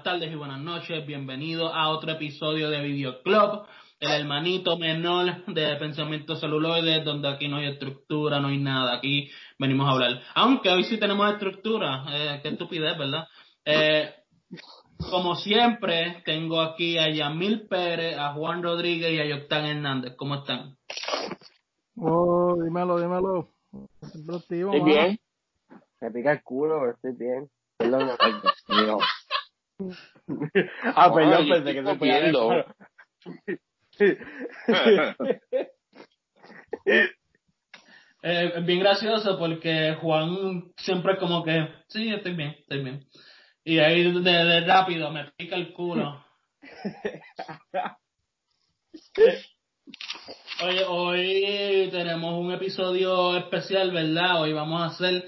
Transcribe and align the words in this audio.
buenas 0.00 0.18
tardes 0.18 0.32
y 0.32 0.36
buenas 0.36 0.60
noches. 0.60 1.06
Bienvenidos 1.06 1.70
a 1.74 1.90
otro 1.90 2.12
episodio 2.12 2.70
de 2.70 2.80
Video 2.80 3.22
Club, 3.22 3.66
el 3.98 4.22
hermanito 4.22 4.78
menor 4.78 5.44
de 5.44 5.76
pensamiento 5.76 6.36
celuloide, 6.36 7.04
donde 7.04 7.28
aquí 7.28 7.48
no 7.48 7.58
hay 7.58 7.66
estructura, 7.66 8.40
no 8.40 8.48
hay 8.48 8.56
nada. 8.56 8.96
Aquí 8.96 9.30
venimos 9.58 9.86
a 9.86 9.92
hablar. 9.92 10.22
Aunque 10.34 10.70
hoy 10.70 10.84
sí 10.84 10.98
tenemos 10.98 11.30
estructura, 11.30 12.04
eh, 12.08 12.40
qué 12.42 12.48
estupidez, 12.48 12.96
¿verdad? 12.96 13.26
Eh, 13.66 14.10
como 15.10 15.34
siempre, 15.34 16.22
tengo 16.24 16.62
aquí 16.62 16.96
a 16.96 17.10
Yamil 17.10 17.68
Pérez, 17.68 18.16
a 18.16 18.32
Juan 18.32 18.62
Rodríguez 18.62 19.12
y 19.12 19.20
a 19.20 19.26
Yoctán 19.26 19.66
Hernández. 19.66 20.14
¿Cómo 20.16 20.36
están? 20.36 20.76
Oh, 21.96 22.56
dímelo, 22.64 22.98
dímelo. 22.98 23.50
Estoy 24.00 24.82
bien. 24.82 25.18
Me 26.00 26.10
pica 26.10 26.32
el 26.32 26.42
culo, 26.42 26.78
pero 26.80 26.92
estoy 26.92 27.12
bien. 27.12 27.50
Perdón, 27.76 28.08
ah, 30.94 31.12
perdón, 31.14 31.48
pensé 31.48 31.74
que 31.74 31.84
se 31.84 31.94
podía 31.96 32.20
eh, 38.22 38.60
bien 38.62 38.80
gracioso 38.80 39.38
porque 39.38 39.96
Juan 40.00 40.72
siempre 40.76 41.16
como 41.18 41.42
que, 41.42 41.68
sí, 41.88 42.12
estoy 42.12 42.34
bien, 42.34 42.56
estoy 42.58 42.82
bien. 42.82 43.06
Y 43.64 43.78
ahí 43.78 44.10
de, 44.10 44.20
de 44.20 44.66
rápido 44.66 45.10
me 45.10 45.30
pica 45.36 45.56
el 45.56 45.72
culo. 45.72 46.24
Oye, 50.62 50.84
hoy 50.84 51.88
tenemos 51.90 52.34
un 52.34 52.52
episodio 52.52 53.34
especial, 53.36 53.90
¿verdad? 53.92 54.42
Hoy 54.42 54.52
vamos 54.52 54.82
a 54.82 54.86
hacer 54.86 55.26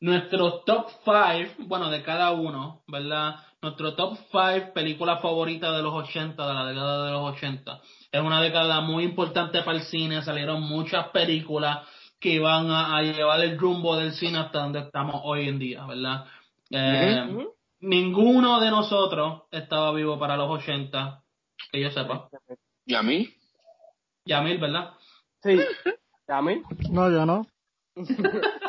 nuestro 0.00 0.60
top 0.60 0.88
5, 1.04 1.64
bueno, 1.66 1.90
de 1.90 2.02
cada 2.02 2.32
uno, 2.32 2.82
¿verdad? 2.86 3.36
Nuestro 3.62 3.94
top 3.94 4.16
5 4.30 4.72
películas 4.72 5.20
favoritas 5.20 5.76
de 5.76 5.82
los 5.82 5.92
80, 5.92 6.48
de 6.48 6.54
la 6.54 6.64
década 6.64 7.06
de 7.06 7.12
los 7.12 7.34
80. 7.34 7.80
Es 8.10 8.20
una 8.20 8.40
década 8.40 8.80
muy 8.80 9.04
importante 9.04 9.62
para 9.62 9.76
el 9.76 9.84
cine, 9.84 10.22
salieron 10.22 10.62
muchas 10.62 11.08
películas 11.08 11.86
que 12.18 12.30
iban 12.30 12.70
a, 12.70 13.02
llevar 13.02 13.40
el 13.40 13.58
rumbo 13.58 13.96
del 13.96 14.12
cine 14.12 14.38
hasta 14.38 14.60
donde 14.60 14.80
estamos 14.80 15.20
hoy 15.24 15.48
en 15.48 15.58
día, 15.58 15.84
¿verdad? 15.86 16.24
Eh, 16.70 17.46
ninguno 17.80 18.60
de 18.60 18.70
nosotros 18.70 19.42
estaba 19.50 19.92
vivo 19.92 20.18
para 20.18 20.36
los 20.36 20.50
80, 20.50 21.22
que 21.70 21.80
yo 21.80 21.90
sepa. 21.90 22.28
¿Y 22.86 22.94
a 22.94 23.02
mí? 23.02 23.28
Yamil, 24.24 24.58
¿verdad? 24.58 24.92
Sí. 25.42 25.58
¿Yamil? 26.28 26.62
No, 26.90 27.10
yo 27.10 27.26
no. 27.26 27.46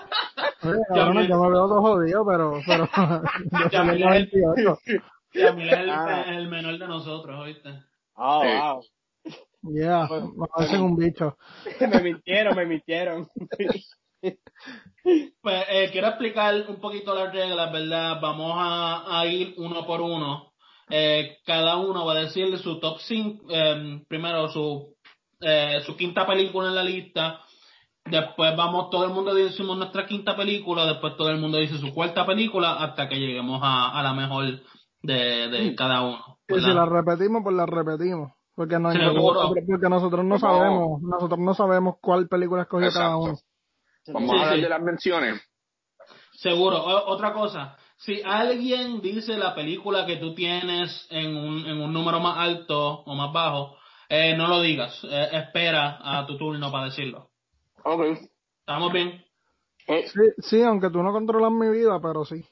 Oye, 0.64 0.80
yo 0.90 1.14
me 1.14 1.28
veo 1.28 1.67
todo 1.67 1.81
jodido, 1.81 2.26
pero... 2.26 2.59
pero 2.66 3.70
Yamil, 3.70 4.04
es 4.14 4.34
el, 4.34 5.02
Yamil 5.34 5.70
es 5.70 5.80
el, 5.80 5.90
ah. 5.90 6.26
el, 6.28 6.48
menor 6.48 6.78
de 6.78 6.88
nosotros, 6.88 7.40
¿oíste? 7.40 7.70
Oh, 8.16 8.44
wow. 8.44 8.84
Yeah, 9.73 10.08
me 10.09 10.48
hacen 10.56 10.82
un 10.82 10.95
bicho. 10.95 11.38
me 11.80 12.02
mintieron, 12.02 12.55
me 12.55 12.66
mintieron. 12.66 13.27
Pues 15.42 15.66
eh, 15.70 15.89
quiero 15.92 16.08
explicar 16.08 16.66
un 16.67 16.80
poquito 16.80 17.14
las 17.16 17.33
reglas, 17.33 17.71
¿verdad? 17.71 18.20
Vamos 18.21 18.54
a, 18.55 19.20
a 19.20 19.26
ir 19.26 19.54
uno 19.58 19.86
por 19.86 20.02
uno. 20.02 20.52
Eh, 20.94 21.38
cada 21.45 21.77
uno 21.77 22.05
va 22.05 22.14
a 22.14 22.23
decir 22.23 22.58
su 22.60 22.80
top 22.80 23.00
5, 23.00 23.45
eh, 23.50 24.02
primero 24.10 24.50
su, 24.50 24.95
eh, 25.39 25.80
su 25.86 25.95
quinta 25.95 26.27
película 26.27 26.67
en 26.67 26.76
la 26.76 26.83
lista, 26.83 27.39
después 28.06 28.56
vamos, 28.56 28.89
todo 28.89 29.06
el 29.06 29.12
mundo 29.12 29.34
decimos 29.34 29.78
nuestra 29.78 30.06
quinta 30.06 30.36
película, 30.36 30.86
después 30.86 31.16
todo 31.17 31.30
el 31.30 31.39
mundo 31.39 31.58
dice 31.58 31.78
su 31.78 31.94
cuarta 31.94 32.26
película, 32.26 32.73
hasta 32.73 33.08
que 33.08 33.20
lleguemos 33.20 33.62
a, 33.64 33.98
a 33.98 34.04
la 34.04 34.14
mejor 34.14 34.62
de, 35.02 35.48
de 35.50 35.76
cada 35.76 36.02
uno. 36.02 36.38
Y 36.48 36.60
si 36.60 36.73
la 36.73 36.86
repetimos, 36.86 37.42
pues 37.44 37.56
la 37.56 37.66
repetimos. 37.66 38.32
Porque, 38.54 38.78
no, 38.78 38.89
porque 38.89 39.89
nosotros 39.89 40.26
no 40.26 40.38
sabemos, 40.38 41.02
nosotros 41.02 41.39
no 41.39 41.54
sabemos 41.54 41.95
cuál 42.02 42.28
película 42.28 42.64
escogió 42.64 42.92
cada 42.92 43.17
uno. 43.17 43.34
Vamos 44.14 44.32
a 44.32 44.42
hablar 44.42 44.62
de 44.62 44.70
las 44.70 44.82
menciones. 44.82 45.42
Seguro. 46.33 46.83
otra 47.08 47.33
cosa, 47.33 47.78
si 47.98 48.22
alguien 48.23 49.00
dice 49.02 49.38
la 49.38 49.56
película 49.56 50.06
que 50.06 50.18
tú 50.18 50.33
tienes 50.33 51.08
en 51.10 51.36
un, 51.36 51.66
en 51.66 51.80
un 51.80 51.94
número 51.94 52.20
más 52.20 52.38
alto 52.38 53.04
o 53.04 53.16
más 53.16 53.32
bajo, 53.32 53.78
eh, 54.10 54.36
no 54.36 54.48
lo 54.48 54.62
digas. 54.62 55.00
Eh, 55.04 55.30
espera 55.32 56.00
a 56.04 56.26
tu 56.26 56.38
turno 56.38 56.72
para 56.72 56.86
decirlo. 56.86 57.30
Ok. 57.83 58.02
¿Estamos 58.59 58.93
bien? 58.93 59.23
Eh. 59.87 60.08
Sí, 60.08 60.19
sí, 60.39 60.64
aunque 60.64 60.89
tú 60.89 61.02
no 61.03 61.11
controlas 61.11 61.52
mi 61.52 61.69
vida, 61.69 61.99
pero 62.02 62.25
sí. 62.25 62.45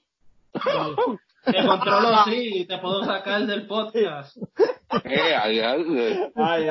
Te 0.51 1.65
controlo, 1.65 2.23
sí, 2.25 2.65
te 2.67 2.77
puedo 2.79 3.03
sacar 3.05 3.45
del 3.45 3.67
podcast. 3.67 4.37
Eh, 5.03 5.35
ay, 5.35 5.59
ay, 5.59 6.29
ay, 6.35 6.67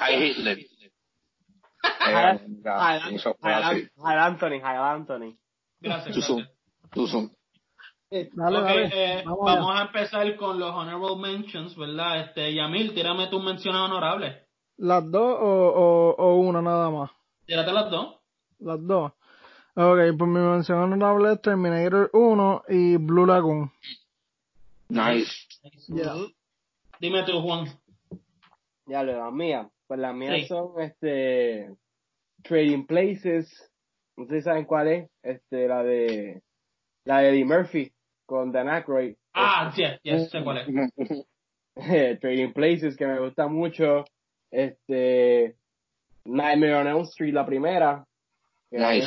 ay, 0.00 0.30
Hitler. 0.30 0.58
Hi, 1.80 2.98
Anthony, 4.18 4.58
hi, 4.58 4.76
Anthony. 4.76 5.38
Gracias. 5.80 6.16
Tu 6.90 7.06
zoom. 7.06 7.30
Eh, 8.10 8.30
dale, 8.32 9.22
vamos, 9.24 9.78
a 9.78 9.82
empezar 9.82 10.34
con 10.36 10.58
los 10.58 10.74
honorable 10.74 11.16
mentions, 11.20 11.76
¿verdad? 11.76 12.22
Este, 12.22 12.52
Yamil, 12.52 12.94
tírame 12.94 13.28
tus 13.28 13.44
menciones 13.44 13.80
honorables. 13.80 14.47
¿Las 14.78 15.10
dos 15.10 15.36
o, 15.40 16.14
o, 16.16 16.36
una 16.36 16.62
nada 16.62 16.88
más? 16.90 17.10
Tírate 17.46 17.72
las 17.72 17.90
dos. 17.90 18.16
Las 18.60 18.86
dos. 18.86 19.12
Ok, 19.74 19.98
pues 20.16 20.30
mi 20.30 20.40
mención 20.40 20.78
honorable 20.78 21.32
es 21.32 21.42
Terminator 21.42 22.10
1 22.12 22.62
y 22.68 22.96
Blue 22.96 23.26
Lagoon. 23.26 23.70
Nice. 24.88 25.32
Dime 27.00 27.24
tú, 27.24 27.40
Juan. 27.40 27.66
Ya, 28.86 29.02
lo 29.02 29.30
mía. 29.32 29.68
Pues 29.86 30.00
las 30.00 30.14
mías 30.14 30.46
son 30.48 30.80
este 30.80 31.74
Trading 32.42 32.86
Places, 32.86 33.70
no 34.16 34.26
sé 34.26 34.36
si 34.36 34.42
saben 34.42 34.64
cuál 34.64 34.88
es, 34.88 35.10
este 35.22 35.66
la 35.66 35.82
de 35.82 36.42
la 37.04 37.20
de 37.20 37.30
Eddie 37.30 37.44
Murphy 37.44 37.92
con 38.26 38.52
Dan 38.52 38.68
Aykroyd. 38.68 39.16
Ah, 39.32 39.72
sí, 39.74 39.82
sí, 40.02 40.26
sé 40.26 40.44
cuál 40.44 40.58
es. 40.58 41.26
Trading 42.20 42.52
Places 42.52 42.96
que 42.96 43.06
me 43.06 43.18
gusta 43.18 43.48
mucho, 43.48 44.04
este 44.50 45.56
Nightmare 46.24 46.74
on 46.74 46.86
Elm 46.86 47.02
Street 47.02 47.32
la 47.32 47.46
primera. 47.46 48.06
Nice. 48.70 49.06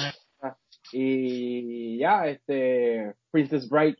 Y 0.91 1.97
ya, 1.99 2.27
este 2.27 3.15
Princess 3.31 3.69
Bride. 3.69 3.97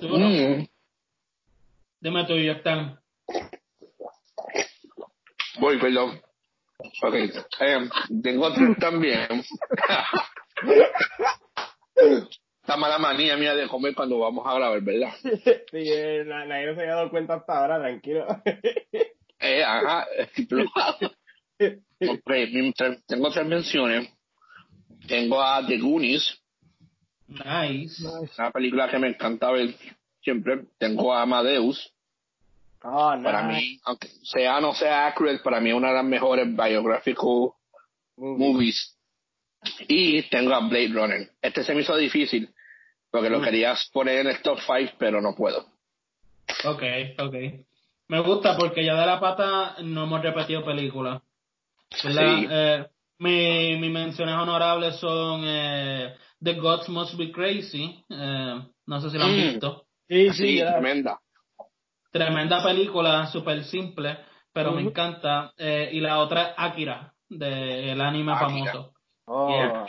Mm. 0.00 0.66
Dime 2.00 2.24
tú, 2.26 2.34
están 2.34 2.98
Voy, 5.60 5.78
perdón. 5.78 6.20
Ok, 7.02 7.14
eh, 7.14 7.88
tengo 8.22 8.52
tres 8.54 8.78
también. 8.78 9.28
Esta 12.62 12.76
mala 12.76 12.98
manía 12.98 13.36
mía 13.36 13.54
de 13.54 13.68
comer 13.68 13.94
cuando 13.94 14.18
vamos 14.18 14.46
a 14.46 14.54
grabar, 14.54 14.80
¿verdad? 14.80 15.12
Sí, 15.70 15.84
eh, 15.92 16.24
nadie 16.26 16.66
no 16.66 16.74
se 16.74 16.80
había 16.80 16.94
dado 16.94 17.10
cuenta 17.10 17.34
hasta 17.34 17.58
ahora, 17.58 17.78
tranquilo. 17.78 18.26
eh, 19.40 19.64
ajá. 19.64 20.06
okay, 21.58 22.62
tengo 23.06 23.30
tres 23.30 23.46
menciones. 23.46 24.08
Tengo 25.06 25.42
a 25.42 25.66
The 25.66 25.78
Goonies. 25.78 26.40
Nice. 27.28 28.02
Una 28.38 28.50
película 28.50 28.90
que 28.90 28.98
me 28.98 29.08
encanta 29.08 29.50
ver 29.50 29.74
siempre. 30.22 30.64
Tengo 30.78 31.12
a 31.12 31.22
Amadeus. 31.22 31.92
Oh, 32.82 33.14
Para 33.22 33.42
mí, 33.42 33.78
aunque 33.84 34.08
sea 34.22 34.58
no 34.60 34.74
sea 34.74 35.08
accurate, 35.08 35.40
para 35.40 35.60
mí 35.60 35.68
es 35.68 35.76
una 35.76 35.88
de 35.88 35.94
las 35.94 36.04
mejores 36.04 36.46
biographical 36.46 37.50
movies. 38.16 38.96
Y 39.86 40.22
tengo 40.30 40.54
a 40.54 40.60
Blade 40.60 40.88
Runner. 40.88 41.30
Este 41.42 41.62
se 41.62 41.74
me 41.74 41.82
hizo 41.82 41.94
difícil, 41.96 42.48
porque 43.10 43.28
lo 43.28 43.42
querías 43.42 43.90
poner 43.92 44.20
en 44.20 44.28
el 44.28 44.40
top 44.40 44.58
5, 44.60 44.94
pero 44.98 45.20
no 45.20 45.34
puedo. 45.34 45.66
Ok, 46.64 46.82
ok. 47.18 47.34
Me 48.10 48.18
gusta 48.18 48.56
porque 48.56 48.84
ya 48.84 48.96
de 48.96 49.06
la 49.06 49.20
pata 49.20 49.76
no 49.84 50.02
hemos 50.02 50.20
repetido 50.20 50.64
películas. 50.64 51.22
Sí. 51.90 52.08
Eh, 52.10 52.84
mi, 53.18 53.76
mis 53.76 53.90
menciones 53.92 54.34
honorables 54.34 54.96
son 54.96 55.42
eh, 55.46 56.16
The 56.42 56.54
Gods 56.54 56.88
Must 56.88 57.16
Be 57.16 57.30
Crazy. 57.30 58.04
Eh, 58.08 58.60
no 58.86 59.00
sé 59.00 59.10
si 59.10 59.16
lo 59.16 59.24
han 59.26 59.30
mm. 59.30 59.50
visto. 59.52 59.84
Sí, 60.08 60.32
sí, 60.32 60.58
tremenda. 60.58 61.20
Tremenda 62.10 62.64
película, 62.64 63.28
súper 63.28 63.62
simple, 63.62 64.18
pero 64.52 64.72
me 64.72 64.82
encanta. 64.82 65.52
Eh, 65.56 65.90
y 65.92 66.00
la 66.00 66.18
otra 66.18 66.48
es 66.48 66.54
Akira, 66.56 67.14
del 67.28 68.00
anime 68.00 68.36
famoso. 68.36 68.92
Oh. 69.26 69.86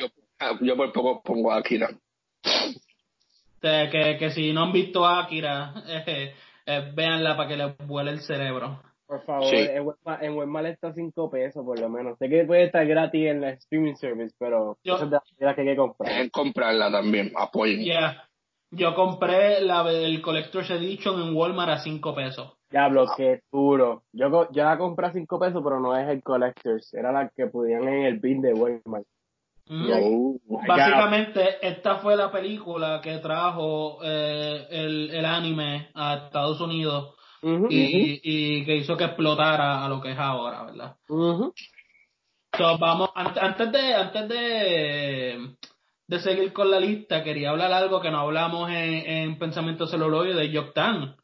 Yo, 0.62 0.78
por 0.78 0.94
poco 0.94 1.24
pongo 1.24 1.52
Akira. 1.52 1.90
que, 3.60 4.18
que 4.20 4.30
si 4.30 4.54
no 4.54 4.66
han 4.66 4.72
visto 4.72 5.08
Akira, 5.08 5.74
eh, 6.06 6.36
eh, 6.72 6.92
véanla 6.94 7.36
para 7.36 7.50
que 7.50 7.58
les 7.58 7.78
vuele 7.88 8.12
el 8.12 8.22
cerebro. 8.22 8.82
Por 9.06 9.26
favor, 9.26 9.54
en, 9.54 10.34
Walmart, 10.38 10.68
está 10.68 10.94
5 10.94 11.30
pesos 11.30 11.66
por 11.66 11.78
lo 11.78 11.90
menos. 11.90 12.18
Sé 12.18 12.30
que 12.30 12.46
puede 12.46 12.64
estar 12.64 12.88
gratis 12.88 13.28
en 13.28 13.42
la 13.42 13.50
streaming 13.50 13.96
service, 13.96 14.34
pero 14.40 14.78
yo, 14.86 14.96
es 14.96 15.10
de 15.10 15.20
las 15.40 15.56
que 15.56 15.62
hay 15.62 15.68
que 15.68 15.76
comprar. 15.76 16.22
Es 16.22 16.32
comprarla 16.32 16.90
también, 16.90 17.34
apoyen. 17.36 17.84
Yo 18.74 18.96
compré 18.96 19.60
la 19.60 19.82
el 19.92 20.22
Collector's 20.22 20.72
Edition 20.72 21.22
en 21.22 21.36
Walmart 21.36 21.72
a 21.72 21.78
5 21.80 22.16
pesos. 22.16 22.54
Diablo, 22.70 23.06
qué 23.18 23.42
duro. 23.52 24.04
Yo, 24.14 24.50
yo 24.50 24.64
la 24.64 24.78
compré 24.78 25.08
a 25.08 25.12
5 25.12 25.40
pesos, 25.40 25.62
pero 25.62 25.82
no 25.82 25.98
es 25.98 26.08
el 26.08 26.24
Collector's. 26.24 26.94
Era 26.94 27.12
la 27.12 27.28
que 27.36 27.48
podían 27.48 27.86
en 27.90 28.06
el 28.06 28.20
bin 28.20 28.42
de 28.42 28.54
Walmart. 28.54 29.06
Básicamente, 30.68 31.66
esta 31.66 31.98
fue 31.98 32.18
la 32.18 32.30
película 32.30 33.00
que 33.02 33.20
trajo 33.20 34.00
eh, 34.04 34.68
el, 34.70 35.10
el 35.12 35.26
anime 35.26 35.90
a 35.94 36.26
Estados 36.26 36.60
Unidos 36.60 37.16
y, 37.42 38.20
y, 38.22 38.66
que 38.66 38.76
hizo 38.76 38.98
que 38.98 39.06
explotara 39.06 39.84
a 39.84 39.90
lo 39.90 40.02
que 40.02 40.12
es 40.12 40.20
ahora, 40.20 40.64
¿verdad? 40.64 40.96
vamos, 42.80 43.10
antes 43.16 43.72
de, 43.72 43.96
antes 43.96 44.28
de, 44.28 45.56
de 46.06 46.20
seguir 46.20 46.52
con 46.52 46.70
la 46.70 46.80
lista, 46.80 47.24
quería 47.24 47.52
hablar 47.52 47.72
algo 47.72 48.02
que 48.02 48.12
no 48.12 48.20
hablamos 48.20 48.70
en, 48.70 48.76
en 48.76 49.40
Pensamiento 49.40 49.88
Celuloide 49.88 50.36
de 50.36 50.52
Yoctan. 50.52 51.16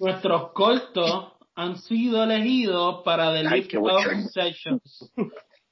Nuestros 0.00 0.52
cortos 0.52 1.32
han 1.54 1.78
sido 1.78 2.24
elegidos 2.24 3.02
para 3.04 3.32
The 3.32 3.44
Lift 3.44 3.70
Sessions. 4.32 5.12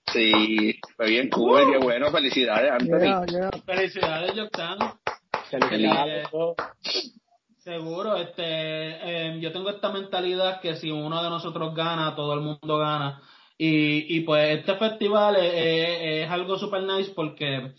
Sí, 0.06 0.78
fue 0.96 1.10
bien 1.10 1.30
cool, 1.30 1.72
qué 1.72 1.78
bueno, 1.78 2.10
felicidades, 2.10 2.72
Anthony. 2.72 3.60
Felicidades, 3.64 4.34
Yoctan. 4.34 4.78
Felicidades. 5.50 6.28
Seguro, 7.58 8.16
este, 8.16 8.42
eh, 8.42 9.38
yo 9.40 9.52
tengo 9.52 9.70
esta 9.70 9.92
mentalidad 9.92 10.60
que 10.60 10.74
si 10.74 10.90
uno 10.90 11.22
de 11.22 11.30
nosotros 11.30 11.74
gana, 11.74 12.16
todo 12.16 12.34
el 12.34 12.40
mundo 12.40 12.78
gana. 12.78 13.22
Y, 13.56 14.16
y 14.16 14.20
pues 14.22 14.58
este 14.58 14.74
festival 14.74 15.36
es, 15.36 16.28
algo 16.28 16.58
super 16.58 16.82
nice 16.82 17.12
porque 17.14 17.72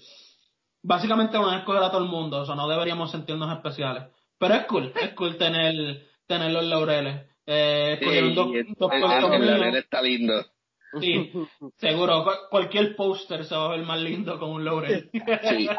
básicamente 0.81 1.37
van 1.37 1.55
a 1.55 1.57
escoger 1.59 1.83
a 1.83 1.91
todo 1.91 2.01
el 2.01 2.09
mundo, 2.09 2.39
o 2.39 2.45
sea, 2.45 2.55
no 2.55 2.69
deberíamos 2.69 3.11
sentirnos 3.11 3.51
especiales. 3.53 4.05
Pero 4.37 4.53
es 4.55 4.65
cool, 4.67 4.93
es 5.01 5.13
cool 5.13 5.37
tener, 5.37 6.07
tener 6.27 6.51
los 6.51 6.63
laureles. 6.63 7.25
Eh, 7.45 7.99
el, 8.01 8.37
está 9.75 10.01
lindo. 10.01 10.45
Sí, 10.99 11.31
seguro, 11.77 12.25
cualquier 12.49 12.95
póster 12.95 13.45
se 13.45 13.55
va 13.55 13.65
a 13.65 13.75
ver 13.75 13.85
más 13.85 13.99
lindo 13.99 14.39
con 14.39 14.51
un 14.51 14.65
laurel. 14.65 15.09
Sí. 15.11 15.69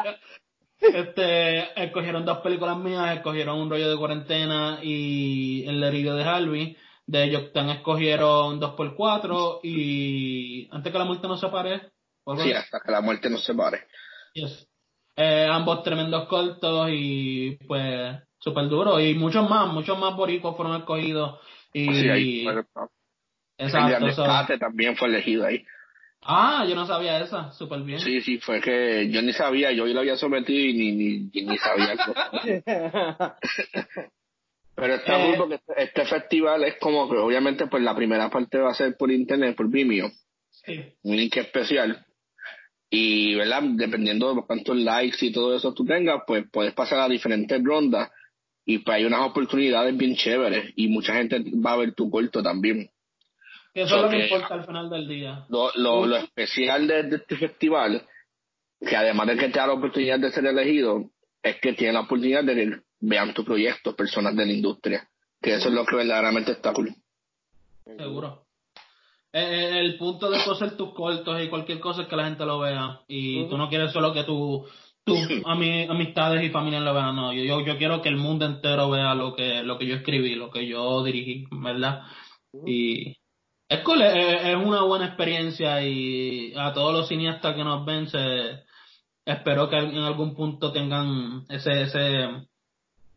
Este, 0.77 1.83
escogieron 1.83 2.25
dos 2.25 2.39
películas 2.39 2.77
mías, 2.77 3.15
escogieron 3.15 3.59
Un 3.59 3.69
rollo 3.69 3.89
de 3.89 3.97
cuarentena 3.97 4.79
y 4.83 5.65
El 5.65 5.81
herido 5.81 6.15
de 6.15 6.23
Harvey. 6.23 6.77
De 7.07 7.23
ellos 7.23 7.53
también 7.53 7.77
escogieron 7.77 8.59
2x4 8.59 9.61
y 9.63 10.67
Antes 10.71 10.91
que 10.91 10.97
la 10.97 11.05
muerte 11.05 11.27
nos 11.27 11.39
separe. 11.39 11.91
Sí, 12.37 12.51
hasta 12.51 12.81
que 12.83 12.91
la 12.91 13.01
muerte 13.01 13.29
nos 13.29 13.43
separe. 13.43 13.87
Yes. 14.33 14.67
Eh, 15.15 15.47
ambos 15.49 15.81
tremendos 15.83 16.27
cortos 16.27 16.89
y 16.91 17.57
pues 17.67 18.17
súper 18.39 18.67
duros. 18.67 19.01
Y 19.01 19.13
muchos 19.13 19.49
más, 19.49 19.71
muchos 19.71 19.97
más 19.97 20.15
boricuas 20.15 20.57
fueron 20.57 20.77
escogidos. 20.77 21.39
Y, 21.73 21.85
sí, 21.93 22.09
ahí, 22.09 22.45
Exacto. 23.57 24.51
El 24.51 24.59
también 24.59 24.95
fue 24.97 25.07
elegido 25.07 25.45
ahí. 25.45 25.65
Ah, 26.27 26.65
yo 26.67 26.73
no 26.75 26.87
sabía 26.87 27.19
esa, 27.19 27.51
súper 27.51 27.81
bien. 27.81 27.99
Sí, 27.99 28.19
sí, 28.21 28.39
fue 28.39 28.59
que 28.59 29.09
yo 29.11 29.21
ni 29.21 29.31
sabía, 29.31 29.71
yo 29.71 29.85
lo 29.85 29.99
había 29.99 30.17
sometido 30.17 30.59
y 30.59 30.73
ni, 30.73 30.91
ni, 30.91 31.29
ni 31.31 31.57
sabía. 31.57 31.95
Pero 34.75 34.95
está 34.95 35.17
muy 35.19 35.33
eh. 35.33 35.35
porque 35.37 35.55
este, 35.55 35.83
este 35.83 36.05
festival 36.05 36.63
es 36.63 36.77
como 36.79 37.09
que 37.09 37.17
obviamente 37.17 37.67
pues 37.67 37.83
la 37.83 37.95
primera 37.95 38.29
parte 38.29 38.57
va 38.57 38.71
a 38.71 38.75
ser 38.75 38.97
por 38.97 39.11
internet, 39.11 39.55
por 39.55 39.69
Vimeo. 39.69 40.11
Sí. 40.49 40.83
Un 41.03 41.15
link 41.15 41.37
especial. 41.37 42.05
Y, 42.89 43.35
¿verdad? 43.35 43.61
Dependiendo 43.63 44.33
de 44.33 44.41
cuántos 44.45 44.75
likes 44.75 45.25
y 45.25 45.31
todo 45.31 45.55
eso 45.55 45.73
tú 45.73 45.85
tengas, 45.85 46.23
pues 46.25 46.45
puedes 46.51 46.73
pasar 46.73 46.99
a 46.99 47.07
diferentes 47.07 47.63
rondas 47.63 48.09
y 48.65 48.79
pues 48.79 48.95
hay 48.97 49.05
unas 49.05 49.21
oportunidades 49.21 49.95
bien 49.95 50.15
chéveres 50.15 50.73
y 50.75 50.87
mucha 50.87 51.13
gente 51.13 51.43
va 51.63 51.73
a 51.73 51.77
ver 51.77 51.93
tu 51.93 52.09
corto 52.09 52.41
también. 52.41 52.89
Eso 53.75 53.97
es 53.97 54.01
lo 54.03 54.09
que 54.09 54.23
importa 54.23 54.53
al 54.53 54.65
final 54.65 54.89
del 54.89 55.05
día. 55.05 55.45
Lo, 55.49 55.69
lo, 55.75 56.05
lo 56.05 56.15
especial 56.15 56.87
de, 56.87 57.01
este 57.17 57.35
festival, 57.35 58.07
que 58.79 58.95
además 58.95 59.27
de 59.27 59.35
que 59.35 59.49
te 59.49 59.59
da 59.59 59.67
la 59.67 59.73
oportunidad 59.73 60.17
de 60.17 60.31
ser 60.31 60.45
elegido, 60.45 61.09
es 61.43 61.59
que 61.59 61.73
tiene 61.73 61.91
la 61.91 62.01
oportunidad 62.01 62.45
de 62.45 62.55
que 62.55 62.79
vean 63.01 63.33
tu 63.33 63.43
proyecto 63.43 63.93
personas 63.93 64.33
de 64.33 64.45
la 64.45 64.53
industria. 64.53 65.09
Que 65.41 65.55
eso 65.55 65.67
es 65.67 65.75
lo 65.75 65.85
que 65.85 65.97
verdaderamente 65.97 66.53
está 66.53 66.71
cool. 66.71 66.95
Seguro. 67.85 68.45
Eh, 69.33 69.41
eh, 69.41 69.79
el 69.81 69.97
punto 69.97 70.29
de 70.31 70.41
coser 70.45 70.77
tus 70.77 70.93
cortos 70.93 71.43
y 71.43 71.49
cualquier 71.49 71.81
cosa 71.81 72.03
es 72.03 72.07
que 72.07 72.15
la 72.15 72.27
gente 72.27 72.45
lo 72.45 72.59
vea. 72.59 73.01
Y 73.09 73.45
tú 73.49 73.57
no 73.57 73.67
quieres 73.67 73.91
solo 73.91 74.13
que 74.13 74.23
tu, 74.23 74.65
tus 75.03 75.19
amistades 75.45 76.41
y 76.45 76.49
familia 76.49 76.79
lo 76.79 76.93
vean. 76.93 77.13
No, 77.13 77.33
yo, 77.33 77.59
yo 77.59 77.77
quiero 77.77 78.01
que 78.01 78.07
el 78.07 78.15
mundo 78.15 78.45
entero 78.45 78.89
vea 78.89 79.13
lo 79.15 79.35
que, 79.35 79.63
lo 79.63 79.77
que 79.77 79.85
yo 79.85 79.95
escribí, 79.95 80.35
lo 80.35 80.49
que 80.49 80.65
yo 80.65 81.03
dirigí, 81.03 81.45
¿verdad? 81.51 82.03
Y 82.65 83.17
es 83.67 83.79
cool, 83.81 84.01
es, 84.01 84.55
una 84.55 84.83
buena 84.83 85.07
experiencia 85.07 85.81
y 85.81 86.53
a 86.55 86.73
todos 86.73 86.93
los 86.93 87.07
cineastas 87.07 87.55
que 87.55 87.63
nos 87.63 87.85
ven, 87.85 88.07
se, 88.07 88.63
espero 89.25 89.69
que 89.69 89.77
en 89.77 89.97
algún 89.97 90.35
punto 90.35 90.71
tengan 90.71 91.45
ese, 91.49 91.83
ese, 91.83 92.47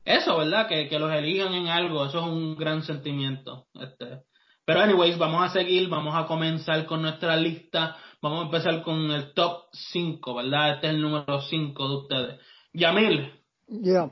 eso, 0.05 0.39
¿verdad? 0.39 0.67
Que, 0.67 0.89
que 0.89 0.99
los 0.99 1.13
elijan 1.13 1.53
en 1.53 1.69
algo, 1.69 2.07
eso 2.07 2.21
es 2.21 2.25
un 2.25 2.57
gran 2.57 2.83
sentimiento. 2.83 3.67
Este. 3.75 4.23
Pero 4.65 4.81
anyways, 4.81 5.19
vamos 5.19 5.45
a 5.45 5.53
seguir, 5.53 5.89
vamos 5.89 6.15
a 6.15 6.27
comenzar 6.27 6.87
con 6.87 7.03
nuestra 7.03 7.37
lista, 7.37 7.97
vamos 8.23 8.41
a 8.41 8.45
empezar 8.45 8.83
con 8.83 9.11
el 9.11 9.35
top 9.35 9.65
5, 9.73 10.35
¿verdad? 10.35 10.75
Este 10.75 10.87
es 10.89 10.95
el 10.95 11.03
número 11.03 11.41
5 11.43 11.89
de 11.89 11.97
ustedes. 11.97 12.41
Yamil. 12.73 13.33
Ya. 13.67 14.11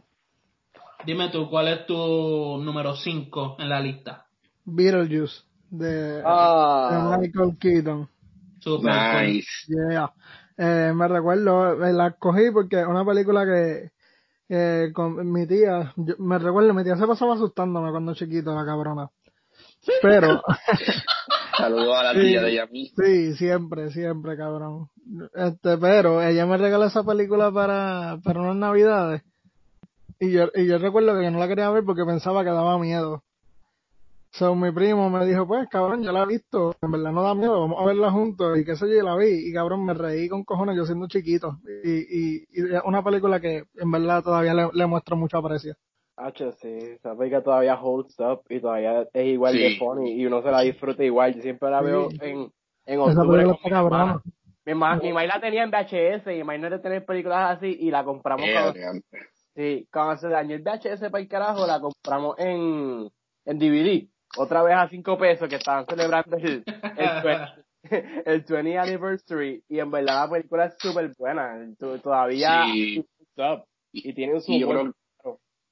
Dime 1.06 1.28
tú, 1.30 1.48
¿cuál 1.48 1.68
es 1.68 1.86
tu 1.86 2.58
número 2.62 2.94
5 2.94 3.56
en 3.58 3.68
la 3.68 3.80
lista? 3.80 4.26
Beetlejuice 4.64 5.45
de, 5.70 6.22
ah. 6.24 7.18
Michael 7.18 7.56
Keaton. 7.58 8.08
Super 8.60 9.24
nice. 9.24 9.46
Yeah. 9.68 10.12
Eh, 10.58 10.92
me 10.94 11.06
recuerdo, 11.08 11.76
la 11.76 12.12
cogí 12.12 12.50
porque 12.50 12.80
es 12.80 12.86
una 12.86 13.04
película 13.04 13.44
que 13.44 13.90
eh, 14.48 14.90
con 14.92 15.30
mi 15.30 15.46
tía, 15.46 15.92
me 16.18 16.38
recuerdo, 16.38 16.72
mi 16.72 16.84
tía 16.84 16.96
se 16.96 17.06
pasaba 17.06 17.34
asustándome 17.34 17.90
cuando 17.90 18.14
chiquito, 18.14 18.54
la 18.54 18.64
cabrona. 18.64 19.10
Pero. 20.02 20.42
Saludos 21.56 21.96
a 21.96 22.02
la 22.02 22.12
tía 22.12 22.42
de 22.42 22.54
Yami. 22.54 22.92
Sí, 22.96 23.34
siempre, 23.36 23.90
siempre, 23.90 24.36
cabrón. 24.36 24.88
Este, 25.34 25.78
pero 25.78 26.22
ella 26.22 26.44
me 26.44 26.58
regaló 26.58 26.84
esa 26.84 27.02
película 27.02 27.50
para, 27.50 28.18
para 28.22 28.40
unas 28.40 28.56
navidades. 28.56 29.22
Y 30.18 30.32
yo, 30.32 30.48
y 30.54 30.66
yo 30.66 30.78
recuerdo 30.78 31.16
que 31.16 31.24
yo 31.24 31.30
no 31.30 31.38
la 31.38 31.48
quería 31.48 31.70
ver 31.70 31.84
porque 31.84 32.04
pensaba 32.04 32.44
que 32.44 32.50
daba 32.50 32.78
miedo. 32.78 33.22
So, 34.38 34.54
mi 34.54 34.70
primo 34.70 35.08
me 35.08 35.24
dijo, 35.24 35.46
pues, 35.46 35.66
cabrón, 35.70 36.02
yo 36.02 36.12
la 36.12 36.24
he 36.24 36.26
visto, 36.26 36.76
en 36.82 36.90
verdad 36.90 37.10
no 37.10 37.22
da 37.22 37.34
miedo, 37.34 37.58
vamos 37.58 37.80
a 37.80 37.86
verla 37.86 38.10
juntos, 38.10 38.58
y 38.58 38.66
qué 38.66 38.76
sé 38.76 38.86
yo, 38.86 39.02
la 39.02 39.16
vi, 39.16 39.48
y 39.48 39.52
cabrón, 39.54 39.82
me 39.82 39.94
reí 39.94 40.28
con 40.28 40.44
cojones 40.44 40.76
yo 40.76 40.84
siendo 40.84 41.08
chiquito, 41.08 41.56
y, 41.82 42.00
y, 42.00 42.46
y 42.50 42.74
es 42.74 42.82
una 42.84 43.02
película 43.02 43.40
que 43.40 43.64
en 43.74 43.90
verdad 43.90 44.22
todavía 44.22 44.52
le, 44.52 44.68
le 44.74 44.86
muestro 44.86 45.16
mucho 45.16 45.38
aprecio. 45.38 45.74
Hacho, 46.18 46.52
sí, 46.52 46.68
esa 46.68 47.16
película 47.16 47.42
todavía 47.42 47.80
holds 47.80 48.14
up, 48.20 48.42
y 48.50 48.60
todavía 48.60 49.08
es 49.10 49.26
igual 49.26 49.56
de 49.56 49.76
funny, 49.78 50.12
y 50.12 50.26
uno 50.26 50.42
se 50.42 50.50
la 50.50 50.60
disfruta 50.60 51.02
igual, 51.02 51.34
yo 51.34 51.40
siempre 51.40 51.70
la 51.70 51.80
veo 51.80 52.08
en, 52.20 52.52
en 52.84 53.00
octubre. 53.00 53.42
Esa 53.42 53.52
está 53.52 53.70
cabrón. 53.70 54.20
Mi 54.66 54.74
mamá, 54.74 55.00
mi 55.02 55.12
la 55.12 55.40
tenía 55.40 55.62
en 55.62 55.70
VHS, 55.70 56.26
y 56.26 56.44
mi 56.44 56.58
no 56.58 56.66
era 56.66 56.82
tener 56.82 57.06
películas 57.06 57.56
así, 57.56 57.74
y 57.80 57.90
la 57.90 58.04
compramos 58.04 58.44
cuando, 58.52 59.00
sí, 59.54 59.88
cuando 59.90 60.18
se 60.18 60.28
dañó 60.28 60.56
el 60.56 60.62
VHS 60.62 61.08
para 61.10 61.20
el 61.20 61.28
carajo, 61.28 61.66
la 61.66 61.80
compramos 61.80 62.38
en, 62.38 63.08
en 63.46 63.58
DVD 63.58 64.14
otra 64.36 64.62
vez 64.62 64.74
a 64.76 64.88
cinco 64.88 65.18
pesos 65.18 65.48
que 65.48 65.56
estaban 65.56 65.86
celebrando 65.86 66.36
el, 66.36 66.64
el, 68.24 68.40
20, 68.40 68.78
anniversary 68.78 69.62
y 69.68 69.78
en 69.78 69.90
verdad 69.90 70.24
la 70.24 70.30
película 70.30 70.66
es 70.66 70.74
súper 70.78 71.12
buena 71.16 71.56
todavía 72.02 72.66
y 72.74 74.12
tiene 74.14 74.40
su 74.40 74.58
yo, 74.58 74.68
creo, 74.68 74.94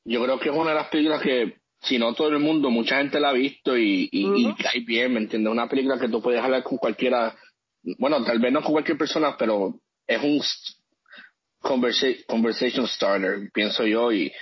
yo 0.04 0.24
creo 0.24 0.38
que 0.38 0.48
es 0.48 0.54
una 0.54 0.70
de 0.70 0.76
las 0.76 0.88
películas 0.88 1.22
que 1.22 1.56
si 1.80 1.98
no 1.98 2.14
todo 2.14 2.28
el 2.28 2.38
mundo 2.38 2.70
mucha 2.70 2.98
gente 2.98 3.20
la 3.20 3.30
ha 3.30 3.32
visto 3.32 3.76
y, 3.76 4.08
y, 4.10 4.54
cae 4.54 4.80
bien 4.86 5.12
me 5.12 5.20
entiendes 5.20 5.52
una 5.52 5.68
película 5.68 5.98
que 5.98 6.08
tú 6.08 6.22
puedes 6.22 6.42
hablar 6.42 6.62
con 6.62 6.78
cualquiera 6.78 7.34
bueno 7.98 8.24
tal 8.24 8.38
vez 8.38 8.52
no 8.52 8.62
con 8.62 8.72
cualquier 8.72 8.96
persona 8.96 9.36
pero 9.38 9.74
es 10.06 10.22
un 10.22 10.40
conversation 11.60 12.86
starter 12.86 13.50
pienso 13.52 13.86
yo 13.86 14.12
y, 14.12 14.32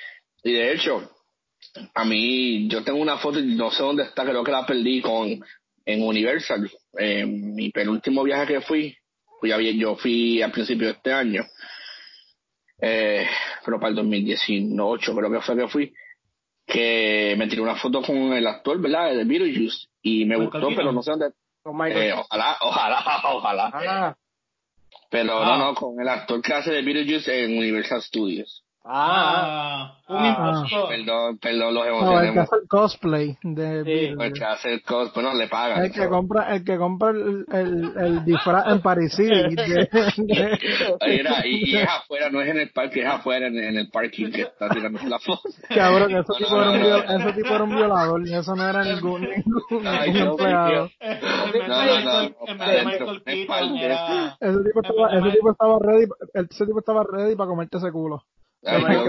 y 0.45 0.53
de 0.53 0.73
hecho 0.73 1.11
a 1.95 2.05
mí, 2.05 2.69
yo 2.69 2.85
tengo 2.85 2.99
una 3.01 3.19
foto, 3.19 3.41
no 3.41 3.71
sé 3.71 3.83
dónde 3.83 4.05
está, 4.05 4.25
creo 4.25 4.45
que 4.45 4.53
la 4.53 4.67
perdí 4.67 5.01
con 5.01 5.43
en 5.85 6.03
Universal. 6.03 6.71
En 6.95 7.55
mi 7.55 7.71
penúltimo 7.71 8.23
viaje 8.23 8.55
que 8.55 8.61
fui, 8.61 8.97
pues 9.41 9.53
yo 9.77 9.97
fui 9.97 10.43
al 10.43 10.53
principio 10.53 10.87
de 10.87 10.93
este 10.93 11.13
año, 11.13 11.45
eh, 12.81 13.27
pero 13.65 13.79
para 13.79 13.91
el 13.91 13.97
2018 13.97 15.15
creo 15.17 15.31
que 15.31 15.41
fue 15.41 15.57
que 15.57 15.69
fui, 15.69 15.95
que 16.67 17.35
me 17.39 17.49
tiré 17.49 17.63
una 17.63 17.77
foto 17.77 18.03
con 18.03 18.17
el 18.33 18.47
actor, 18.47 18.81
¿verdad? 18.81 19.15
De 19.15 19.25
Beetlejuice 19.25 19.89
y 20.03 20.25
me 20.25 20.37
gustó, 20.37 20.69
pero 20.77 20.93
no 20.93 21.03
sé 21.03 21.13
dónde. 21.13 21.27
Eh, 21.27 22.13
ojalá, 22.13 22.57
ojalá, 22.63 23.23
ojalá. 23.25 23.71
Ah. 23.73 24.17
Pero 25.11 25.45
no, 25.45 25.53
ah. 25.53 25.59
no, 25.59 25.75
con 25.75 26.01
el 26.01 26.09
actor 26.09 26.41
que 26.43 26.55
hace 26.55 26.73
de 26.73 26.83
Beetlejuice 26.83 27.45
en 27.45 27.57
Universal 27.57 28.03
Studios. 28.03 28.62
Ah, 28.85 29.97
un 30.09 30.17
ah, 30.17 30.29
impostor. 30.29 30.89
Perdón, 30.89 31.39
perdón, 31.39 31.75
los 31.75 31.87
emociones. 31.87 32.13
No, 32.13 32.21
el 32.21 32.33
que 32.33 32.41
hace 32.41 32.57
el 32.57 32.67
cosplay 32.69 33.39
de 33.43 33.85
sí, 33.85 34.13
el 34.19 34.33
que 34.33 34.45
hace 34.45 34.73
el 34.75 34.83
cosplay, 34.83 35.25
no 35.25 35.35
le 35.35 35.47
pagan. 35.47 35.85
El 35.85 35.93
que 35.93 36.09
compra, 36.09 36.53
el 36.53 36.65
que 36.65 36.77
compra 36.77 37.11
el, 37.11 37.47
el, 37.53 37.93
el 37.97 38.25
disfraz 38.25 38.67
en 38.73 38.83
París. 38.83 39.17
Mira, 39.19 39.49
y, 41.47 41.77
es 41.77 41.89
afuera, 41.89 42.29
no 42.31 42.41
es 42.41 42.49
en 42.49 42.59
el 42.59 42.71
parque, 42.71 43.03
es 43.03 43.07
afuera, 43.07 43.47
en, 43.47 43.57
en 43.57 43.77
el 43.77 43.89
parking 43.89 44.33
que 44.33 44.43
está 44.43 44.69
tirando 44.69 44.99
la 45.07 45.21
foto. 45.21 45.49
Cabrón, 45.69 46.11
ese, 46.11 46.25
no, 46.29 46.35
tipo, 46.35 46.51
no, 46.51 46.75
era 46.75 46.97
un 46.97 47.05
ese 47.21 47.33
tipo 47.35 47.55
era 47.55 47.63
un 47.65 47.77
violador 47.77 48.27
y 48.27 48.35
eso 48.35 48.57
no 48.57 48.69
era 48.69 48.83
ningún, 48.83 49.21
ningún, 49.23 49.87
Ay, 49.87 50.19
empleado. 50.19 50.91
No, 51.69 51.87
no, 51.87 52.01
no. 52.01 52.23
Ese 54.41 54.59
tipo 54.65 54.81
estaba, 54.81 55.17
ese 55.17 55.31
tipo 55.31 55.53
estaba 55.53 55.79
ready, 55.79 56.07
ese 56.35 56.67
tipo 56.67 56.81
estaba 56.81 57.05
ready 57.05 57.37
para 57.37 57.49
comerte 57.49 57.79
ese 57.79 57.93
culo. 57.93 58.25
Ay, 58.65 58.83
no. 58.83 59.05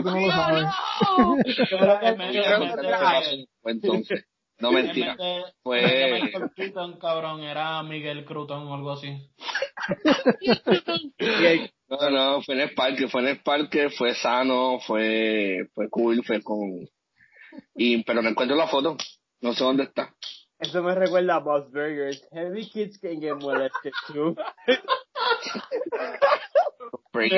Entonces, 3.65 4.25
mentira. 4.71 5.15
Fue. 5.61 6.31
Keaton, 6.55 6.99
cabrón, 6.99 7.41
era 7.41 7.83
Miguel 7.83 8.25
Cruton 8.25 8.67
o 8.67 8.73
algo 8.73 8.91
así. 8.91 9.29
no, 11.89 12.09
no, 12.09 12.41
fue 12.41 12.55
en 12.55 12.61
el 12.61 12.73
parque, 12.73 13.07
fue 13.07 13.21
en 13.21 13.27
el 13.27 13.41
parque, 13.41 13.89
fue 13.89 14.15
sano, 14.15 14.79
fue, 14.79 15.67
fue 15.73 15.89
cool, 15.89 16.23
fue 16.25 16.41
con. 16.41 16.87
Y, 17.75 18.03
pero 18.03 18.21
no 18.21 18.29
encuentro 18.29 18.55
la 18.57 18.67
foto, 18.67 18.97
no 19.41 19.53
sé 19.53 19.63
dónde 19.63 19.83
está. 19.83 20.13
Eso 20.59 20.81
me 20.81 20.95
recuerda 20.95 21.35
a 21.35 21.39
Boss 21.39 21.69
Burgers. 21.71 22.25
Heavy 22.31 22.69
kids 22.69 22.97
can 22.97 23.19
get 23.19 23.35
molested 23.35 23.91
too. 24.07 24.35
Break 27.11 27.33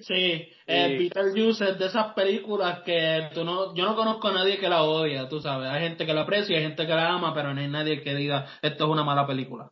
Sí, 0.00 0.48
eh, 0.66 0.96
Beetlejuice 0.98 1.70
es 1.70 1.78
de 1.78 1.86
esas 1.86 2.12
películas 2.14 2.80
que 2.80 3.30
tú 3.34 3.44
no, 3.44 3.74
yo 3.74 3.84
no 3.84 3.96
conozco 3.96 4.28
a 4.28 4.32
nadie 4.32 4.58
que 4.58 4.68
la 4.68 4.82
odia, 4.82 5.28
tú 5.28 5.40
sabes. 5.40 5.70
Hay 5.70 5.82
gente 5.82 6.06
que 6.06 6.14
la 6.14 6.22
aprecia, 6.22 6.56
hay 6.56 6.62
gente 6.62 6.86
que 6.86 6.94
la 6.94 7.10
ama, 7.10 7.32
pero 7.34 7.52
no 7.54 7.60
hay 7.60 7.68
nadie 7.68 8.02
que 8.02 8.14
diga 8.14 8.46
esto 8.62 8.84
es 8.84 8.90
una 8.90 9.04
mala 9.04 9.26
película. 9.26 9.70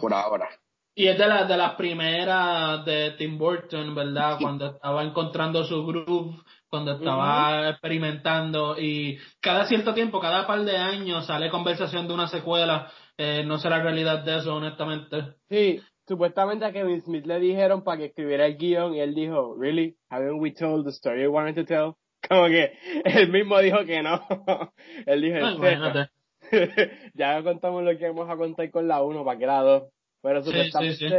Por 0.00 0.12
ahora. 0.12 0.48
Y 0.94 1.06
es 1.06 1.16
de, 1.16 1.28
las 1.28 1.46
de 1.46 1.56
las 1.56 1.74
primeras 1.74 2.84
de 2.84 3.12
Tim 3.12 3.38
Burton, 3.38 3.94
¿verdad? 3.94 4.36
Cuando 4.40 4.66
estaba 4.66 5.04
encontrando 5.04 5.62
su 5.64 5.86
groove, 5.86 6.42
cuando 6.68 6.94
estaba 6.94 7.68
experimentando 7.68 8.76
y 8.76 9.16
cada 9.40 9.66
cierto 9.66 9.94
tiempo, 9.94 10.18
cada 10.18 10.44
par 10.44 10.64
de 10.64 10.76
años 10.76 11.26
sale 11.26 11.50
conversación 11.50 12.08
de 12.08 12.14
una 12.14 12.26
secuela. 12.26 12.90
Eh, 13.16 13.44
no 13.46 13.58
sé 13.58 13.70
la 13.70 13.80
realidad 13.80 14.24
de 14.24 14.38
eso, 14.38 14.56
honestamente. 14.56 15.36
Sí, 15.48 15.80
supuestamente 16.08 16.64
a 16.64 16.72
Kevin 16.72 17.02
Smith 17.02 17.26
le 17.26 17.38
dijeron 17.38 17.84
para 17.84 17.98
que 17.98 18.06
escribiera 18.06 18.46
el 18.46 18.56
guion 18.56 18.94
y 18.94 19.00
él 19.00 19.14
dijo, 19.14 19.54
really, 19.56 19.96
haven't 20.10 20.40
we 20.40 20.50
told 20.50 20.84
the 20.84 20.90
story 20.90 21.22
I 21.22 21.28
wanted 21.28 21.54
to 21.54 21.64
tell? 21.64 21.94
Como 22.28 22.46
que 22.46 22.72
él 23.04 23.30
mismo 23.30 23.58
dijo 23.60 23.84
que 23.84 24.02
no. 24.02 24.20
él 25.06 25.20
dijo, 25.20 25.36
ya 27.14 27.42
contamos 27.42 27.84
lo 27.84 27.96
que 27.98 28.08
vamos 28.08 28.28
a 28.30 28.36
contar 28.36 28.70
con 28.70 28.88
la 28.88 29.02
1, 29.02 29.24
para 29.24 29.38
que 29.38 29.46
la 29.46 29.60
2. 29.60 29.82
Pero 30.22 30.42
supuestamente 30.42 30.96
sí, 30.96 31.08
sí, 31.08 31.14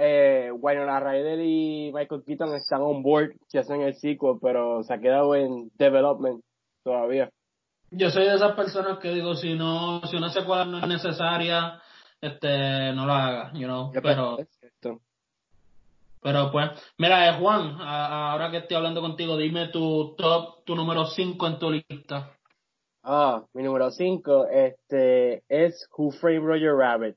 eh, 0.00 0.50
bueno, 0.56 0.86
la 0.86 1.00
Ryder 1.00 1.40
y 1.40 1.90
Michael 1.92 2.22
Keaton 2.24 2.54
están 2.54 2.82
on 2.82 3.02
board 3.02 3.32
si 3.48 3.58
hacen 3.58 3.82
el 3.82 3.94
sequel, 3.96 4.38
pero 4.40 4.82
se 4.84 4.94
ha 4.94 5.00
quedado 5.00 5.34
en 5.34 5.70
development 5.76 6.40
todavía. 6.84 7.30
Yo 7.90 8.10
soy 8.10 8.24
de 8.24 8.34
esas 8.34 8.54
personas 8.54 8.98
que 8.98 9.12
digo, 9.12 9.34
si 9.34 9.54
no, 9.54 10.00
si 10.06 10.16
una 10.16 10.30
secuela 10.30 10.64
no 10.64 10.78
es 10.78 10.86
necesaria, 10.86 11.80
este 12.20 12.92
no 12.92 13.06
lo 13.06 13.12
haga, 13.12 13.52
you 13.54 13.66
know, 13.66 13.92
pero 14.02 14.38
pero 16.20 16.50
pues, 16.50 16.70
mira, 16.98 17.28
eh, 17.28 17.38
Juan, 17.38 17.76
ahora 17.80 18.50
que 18.50 18.58
estoy 18.58 18.76
hablando 18.76 19.00
contigo, 19.00 19.36
dime 19.36 19.68
tu 19.68 20.14
top, 20.16 20.64
tu 20.64 20.74
número 20.74 21.06
5 21.06 21.46
en 21.46 21.58
tu 21.58 21.70
lista. 21.70 22.32
Ah, 23.04 23.44
mi 23.54 23.62
número 23.62 23.90
5 23.90 24.48
este 24.48 25.42
es 25.48 25.88
Who 25.96 26.10
Framed 26.10 26.42
Roger 26.42 26.74
Rabbit. 26.74 27.16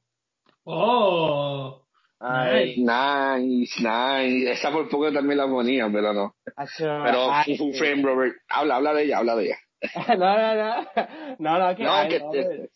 Oh. 0.64 1.82
Ay. 2.20 2.76
Nice, 2.78 3.82
nice. 3.82 4.52
Esa 4.52 4.72
por 4.72 4.88
poco 4.88 5.12
también 5.12 5.40
la 5.40 5.48
ponía, 5.48 5.90
pero 5.92 6.14
no. 6.14 6.36
pero 6.78 7.28
Who 7.60 7.74
Framed 7.74 8.06
Roger, 8.06 8.34
habla, 8.50 8.76
habla 8.76 8.94
de 8.94 9.04
ella, 9.04 9.18
habla 9.18 9.36
de 9.36 9.46
ella. 9.48 9.58
no, 10.18 10.38
no, 10.38 10.56
no. 10.56 10.76
No, 11.40 11.60
no, 11.60 11.76
que, 11.76 11.84
no, 11.84 12.08
que 12.08 12.70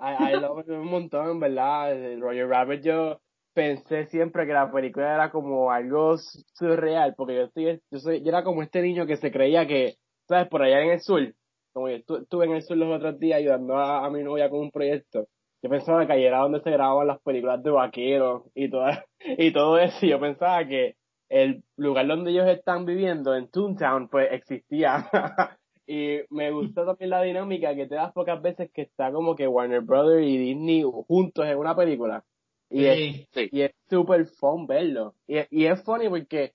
I, 0.00 0.32
I 0.32 0.40
love 0.40 0.64
un 0.68 0.86
montón, 0.86 1.40
¿verdad? 1.40 2.20
Roger 2.20 2.48
Rabbit 2.48 2.82
yo 2.82 3.20
pensé 3.58 4.06
siempre 4.06 4.46
que 4.46 4.52
la 4.52 4.70
película 4.70 5.14
era 5.14 5.32
como 5.32 5.72
algo 5.72 6.16
surreal, 6.54 7.14
porque 7.16 7.34
yo 7.34 7.42
estoy, 7.42 7.80
yo 7.90 7.98
soy, 7.98 8.22
yo 8.22 8.28
era 8.28 8.44
como 8.44 8.62
este 8.62 8.80
niño 8.80 9.04
que 9.04 9.16
se 9.16 9.32
creía 9.32 9.66
que, 9.66 9.94
¿sabes? 10.28 10.46
Por 10.48 10.62
allá 10.62 10.80
en 10.80 10.90
el 10.90 11.00
sur, 11.00 11.34
como 11.72 11.88
yo 11.88 11.96
estuve 11.96 12.46
en 12.46 12.52
el 12.52 12.62
sur 12.62 12.76
los 12.76 12.96
otros 12.96 13.18
días 13.18 13.38
ayudando 13.38 13.76
a, 13.76 14.08
mi 14.10 14.22
novia 14.22 14.48
con 14.48 14.60
un 14.60 14.70
proyecto, 14.70 15.26
yo 15.60 15.70
pensaba 15.70 16.06
que 16.06 16.12
allá 16.12 16.28
era 16.28 16.38
donde 16.38 16.60
se 16.60 16.70
grababan 16.70 17.08
las 17.08 17.20
películas 17.20 17.60
de 17.60 17.70
vaqueros 17.70 18.42
y 18.54 18.66
y 19.48 19.52
todo 19.52 19.78
eso, 19.78 20.06
y 20.06 20.10
yo 20.10 20.20
pensaba 20.20 20.64
que 20.64 20.94
el 21.28 21.64
lugar 21.76 22.06
donde 22.06 22.30
ellos 22.30 22.46
están 22.46 22.86
viviendo, 22.86 23.34
en 23.34 23.50
Toontown, 23.50 24.08
pues 24.08 24.28
existía 24.30 25.08
Y 25.90 26.20
me 26.28 26.50
gustó 26.50 26.84
también 26.84 27.08
la 27.08 27.22
dinámica 27.22 27.74
que 27.74 27.86
te 27.86 27.94
das 27.94 28.12
pocas 28.12 28.42
veces 28.42 28.70
que 28.74 28.82
está 28.82 29.10
como 29.10 29.34
que 29.34 29.48
Warner 29.48 29.80
Brothers 29.80 30.26
y 30.26 30.36
Disney 30.36 30.82
juntos 30.82 31.46
en 31.46 31.56
una 31.56 31.74
película. 31.74 32.22
Y 32.68 32.84
es, 32.84 33.26
y 33.34 33.62
es 33.62 33.72
super 33.88 34.26
fun 34.26 34.66
verlo. 34.66 35.14
Y, 35.26 35.38
y 35.50 35.64
es 35.64 35.82
funny 35.84 36.10
porque 36.10 36.52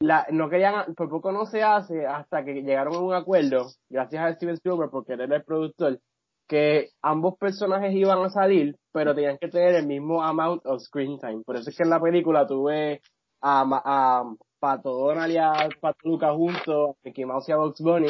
la, 0.00 0.26
no 0.30 0.50
querían, 0.50 0.94
por 0.94 1.08
poco 1.08 1.32
no 1.32 1.46
se 1.46 1.62
hace 1.62 2.06
hasta 2.06 2.44
que 2.44 2.60
llegaron 2.60 2.94
a 2.94 2.98
un 2.98 3.14
acuerdo, 3.14 3.68
gracias 3.88 4.22
a 4.22 4.34
Steven 4.34 4.56
Spielberg, 4.56 4.90
porque 4.90 5.14
él 5.14 5.22
era 5.22 5.36
el 5.36 5.44
productor, 5.44 5.98
que 6.46 6.90
ambos 7.00 7.38
personajes 7.38 7.94
iban 7.94 8.22
a 8.22 8.28
salir, 8.28 8.76
pero 8.92 9.14
tenían 9.14 9.38
que 9.38 9.48
tener 9.48 9.76
el 9.76 9.86
mismo 9.86 10.22
amount 10.22 10.66
of 10.66 10.82
screen 10.82 11.18
time. 11.18 11.42
Por 11.42 11.56
eso 11.56 11.70
es 11.70 11.76
que 11.76 11.84
en 11.84 11.90
la 11.90 12.02
película 12.02 12.46
tuve 12.46 13.00
a, 13.40 13.62
a, 13.62 14.20
a 14.20 14.34
Pato 14.58 14.92
Donald 14.92 15.32
y 15.32 15.38
a 15.38 15.54
Pato 15.80 16.00
Luca 16.02 16.34
juntos, 16.34 16.90
a 16.90 16.98
Mickey 17.02 17.24
Mouse 17.24 17.48
y 17.48 17.52
a 17.52 17.56
Bugs 17.56 17.80
Bunny, 17.80 18.08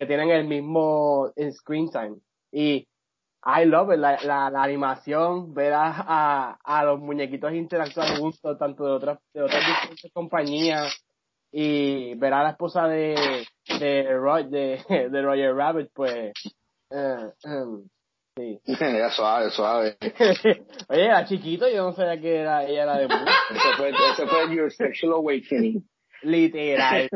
que 0.00 0.06
tienen 0.06 0.30
el 0.30 0.46
mismo 0.46 1.30
screen 1.52 1.90
time. 1.90 2.16
Y 2.50 2.88
I 3.44 3.66
love 3.66 3.92
it, 3.92 3.98
la, 3.98 4.18
la, 4.50 4.62
animación, 4.62 5.52
ver 5.52 5.74
a, 5.74 6.58
a, 6.64 6.84
los 6.84 7.00
muñequitos 7.00 7.52
interactuar 7.52 8.18
juntos, 8.18 8.58
tanto 8.58 8.84
de 8.86 8.92
otras, 8.92 9.18
de 9.34 9.42
otras 9.42 9.66
diferentes 9.66 10.10
compañías, 10.12 11.04
y 11.52 12.14
ver 12.14 12.32
a 12.32 12.44
la 12.44 12.50
esposa 12.50 12.86
de, 12.88 13.44
de, 13.78 14.04
de, 14.48 14.84
de 15.10 15.22
Roger 15.22 15.54
Rabbit, 15.54 15.90
pues, 15.92 16.32
uh, 16.90 17.48
um, 17.48 17.88
sí. 18.36 18.58
Ya 18.66 19.10
suave, 19.10 19.50
suave. 19.50 19.96
Oye, 20.88 21.04
era 21.04 21.26
chiquito, 21.26 21.68
yo 21.68 21.84
no 21.84 21.92
sabía 21.92 22.18
que 22.18 22.36
era, 22.36 22.64
ella 22.64 22.82
era 22.84 22.96
de 22.96 23.04
Ese 23.04 23.76
fue, 23.76 23.90
ese 23.90 24.26
fue 24.26 24.54
Your 24.54 24.72
Sexual 24.72 25.12
Awakening. 25.12 25.86
Literal. 26.22 27.08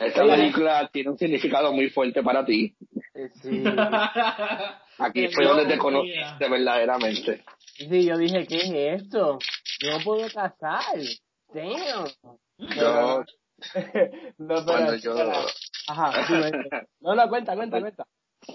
Esta 0.00 0.22
película 0.24 0.88
tiene 0.92 1.10
un 1.10 1.18
significado 1.18 1.72
muy 1.72 1.88
fuerte 1.90 2.22
para 2.22 2.44
ti. 2.44 2.74
Sí. 3.42 3.62
Aquí 4.98 5.28
fue 5.28 5.44
donde 5.44 5.66
te 5.66 5.78
conociste 5.78 6.48
verdaderamente. 6.48 7.44
Sí, 7.76 8.04
yo 8.04 8.16
dije, 8.16 8.46
¿qué 8.46 8.56
es 8.56 9.02
esto? 9.02 9.38
No 9.82 9.98
puedo 10.04 10.26
casar. 10.32 10.96
Damn. 11.52 12.06
Yo... 12.58 13.24
no, 14.38 14.66
pero... 14.66 14.94
yo... 14.96 15.14
Ajá, 15.88 16.26
no, 17.00 17.14
no, 17.14 17.28
cuenta, 17.28 17.54
cuenta, 17.54 17.80
cuenta 17.80 18.06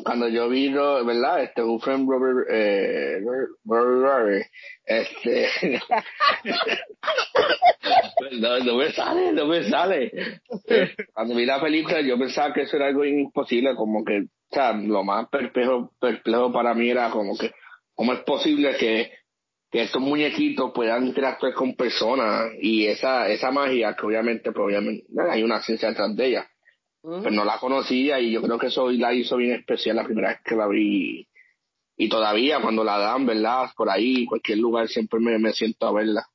cuando 0.03 0.27
yo 0.27 0.49
vi, 0.49 0.69
¿verdad? 0.69 1.43
Este, 1.43 1.61
un 1.61 1.79
friend 1.79 2.09
Robert, 2.09 2.47
eh, 2.49 3.19
Robert, 3.65 4.45
este, 4.85 5.49
no, 8.31 8.75
me 8.75 8.91
sale, 8.91 9.31
no 9.33 9.45
me 9.45 9.63
sale. 9.69 10.11
Cuando 11.13 11.35
vi 11.35 11.45
la 11.45 11.61
película 11.61 12.01
yo 12.01 12.17
pensaba 12.17 12.53
que 12.53 12.61
eso 12.61 12.77
era 12.77 12.87
algo 12.87 13.05
imposible, 13.05 13.75
como 13.75 14.03
que, 14.03 14.21
o 14.21 14.53
sea, 14.55 14.73
lo 14.73 15.03
más 15.03 15.27
perplejo, 15.29 15.91
perplejo 15.99 16.51
para 16.51 16.73
mí 16.73 16.89
era 16.89 17.09
como 17.09 17.37
que, 17.37 17.51
¿cómo 17.93 18.13
es 18.13 18.19
posible 18.21 18.75
que, 18.77 19.11
que 19.71 19.83
estos 19.83 20.01
muñequitos 20.01 20.71
puedan 20.73 21.07
interactuar 21.07 21.53
con 21.53 21.75
personas 21.75 22.51
y 22.59 22.87
esa, 22.87 23.29
esa 23.29 23.51
magia 23.51 23.95
que 23.95 24.05
obviamente, 24.05 24.51
pues 24.51 24.65
obviamente, 24.65 25.05
hay 25.29 25.43
una 25.43 25.61
ciencia 25.61 25.89
detrás 25.89 26.15
de 26.15 26.25
ella 26.25 26.49
pues 27.01 27.31
no 27.31 27.45
la 27.45 27.57
conocía 27.59 28.19
y 28.19 28.31
yo 28.31 28.41
creo 28.41 28.59
que 28.59 28.67
eso 28.67 28.89
la 28.91 29.13
hizo 29.13 29.37
bien 29.37 29.53
especial 29.53 29.95
la 29.95 30.03
primera 30.03 30.29
vez 30.29 30.39
que 30.43 30.55
la 30.55 30.67
vi. 30.67 31.27
Y 31.97 32.09
todavía 32.09 32.61
cuando 32.61 32.83
la 32.83 32.97
dan, 32.97 33.25
¿verdad? 33.25 33.69
Por 33.75 33.89
ahí, 33.89 34.25
cualquier 34.25 34.59
lugar, 34.59 34.87
siempre 34.87 35.19
me, 35.19 35.37
me 35.37 35.51
siento 35.51 35.87
a 35.87 35.91
verla. 35.91 36.25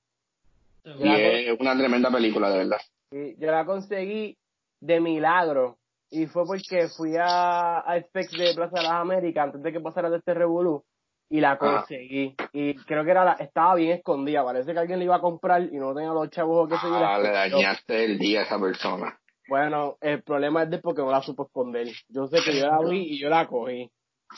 Y 0.84 1.08
es 1.08 1.58
una 1.58 1.76
tremenda 1.76 2.10
película, 2.10 2.50
de 2.50 2.58
verdad. 2.58 2.80
yo 3.10 3.50
la 3.50 3.64
conseguí 3.64 4.36
de 4.80 5.00
milagro. 5.00 5.78
Y 6.10 6.26
fue 6.26 6.44
porque 6.46 6.88
fui 6.88 7.16
a, 7.16 7.78
a 7.78 8.00
Specs 8.00 8.32
de 8.32 8.54
Plaza 8.54 8.76
de 8.76 8.82
las 8.82 8.92
Américas 8.92 9.46
antes 9.46 9.62
de 9.62 9.72
que 9.72 9.80
pasara 9.80 10.10
de 10.10 10.18
este 10.18 10.34
revolú 10.34 10.84
y 11.30 11.40
la 11.40 11.52
ah. 11.52 11.58
conseguí. 11.58 12.34
Y 12.52 12.74
creo 12.74 13.04
que 13.04 13.10
era 13.10 13.24
la, 13.24 13.32
estaba 13.32 13.74
bien 13.74 13.92
escondida. 13.92 14.44
Parece 14.44 14.72
que 14.72 14.78
alguien 14.78 14.98
le 14.98 15.06
iba 15.06 15.16
a 15.16 15.20
comprar 15.20 15.62
y 15.62 15.76
no 15.76 15.94
tenía 15.94 16.10
los 16.10 16.30
chavos 16.30 16.68
que 16.68 16.76
seguir. 16.76 16.96
Ah, 16.96 17.18
le 17.18 17.30
dañaste 17.30 18.04
el 18.04 18.18
día 18.18 18.40
a 18.40 18.42
esa 18.44 18.60
persona. 18.60 19.18
Bueno, 19.48 19.96
el 20.00 20.22
problema 20.22 20.62
es 20.62 20.70
de 20.70 20.78
porque 20.78 21.02
no 21.02 21.10
la 21.10 21.22
supo 21.22 21.44
esconder. 21.44 21.88
Yo 22.08 22.26
sé 22.28 22.38
que 22.44 22.58
yo 22.58 22.66
la 22.66 22.78
vi 22.80 23.14
y 23.14 23.20
yo 23.20 23.28
la 23.28 23.46
cogí. 23.46 23.90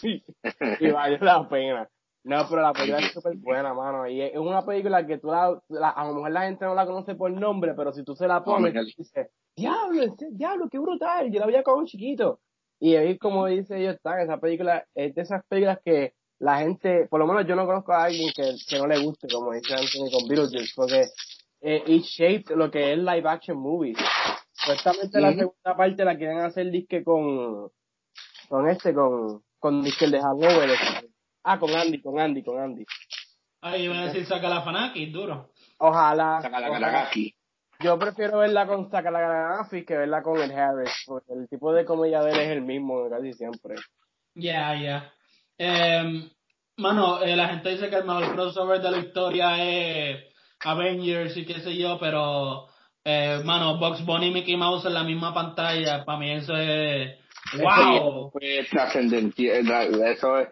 y 0.03 0.91
valió 0.91 1.19
la 1.21 1.49
pena. 1.49 1.89
No, 2.25 2.45
pero 2.51 2.61
la 2.61 2.73
película 2.73 2.99
es 2.99 3.13
súper 3.13 3.37
buena, 3.37 3.73
mano. 3.73 4.09
Y 4.09 4.21
es 4.21 4.37
una 4.37 4.67
película 4.67 5.07
que 5.07 5.19
tú 5.19 5.29
la, 5.29 5.91
a 5.91 6.07
lo 6.09 6.15
mejor 6.15 6.31
la 6.33 6.43
gente 6.43 6.65
no 6.65 6.75
la 6.75 6.85
conoce 6.85 7.15
por 7.15 7.31
nombre, 7.31 7.75
pero 7.75 7.93
si 7.93 8.03
tú 8.03 8.17
se 8.17 8.27
la 8.27 8.43
pones, 8.43 8.75
dices, 8.97 9.29
diablo, 9.55 10.17
diablo, 10.33 10.69
qué 10.69 10.79
brutal, 10.81 11.31
yo 11.31 11.39
la 11.39 11.47
veía 11.47 11.63
como 11.63 11.87
chiquito. 11.87 12.41
Y 12.81 12.97
ahí, 12.97 13.17
como 13.17 13.47
dice 13.47 13.79
ellos, 13.79 13.95
está, 13.95 14.21
esa 14.21 14.39
película 14.39 14.85
es 14.95 15.15
de 15.15 15.23
esas 15.23 15.45
películas 15.47 15.79
que 15.85 16.15
la 16.41 16.59
gente, 16.59 17.07
por 17.09 17.21
lo 17.21 17.29
menos 17.29 17.47
yo 17.47 17.55
no 17.55 17.65
conozco 17.65 17.93
a 17.93 18.05
alguien 18.05 18.31
que, 18.35 18.57
que 18.69 18.79
no 18.79 18.89
le 18.89 18.99
guste, 18.99 19.29
como 19.33 19.53
dice 19.53 19.75
Anthony 19.75 20.11
con 20.11 20.29
Beetlejuice, 20.29 20.73
porque 20.75 21.05
eh, 21.67 21.83
it 21.89 22.05
shaped 22.05 22.57
lo 22.57 22.71
que 22.71 22.93
es 22.93 22.99
live 22.99 23.29
action 23.29 23.59
movies. 23.59 23.99
Supuestamente 24.53 25.21
la 25.21 25.31
segunda 25.31 25.77
parte 25.77 26.05
la 26.05 26.17
quieren 26.17 26.39
hacer 26.39 26.71
disque 26.71 27.03
con, 27.03 27.71
con 28.49 28.69
este, 28.69 28.95
con, 28.95 29.43
con 29.59 29.83
disque 29.83 30.05
el 30.05 30.13
de 30.13 30.21
Hangover. 30.21 30.71
Ah, 31.43 31.59
con 31.59 31.75
Andy, 31.75 32.01
con 32.01 32.21
Andy, 32.21 32.45
con 32.45 32.61
Andy. 32.61 32.85
Ah, 33.63 33.77
iba 33.77 33.99
a 33.99 34.07
decir 34.07 34.25
saca 34.27 34.49
la 34.49 34.63
Fanaki, 34.63 35.07
duro. 35.07 35.51
Ojalá. 35.79 36.41
Saca 36.41 36.61
la 36.61 37.11
Yo 37.81 37.99
prefiero 37.99 38.39
verla 38.39 38.69
con 38.69 38.89
Saca 38.89 39.11
la 39.11 39.67
que 39.69 39.97
verla 39.97 40.23
con 40.23 40.41
el 40.41 40.53
Harris, 40.53 41.03
porque 41.05 41.33
el 41.33 41.49
tipo 41.49 41.73
de 41.73 41.85
comedia 41.85 42.23
de 42.23 42.31
él 42.31 42.39
es 42.39 42.49
el 42.51 42.63
mismo 42.63 43.11
casi 43.11 43.33
siempre. 43.33 43.75
Ya, 44.35 44.73
ya. 44.81 45.13
Eh, 45.59 46.31
mano, 46.77 47.21
eh, 47.23 47.35
la 47.35 47.49
gente 47.49 47.71
dice 47.71 47.91
que 47.91 47.97
el 47.97 48.05
mejor 48.05 48.35
crossover 48.35 48.81
de 48.81 48.91
la 48.93 48.99
historia 48.99 49.65
es 49.65 50.36
Avengers 50.65 51.37
y 51.37 51.45
qué 51.45 51.61
sé 51.61 51.77
yo, 51.77 51.99
pero, 52.01 52.67
eh, 53.05 53.41
mano, 53.45 53.79
Box 53.79 54.05
Bunny 54.05 54.29
y 54.29 54.33
Mickey 54.33 54.57
Mouse 54.57 54.87
en 54.87 54.95
la 54.95 55.05
misma 55.05 55.35
pantalla, 55.35 56.05
para 56.05 56.19
mí 56.19 56.33
eso 56.33 56.57
es. 56.57 57.19
¡Wow! 57.59 58.31
Fue 58.33 58.67
trascendental, 58.71 60.03
eso 60.03 60.39
es. 60.39 60.49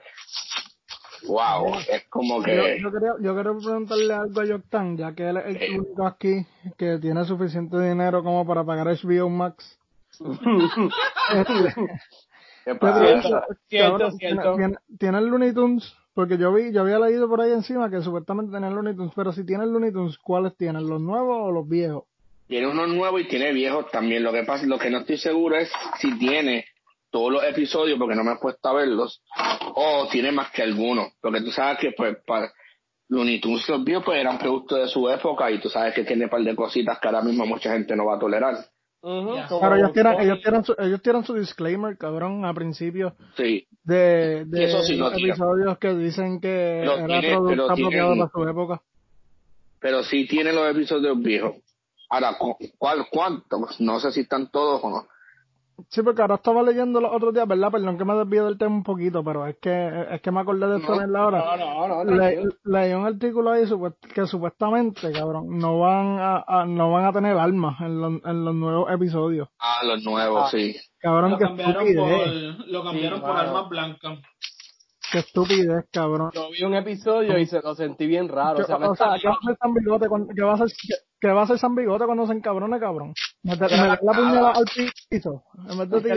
Wow, 1.26 1.78
es 1.90 2.04
como 2.10 2.42
que. 2.42 2.54
Yo, 2.54 2.62
yo, 2.62 2.92
quería, 2.92 3.12
yo 3.20 3.34
quiero 3.34 3.58
preguntarle 3.58 4.12
algo 4.12 4.40
a 4.40 4.44
Yoctan, 4.44 4.96
ya 4.96 5.14
que 5.14 5.28
él 5.28 5.38
es 5.38 5.62
el 5.62 5.80
único 5.80 6.06
aquí 6.06 6.46
que 6.76 6.98
tiene 6.98 7.24
suficiente 7.24 7.80
dinero 7.80 8.22
como 8.22 8.46
para 8.46 8.64
pagar 8.64 8.88
HBO 8.88 9.30
Max. 9.30 9.78
¿Tiene, 14.98 15.18
el 15.18 15.26
Looney 15.26 15.52
Tunes? 15.52 15.94
Porque 16.14 16.38
yo 16.38 16.52
vi, 16.52 16.72
yo 16.72 16.82
había 16.82 16.98
leído 16.98 17.28
por 17.28 17.40
ahí 17.40 17.52
encima 17.52 17.90
que 17.90 18.00
supuestamente 18.00 18.52
tenía 18.52 18.68
el 18.68 18.74
Looney 18.74 18.94
Tunes, 18.94 19.12
pero 19.16 19.32
si 19.32 19.44
tiene 19.44 19.64
el 19.64 19.70
Looney 19.70 19.92
Tunes, 19.92 20.16
¿cuáles 20.18 20.56
tienen? 20.56 20.88
¿Los 20.88 21.00
nuevos 21.00 21.36
o 21.40 21.50
los 21.50 21.68
viejos? 21.68 22.04
Tiene 22.46 22.68
unos 22.68 22.88
nuevos 22.88 23.20
y 23.20 23.24
tiene 23.24 23.52
viejos 23.52 23.90
también. 23.90 24.22
Lo 24.22 24.32
que 24.32 24.44
pasa, 24.44 24.66
lo 24.66 24.78
que 24.78 24.90
no 24.90 24.98
estoy 24.98 25.18
seguro 25.18 25.56
es 25.56 25.72
si 25.98 26.16
tiene 26.18 26.66
todos 27.10 27.32
los 27.32 27.44
episodios, 27.44 27.98
porque 27.98 28.14
no 28.14 28.24
me 28.24 28.32
he 28.32 28.36
puesto 28.36 28.68
a 28.68 28.74
verlos, 28.74 29.22
o 29.74 30.08
tiene 30.10 30.32
más 30.32 30.50
que 30.50 30.62
algunos. 30.62 31.12
Porque 31.20 31.40
tú 31.40 31.50
sabes 31.50 31.78
que, 31.78 31.92
pues, 31.92 32.16
para 32.26 32.52
Looney 33.08 33.40
Tunes 33.40 33.68
los 33.68 33.84
viejos, 33.84 34.04
pues 34.04 34.18
eran 34.18 34.38
productos 34.38 34.78
de 34.78 34.88
su 34.88 35.08
época 35.08 35.50
y 35.50 35.60
tú 35.60 35.68
sabes 35.68 35.94
que 35.94 36.04
tiene 36.04 36.24
un 36.24 36.30
par 36.30 36.42
de 36.42 36.56
cositas 36.56 36.98
que 36.98 37.08
ahora 37.08 37.22
mismo 37.22 37.46
mucha 37.46 37.72
gente 37.72 37.94
no 37.96 38.06
va 38.06 38.16
a 38.16 38.18
tolerar. 38.18 38.56
Pero 39.04 39.76
ellos 39.76 39.92
tienen, 39.92 40.20
ellos, 40.20 40.40
tienen 40.40 40.64
su, 40.64 40.74
ellos 40.78 41.02
tienen 41.02 41.24
su 41.24 41.34
disclaimer, 41.34 41.98
cabrón, 41.98 42.46
a 42.46 42.54
principio. 42.54 43.14
Sí. 43.36 43.66
De, 43.82 44.46
de 44.46 44.64
episodios 44.64 45.76
que 45.78 45.94
dicen 45.94 46.40
que 46.40 46.82
era 46.82 47.20
producto 47.20 47.70
apropiado 47.70 48.16
para 48.16 48.30
su 48.30 48.48
época. 48.48 48.82
Pero 49.78 50.02
sí 50.04 50.26
tienen 50.26 50.54
los 50.54 50.74
episodios 50.74 51.20
viejos. 51.20 51.56
Ahora, 52.08 52.38
¿cuál, 52.78 53.06
¿cuántos? 53.10 53.78
No 53.80 54.00
sé 54.00 54.10
si 54.12 54.20
están 54.20 54.50
todos 54.50 54.80
o 54.82 54.88
no. 54.88 55.06
Sí, 55.88 56.02
porque 56.02 56.22
ahora 56.22 56.36
estaba 56.36 56.62
leyendo 56.62 57.00
los 57.00 57.12
otros 57.12 57.34
días, 57.34 57.46
¿verdad? 57.46 57.70
Perdón 57.70 57.98
que 57.98 58.04
me 58.04 58.14
desvío 58.14 58.46
del 58.46 58.58
tema 58.58 58.74
un 58.74 58.82
poquito, 58.82 59.24
pero 59.24 59.46
es 59.46 59.56
que 59.60 60.06
es 60.10 60.20
que 60.20 60.30
me 60.30 60.40
acordé 60.40 60.66
de 60.68 60.78
esto 60.78 61.00
en 61.00 61.12
la 61.12 61.26
hora. 61.26 61.56
No, 61.56 61.88
no, 61.88 62.04
no, 62.04 62.16
Le, 62.16 62.44
leí 62.64 62.92
un 62.92 63.06
artículo 63.06 63.52
ahí 63.52 63.64
que 64.14 64.26
supuestamente, 64.26 65.10
cabrón, 65.12 65.58
no 65.58 65.80
van 65.80 66.18
a, 66.20 66.64
no 66.66 66.92
van 66.92 67.06
a 67.06 67.12
tener 67.12 67.36
armas 67.36 67.80
en, 67.80 68.20
en 68.24 68.44
los 68.44 68.54
nuevos 68.54 68.90
episodios. 68.90 69.48
Ah, 69.58 69.80
los 69.84 70.02
nuevos, 70.04 70.50
sí. 70.50 70.76
Cabrón, 70.98 71.32
lo 71.32 71.38
cambiaron 71.38 71.84
por, 71.94 72.68
lo 72.68 72.84
cambiaron 72.84 73.20
por 73.20 73.36
armas 73.36 73.68
blancas. 73.68 74.18
Qué 75.14 75.20
estupidez, 75.20 75.84
cabrón. 75.92 76.32
Yo 76.34 76.50
vi 76.50 76.64
un 76.64 76.74
episodio 76.74 77.38
y 77.38 77.46
se 77.46 77.62
lo 77.62 77.76
sentí 77.76 78.04
bien 78.04 78.28
raro. 78.28 78.58
o 78.58 78.64
sea, 78.64 78.78
o 78.78 78.96
sea 78.96 79.14
¿qué 79.22 79.28
va 79.28 79.34
a 79.34 79.38
hacer 79.38 79.56
San 79.60 79.72
Bigote 79.72 80.08
cuando, 80.08 80.34
qué 80.34 80.42
va 80.42 80.50
a 80.50 80.54
hacer, 80.54 80.66
qué, 81.20 81.28
va 81.28 81.40
a 81.42 81.44
hacer 81.44 81.58
San 81.60 81.76
Bigote 81.76 82.04
cuando 82.04 82.26
se 82.26 82.32
encabrone, 82.32 82.80
cabrón? 82.80 83.14
Meter, 83.44 83.70
la 83.70 83.96
puñalada 83.96 84.50
al 84.50 84.64
piso. 85.08 85.44
En 85.70 85.78
vez 85.78 85.88
de 85.88 86.00
tigre. 86.00 86.16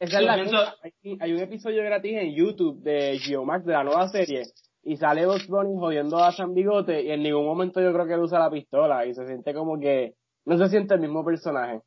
Esa 0.00 0.18
es 0.18 0.24
la. 0.24 0.74
Hay, 0.82 0.92
hay, 1.20 1.32
un 1.32 1.38
episodio 1.38 1.84
gratis 1.84 2.16
en 2.16 2.34
YouTube 2.34 2.82
de 2.82 3.16
Geomax 3.20 3.64
de 3.64 3.72
la 3.72 3.84
nueva 3.84 4.08
serie 4.08 4.42
y 4.82 4.96
sale 4.96 5.26
Bugs 5.26 5.46
Bunny 5.46 5.78
jodiendo 5.78 6.18
a 6.18 6.32
San 6.32 6.54
Bigote 6.54 7.00
y 7.00 7.12
en 7.12 7.22
ningún 7.22 7.46
momento 7.46 7.80
yo 7.80 7.92
creo 7.92 8.06
que 8.08 8.14
él 8.14 8.20
usa 8.20 8.40
la 8.40 8.50
pistola 8.50 9.06
y 9.06 9.14
se 9.14 9.24
siente 9.24 9.54
como 9.54 9.78
que 9.78 10.14
no 10.46 10.58
se 10.58 10.68
siente 10.68 10.94
el 10.94 11.00
mismo 11.00 11.24
personaje. 11.24 11.82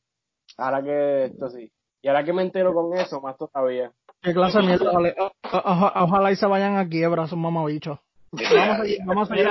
Ahora 0.58 0.82
que 0.82 1.26
esto 1.26 1.50
sí. 1.50 1.70
Y 2.02 2.08
ahora 2.08 2.24
que 2.24 2.32
me 2.32 2.44
entero 2.44 2.74
con 2.74 2.98
eso, 2.98 3.20
más 3.20 3.36
todavía. 3.38 3.92
Qué 4.22 4.34
clase 4.34 4.60
de 4.60 4.68
mierda, 4.68 4.92
vale. 4.92 5.16
ojalá 5.96 6.32
y 6.32 6.36
se 6.36 6.46
vayan 6.46 6.78
a 6.78 6.88
quiebra, 6.88 7.28
son 7.28 7.40
mamabichos. 7.40 8.00
Vamos 8.32 8.52
a, 8.54 9.06
vamos 9.06 9.32
a 9.32 9.38
ir 9.38 9.48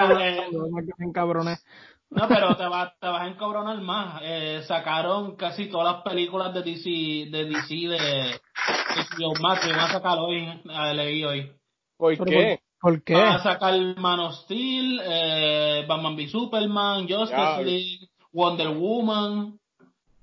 en 0.99 1.13
cabrones. 1.13 1.65
No, 2.11 2.27
pero 2.27 2.57
te, 2.57 2.67
va, 2.67 2.93
te 2.99 3.07
vas 3.07 3.23
a 3.23 3.29
encabronar 3.29 3.81
más. 3.83 4.21
Eh, 4.25 4.63
sacaron 4.67 5.37
casi 5.37 5.69
todas 5.69 5.95
las 5.95 6.03
películas 6.03 6.53
de 6.53 6.63
DC, 6.63 7.31
de 7.31 7.45
DC 7.45 7.75
de, 7.75 7.99
de 7.99 9.41
Max, 9.41 9.69
van 9.69 9.79
a 9.79 9.93
sacar 9.93 10.19
hoy, 10.19 10.61
leí 10.95 11.25
hoy. 11.25 11.53
¿Por 11.97 12.17
qué? 12.25 12.61
¿Por 12.81 13.05
qué? 13.05 13.15
Van 13.15 13.35
a 13.35 13.43
sacar 13.43 13.75
Man 13.97 14.21
of 14.21 14.35
Steel, 14.45 15.01
eh, 15.05 15.85
Batman 15.87 16.17
v 16.17 16.29
Superman, 16.29 17.07
Justice 17.09 17.65
League, 17.65 18.09
Wonder 18.33 18.69
Woman. 18.69 19.59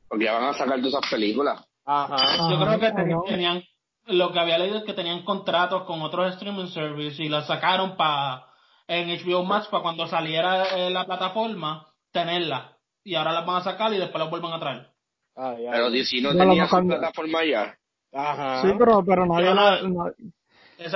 Porque 0.10 0.26
ya 0.26 0.34
van 0.34 0.50
a 0.50 0.54
sacar 0.54 0.82
todas 0.82 0.94
esas 0.94 1.10
películas. 1.10 1.64
Ajá. 1.86 2.50
Yo 2.50 2.60
creo 2.60 2.80
que 2.80 2.92
tenían 3.30 3.64
lo 4.08 4.32
que 4.32 4.40
había 4.40 4.58
leído 4.58 4.78
es 4.78 4.84
que 4.84 4.94
tenían 4.94 5.24
contratos 5.24 5.84
con 5.84 6.02
otros 6.02 6.34
streaming 6.34 6.68
services 6.68 7.20
y 7.20 7.30
la 7.30 7.44
sacaron 7.44 7.96
para 7.98 8.46
en 8.88 9.10
HBO 9.10 9.44
Max 9.44 9.68
para 9.68 9.84
cuando 9.84 10.08
saliera 10.08 10.66
eh, 10.78 10.90
la 10.90 11.06
plataforma 11.06 11.88
tenerla 12.12 12.78
y 13.04 13.16
ahora 13.16 13.34
las 13.34 13.46
van 13.46 13.58
a 13.58 13.64
sacar 13.64 13.94
y 13.94 13.98
después 13.98 14.20
las 14.20 14.30
vuelvan 14.30 14.54
a 14.54 14.60
traer. 14.60 14.88
Ah, 15.36 15.56
pero 15.58 15.92
si 16.04 16.22
no 16.22 16.36
tenía 16.36 16.68
su 16.68 16.88
plataforma 16.88 17.46
ya. 17.46 17.78
Ajá. 18.14 18.62
Sí, 18.62 18.70
pero, 18.78 19.04
pero 19.06 19.26
nadie 19.26 19.54
la, 19.54 20.14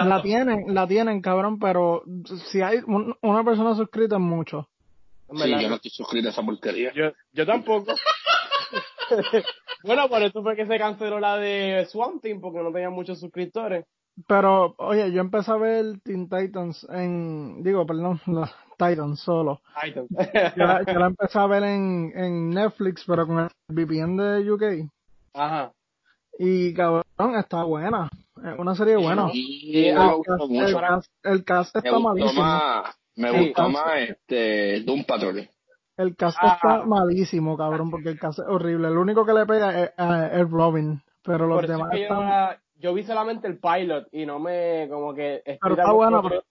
la 0.06 0.22
tienen, 0.22 0.74
la 0.74 0.88
tienen, 0.88 1.22
cabrón, 1.22 1.60
pero 1.60 2.04
si 2.52 2.62
hay 2.62 2.80
una 2.86 3.44
persona 3.44 3.76
suscrita 3.76 4.16
es 4.16 4.22
mucho. 4.22 4.68
Sí, 5.34 5.50
yo 5.50 5.70
no 5.70 5.76
estoy 5.76 5.92
suscrito 5.92 6.28
a 6.28 6.32
esa 6.32 6.44
porquería. 6.44 6.92
Yo, 6.94 7.12
yo 7.32 7.46
tampoco. 7.46 7.94
bueno, 9.84 10.08
por 10.10 10.22
eso 10.22 10.42
fue 10.42 10.56
que 10.56 10.66
se 10.66 10.78
canceló 10.78 11.20
la 11.20 11.38
de 11.38 11.86
Swamp 11.90 12.22
Team, 12.22 12.42
porque 12.42 12.60
no 12.60 12.72
tenía 12.72 12.90
muchos 12.90 13.20
suscriptores. 13.20 13.86
Pero, 14.28 14.76
oye, 14.78 15.12
yo 15.12 15.22
empecé 15.22 15.52
a 15.52 15.58
ver 15.58 16.00
Teen 16.04 16.30
Titans 16.30 16.86
en, 16.90 17.64
digo, 17.64 17.86
perdón, 17.86 18.20
los 18.28 18.50
Titans 18.78 19.20
solo. 19.22 19.62
Titans. 19.82 20.10
yo, 20.56 20.66
la, 20.66 21.08
empecé 21.08 21.40
a 21.40 21.48
ver 21.48 21.64
en, 21.64 22.12
en 22.16 22.50
Netflix, 22.50 23.04
pero 23.06 23.26
con 23.26 23.40
el 23.40 23.50
VPN 23.70 24.18
de 24.18 24.52
UK. 24.52 24.64
Ajá. 25.34 25.72
Y 26.38 26.74
cabrón, 26.74 27.04
está 27.38 27.64
buena. 27.64 28.10
Es 28.44 28.58
una 28.58 28.76
serie 28.76 28.96
buena. 28.96 29.30
Y, 29.32 29.88
el, 29.88 29.96
cast, 30.76 31.12
el, 31.24 31.44
cast, 31.44 31.76
está 31.76 32.00
malísimo. 32.00 32.44
me 33.16 33.32
gustó 33.32 33.70
más 33.70 34.10
este 34.10 34.82
Doom 34.82 35.04
Patrol. 35.04 35.48
El 36.02 36.16
cast 36.16 36.38
está 36.44 36.84
malísimo, 36.86 37.58
cabrón, 37.58 37.92
porque 37.92 38.10
el 38.10 38.20
cast 38.20 38.40
es 38.40 38.46
horrible. 38.48 38.90
Lo 38.90 39.02
único 39.02 39.26
que 39.26 39.34
le 39.34 39.46
pega 39.46 39.84
es, 39.84 39.92
es 39.98 40.50
Robin, 40.50 41.02
pero 41.24 41.48
los 41.48 41.68
demás 41.68 41.94
están... 41.94 42.58
Yo, 42.76 42.96
vi 42.96 43.04
solamente 43.04 43.48
el 43.48 43.60
pilot 43.60 44.08
y 44.12 44.26
no 44.26 44.40
me, 44.40 44.88
como 44.90 45.14
que... 45.14 45.44
Pero 45.46 45.76
está 45.76 45.92
bueno, 45.92 46.24
pero... 46.24 46.42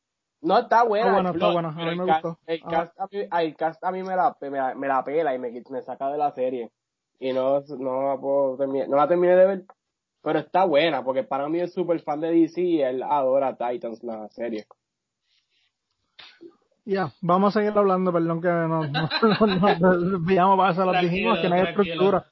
No, 0.42 0.58
está 0.58 0.84
buena. 0.84 1.06
Está 1.06 1.12
bueno, 1.12 1.30
está 1.32 1.52
bueno. 1.52 1.68
A 1.68 1.72
mí 1.72 1.98
me 1.98 2.04
gustó. 2.04 2.38
El 2.46 2.62
cast, 2.62 2.98
a 2.98 3.08
mí, 3.10 3.18
el 3.30 3.56
cast 3.56 3.84
a 3.84 3.92
mí 3.92 4.02
me 4.02 4.16
la, 4.16 4.36
me, 4.76 4.88
la 4.88 5.04
pela 5.04 5.34
y 5.34 5.38
me, 5.38 5.50
me 5.68 5.82
saca 5.82 6.10
de 6.10 6.18
la 6.18 6.30
serie. 6.32 6.70
Y 7.18 7.32
no, 7.32 7.60
no, 7.78 8.08
la 8.08 8.18
puedo 8.18 8.56
terminar, 8.56 8.88
no 8.88 8.96
la 8.96 9.08
terminé 9.08 9.36
de 9.36 9.46
ver. 9.46 9.64
Pero 10.22 10.38
está 10.38 10.64
buena, 10.64 11.02
porque 11.02 11.24
para 11.24 11.48
mí 11.48 11.60
es 11.60 11.72
súper 11.72 12.00
fan 12.02 12.20
de 12.20 12.30
DC 12.30 12.60
y 12.60 12.82
él 12.82 13.02
adora 13.02 13.56
Titans, 13.56 14.02
la 14.02 14.28
serie. 14.28 14.66
Ya, 16.84 17.12
vamos 17.20 17.54
a 17.54 17.60
seguir 17.60 17.76
hablando, 17.76 18.12
perdón 18.12 18.40
que 18.40 18.48
no, 18.48 18.68
no, 18.68 18.86
no, 18.86 20.56
para 20.56 20.72
eso 20.72 20.84
lo 20.84 21.00
dijimos, 21.00 21.38
que 21.38 21.48
no 21.48 21.54
hay 21.54 21.62
estructura. 21.62 22.26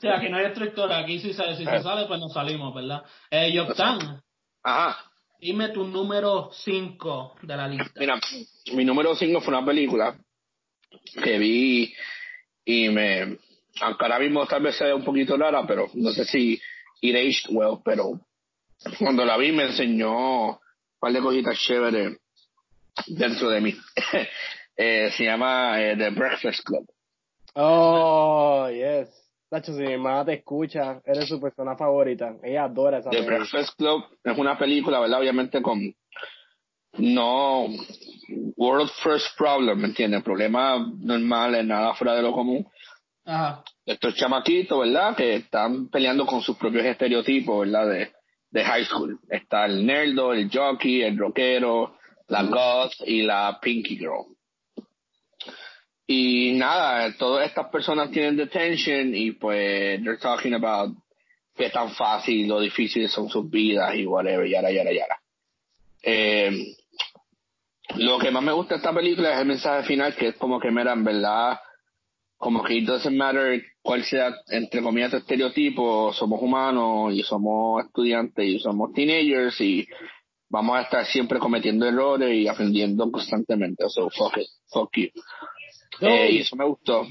Sí, 0.00 0.08
aquí 0.08 0.28
no 0.28 0.36
hay 0.36 0.46
estructura, 0.46 0.98
aquí 0.98 1.18
si, 1.18 1.32
sale, 1.32 1.56
si 1.56 1.64
se 1.64 1.82
sale, 1.82 2.06
pues 2.06 2.20
nos 2.20 2.32
salimos, 2.32 2.72
¿verdad? 2.74 3.02
Eh, 3.30 3.52
Yoptan. 3.52 4.22
Ajá. 4.62 4.96
Dime 5.40 5.70
tu 5.70 5.84
número 5.84 6.50
5 6.52 7.34
de 7.42 7.56
la 7.56 7.68
lista. 7.68 7.90
Mira, 7.96 8.18
mi 8.72 8.84
número 8.84 9.14
5 9.14 9.40
fue 9.40 9.54
una 9.54 9.66
película 9.66 10.16
que 11.22 11.38
vi 11.38 11.92
y 12.64 12.88
me, 12.88 13.38
aunque 13.80 14.04
ahora 14.04 14.20
mismo 14.20 14.46
tal 14.46 14.62
vez 14.62 14.76
sea 14.76 14.94
un 14.94 15.04
poquito 15.04 15.36
rara, 15.36 15.66
pero 15.66 15.88
no 15.94 16.10
sé 16.12 16.24
si 16.24 16.60
it 17.00 17.16
aged 17.16 17.50
well, 17.50 17.78
pero 17.84 18.20
cuando 18.98 19.24
la 19.24 19.36
vi 19.36 19.52
me 19.52 19.64
enseñó 19.64 20.50
un 20.50 20.58
par 20.98 21.12
de 21.12 21.20
cositas 21.20 21.58
chéveres 21.58 22.16
dentro 23.06 23.50
de 23.50 23.60
mí. 23.60 23.74
eh, 24.76 25.10
se 25.16 25.24
llama 25.24 25.80
eh, 25.82 25.96
The 25.96 26.10
Breakfast 26.10 26.64
Club. 26.64 26.86
Oh, 27.54 28.68
yes. 28.70 29.08
Tacho, 29.48 29.72
si 29.72 29.82
mi 29.82 29.92
hermana 29.92 30.24
te 30.24 30.34
escucha, 30.34 31.00
eres 31.04 31.28
su 31.28 31.40
persona 31.40 31.76
favorita. 31.76 32.36
Ella 32.42 32.64
adora 32.64 32.98
esa 32.98 33.10
The 33.10 33.18
película. 33.18 33.38
Breakfast 33.38 33.76
Club 33.76 34.04
es 34.24 34.38
una 34.38 34.58
película, 34.58 35.00
¿verdad? 35.00 35.20
Obviamente 35.20 35.62
con 35.62 35.94
no 36.98 37.66
world 38.56 38.90
first 39.02 39.36
problem, 39.36 39.78
¿me 39.80 39.88
entiendes? 39.88 40.22
Problemas 40.22 40.88
normales, 40.98 41.64
nada 41.64 41.94
fuera 41.94 42.14
de 42.14 42.22
lo 42.22 42.32
común. 42.32 42.66
Ajá. 43.24 43.62
Estos 43.86 44.14
chamaquitos, 44.16 44.80
¿verdad? 44.80 45.16
Que 45.16 45.36
están 45.36 45.88
peleando 45.88 46.26
con 46.26 46.42
sus 46.42 46.56
propios 46.56 46.84
estereotipos, 46.84 47.60
¿verdad? 47.60 47.88
De, 47.88 48.12
de 48.50 48.64
high 48.64 48.84
school. 48.84 49.18
Está 49.28 49.66
el 49.66 49.84
nerdo, 49.84 50.32
el 50.32 50.50
jockey, 50.52 51.02
el 51.02 51.18
rockero, 51.18 51.96
la 52.28 52.42
goth 52.44 52.94
y 53.06 53.22
la 53.22 53.58
pinky 53.60 53.96
girl. 53.96 54.26
Y 56.06 56.52
nada, 56.52 57.16
todas 57.16 57.46
estas 57.48 57.68
personas 57.68 58.10
tienen 58.10 58.36
detention 58.36 59.14
y 59.14 59.32
pues 59.32 60.02
they're 60.02 60.18
talking 60.18 60.54
about 60.54 60.94
qué 61.54 61.70
tan 61.70 61.92
fácil 61.94 62.50
o 62.52 62.60
difícil 62.60 63.08
son 63.08 63.28
sus 63.28 63.48
vidas 63.48 63.94
y 63.94 64.06
whatever, 64.06 64.46
yara, 64.46 64.70
yara, 64.70 64.92
yara. 64.92 65.18
Eh, 66.02 66.76
lo 67.96 68.18
que 68.18 68.30
más 68.30 68.42
me 68.42 68.52
gusta 68.52 68.74
de 68.74 68.78
esta 68.78 68.92
película 68.92 69.32
es 69.32 69.40
el 69.40 69.46
mensaje 69.46 69.86
final, 69.86 70.14
que 70.14 70.28
es 70.28 70.36
como 70.36 70.60
que, 70.60 70.70
mira, 70.70 70.92
en 70.92 71.04
verdad, 71.04 71.58
como 72.36 72.62
que 72.62 72.74
it 72.74 72.86
doesn't 72.86 73.16
matter 73.16 73.62
cuál 73.80 74.04
sea, 74.04 74.34
entre 74.48 74.82
comillas, 74.82 75.12
tu 75.12 75.18
estereotipo, 75.18 76.12
somos 76.12 76.42
humanos 76.42 77.14
y 77.14 77.22
somos 77.22 77.84
estudiantes 77.84 78.44
y 78.44 78.58
somos 78.58 78.92
teenagers 78.92 79.58
y 79.60 79.86
vamos 80.54 80.76
a 80.76 80.82
estar 80.82 81.04
siempre 81.06 81.40
cometiendo 81.40 81.84
errores 81.86 82.32
y 82.32 82.46
aprendiendo 82.46 83.10
constantemente. 83.10 83.84
So, 83.88 84.08
fuck 84.10 84.36
it, 84.38 84.46
fuck 84.68 84.90
you. 84.96 85.08
Eh, 86.00 86.30
y 86.32 86.38
eso 86.38 86.54
me 86.56 86.64
gustó. 86.64 87.04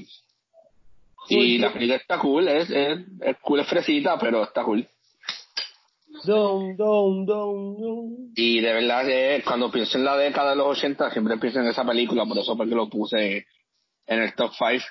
Y 1.28 1.58
la 1.58 1.72
película 1.72 1.96
está 1.96 2.18
cool, 2.18 2.48
es, 2.48 2.70
es, 2.70 2.98
es 3.20 3.36
cool, 3.42 3.60
es 3.60 3.66
fresita, 3.66 4.18
pero 4.18 4.42
está 4.44 4.62
cool. 4.64 4.86
Y 8.36 8.60
de 8.60 8.72
verdad 8.72 9.42
cuando 9.44 9.70
pienso 9.70 9.98
en 9.98 10.04
la 10.04 10.16
década 10.16 10.50
de 10.50 10.56
los 10.56 10.78
80 10.78 11.10
siempre 11.10 11.38
pienso 11.38 11.60
en 11.60 11.66
esa 11.68 11.84
película, 11.84 12.24
por 12.24 12.38
eso 12.38 12.56
porque 12.56 12.74
lo 12.74 12.88
puse 12.88 13.46
en 14.06 14.22
el 14.22 14.34
top 14.34 14.52
5. 14.56 14.84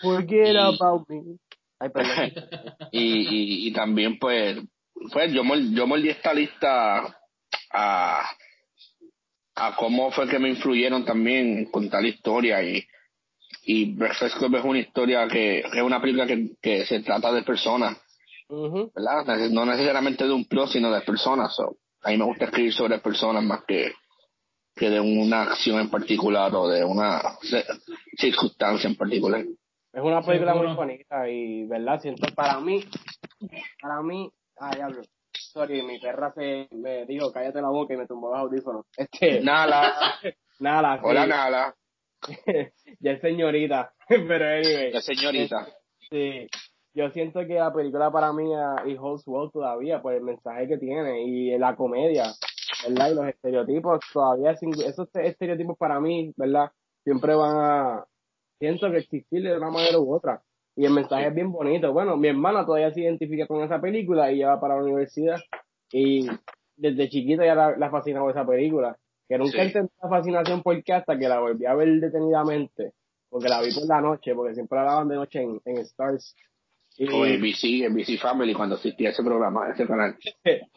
Forget 0.00 0.54
Y- 0.54 0.56
about 0.56 1.08
me. 1.08 1.38
Ay, 1.80 1.90
y, 2.92 3.02
y, 3.02 3.68
y 3.68 3.72
también 3.72 4.18
pues, 4.18 4.58
pues 5.12 5.32
yo, 5.32 5.44
mol- 5.44 5.72
yo 5.74 5.86
moldí 5.86 6.08
esta 6.08 6.32
lista 6.34 7.16
a, 7.72 8.22
a 9.54 9.76
cómo 9.76 10.10
fue 10.10 10.28
que 10.28 10.38
me 10.38 10.48
influyeron 10.48 11.04
también 11.04 11.58
en 11.58 11.70
contar 11.70 12.04
historia 12.04 12.62
y, 12.62 12.86
y 13.64 13.94
Breakfast 13.94 14.36
Club 14.38 14.56
es 14.56 14.64
una 14.64 14.78
historia 14.78 15.26
que, 15.28 15.62
que 15.70 15.78
es 15.78 15.82
una 15.82 16.00
película 16.00 16.26
que, 16.26 16.50
que 16.60 16.84
se 16.86 17.00
trata 17.00 17.32
de 17.32 17.42
personas. 17.42 17.96
¿verdad? 18.94 19.50
No 19.50 19.66
necesariamente 19.66 20.24
de 20.24 20.32
un 20.32 20.46
plot, 20.46 20.70
sino 20.70 20.90
de 20.90 21.02
personas. 21.02 21.54
So, 21.54 21.76
a 22.02 22.10
mí 22.10 22.16
me 22.16 22.24
gusta 22.24 22.46
escribir 22.46 22.72
sobre 22.72 22.98
personas 22.98 23.42
más 23.44 23.64
que, 23.64 23.92
que 24.74 24.88
de 24.88 25.00
una 25.00 25.42
acción 25.42 25.80
en 25.80 25.90
particular 25.90 26.54
o 26.54 26.68
de 26.68 26.84
una 26.84 27.20
circunstancia 28.16 28.88
en 28.88 28.96
particular. 28.96 29.44
Es 29.92 30.02
una 30.02 30.22
película 30.22 30.54
muy 30.54 30.74
bonita 30.74 31.28
y, 31.28 31.66
¿verdad? 31.66 32.00
Siento 32.00 32.32
para 32.34 32.60
mí, 32.60 32.84
para 33.82 34.02
mí, 34.02 34.30
ah, 34.58 34.70
diablo. 34.74 35.02
Sorry, 35.52 35.82
mi 35.82 35.98
perra 35.98 36.32
se 36.34 36.68
me 36.72 37.06
dijo, 37.06 37.32
cállate 37.32 37.60
la 37.60 37.68
boca 37.70 37.94
y 37.94 37.96
me 37.96 38.06
tumbó 38.06 38.30
los 38.30 38.38
audífonos. 38.38 38.86
Este, 38.96 39.40
Nala, 39.42 39.92
nada, 40.60 41.00
hola 41.02 41.22
sí. 41.24 41.28
Nala, 41.28 41.74
ya 43.00 43.12
es 43.12 43.20
señorita, 43.20 43.92
pero 44.08 44.44
anyway. 44.46 44.92
la 44.92 45.00
señorita. 45.00 45.66
Sí, 46.10 46.46
yo 46.94 47.10
siento 47.10 47.40
que 47.46 47.54
la 47.54 47.72
película 47.72 48.10
para 48.10 48.32
mí 48.32 48.50
ah, 48.54 48.82
y 48.86 48.96
holds 48.98 49.22
well 49.26 49.50
todavía 49.52 50.00
por 50.02 50.14
el 50.14 50.22
mensaje 50.22 50.66
que 50.68 50.78
tiene 50.78 51.22
y 51.22 51.56
la 51.58 51.76
comedia, 51.76 52.24
¿verdad? 52.88 53.10
Y 53.10 53.14
los 53.14 53.26
estereotipos 53.28 54.00
todavía, 54.12 54.54
sin- 54.56 54.72
esos 54.82 55.08
estereotipos 55.14 55.76
para 55.78 56.00
mí, 56.00 56.32
¿verdad? 56.36 56.70
Siempre 57.04 57.34
van 57.34 57.56
a, 57.56 58.04
siento 58.58 58.90
que 58.90 58.98
existir 58.98 59.42
de 59.42 59.56
una 59.56 59.70
manera 59.70 59.98
u 59.98 60.12
otra. 60.14 60.42
Y 60.78 60.84
el 60.84 60.92
mensaje 60.92 61.26
es 61.26 61.34
bien 61.34 61.50
bonito. 61.50 61.92
Bueno, 61.92 62.16
mi 62.16 62.28
hermana 62.28 62.64
todavía 62.64 62.92
se 62.92 63.00
identifica 63.00 63.48
con 63.48 63.62
esa 63.64 63.80
película 63.80 64.30
y 64.30 64.36
ella 64.36 64.50
va 64.50 64.60
para 64.60 64.76
la 64.76 64.82
universidad 64.84 65.40
y 65.90 66.28
desde 66.76 67.08
chiquita 67.08 67.44
ya 67.44 67.56
la, 67.56 67.76
la 67.76 67.90
fascinaba 67.90 68.30
esa 68.30 68.46
película. 68.46 68.96
Que 69.28 69.38
nunca 69.38 69.58
Sí. 69.58 69.58
entendí 69.66 69.90
la 70.00 70.08
fascinación 70.08 70.62
porque 70.62 70.92
hasta 70.92 71.18
que 71.18 71.28
la 71.28 71.40
volví 71.40 71.66
a 71.66 71.74
ver 71.74 71.88
detenidamente, 72.00 72.92
porque 73.28 73.48
la 73.48 73.60
vi 73.60 73.74
por 73.74 73.88
la 73.88 74.00
noche, 74.00 74.34
porque 74.36 74.54
siempre 74.54 74.78
la 74.78 74.84
daban 74.84 75.08
de 75.08 75.16
noche 75.16 75.42
en, 75.42 75.60
en 75.64 75.78
Stars. 75.78 76.36
Y, 76.96 77.08
O 77.12 77.26
en 77.26 77.40
BC, 77.42 77.84
en 77.84 77.94
BC 77.94 78.16
Family, 78.18 78.54
cuando 78.54 78.76
existía 78.76 79.10
ese 79.10 79.24
programa, 79.24 79.70
ese 79.70 79.84
canal. 79.84 80.16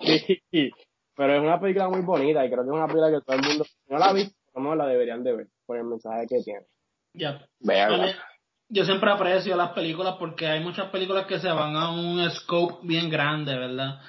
sí, 0.51 0.71
pero 1.15 1.33
es 1.35 1.41
una 1.41 1.59
película 1.59 1.89
muy 1.89 2.01
bonita 2.01 2.43
y 2.43 2.49
creo 2.49 2.63
que 2.63 2.69
es 2.69 2.75
una 2.75 2.87
película 2.87 3.11
que 3.11 3.23
todo 3.23 3.35
el 3.37 3.43
mundo, 3.47 3.63
si 3.65 3.75
no 3.93 3.99
la 3.99 4.05
ha 4.07 4.13
visto, 4.13 4.35
menos 4.55 4.77
la 4.77 4.87
deberían 4.87 5.23
de 5.23 5.33
ver, 5.35 5.47
por 5.67 5.77
el 5.77 5.83
mensaje 5.83 6.25
que 6.27 6.41
tiene. 6.43 6.65
Ya. 7.13 7.45
Veanla. 7.59 8.15
Yo 8.73 8.85
siempre 8.85 9.11
aprecio 9.11 9.55
las 9.57 9.71
películas 9.71 10.15
porque 10.17 10.47
hay 10.47 10.61
muchas 10.61 10.89
películas 10.89 11.25
que 11.25 11.39
se 11.39 11.49
van 11.51 11.75
a 11.75 11.91
un 11.91 12.29
scope 12.31 12.87
bien 12.87 13.09
grande, 13.09 13.57
¿verdad? 13.57 13.99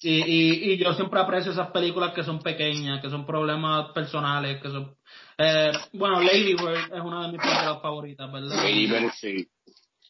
Y, 0.00 0.16
y, 0.18 0.72
y 0.72 0.76
yo 0.78 0.92
siempre 0.94 1.20
aprecio 1.20 1.52
esas 1.52 1.70
películas 1.70 2.12
que 2.14 2.24
son 2.24 2.40
pequeñas, 2.40 3.00
que 3.00 3.10
son 3.10 3.24
problemas 3.24 3.90
personales, 3.92 4.60
que 4.60 4.70
son... 4.70 4.96
Eh, 5.38 5.72
bueno, 5.92 6.20
Lady 6.20 6.54
Bird 6.54 6.92
es 6.94 7.00
una 7.00 7.22
de 7.26 7.32
mis 7.32 7.40
películas 7.40 7.80
favoritas, 7.80 8.32
¿verdad? 8.32 8.56
Lady 8.56 8.86
Bird, 8.86 9.10
sí. 9.12 9.48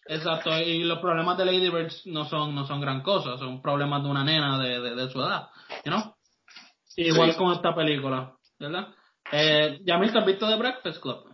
Exacto, 0.07 0.59
y 0.59 0.85
los 0.85 1.01
problemas 1.01 1.37
de 1.37 1.45
Lady 1.45 1.69
Bird 1.69 1.93
no 2.07 2.25
son, 2.25 2.55
no 2.55 2.67
son 2.67 2.81
gran 2.81 3.03
cosa, 3.03 3.37
son 3.37 3.61
problemas 3.61 4.03
de 4.03 4.09
una 4.09 4.25
nena 4.25 4.59
de, 4.59 4.81
de, 4.81 4.95
de 4.95 5.11
su 5.11 5.21
edad, 5.21 5.49
you 5.85 5.91
know? 5.93 6.15
Igual 6.97 7.33
Sí. 7.33 7.37
con 7.39 7.53
esta 7.53 7.75
película, 7.75 8.33
¿verdad? 8.59 8.89
Eh, 9.31 9.81
¿Ya 9.85 10.01
te 10.01 10.19
has 10.19 10.27
visto 10.27 10.49
The 10.49 10.57
Breakfast 10.57 11.03
Club? 11.03 11.28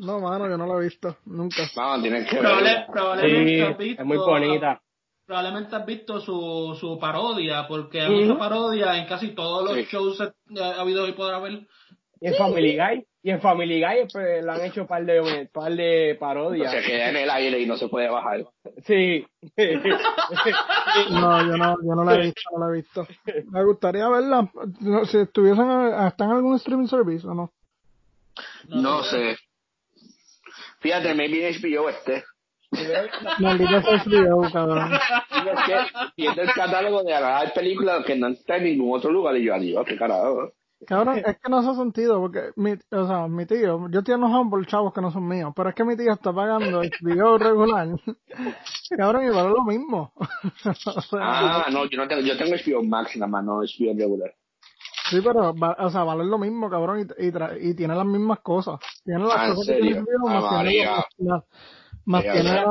No, 0.00 0.18
mano, 0.20 0.48
yo 0.48 0.56
no 0.56 0.66
lo 0.66 0.80
he 0.80 0.84
visto, 0.84 1.16
nunca. 1.26 1.62
Vamos, 1.76 2.02
tienen 2.02 2.24
que 2.26 2.38
Probable- 2.38 2.86
probablemente 2.92 3.50
Sí, 3.56 3.60
has 3.60 3.78
visto, 3.78 4.02
es 4.02 4.06
muy 4.08 4.16
bonita. 4.16 4.80
Probablemente 5.26 5.76
has 5.76 5.86
visto 5.86 6.20
su, 6.20 6.76
su 6.80 6.98
parodia, 6.98 7.68
porque 7.68 8.00
hay 8.00 8.08
Ujú. 8.12 8.24
mucha 8.26 8.38
parodia 8.38 8.96
en 8.96 9.06
casi 9.06 9.28
todos 9.34 9.64
los 9.64 9.74
Sí. 9.76 9.84
shows 9.90 10.20
eh, 10.20 10.32
habidos 10.78 11.08
y 11.08 11.12
por 11.12 11.32
haber. 11.32 11.66
Y 12.22 12.26
en 12.28 12.34
Family 12.34 12.76
Guy, 12.76 13.06
y 13.22 13.30
en 13.30 13.40
Family 13.40 13.80
Guy 13.80 14.08
pues, 14.12 14.44
le 14.44 14.50
han 14.50 14.60
hecho 14.64 14.86
par 14.86 15.04
de, 15.06 15.48
par 15.52 15.72
de 15.74 16.16
parodias. 16.20 16.70
Se 16.72 16.82
queda 16.82 17.10
en 17.10 17.16
el 17.16 17.30
aire 17.30 17.60
y 17.60 17.66
no 17.66 17.76
se 17.76 17.88
puede 17.88 18.08
bajar. 18.10 18.44
Sí. 18.84 19.26
No, 21.10 21.46
yo 21.46 21.56
no, 21.56 21.76
yo 21.82 21.94
no 21.94 22.04
la 22.04 22.14
he 22.16 22.20
visto, 22.20 22.40
no 22.52 22.66
la 22.66 22.72
he 22.72 22.76
visto. 22.76 23.06
Me 23.50 23.64
gustaría 23.64 24.08
verla, 24.08 24.50
no, 24.80 25.04
si 25.04 25.18
estuviesen, 25.18 25.70
¿está 26.06 26.24
en 26.24 26.30
algún 26.32 26.56
streaming 26.56 26.86
service 26.88 27.26
o 27.26 27.34
no? 27.34 27.52
No 28.68 29.02
sé. 29.04 29.36
Fíjate, 30.80 31.14
maybe 31.14 31.46
en 31.46 31.54
HBO 31.54 31.88
este. 31.88 32.24
Maldita 33.40 33.82
sea 33.82 34.04
HBO, 34.04 34.50
cabrón. 34.52 34.92
Es 34.92 35.66
que 35.66 35.76
viendo 36.16 36.42
el 36.42 36.52
catálogo 36.52 37.02
de 37.02 37.14
hay 37.14 37.48
películas 37.50 38.04
que 38.04 38.16
no 38.16 38.28
está 38.28 38.56
en 38.56 38.64
ningún 38.64 38.96
otro 38.96 39.10
lugar 39.10 39.36
y 39.36 39.44
yo 39.44 39.58
digo, 39.58 39.84
qué 39.84 39.96
carajo. 39.96 40.52
Cabrón, 40.86 41.18
es 41.18 41.36
que 41.38 41.50
no 41.50 41.58
hace 41.58 41.74
sentido, 41.74 42.20
porque 42.20 42.52
mi, 42.56 42.72
o 42.90 43.06
sea, 43.06 43.28
mi 43.28 43.44
tío, 43.44 43.86
yo 43.90 43.98
estoy 43.98 44.14
enojado 44.14 44.48
por 44.48 44.66
chavos 44.66 44.94
que 44.94 45.02
no 45.02 45.10
son 45.10 45.28
míos, 45.28 45.52
pero 45.54 45.68
es 45.68 45.74
que 45.74 45.84
mi 45.84 45.94
tío 45.94 46.10
está 46.12 46.32
pagando 46.32 46.80
el 46.80 46.90
video 47.02 47.36
regular. 47.36 47.88
Cabrón, 48.96 49.24
igual 49.26 49.46
es 49.46 49.52
lo 49.52 49.64
mismo. 49.64 50.12
o 50.64 51.00
sea, 51.02 51.20
Ah, 51.20 51.66
no, 51.70 51.84
yo 51.84 51.98
no 51.98 52.08
tengo, 52.08 52.22
yo 52.22 52.36
tengo 52.38 52.54
HBO 52.54 52.82
Max 52.82 53.14
nada 53.16 53.30
más, 53.30 53.44
no 53.44 53.58
HBO 53.58 53.94
regular. 53.94 54.32
Sí, 55.10 55.20
pero, 55.22 55.54
va- 55.54 55.76
o 55.80 55.90
sea, 55.90 56.04
vale 56.04 56.24
lo 56.24 56.38
mismo, 56.38 56.70
cabrón, 56.70 57.00
y, 57.00 57.26
y, 57.26 57.30
tra- 57.30 57.56
y 57.60 57.74
tiene 57.74 57.94
las 57.94 58.06
mismas 58.06 58.40
cosas. 58.40 58.78
Tiene 59.04 59.20
las 59.24 59.36
Ah, 59.36 59.46
¿en 59.48 59.54
cosas 59.54 59.76
que 59.76 59.80
tiene 59.82 60.00
HBO, 60.00 60.28
Ah, 60.28 60.40
más 60.40 60.50
tiene, 60.64 60.84
las- 60.84 61.04
las- 61.18 61.44
más 62.06 62.24
María, 62.24 62.32
tiene, 62.32 62.64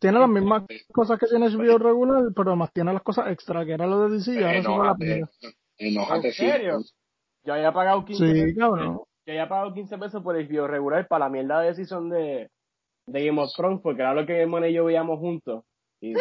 tiene 0.00 0.18
las 0.18 0.28
mismas 0.28 0.62
cosas 0.92 1.18
que 1.18 1.26
tiene 1.26 1.46
HBO 1.50 1.78
regular, 1.78 2.22
pero 2.34 2.56
más 2.56 2.72
tiene 2.72 2.92
las 2.92 3.02
cosas 3.02 3.28
extra, 3.30 3.64
que 3.64 3.72
era 3.72 3.86
lo 3.86 4.08
de 4.08 4.16
DC, 4.16 4.32
y 4.32 4.42
ahora 4.42 4.62
sí 4.62 4.68
me 4.68 4.74
la 4.76 4.82
Enójate, 4.82 4.98
pide. 4.98 5.24
enójate, 5.78 6.28
¿En 6.28 6.34
serio? 6.34 6.78
Yo 7.44 7.54
había 7.54 7.72
pagado 7.72 8.04
15 8.04 8.24
Sí, 8.26 8.32
pesos. 8.32 8.58
cabrón. 8.58 9.00
Yo 9.26 9.32
había 9.32 9.48
pagado 9.48 9.74
15 9.74 9.98
pesos 9.98 10.22
por 10.22 10.36
el 10.36 10.46
video 10.48 10.66
regular 10.66 11.06
para 11.08 11.26
la 11.26 11.30
mierda 11.30 11.60
de 11.60 11.74
season 11.74 12.08
de, 12.08 12.50
de 13.06 13.26
Game 13.26 13.40
of 13.40 13.52
Thrones, 13.56 13.80
porque 13.82 14.02
era 14.02 14.14
lo 14.14 14.24
que 14.26 14.40
hermano 14.40 14.66
y 14.66 14.72
yo 14.72 14.84
veíamos 14.84 15.18
juntos. 15.18 15.64
Y 16.00 16.14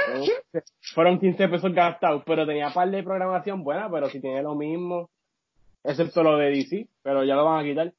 fueron, 0.94 1.20
15 1.20 1.48
pesos 1.48 1.74
gastados, 1.74 2.22
pero 2.26 2.46
tenía 2.46 2.70
par 2.72 2.92
de 2.92 3.02
programación 3.02 3.64
buena, 3.64 3.90
pero 3.90 4.10
si 4.10 4.22
tiene 4.22 4.44
lo 4.44 4.54
mismo, 4.54 5.10
excepto 5.84 6.24
lo 6.24 6.38
de 6.38 6.50
DC, 6.50 6.88
pero 7.02 7.24
ya 7.24 7.36
lo 7.36 7.46
van 7.46 7.60
a 7.60 7.64
quitar. 7.64 7.94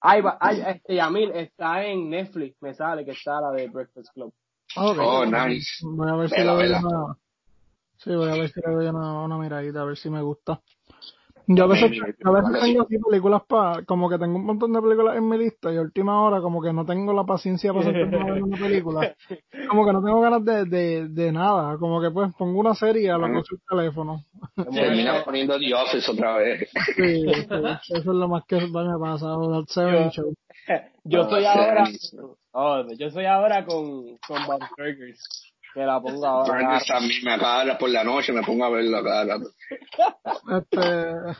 Ay, 0.00 0.22
ay, 0.40 0.62
este 0.66 0.94
Yamil 0.94 1.32
está 1.32 1.84
en 1.84 2.08
Netflix, 2.08 2.56
me 2.62 2.74
sale 2.74 3.04
que 3.04 3.12
está 3.12 3.40
la 3.40 3.50
de 3.50 3.68
Breakfast 3.68 4.12
Club. 4.14 4.32
Oh, 4.76 5.24
nice. 5.24 5.66
Voy 5.82 6.08
a 6.08 6.14
ver 6.14 6.28
si 6.28 6.36
le 6.36 6.44
doy 6.44 6.68
una, 6.68 7.16
sí, 7.96 8.14
voy 8.14 8.28
a 8.28 8.34
ver 8.34 8.48
si 8.50 8.60
le 8.64 8.72
doy 8.72 8.86
una, 8.86 9.22
una 9.22 9.38
miradita, 9.38 9.80
a 9.80 9.84
ver 9.84 9.96
si 9.96 10.08
me 10.10 10.22
gusta. 10.22 10.60
Yo 11.50 11.64
a 11.64 11.66
veces, 11.66 11.90
a 12.24 12.30
veces 12.30 12.60
tengo 12.60 12.82
así 12.82 12.98
películas 12.98 13.42
para, 13.48 13.82
como 13.86 14.10
que 14.10 14.18
tengo 14.18 14.36
un 14.36 14.44
montón 14.44 14.70
de 14.70 14.82
películas 14.82 15.16
en 15.16 15.26
mi 15.26 15.38
lista 15.38 15.72
y 15.72 15.78
a 15.78 15.80
última 15.80 16.22
hora 16.22 16.42
como 16.42 16.60
que 16.60 16.74
no 16.74 16.84
tengo 16.84 17.14
la 17.14 17.24
paciencia 17.24 17.72
para 17.72 17.86
sentarme 17.86 18.20
a 18.20 18.34
ver 18.34 18.42
una 18.42 18.58
película. 18.58 19.16
Como 19.66 19.86
que 19.86 19.92
no 19.94 20.04
tengo 20.04 20.20
ganas 20.20 20.44
de, 20.44 20.66
de, 20.66 21.08
de 21.08 21.32
nada, 21.32 21.78
como 21.78 22.02
que 22.02 22.10
pues 22.10 22.34
pongo 22.36 22.60
una 22.60 22.74
serie 22.74 23.10
a 23.10 23.16
lo 23.16 23.28
que 23.28 23.38
el 23.38 23.60
teléfono. 23.66 24.24
Termina 24.74 25.24
poniendo 25.24 25.58
The 25.58 25.74
Office 25.74 26.10
otra 26.10 26.36
vez. 26.36 26.68
Sí, 26.96 27.24
eso 27.26 27.80
es 27.96 28.04
lo 28.04 28.28
más 28.28 28.44
que 28.46 28.56
me 28.56 28.92
ha 28.92 28.98
pasado, 28.98 29.64
Seven 29.68 30.10
Show. 30.10 30.34
Yo 31.04 31.24
soy 31.30 31.46
ahora, 31.46 31.84
oh, 32.52 32.84
yo 32.98 33.08
soy 33.08 33.24
ahora 33.24 33.64
con, 33.64 34.18
con 34.18 34.46
Bob 34.46 34.60
Burgers 34.76 35.47
que 35.74 35.80
la 35.80 36.00
pongo 36.00 36.26
ahora. 36.26 36.80
también 36.86 37.24
me 37.24 37.34
acaba 37.34 37.78
por 37.78 37.90
la 37.90 38.04
noche, 38.04 38.32
me 38.32 38.42
pongo 38.42 38.64
a 38.64 38.70
verlo 38.70 39.02
cada 39.02 39.36
Este... 40.58 41.36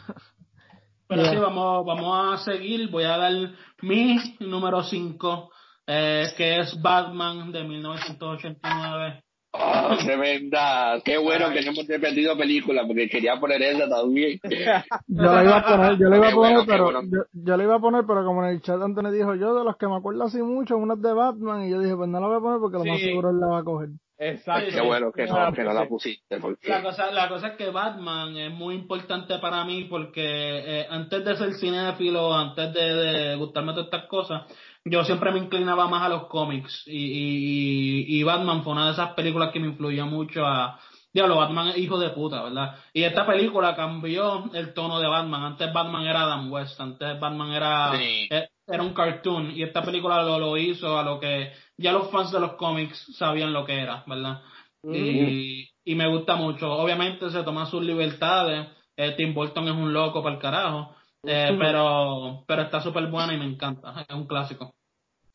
Pero 1.09 1.25
sí, 1.25 1.37
vamos, 1.37 1.87
vamos 1.87 2.35
a 2.35 2.45
seguir. 2.45 2.91
Voy 2.91 3.05
a 3.05 3.17
dar 3.17 3.33
mi 3.81 4.19
número 4.41 4.83
5, 4.83 5.51
eh, 5.87 6.27
que 6.37 6.61
es 6.61 6.81
Batman 6.83 7.51
de 7.51 7.65
1989. 7.65 9.23
Oh, 9.53 9.97
tremenda. 10.05 11.01
Qué 11.03 11.17
bueno 11.17 11.49
que 11.51 11.63
no 11.63 11.71
hemos 11.71 11.87
repetido 11.87 12.37
película 12.37 12.87
porque 12.87 13.09
quería 13.09 13.41
poner 13.41 13.63
esa 13.63 13.89
también. 13.89 14.39
Yo 15.07 15.23
la 15.33 15.43
iba 15.43 15.57
a 15.57 15.65
poner, 15.65 15.99
yo 15.99 16.09
la 16.11 16.17
iba 16.19 16.29
a 16.29 16.35
poner, 16.35 16.67
pero 16.67 16.93
yo, 17.33 17.57
la 17.57 17.65
iba 17.65 17.75
a 17.77 17.81
poner, 17.81 18.05
pero 18.07 18.25
como 18.27 18.45
en 18.45 18.51
el 18.51 18.61
chat 18.61 18.81
Antonio 18.81 19.11
dijo, 19.11 19.35
yo 19.35 19.55
de 19.55 19.65
los 19.65 19.77
que 19.79 19.89
me 19.89 19.97
acuerdo 19.97 20.25
así 20.25 20.43
mucho, 20.43 20.77
unas 20.77 21.01
de 21.01 21.13
Batman, 21.15 21.65
y 21.65 21.71
yo 21.71 21.81
dije, 21.81 21.97
pues 21.97 22.11
no 22.11 22.21
la 22.21 22.27
voy 22.27 22.37
a 22.37 22.41
poner 22.41 22.61
porque 22.61 22.79
lo 22.79 22.85
más 22.85 23.01
seguro 23.01 23.31
él 23.31 23.41
la 23.41 23.47
va 23.47 23.59
a 23.61 23.65
coger. 23.65 23.89
Exacto. 24.19 24.71
Qué 24.75 24.81
bueno 24.81 25.13
que 25.13 25.27
no, 25.27 25.53
que 25.53 25.63
no 25.63 25.73
la 25.73 25.87
pusiste. 25.87 26.41
Porque... 26.41 26.69
La, 26.69 26.83
cosa, 26.83 27.11
la 27.13 27.29
cosa 27.29 27.49
es 27.49 27.57
que 27.57 27.71
Batman 27.71 28.37
es 28.37 28.53
muy 28.53 28.75
importante 28.75 29.39
para 29.39 29.65
mí 29.65 29.85
porque 29.85 30.23
eh, 30.25 30.87
antes 30.91 31.25
de 31.25 31.37
ser 31.37 31.55
cinéfilo, 31.55 32.35
antes 32.35 32.73
de, 32.75 32.95
de 32.95 33.37
gustarme 33.37 33.73
todas 33.73 33.87
estas 33.87 34.07
cosas, 34.07 34.43
yo 34.85 35.05
siempre 35.05 35.31
me 35.31 35.39
inclinaba 35.39 35.89
más 35.89 36.03
a 36.03 36.09
los 36.09 36.27
cómics 36.27 36.83
y, 36.87 36.97
y, 36.97 38.19
y, 38.19 38.23
Batman 38.25 38.65
fue 38.65 38.73
una 38.73 38.87
de 38.87 38.93
esas 38.93 39.13
películas 39.13 39.53
que 39.53 39.61
me 39.61 39.69
influyó 39.69 40.07
mucho 40.07 40.45
a... 40.45 40.81
Diablo, 41.13 41.37
Batman 41.37 41.69
es 41.69 41.79
hijo 41.79 41.99
de 41.99 42.11
puta, 42.11 42.43
¿verdad? 42.43 42.77
Y 42.93 43.03
esta 43.03 43.27
película 43.27 43.75
cambió 43.75 44.51
el 44.53 44.75
tono 44.75 45.01
de 45.01 45.09
Batman. 45.09 45.43
Antes 45.43 45.73
Batman 45.73 46.07
era 46.07 46.23
Adam 46.23 46.53
West, 46.53 46.79
antes 46.81 47.19
Batman 47.19 47.53
era, 47.53 47.93
eh, 48.01 48.49
era 48.67 48.83
un 48.83 48.93
cartoon 48.93 49.51
y 49.53 49.63
esta 49.63 49.83
película 49.83 50.23
lo, 50.23 50.39
lo 50.39 50.57
hizo 50.57 50.99
a 50.99 51.03
lo 51.03 51.19
que 51.19 51.51
ya 51.79 51.93
los 51.93 52.11
fans 52.11 52.31
de 52.33 52.41
los 52.41 52.55
cómics 52.55 53.07
sabían 53.17 53.53
lo 53.53 53.65
que 53.65 53.81
era, 53.81 54.05
¿verdad? 54.07 54.43
y, 54.83 55.69
y, 55.85 55.95
me 55.95 56.09
gusta 56.09 56.37
mucho. 56.37 56.71
Obviamente 56.71 57.31
se 57.31 57.43
toma 57.43 57.67
sus 57.67 57.83
libertades. 57.83 58.69
Eh, 58.97 59.15
Tim 59.17 59.35
Burton 59.35 59.67
es 59.69 59.75
un 59.75 59.93
loco 59.93 60.23
para 60.23 60.35
el 60.37 60.41
carajo. 60.41 60.95
Eh, 61.25 61.57
pero, 61.59 62.45
pero 62.47 62.63
está 62.63 62.81
súper 62.81 63.07
buena 63.07 63.35
y 63.35 63.39
me 63.39 63.45
encanta. 63.45 64.07
Es 64.09 64.15
un 64.15 64.27
clásico. 64.27 64.75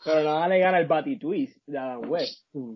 Pero 0.04 0.24
nada 0.24 0.48
le 0.48 0.60
gana 0.60 0.80
el 0.80 0.88
Batty 0.88 1.18
Twist 1.18 1.58
de 1.66 1.78
Adam 1.78 2.10
West. 2.10 2.46
no, 2.54 2.72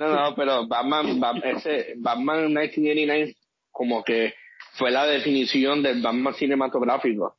no, 0.00 0.34
pero 0.34 0.66
Batman, 0.66 1.20
Batman, 1.20 1.56
ese, 1.56 1.94
Batman 1.98 2.46
1989 2.46 3.36
como 3.70 4.02
que 4.02 4.34
fue 4.72 4.90
la 4.90 5.06
definición 5.06 5.82
del 5.82 6.02
Batman 6.02 6.34
cinematográfico. 6.34 7.36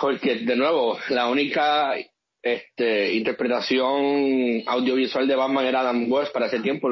Porque, 0.00 0.40
de 0.40 0.56
nuevo, 0.56 0.98
la 1.08 1.28
única 1.28 1.94
este, 2.42 3.14
interpretación 3.14 4.62
audiovisual 4.66 5.26
de 5.26 5.36
Batman 5.36 5.66
era 5.66 5.80
Adam 5.80 6.10
West 6.10 6.32
para 6.32 6.46
ese 6.46 6.60
tiempo, 6.60 6.88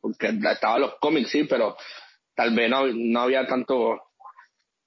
porque 0.00 0.28
estaban 0.28 0.80
los 0.80 0.96
cómics, 0.98 1.30
sí, 1.30 1.44
pero 1.44 1.76
tal 2.34 2.54
vez 2.54 2.70
no, 2.70 2.86
no 2.86 3.20
había 3.20 3.46
tanto... 3.46 4.02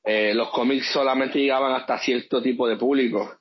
Eh, 0.03 0.33
los 0.33 0.49
cómics 0.49 0.91
solamente 0.91 1.37
llegaban 1.37 1.73
hasta 1.73 1.99
cierto 1.99 2.41
tipo 2.41 2.67
de 2.67 2.75
público. 2.75 3.37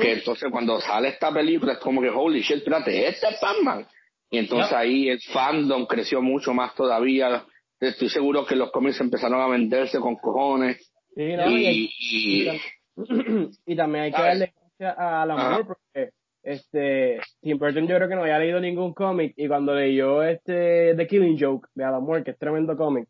Que 0.00 0.12
entonces 0.12 0.50
cuando 0.50 0.80
sale 0.82 1.08
esta 1.08 1.32
película 1.32 1.74
es 1.74 1.78
como 1.78 2.02
que, 2.02 2.10
holy 2.10 2.42
shit, 2.42 2.58
espérate, 2.58 3.08
este 3.08 3.28
es 3.28 3.40
Batman. 3.40 3.86
Y 4.30 4.38
entonces 4.38 4.72
ahí 4.72 5.08
el 5.08 5.20
fandom 5.20 5.86
creció 5.86 6.20
mucho 6.20 6.52
más 6.52 6.74
todavía. 6.74 7.46
Estoy 7.80 8.10
seguro 8.10 8.44
que 8.44 8.56
los 8.56 8.70
cómics 8.70 9.00
empezaron 9.00 9.40
a 9.40 9.46
venderse 9.46 9.98
con 9.98 10.16
cojones. 10.16 10.92
y, 11.16 12.50
y, 13.66 13.76
también 13.76 14.04
hay 14.04 14.12
que 14.12 14.22
darle 14.22 14.52
gracias 14.82 14.98
al 14.98 15.30
amor 15.30 15.66
porque 15.66 16.10
este 16.42 17.20
Tim 17.40 17.58
Burton 17.58 17.86
yo 17.86 17.96
creo 17.96 18.08
que 18.08 18.14
no 18.16 18.22
había 18.22 18.38
leído 18.38 18.60
ningún 18.60 18.92
cómic 18.94 19.32
y 19.36 19.46
cuando 19.46 19.74
leyó 19.74 20.22
este 20.22 20.94
The 20.96 21.06
Killing 21.06 21.38
Joke 21.38 21.68
de 21.74 21.84
Alan 21.84 22.02
Moore, 22.02 22.24
que 22.24 22.32
es 22.32 22.38
tremendo 22.38 22.76
cómic, 22.76 23.08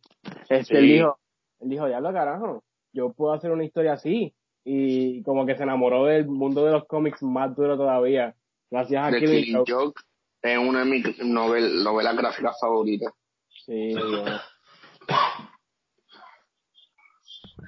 este 0.48 0.78
él 0.78 0.86
dijo, 0.86 1.18
él 1.60 1.68
dijo, 1.70 1.86
diablo 1.86 2.12
carajo, 2.12 2.62
yo 2.92 3.12
puedo 3.12 3.32
hacer 3.32 3.50
una 3.50 3.64
historia 3.64 3.94
así 3.94 4.34
y 4.64 5.22
como 5.22 5.46
que 5.46 5.56
se 5.56 5.62
enamoró 5.62 6.04
del 6.04 6.26
mundo 6.26 6.64
de 6.64 6.72
los 6.72 6.86
cómics 6.86 7.22
más 7.22 7.54
duro 7.56 7.76
todavía. 7.76 8.34
Gracias 8.70 9.06
a 9.06 9.10
The 9.10 9.20
Killing, 9.20 9.64
Joke. 9.66 10.00
es 10.42 10.58
una 10.58 10.80
de 10.80 10.84
mis 10.84 11.18
novel, 11.24 11.82
novelas 11.82 12.16
gráficas 12.16 12.58
favoritas. 12.60 13.12
Sí, 13.64 13.94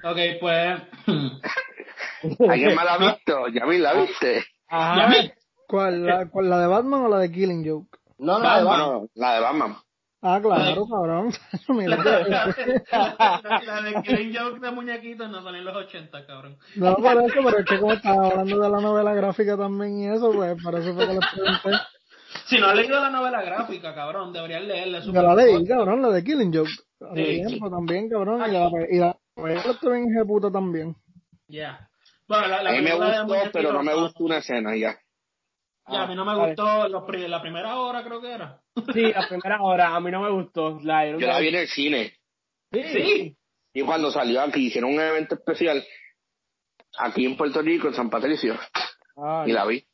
Ok, 0.03 0.17
pues. 0.39 0.81
¿Alguien 2.49 2.75
más 2.75 2.85
la 2.85 2.93
ha 2.93 2.97
visto? 3.13 3.47
¿Yamil 3.49 3.83
la 3.83 3.93
viste? 3.93 4.43
Ajá. 4.67 5.11
¿Cuál? 5.67 6.05
La, 6.05 6.29
¿Cuál? 6.29 6.49
¿La 6.49 6.59
de 6.59 6.67
Batman 6.67 7.01
o 7.01 7.09
la 7.09 7.19
de 7.19 7.31
Killing 7.31 7.67
Joke? 7.67 7.97
No, 8.17 8.39
la 8.39 8.59
de 8.59 8.63
Batman. 8.63 9.09
la 9.15 9.33
de 9.33 9.39
Batman. 9.41 9.77
Ah, 10.27 10.39
claro, 10.41 10.87
cabrón. 10.87 11.31
la, 11.67 11.97
de 13.81 14.01
Killing 14.01 14.35
Joke 14.35 14.59
de 14.59 14.71
muñequitos 14.71 15.29
no 15.29 15.43
son 15.43 15.55
en 15.55 15.65
los 15.65 15.75
80, 15.75 16.25
cabrón. 16.25 16.57
No, 16.75 16.95
por 16.95 17.23
eso, 17.23 17.41
pero 17.43 17.59
es 17.59 17.65
que 17.65 17.79
como 17.79 17.93
estaba 17.93 18.29
hablando 18.29 18.59
de 18.59 18.69
la 18.69 18.81
novela 18.81 19.13
gráfica 19.13 19.55
también 19.55 19.99
y 19.99 20.07
eso, 20.07 20.31
pues 20.31 20.55
para 20.63 20.79
eso 20.79 20.95
fue 20.95 21.07
que 21.07 21.13
les 21.13 21.31
pregunté. 21.31 21.69
Si 22.47 22.57
no 22.59 22.65
has 22.67 22.75
leído 22.75 22.99
la 22.99 23.11
novela 23.11 23.43
gráfica, 23.43 23.93
cabrón, 23.93 24.33
deberías 24.33 24.63
leerla. 24.63 24.99
Yo 24.99 25.13
la 25.13 25.35
leí, 25.35 25.63
cabrón, 25.67 26.01
la 26.01 26.09
de 26.09 26.23
Killing 26.23 26.51
Joke. 26.53 26.71
Hace 27.01 27.45
tiempo 27.45 27.69
también, 27.69 28.09
cabrón. 28.09 28.41
Y 28.47 28.51
la, 28.51 28.71
y 28.89 28.97
la 28.97 29.15
novela 29.35 29.61
estuvo 29.61 29.93
en 29.93 30.27
puta 30.27 30.51
también. 30.51 30.95
Ya. 31.47 31.87
Bueno, 32.27 32.47
la, 32.47 32.63
la 32.63 32.69
a 32.69 32.73
mí 32.73 32.81
me 32.81 32.93
gustó, 32.93 33.51
pero 33.53 33.71
no 33.71 33.83
me 33.83 33.93
gustó 33.93 34.23
una 34.23 34.37
escena 34.37 34.75
ya. 34.75 34.97
Ya, 35.87 36.03
a 36.03 36.07
mí 36.07 36.15
no 36.15 36.25
me 36.25 36.35
gustó 36.35 36.87
la 36.87 37.41
primera 37.41 37.77
hora, 37.77 38.03
creo 38.03 38.21
que 38.21 38.31
era. 38.31 38.59
Sí, 38.93 39.13
la 39.13 39.27
primera 39.27 39.61
hora, 39.61 39.95
a 39.95 39.99
mí 39.99 40.11
no 40.11 40.21
me 40.21 40.31
gustó. 40.31 40.79
La, 40.83 41.09
Yo 41.09 41.19
la 41.19 41.39
vi 41.39 41.49
en 41.49 41.55
el 41.55 41.67
cine. 41.67 42.13
Sí. 42.71 43.37
Y 43.73 43.81
cuando 43.81 44.11
salió 44.11 44.41
aquí, 44.41 44.67
hicieron 44.67 44.93
un 44.93 44.99
evento 44.99 45.35
especial 45.35 45.83
aquí 46.97 47.25
en 47.25 47.37
Puerto 47.37 47.61
Rico, 47.61 47.87
en 47.87 47.93
San 47.93 48.09
Patricio. 48.09 48.55
y 49.45 49.51
la 49.51 49.65
vi. 49.65 49.85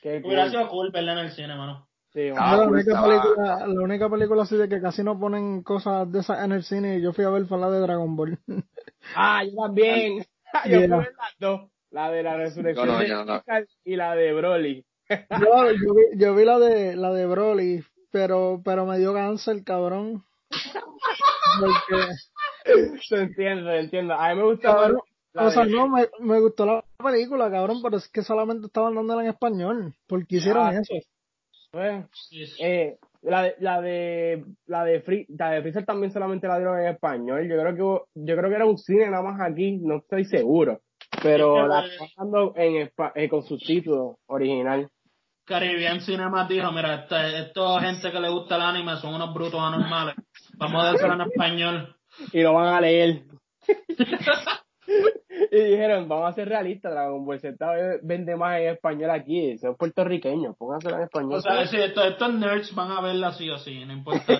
Qué 0.00 0.22
cool. 0.22 0.32
Hubiera 0.32 0.50
sido 0.50 0.68
cool 0.68 0.90
verla 0.90 1.12
en 1.12 1.18
el 1.18 1.32
cine, 1.32 1.54
mano. 1.56 1.88
Sí, 2.12 2.30
ah, 2.34 2.56
la, 2.56 2.68
única 2.68 3.02
película, 3.02 3.66
la 3.66 3.80
única 3.82 4.08
película 4.08 4.42
así 4.44 4.56
de 4.56 4.68
que 4.68 4.80
casi 4.80 5.04
no 5.04 5.20
ponen 5.20 5.62
cosas 5.62 6.10
de 6.10 6.20
esas 6.20 6.42
en 6.42 6.52
el 6.52 6.64
cine 6.64 6.96
y 6.96 7.02
yo 7.02 7.12
fui 7.12 7.24
a 7.24 7.30
ver 7.30 7.44
fue 7.44 7.58
la 7.58 7.68
de 7.68 7.80
Dragon 7.80 8.16
Ball. 8.16 8.38
ah, 9.14 9.44
yo 9.44 9.50
también. 9.62 10.24
Yo 10.64 10.80
ver 10.80 10.90
las 10.90 11.38
dos. 11.38 11.70
La 11.90 12.10
de 12.10 12.22
la 12.22 12.36
resurrección 12.36 12.88
y 13.84 13.96
la 13.96 14.14
de 14.14 14.32
Broly. 14.32 14.84
yo, 15.40 15.70
yo, 15.70 15.94
vi, 15.94 16.18
yo 16.18 16.34
vi 16.34 16.44
la 16.44 16.58
de 16.58 16.96
la 16.96 17.12
de 17.12 17.26
Broly, 17.26 17.84
pero 18.10 18.60
pero 18.64 18.84
me 18.86 18.98
dio 18.98 19.14
cáncer, 19.14 19.62
cabrón. 19.64 20.24
Porque... 21.60 22.02
Te 23.08 23.16
entiendo, 23.16 23.70
entiendo. 23.70 24.14
A 24.14 24.30
mí 24.30 24.36
me 24.36 24.42
gusta 24.42 24.90
O 25.34 25.50
sea, 25.50 25.64
no, 25.64 25.88
me, 25.88 26.08
me 26.18 26.40
gustó 26.40 26.66
la 26.66 26.84
película, 26.98 27.50
cabrón, 27.50 27.80
pero 27.82 27.96
es 27.96 28.08
que 28.08 28.22
solamente 28.22 28.66
estaban 28.66 28.94
dándola 28.94 29.22
en 29.22 29.28
español. 29.28 29.94
¿Por 30.08 30.26
qué 30.26 30.36
hicieron 30.36 30.66
ah, 30.66 30.80
eso? 30.80 30.94
Pues, 31.70 32.06
eh, 32.58 32.98
la, 33.26 33.52
la 33.58 33.80
de 33.80 34.44
la 34.66 34.84
de 34.84 35.00
Free, 35.00 35.26
la 35.28 35.50
de 35.50 35.62
Freezer 35.62 35.84
también 35.84 36.12
solamente 36.12 36.46
la 36.46 36.58
dieron 36.58 36.78
en 36.78 36.86
español. 36.86 37.46
Yo 37.48 37.56
creo 37.58 37.74
que 37.74 38.20
yo 38.24 38.36
creo 38.36 38.48
que 38.48 38.56
era 38.56 38.66
un 38.66 38.78
cine 38.78 39.10
nada 39.10 39.22
más 39.22 39.40
aquí, 39.40 39.78
no 39.78 39.96
estoy 39.96 40.24
seguro. 40.24 40.80
Pero 41.22 41.66
la 41.66 41.84
están 41.86 42.08
dando 42.16 42.54
en, 42.56 42.90
eh, 43.14 43.28
con 43.28 43.42
subtítulos 43.42 44.16
original. 44.26 44.88
Caribbean 45.44 46.00
Cinema 46.00 46.46
dijo, 46.48 46.72
mira, 46.72 47.02
esta, 47.02 47.38
esto 47.38 47.78
gente 47.78 48.10
que 48.10 48.20
le 48.20 48.28
gusta 48.30 48.56
el 48.56 48.62
anime 48.62 48.96
son 48.96 49.14
unos 49.14 49.32
brutos 49.32 49.60
anormales. 49.60 50.16
Vamos 50.56 50.84
a 50.84 50.92
decirlo 50.92 51.14
en 51.14 51.20
español. 51.22 51.92
Y 52.32 52.40
lo 52.40 52.54
van 52.54 52.72
a 52.72 52.80
leer. 52.80 53.24
y 55.50 55.56
dijeron, 55.56 56.08
vamos 56.08 56.30
a 56.30 56.34
ser 56.34 56.48
realistas, 56.48 56.92
Dragon 56.92 57.24
Ball 57.24 57.40
Z 57.40 57.56
vende 58.02 58.36
más 58.36 58.60
en 58.60 58.68
español 58.68 59.10
aquí, 59.10 59.58
son 59.58 59.76
puertorriqueños, 59.76 60.56
pónganselo 60.56 60.96
en 60.96 61.02
español. 61.02 61.34
O 61.34 61.40
sea, 61.40 61.66
si 61.66 61.76
estos, 61.76 62.06
estos, 62.06 62.34
nerds 62.34 62.74
van 62.74 62.90
a 62.90 63.00
verla 63.00 63.28
así 63.28 63.50
o 63.50 63.58
sí, 63.58 63.84
no 63.84 63.92
importa 63.92 64.38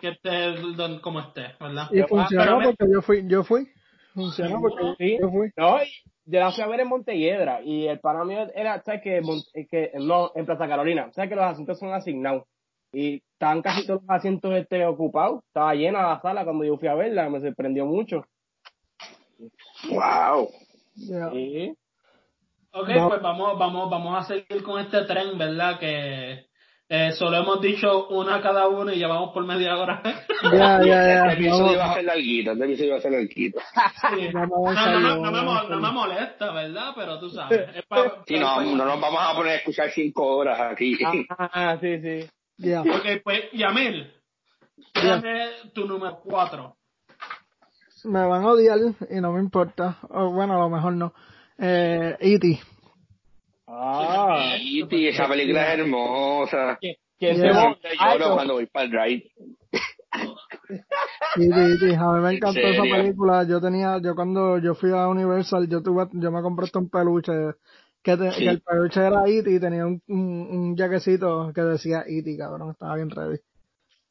que 0.00 0.08
esté 0.08 1.00
como 1.00 1.20
esté, 1.20 1.54
¿verdad? 1.60 1.88
Y 1.92 2.02
funcionó 2.02 2.60
porque 2.62 2.84
yo 2.92 3.02
fui, 3.02 3.22
yo 3.26 3.44
fui, 3.44 3.68
funcionó 4.14 4.60
porque 4.60 5.18
yo 5.20 5.30
fui. 5.30 5.50
No, 5.56 5.78
yo 6.26 6.40
la 6.40 6.50
fui 6.50 6.64
a 6.64 6.66
ver 6.66 6.80
en 6.80 6.88
Montelledra 6.88 7.62
y 7.62 7.86
el 7.86 8.00
para 8.00 8.24
mí 8.24 8.34
era, 8.54 8.82
¿sabes 8.82 9.00
que, 9.02 9.22
que 9.70 9.92
No, 10.00 10.32
en 10.34 10.44
Plaza 10.44 10.68
Carolina, 10.68 11.10
¿sabes 11.12 11.30
que 11.30 11.36
los 11.36 11.44
asientos 11.44 11.78
son 11.78 11.92
asignados? 11.92 12.44
Y 12.92 13.22
estaban 13.32 13.62
casi 13.62 13.86
todos 13.86 14.00
los 14.02 14.10
asientos 14.10 14.54
este, 14.54 14.84
ocupados, 14.86 15.44
estaba 15.46 15.74
llena 15.74 16.02
la 16.02 16.20
sala 16.20 16.44
cuando 16.44 16.64
yo 16.64 16.78
fui 16.78 16.88
a 16.88 16.94
verla, 16.94 17.28
me 17.28 17.40
sorprendió 17.40 17.84
mucho. 17.84 18.24
Wow. 19.88 20.48
Sí. 20.96 21.74
Ok, 22.72 22.90
pues 23.08 23.22
vamos, 23.22 23.58
vamos, 23.58 23.90
vamos 23.90 24.18
a 24.18 24.26
seguir 24.26 24.62
con 24.62 24.80
este 24.80 25.02
tren, 25.04 25.38
¿verdad? 25.38 25.78
Que 25.78 26.46
eh, 26.88 27.12
solo 27.12 27.38
hemos 27.38 27.60
dicho 27.60 28.08
una 28.08 28.40
cada 28.40 28.68
uno 28.68 28.92
y 28.92 28.96
llevamos 28.96 29.32
por 29.32 29.44
media 29.44 29.76
hora. 29.76 30.02
Ya, 30.52 30.80
ya, 30.80 30.84
ya. 30.84 31.26
Este 31.30 31.46
episodio 31.46 31.78
va 31.78 31.90
a 31.92 31.94
ser 31.94 32.04
larguito, 32.04 32.52
este 32.52 32.64
episodio 32.64 32.92
va 32.92 32.98
a 32.98 33.00
ser 33.00 33.12
larguito. 33.12 33.60
Sí. 33.60 34.28
No, 34.32 34.46
no, 34.46 34.56
no, 34.56 35.42
me, 35.42 35.68
no, 35.68 35.80
me, 35.80 35.90
molesta, 35.90 36.52
¿verdad? 36.52 36.92
Pero 36.94 37.18
tú 37.18 37.30
sabes. 37.30 37.74
Es 37.74 37.84
sí, 38.26 38.38
no, 38.38 38.60
no 38.60 38.84
nos 38.84 39.00
vamos 39.00 39.20
a 39.20 39.34
poner 39.34 39.52
a 39.52 39.56
escuchar 39.56 39.90
cinco 39.90 40.36
horas 40.36 40.60
aquí. 40.72 40.96
Ah, 41.38 41.78
sí, 41.80 41.98
sí. 42.00 42.28
Yeah. 42.58 42.82
Ok, 42.82 43.22
pues, 43.24 43.50
Yamil, 43.52 44.12
dame 44.94 45.48
tu 45.74 45.86
número 45.86 46.20
cuatro 46.22 46.76
me 48.04 48.26
van 48.26 48.42
a 48.44 48.50
odiar 48.50 48.78
y 49.10 49.20
no 49.20 49.32
me 49.32 49.40
importa. 49.40 49.98
O 50.10 50.30
bueno, 50.30 50.54
a 50.54 50.58
lo 50.58 50.70
mejor 50.70 50.92
no. 50.94 51.12
Eh, 51.58 52.16
E.T. 52.20 52.60
Ah, 53.66 54.56
E.T., 54.60 55.08
esa 55.08 55.26
película 55.28 55.72
es 55.72 55.80
hermosa. 55.80 56.78
Que, 56.80 56.96
que 57.18 57.34
yeah. 57.34 57.74
se 57.80 57.96
lloro 57.96 58.34
cuando 58.34 58.54
voy 58.54 58.66
para 58.66 58.84
el 58.84 58.90
drive. 58.90 59.30
E.T., 61.36 61.96
A 61.96 62.12
mí 62.12 62.20
me 62.20 62.34
encantó 62.34 62.60
esa 62.60 62.82
película. 62.82 63.44
Yo 63.48 63.60
tenía, 63.60 63.98
yo 64.02 64.14
cuando 64.14 64.58
yo 64.58 64.74
fui 64.74 64.90
a 64.90 65.08
Universal, 65.08 65.68
yo 65.68 65.82
tuve, 65.82 66.06
yo 66.12 66.30
me 66.30 66.42
compré 66.42 66.66
un 66.74 66.90
peluche. 66.90 67.32
Que, 68.02 68.16
te, 68.16 68.30
sí. 68.32 68.44
que 68.44 68.50
el 68.50 68.60
peluche 68.60 69.00
era 69.00 69.24
E.T. 69.26 69.50
y 69.50 69.60
tenía 69.60 69.86
un, 69.86 70.00
un, 70.06 70.20
un 70.20 70.76
jaquecito 70.76 71.50
que 71.54 71.62
decía 71.62 72.04
E.T., 72.06 72.36
cabrón. 72.36 72.70
Estaba 72.70 72.94
bien 72.96 73.10
ready. 73.10 73.38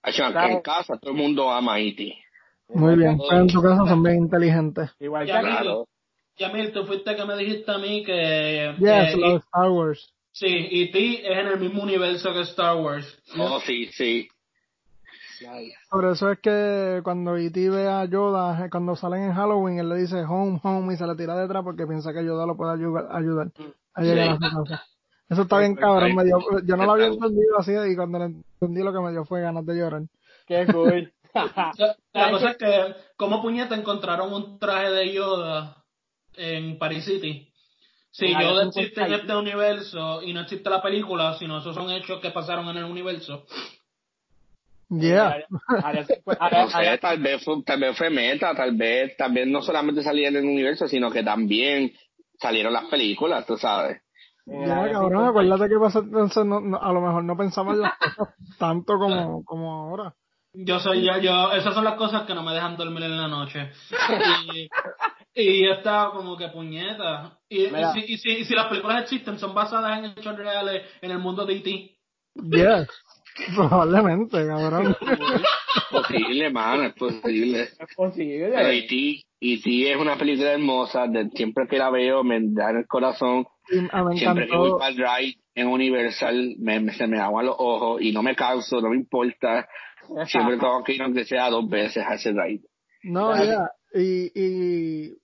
Acá 0.02 0.52
en 0.52 0.62
casa 0.62 0.98
todo 0.98 1.12
el 1.12 1.18
mundo 1.18 1.50
ama 1.50 1.76
a 1.76 1.80
E.T. 1.80 2.25
Muy 2.70 2.96
bien, 2.96 3.18
pues 3.18 3.32
en 3.32 3.48
tu 3.48 3.62
casa 3.62 3.86
son 3.88 4.04
bien 4.04 4.18
inteligentes. 4.18 4.90
Igual 5.00 5.26
que 5.26 5.32
claro. 5.32 5.88
Yamil, 6.38 6.74
tú 6.74 6.86
fuiste 6.86 7.16
que 7.16 7.26
me 7.26 7.38
dijiste 7.38 7.72
a 7.72 7.78
mí 7.78 8.04
que... 8.04 8.76
Yes, 8.78 9.14
eh, 9.14 9.18
los 9.18 9.44
Star 9.44 9.70
Wars. 9.70 10.14
Sí, 10.34 10.48
y 10.48 10.92
ti 10.92 11.22
es 11.24 11.38
en 11.38 11.48
el 11.48 11.60
mismo 11.60 11.84
universo 11.84 12.34
que 12.34 12.42
Star 12.42 12.76
Wars. 12.76 13.08
Oh, 13.38 13.62
sí, 13.62 13.86
sí. 13.94 14.28
Por 15.90 16.06
eso 16.06 16.32
es 16.32 16.40
que 16.40 17.02
cuando 17.04 17.38
E.T. 17.38 17.70
ve 17.70 17.88
a 17.88 18.06
Yoda, 18.06 18.70
cuando 18.70 18.96
salen 18.96 19.24
en 19.24 19.34
Halloween, 19.34 19.80
él 19.80 19.90
le 19.90 19.96
dice 19.96 20.24
home, 20.24 20.60
home 20.64 20.94
y 20.94 20.98
se 20.98 21.06
le 21.06 21.16
tira 21.16 21.36
detrás 21.36 21.64
porque 21.64 21.88
piensa 21.88 22.14
que 22.14 22.26
Yoda 22.26 22.46
lo 22.46 22.56
puede 22.56 22.74
ayudar, 22.74 23.08
ayudar 23.12 23.52
a 23.94 24.02
llegar 24.02 24.30
a 24.30 24.36
su 24.36 24.64
casa. 24.64 24.84
Eso 25.30 25.42
está 25.44 25.60
bien 25.60 25.76
cabrón, 25.76 26.16
me 26.16 26.24
dio, 26.24 26.38
yo 26.64 26.78
no 26.78 26.86
lo 26.86 26.92
había 26.94 27.08
entendido 27.08 27.58
así 27.58 27.72
y 27.74 27.96
cuando 27.96 28.20
lo 28.20 28.26
entendí 28.26 28.84
lo 28.84 28.94
que 28.94 29.00
me 29.00 29.12
dio 29.12 29.26
fue 29.26 29.42
ganas 29.42 29.66
de 29.66 29.76
llorar. 29.76 30.04
Qué 30.48 30.66
cool. 30.72 31.12
la 32.14 32.32
cosa 32.32 32.52
es 32.52 32.58
que, 32.58 32.96
¿cómo 33.18 33.42
puñeta 33.42 33.76
encontraron 33.76 34.34
un 34.34 34.60
traje 34.60 34.92
de 34.92 35.14
Yoda 35.14 35.84
en 36.36 36.78
Paris 36.78 37.06
City? 37.06 37.52
Si 38.12 38.32
Yoda 38.32 38.68
existe 38.68 39.02
en 39.02 39.14
este 39.14 39.36
universo 39.36 40.22
y 40.24 40.34
no 40.34 40.42
existe 40.42 40.70
la 40.70 40.82
película, 40.82 41.36
sino 41.38 41.58
esos 41.58 41.76
son 41.76 41.92
hechos 41.92 42.22
que 42.22 42.32
pasaron 42.32 42.68
en 42.70 42.78
el 42.78 42.86
universo. 42.86 43.46
Yeah. 44.90 45.44
no 45.50 46.00
sé, 46.70 46.98
tal 47.02 47.20
vez, 47.20 47.44
fue, 47.44 47.64
tal 47.64 47.80
vez 47.80 47.98
fue 47.98 48.10
meta, 48.10 48.56
tal 48.56 48.76
vez 48.78 49.18
también 49.18 49.52
no 49.52 49.62
solamente 49.62 50.04
salía 50.04 50.30
en 50.30 50.38
el 50.38 50.46
universo, 50.46 50.88
sino 50.88 51.12
que 51.12 51.24
también 51.24 51.92
salieron 52.40 52.72
las 52.72 52.86
películas, 52.86 53.46
tú 53.46 53.58
sabes. 53.58 54.02
Ya, 54.46 54.92
cabrón, 54.92 55.26
acuérdate 55.26 55.68
que 55.68 55.80
pasa, 55.80 56.00
entonces 56.00 56.46
no, 56.46 56.60
no, 56.60 56.80
a 56.80 56.94
lo 56.94 57.02
mejor 57.02 57.24
no 57.24 57.36
pensamos 57.36 57.78
las 57.78 57.94
cosas 58.16 58.36
tanto 58.60 58.98
como, 59.00 59.44
como 59.44 59.74
ahora. 59.74 60.14
Yo 60.58 60.80
soy 60.80 61.06
yo, 61.06 61.18
yo, 61.20 61.52
esas 61.52 61.74
son 61.74 61.84
las 61.84 61.96
cosas 61.96 62.24
que 62.24 62.34
no 62.34 62.44
me 62.44 62.54
dejan 62.54 62.78
dormir 62.78 63.04
en 63.04 63.18
la 63.18 63.28
noche. 63.28 63.72
Y, 64.54 64.70
y 65.42 65.66
yo 65.66 65.74
estaba 65.74 66.12
como 66.12 66.38
que 66.38 66.48
puñeta. 66.48 67.38
Y, 67.50 67.66
y, 67.66 67.70
si, 67.94 68.14
y, 68.14 68.18
si, 68.18 68.30
y, 68.30 68.46
si, 68.46 68.54
las 68.56 68.68
películas 68.68 69.04
existen, 69.04 69.38
son 69.38 69.54
basadas 69.54 70.00
en 70.00 70.06
hechos 70.06 70.38
reales 70.38 70.84
en 71.02 71.12
el 71.12 71.20
mundo 71.20 71.46
de 71.46 71.58
E.T. 71.58 71.98
Yes. 72.36 72.88
Probablemente, 73.54 74.48
cabrón. 74.48 74.96
Es 75.02 75.84
posible, 75.92 76.50
mano, 76.52 76.84
es 76.84 76.94
posible. 76.94 77.62
Es 77.64 77.96
posible. 77.96 78.52
Pero 78.56 78.70
E.T. 78.70 79.22
E.T. 79.42 79.92
es 79.92 79.98
una 79.98 80.16
película 80.16 80.54
hermosa, 80.54 81.06
de, 81.08 81.30
siempre 81.32 81.68
que 81.68 81.78
la 81.78 81.90
veo 81.90 82.24
me 82.24 82.40
da 82.42 82.70
en 82.70 82.78
el 82.78 82.88
corazón. 82.88 83.46
me 83.70 84.18
siempre 84.18 84.48
que 84.48 84.56
voy 84.56 84.72
para 84.80 84.88
el 84.88 84.98
ride 84.98 85.38
en 85.56 85.68
Universal 85.68 86.56
me, 86.60 86.80
me, 86.80 86.94
se 86.94 87.08
me 87.08 87.20
aguan 87.20 87.46
los 87.46 87.56
ojos 87.58 88.02
y 88.02 88.12
no 88.12 88.22
me 88.22 88.36
canso, 88.36 88.82
no 88.82 88.90
me 88.90 88.98
importa 88.98 89.68
Siempre 90.28 90.58
tengo 90.58 90.84
que 90.84 90.94
ir 90.94 91.02
aunque 91.02 91.26
sea 91.26 91.50
dos 91.50 91.70
veces 91.70 92.04
a 92.06 92.16
ese 92.16 92.32
ride. 92.32 92.66
No, 93.04 93.36
ya. 93.44 93.72
Y, 93.94 94.32
y 94.36 95.18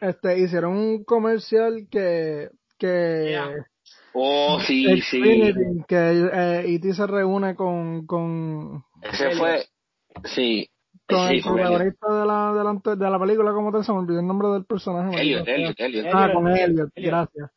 este 0.00 0.38
hicieron 0.38 0.76
un 0.76 1.04
comercial 1.04 1.86
que 1.90 2.50
que 2.78 3.26
yeah. 3.28 3.66
Oh, 4.14 4.58
sí, 4.66 4.84
Xfinity, 5.00 5.52
sí. 5.52 5.84
Que 5.86 6.28
eh, 6.32 6.74
E.T. 6.74 6.94
se 6.94 7.06
reúne 7.06 7.54
con, 7.54 8.06
con 8.06 8.82
ese 9.02 9.36
fue 9.36 9.66
sí 10.24 10.68
con 11.06 11.28
sí, 11.28 11.36
el 11.36 11.42
protagonista 11.42 12.20
de 12.20 12.26
la, 12.26 12.52
de, 12.52 12.64
la, 12.64 12.96
de 12.96 13.10
la 13.10 13.18
película, 13.18 13.52
¿cómo 13.52 13.72
te 13.72 13.82
se 13.82 13.92
me 13.92 13.98
olvidó 13.98 14.20
el 14.20 14.26
nombre 14.26 14.48
del 14.48 14.64
personaje? 14.66 15.20
Elliot, 15.20 15.48
Elliot, 15.48 15.80
Elliot. 15.80 16.06
Ah, 16.12 16.30
con 16.32 16.48
Elliot, 16.48 16.90
gracias 16.94 17.50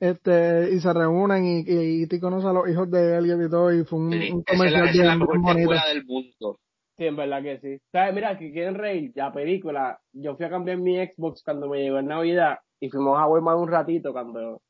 este 0.00 0.74
y 0.74 0.80
se 0.80 0.92
reúnen 0.92 1.44
y, 1.44 1.60
y, 1.60 2.02
y 2.02 2.06
te 2.06 2.20
conoce 2.20 2.46
a 2.46 2.52
los 2.52 2.68
hijos 2.68 2.90
de 2.90 3.16
Elliot 3.18 3.42
y 3.46 3.50
todo 3.50 3.72
y 3.72 3.84
fue 3.84 3.98
un, 3.98 4.12
sí, 4.12 4.30
un 4.30 4.42
comercial 4.42 4.86
es 4.88 4.92
bien, 4.92 5.06
la, 5.06 5.12
es 5.14 5.18
la 5.18 5.26
bien 5.26 5.42
bonito. 5.42 5.70
del 5.88 6.04
mundo. 6.04 6.58
Sí 6.98 7.04
en 7.06 7.16
verdad 7.16 7.42
que 7.42 7.58
sí. 7.60 7.78
Sabes 7.92 8.14
mira 8.14 8.38
que 8.38 8.52
quieren 8.52 8.74
reír 8.74 9.12
la 9.14 9.32
película 9.32 9.98
yo 10.12 10.36
fui 10.36 10.46
a 10.46 10.50
cambiar 10.50 10.78
mi 10.78 10.96
Xbox 10.96 11.42
cuando 11.42 11.68
me 11.68 11.82
llegó 11.82 11.98
en 11.98 12.06
Navidad 12.06 12.58
y 12.80 12.90
fuimos 12.90 13.18
a 13.18 13.26
Walmart 13.26 13.58
un 13.58 13.68
ratito 13.68 14.12
cuando 14.12 14.60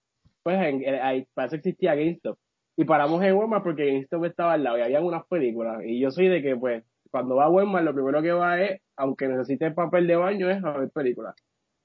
pues 0.43 0.59
en, 0.65 0.85
ahí 1.03 1.27
para 1.35 1.47
eso 1.49 1.57
existía 1.57 1.95
GameStop. 1.97 2.39
Y 2.77 2.85
paramos 2.85 3.23
en 3.25 3.35
Walmart 3.35 3.65
porque 3.65 3.87
GameStop 3.87 4.25
estaba 4.27 4.53
al 4.53 4.63
lado 4.63 4.79
y 4.79 4.83
había 4.83 5.01
unas 5.01 5.27
películas. 5.27 5.83
Y 5.85 5.99
yo 6.01 6.11
soy 6.11 6.29
de 6.29 6.43
que 6.43 6.57
pues 6.57 6.85
cuando 7.11 7.37
va 7.37 7.47
a 7.47 7.51
Walmart 7.51 7.85
lo 7.85 7.95
primero 7.95 8.23
que 8.23 8.33
va 8.33 8.61
es 8.63 8.81
aunque 8.97 9.27
necesite 9.29 9.71
papel 9.73 10.07
de 10.07 10.17
baño 10.17 10.49
es 10.51 10.63
a 10.63 10.79
ver 10.79 10.91
películas. 10.91 11.35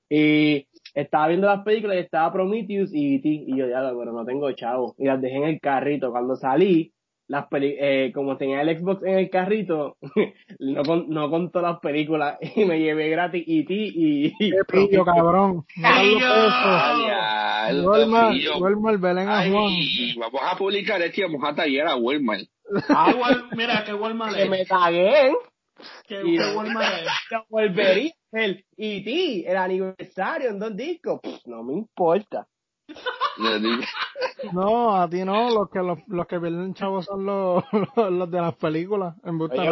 Y 0.09 0.67
estaba 0.93 1.27
viendo 1.27 1.47
las 1.47 1.63
películas 1.63 1.97
y 1.97 1.99
estaba 1.99 2.31
Prometheus 2.33 2.93
y 2.93 3.15
E.T. 3.15 3.27
Y 3.27 3.57
yo, 3.57 3.67
ya, 3.67 3.81
pero 3.97 4.11
no 4.11 4.25
tengo 4.25 4.51
chavo. 4.51 4.95
Y 4.97 5.05
las 5.05 5.21
dejé 5.21 5.37
en 5.37 5.43
el 5.43 5.59
carrito. 5.59 6.11
Cuando 6.11 6.35
salí, 6.35 6.93
las 7.31 7.47
peli 7.47 7.75
eh, 7.79 8.11
como 8.13 8.35
tenía 8.35 8.61
el 8.61 8.77
Xbox 8.77 9.03
en 9.03 9.17
el 9.17 9.29
carrito, 9.29 9.95
no, 10.59 10.83
con, 10.83 11.09
no 11.09 11.29
contó 11.29 11.61
las 11.61 11.79
películas 11.79 12.37
y 12.55 12.65
me 12.65 12.79
llevé 12.79 13.09
gratis 13.09 13.45
E.T. 13.47 13.73
y... 13.73 14.33
¡Qué 14.37 14.63
pillo, 14.67 15.05
cabrón! 15.05 15.63
Walmart, 17.85 18.35
Walmart, 18.59 18.99
Belén 18.99 19.29
a 19.29 19.49
Juan. 19.49 19.73
Vamos 20.19 20.41
a 20.43 20.57
publicar 20.57 21.01
esto 21.01 21.21
y 21.21 21.23
vamos 21.23 21.41
a 21.45 21.55
tallar 21.55 21.87
a 21.87 21.95
Walmart. 21.95 22.43
Ah, 22.89 23.13
Walmart, 23.17 23.53
mira, 23.55 23.83
que 23.85 23.93
Walmart 23.93 24.35
Que 24.35 24.49
me 24.49 24.65
tagué. 24.65 25.31
¿Qué, 26.07 26.21
y 26.25 26.37
qué? 26.37 26.43
Te 27.29 27.37
volvería 27.49 28.13
el 28.31 28.65
E.T., 28.77 29.51
el 29.51 29.57
aniversario 29.57 30.49
en 30.49 30.59
dos 30.59 30.75
discos. 30.75 31.19
Pff, 31.21 31.45
no 31.45 31.63
me 31.63 31.73
importa. 31.73 32.47
No, 34.53 34.95
a 34.95 35.09
ti 35.09 35.23
no, 35.23 35.49
los 35.49 35.69
que 35.69 35.79
los, 35.79 35.99
los 36.07 36.27
que 36.27 36.39
pierden 36.39 36.73
chavos 36.73 37.05
son 37.05 37.25
los, 37.25 37.63
los, 37.71 38.11
los 38.11 38.31
de 38.31 38.41
las 38.41 38.55
películas. 38.55 39.15
En 39.23 39.37
busca 39.37 39.61
de 39.61 39.67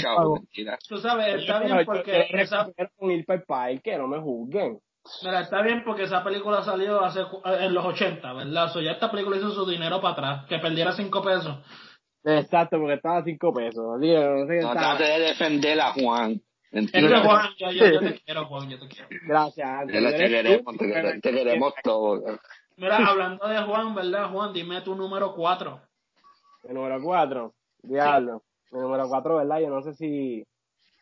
chavo, 0.00 0.40
Tú 0.88 0.98
sabes, 0.98 1.42
está 1.42 1.60
bien 1.60 1.84
porque 1.84 2.26
esa 2.30 2.68
con 2.96 3.10
ir 3.10 3.24
para 3.24 3.70
el 3.70 3.82
que 3.82 3.98
no 3.98 4.06
me 4.08 4.20
juzguen. 4.20 4.78
Mira, 5.22 5.40
está 5.40 5.60
bien 5.60 5.82
porque 5.84 6.04
esa 6.04 6.24
película 6.24 6.62
salió 6.62 7.02
hace 7.04 7.20
en 7.60 7.74
los 7.74 7.84
80, 7.84 8.32
¿verdad? 8.32 8.72
So, 8.72 8.80
ya 8.80 8.92
esta 8.92 9.10
película 9.10 9.36
hizo 9.36 9.50
su 9.50 9.66
dinero 9.66 10.00
para 10.00 10.12
atrás, 10.14 10.46
que 10.48 10.58
perdiera 10.58 10.92
5 10.92 11.22
pesos. 11.22 11.58
Exacto, 12.24 12.78
porque 12.78 12.94
estaba 12.94 13.18
a 13.18 13.24
5 13.24 13.52
pesos. 13.52 13.96
Así 13.96 14.06
que 14.06 14.18
no 14.18 14.46
sé 14.46 14.60
trate 14.60 15.04
de 15.04 15.20
defender 15.20 15.80
a 15.80 15.92
Juan. 15.92 16.40
Que 16.70 16.88
Juan, 16.90 17.50
yo, 17.56 17.70
yo, 17.70 17.86
yo, 17.86 18.00
te 18.00 18.20
quiero, 18.24 18.46
Juan, 18.46 18.68
yo 18.68 18.80
te 18.80 18.88
quiero. 18.88 19.08
Gracias. 19.28 19.86
Te, 19.86 19.92
te 19.92 20.28
queremos, 20.28 20.76
te, 20.76 20.86
queremos, 20.86 21.20
te 21.22 21.32
queremos 21.32 21.74
todos. 21.84 22.40
Mira, 22.76 22.96
hablando 22.96 23.46
de 23.46 23.62
Juan, 23.62 23.94
¿verdad, 23.94 24.30
Juan? 24.32 24.52
Dime 24.52 24.80
tu 24.80 24.96
número 24.96 25.34
4. 25.34 25.80
El 26.64 26.74
número 26.74 27.00
4, 27.00 27.54
diablo. 27.82 28.42
El 28.72 28.80
número 28.80 29.08
4, 29.08 29.36
¿verdad? 29.36 29.60
Yo 29.60 29.70
no 29.70 29.82
sé 29.82 29.94
si. 29.94 30.44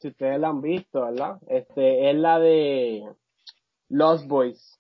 si 0.01 0.09
ustedes 0.09 0.39
la 0.39 0.49
han 0.49 0.61
visto, 0.61 1.03
¿verdad? 1.03 1.39
Este, 1.49 2.11
es 2.11 2.17
la 2.17 2.39
de 2.39 3.05
Lost 3.89 4.27
Boys. 4.27 4.79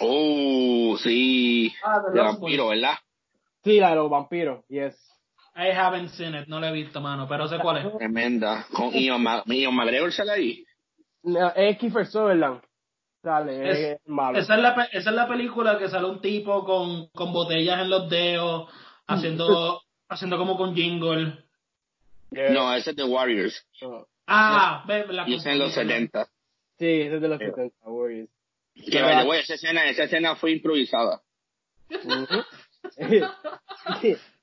Oh, 0.00 0.96
sí. 1.02 1.72
Ah, 1.82 2.00
de, 2.12 2.20
vampiro, 2.20 2.68
¿verdad? 2.68 2.94
Sí, 3.64 3.80
la 3.80 3.90
de 3.90 3.96
los 3.96 4.10
vampiros, 4.10 4.64
yes. 4.68 4.96
I 5.56 5.72
haven't 5.72 6.10
seen 6.10 6.34
it, 6.34 6.48
no 6.48 6.60
la 6.60 6.68
he 6.68 6.72
visto, 6.72 7.00
mano, 7.00 7.26
pero 7.26 7.48
sé 7.48 7.58
cuál 7.58 7.78
es. 7.78 7.96
Tremenda. 7.96 8.66
Con 8.72 8.92
Ian, 8.92 9.22
McGregor 9.22 10.12
sale 10.12 10.32
ahí. 10.32 10.66
No, 11.22 11.50
es 11.54 11.78
Kiefer 11.78 12.06
Sutherland. 12.06 12.60
Sale, 13.22 13.92
es, 13.92 13.98
malo. 14.06 14.38
Esa 14.38 14.54
es, 14.54 14.60
la, 14.60 14.88
esa 14.92 15.10
es 15.10 15.16
la 15.16 15.26
película 15.26 15.78
que 15.78 15.88
sale 15.88 16.06
un 16.06 16.20
tipo 16.20 16.62
con, 16.64 17.08
con 17.08 17.32
botellas 17.32 17.80
en 17.80 17.88
los 17.88 18.10
dedos, 18.10 18.70
haciendo, 19.06 19.80
haciendo 20.08 20.36
como 20.36 20.58
con 20.58 20.74
jingle. 20.74 21.42
No, 22.30 22.74
ese 22.74 22.90
es 22.90 22.96
The 22.96 23.04
Warriors. 23.04 23.66
Ah, 24.26 24.84
ve, 24.86 25.06
la 25.08 25.26
Y 25.26 25.36
es 25.36 25.46
en 25.46 25.58
los 25.58 25.72
70. 25.72 26.26
Sí, 26.78 26.86
ese 26.86 27.16
es 27.16 27.22
de 27.22 27.28
los 27.28 27.38
70, 27.38 27.74
Warriors. 27.86 28.28
Que 28.74 29.00
vaya, 29.00 29.22
güey, 29.22 29.40
esa 29.40 29.54
escena, 29.54 29.88
esa 29.88 30.04
escena 30.04 30.36
fue 30.36 30.52
improvisada. 30.52 31.22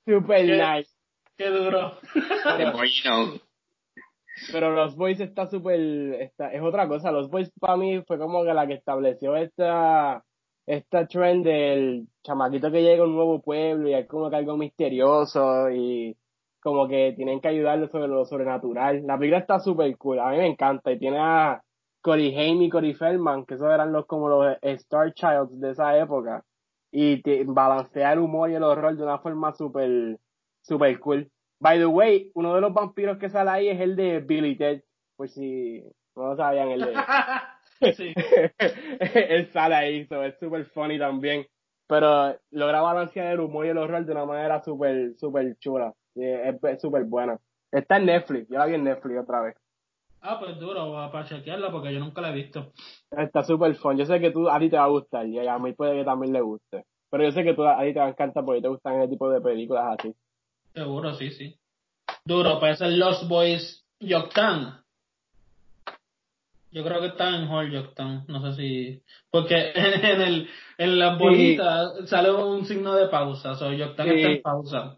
Super 0.06 0.46
nice. 0.46 0.93
Qué 1.38 1.50
duro. 1.50 1.94
Pero, 4.52 4.72
los 4.72 4.96
boys 4.96 5.20
está 5.20 5.48
súper, 5.48 5.80
está, 6.22 6.52
es 6.52 6.62
otra 6.62 6.88
cosa. 6.88 7.12
Los 7.12 7.30
boys 7.30 7.52
para 7.60 7.78
mí 7.78 8.02
fue 8.08 8.18
como 8.18 8.44
que 8.44 8.54
la 8.54 8.68
que 8.68 8.74
estableció 8.74 9.36
esta, 9.36 10.24
esta 10.66 11.08
trend 11.08 11.46
del 11.46 12.08
chamaquito 12.24 12.72
que 12.72 12.82
llega 12.82 13.04
a 13.04 13.08
un 13.08 13.16
nuevo 13.16 13.42
pueblo 13.42 13.90
y 13.90 13.94
hay 13.94 14.08
como 14.08 14.30
que 14.30 14.36
algo 14.36 14.58
misterioso 14.58 15.70
y 15.70 16.18
como 16.62 16.88
que 16.88 17.14
tienen 17.16 17.42
que 17.42 17.50
ayudarle 17.50 17.88
sobre 17.90 18.08
lo 18.08 18.26
sobrenatural. 18.26 19.06
La 19.06 19.18
película 19.18 19.40
está 19.40 19.60
súper 19.60 19.96
cool, 19.98 20.20
a 20.20 20.30
mí 20.30 20.38
me 20.38 20.48
encanta 20.48 20.92
y 20.92 21.00
tiene 21.00 21.20
a 21.20 21.62
Corey 22.02 22.36
Haim 22.36 22.62
y 22.62 22.70
Corey 22.70 22.94
Feldman, 22.94 23.46
que 23.46 23.56
esos 23.56 23.72
eran 23.72 23.92
los 23.92 24.06
como 24.06 24.30
los 24.30 24.58
Star 24.62 25.14
Childs 25.14 25.60
de 25.60 25.72
esa 25.72 25.98
época 25.98 26.44
y 26.92 27.22
te, 27.24 27.44
balancea 27.46 28.14
el 28.14 28.20
humor 28.20 28.52
y 28.52 28.56
el 28.56 28.64
horror 28.64 28.96
de 28.96 29.04
una 29.04 29.18
forma 29.18 29.52
súper 29.54 30.20
super 30.64 31.00
cool. 31.00 31.30
By 31.60 31.78
the 31.78 31.86
way, 31.86 32.32
uno 32.34 32.56
de 32.56 32.62
los 32.62 32.74
vampiros 32.74 33.18
que 33.18 33.30
sale 33.30 33.50
ahí 33.50 33.70
es 33.70 33.80
el 33.80 33.96
de 33.96 34.20
Billy 34.20 34.58
Ted, 34.58 34.84
pues 35.16 35.34
si 35.34 35.84
no 36.16 36.30
lo 36.30 36.36
sabían, 36.36 36.70
el 36.72 36.82
de... 36.82 36.94
sí. 37.94 38.14
Él 39.16 39.48
sale 39.52 39.76
ahí, 39.76 40.08
es 40.10 40.40
súper 40.40 40.66
funny 40.66 41.00
también. 41.00 41.46
Pero 41.88 42.36
logra 42.52 42.82
balancear 42.82 43.34
el 43.34 43.40
humor 43.40 43.66
y 43.66 43.70
el 43.70 43.78
horror 43.78 44.06
de 44.06 44.12
una 44.12 44.26
manera 44.26 44.62
súper, 44.64 45.16
súper 45.18 45.58
chula. 45.60 45.94
Es 46.16 46.82
súper 46.82 47.04
buena. 47.06 47.40
Está 47.72 47.98
en 47.98 48.06
Netflix, 48.06 48.48
yo 48.50 48.58
la 48.58 48.66
vi 48.66 48.76
en 48.76 48.84
Netflix 48.84 49.20
otra 49.20 49.42
vez. 49.42 49.56
Ah, 50.22 50.40
pues 50.40 50.58
duro, 50.58 50.94
para 51.12 51.26
chequearla 51.26 51.70
porque 51.70 51.94
yo 51.94 52.00
nunca 52.00 52.22
la 52.22 52.30
he 52.30 52.34
visto. 52.34 52.72
Está 53.12 53.44
súper 53.44 53.76
fun. 53.76 53.98
Yo 53.98 54.06
sé 54.06 54.22
que 54.22 54.32
tú, 54.32 54.50
a 54.50 54.58
ti 54.58 54.70
te 54.70 54.78
va 54.78 54.86
a 54.86 54.88
gustar 54.88 55.28
y 55.28 55.46
a 55.46 55.60
mí 55.60 55.74
puede 55.74 55.98
que 55.98 56.06
también 56.06 56.32
le 56.32 56.40
guste. 56.40 56.86
Pero 57.10 57.26
yo 57.26 57.32
sé 57.32 57.44
que 57.44 57.54
tú, 57.54 57.66
a 57.66 57.82
ti 57.82 57.94
te 57.94 58.00
va 58.00 58.06
a 58.06 58.10
encantar 58.10 58.46
porque 58.46 58.62
te 58.62 58.70
gustan 58.70 59.02
ese 59.02 59.10
tipo 59.10 59.30
de 59.30 59.42
películas 59.42 59.98
así. 60.00 60.16
Seguro, 60.74 61.14
sí, 61.16 61.32
sí. 61.32 61.56
Duro, 62.26 62.60
pues 62.60 62.82
es 62.82 62.98
Lost 62.98 63.28
Boys 63.28 63.86
Yoktan. 64.00 64.82
Yo 66.72 66.84
creo 66.84 67.02
que 67.02 67.08
está 67.08 67.30
en 67.30 67.48
Hall 67.48 67.72
Yoktan, 67.72 68.26
no 68.28 68.42
sé 68.42 68.58
si... 68.58 69.04
Porque 69.30 69.72
en, 69.76 70.22
el, 70.22 70.50
en 70.78 71.00
la 71.00 71.16
bolita 71.16 72.08
sale 72.08 72.32
un 72.32 72.66
signo 72.66 72.96
de 72.96 73.08
pausa, 73.10 73.52
o 73.52 73.56
sea, 73.56 73.74
Yoktan 73.74 74.10
está 74.10 74.30
en 74.30 74.42
pausa. 74.42 74.98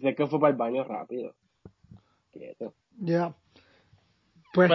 Sé 0.00 0.14
que 0.14 0.26
fue 0.26 0.40
para 0.40 0.50
el 0.50 0.56
baño 0.56 0.82
rápido. 0.82 1.34
Quieto. 2.32 2.74
Ya. 2.98 3.34
Pues, 4.52 4.70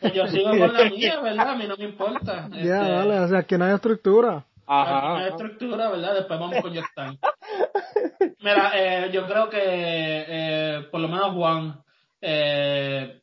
pues, 0.00 0.14
yo 0.14 0.26
sigo 0.28 0.50
con 0.50 0.72
la 0.72 0.84
mía, 0.90 1.20
¿verdad? 1.20 1.50
A 1.50 1.56
mí 1.56 1.66
no 1.66 1.76
me 1.76 1.84
importa. 1.84 2.48
Ya, 2.50 2.58
este, 2.58 2.70
dale, 2.70 3.20
o 3.20 3.28
sea, 3.28 3.42
que 3.42 3.58
no 3.58 3.64
hay 3.64 3.74
estructura. 3.74 4.46
Ajá. 4.66 5.18
Hay 5.18 5.28
estructura, 5.28 5.90
¿verdad? 5.90 6.14
Después 6.14 6.38
vamos 6.38 6.60
con 6.60 6.72
Yoktan. 6.72 7.18
Mira, 8.40 8.72
eh, 8.74 9.10
yo 9.12 9.26
creo 9.26 9.48
que 9.48 9.58
eh, 9.60 10.88
por 10.90 11.00
lo 11.00 11.08
menos 11.08 11.34
Juan, 11.34 11.82
eh, 12.20 13.22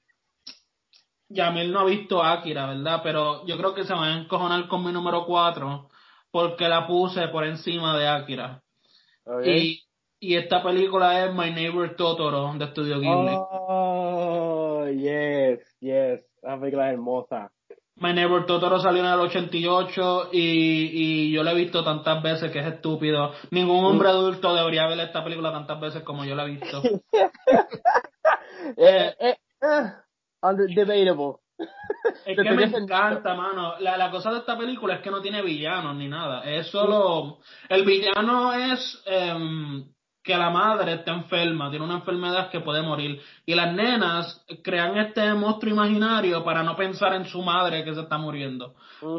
Yamil 1.29 1.71
no 1.71 1.79
ha 1.79 1.85
visto 1.85 2.23
Akira, 2.23 2.67
¿verdad? 2.67 3.01
Pero 3.03 3.45
yo 3.45 3.57
creo 3.57 3.73
que 3.73 3.83
se 3.83 3.93
va 3.93 4.05
a 4.05 4.17
encojonar 4.17 4.67
con 4.67 4.83
mi 4.83 4.91
número 4.91 5.25
4 5.25 5.89
porque 6.31 6.67
la 6.67 6.87
puse 6.87 7.27
por 7.29 7.45
encima 7.45 7.97
de 7.97 8.07
Akira. 8.07 8.61
Y, 9.45 9.83
y 10.19 10.35
esta 10.35 10.63
película 10.63 11.25
es 11.25 11.33
My 11.33 11.51
Neighbor 11.51 11.95
Totoro 11.95 12.53
de 12.55 12.67
Studio 12.67 12.99
Ghibli. 12.99 13.35
Oh, 13.37 14.87
yes, 14.87 15.59
yes. 15.79 16.25
Esa 16.41 16.59
película 16.59 16.89
hermosa. 16.89 17.51
My 17.99 18.13
Neighbor 18.13 18.45
Totoro 18.45 18.79
salió 18.79 19.03
en 19.03 19.11
el 19.11 19.19
88 19.19 20.29
y, 20.31 20.39
y 20.39 21.31
yo 21.31 21.43
la 21.43 21.51
he 21.51 21.55
visto 21.55 21.83
tantas 21.83 22.21
veces 22.23 22.51
que 22.51 22.59
es 22.59 22.67
estúpido. 22.67 23.33
Ningún 23.51 23.83
hombre 23.83 24.07
mm. 24.09 24.11
adulto 24.11 24.55
debería 24.55 24.87
ver 24.87 24.99
esta 24.99 25.23
película 25.23 25.51
tantas 25.51 25.79
veces 25.79 26.03
como 26.03 26.23
yo 26.25 26.35
la 26.35 26.45
he 26.45 26.51
visto. 26.51 26.81
eh, 28.77 29.15
eh, 29.19 29.37
uh, 29.61 30.55
debatable. 30.73 31.39
Es 32.25 32.37
que 32.37 32.51
me 32.51 32.63
encanta, 32.63 33.33
mano. 33.33 33.77
La, 33.79 33.97
la 33.97 34.09
cosa 34.09 34.31
de 34.31 34.39
esta 34.39 34.57
película 34.57 34.95
es 34.95 35.01
que 35.01 35.11
no 35.11 35.21
tiene 35.21 35.41
villanos 35.41 35.95
ni 35.95 36.07
nada. 36.07 36.43
Es 36.43 36.67
solo. 36.67 37.39
El 37.67 37.83
villano 37.83 38.53
es. 38.53 39.03
Eh, 39.05 39.83
que 40.23 40.37
la 40.37 40.49
madre 40.49 40.93
está 40.93 41.13
enferma, 41.13 41.69
tiene 41.69 41.85
una 41.85 41.95
enfermedad 41.95 42.49
que 42.49 42.59
puede 42.59 42.81
morir. 42.81 43.21
Y 43.45 43.55
las 43.55 43.73
nenas 43.73 44.45
crean 44.63 44.97
este 44.97 45.33
monstruo 45.33 45.71
imaginario 45.73 46.43
para 46.43 46.63
no 46.63 46.75
pensar 46.75 47.13
en 47.13 47.25
su 47.25 47.41
madre 47.41 47.83
que 47.83 47.93
se 47.93 48.01
está 48.01 48.17
muriendo. 48.17 48.75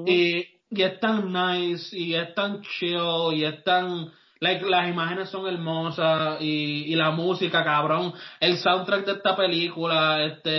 y, 0.07 0.47
y 0.71 0.83
es 0.83 1.01
tan 1.01 1.33
nice, 1.33 1.97
y 1.97 2.15
es 2.15 2.35
tan 2.35 2.63
chill, 2.63 3.33
y 3.33 3.45
es 3.45 3.65
tan... 3.65 4.11
Like, 4.43 4.65
las 4.65 4.89
imágenes 4.89 5.29
son 5.29 5.47
hermosas 5.47 6.41
y, 6.41 6.91
y 6.91 6.95
la 6.97 7.11
música, 7.11 7.63
cabrón. 7.63 8.15
El 8.39 8.57
soundtrack 8.57 9.05
de 9.05 9.13
esta 9.13 9.37
película, 9.37 10.25
este... 10.25 10.57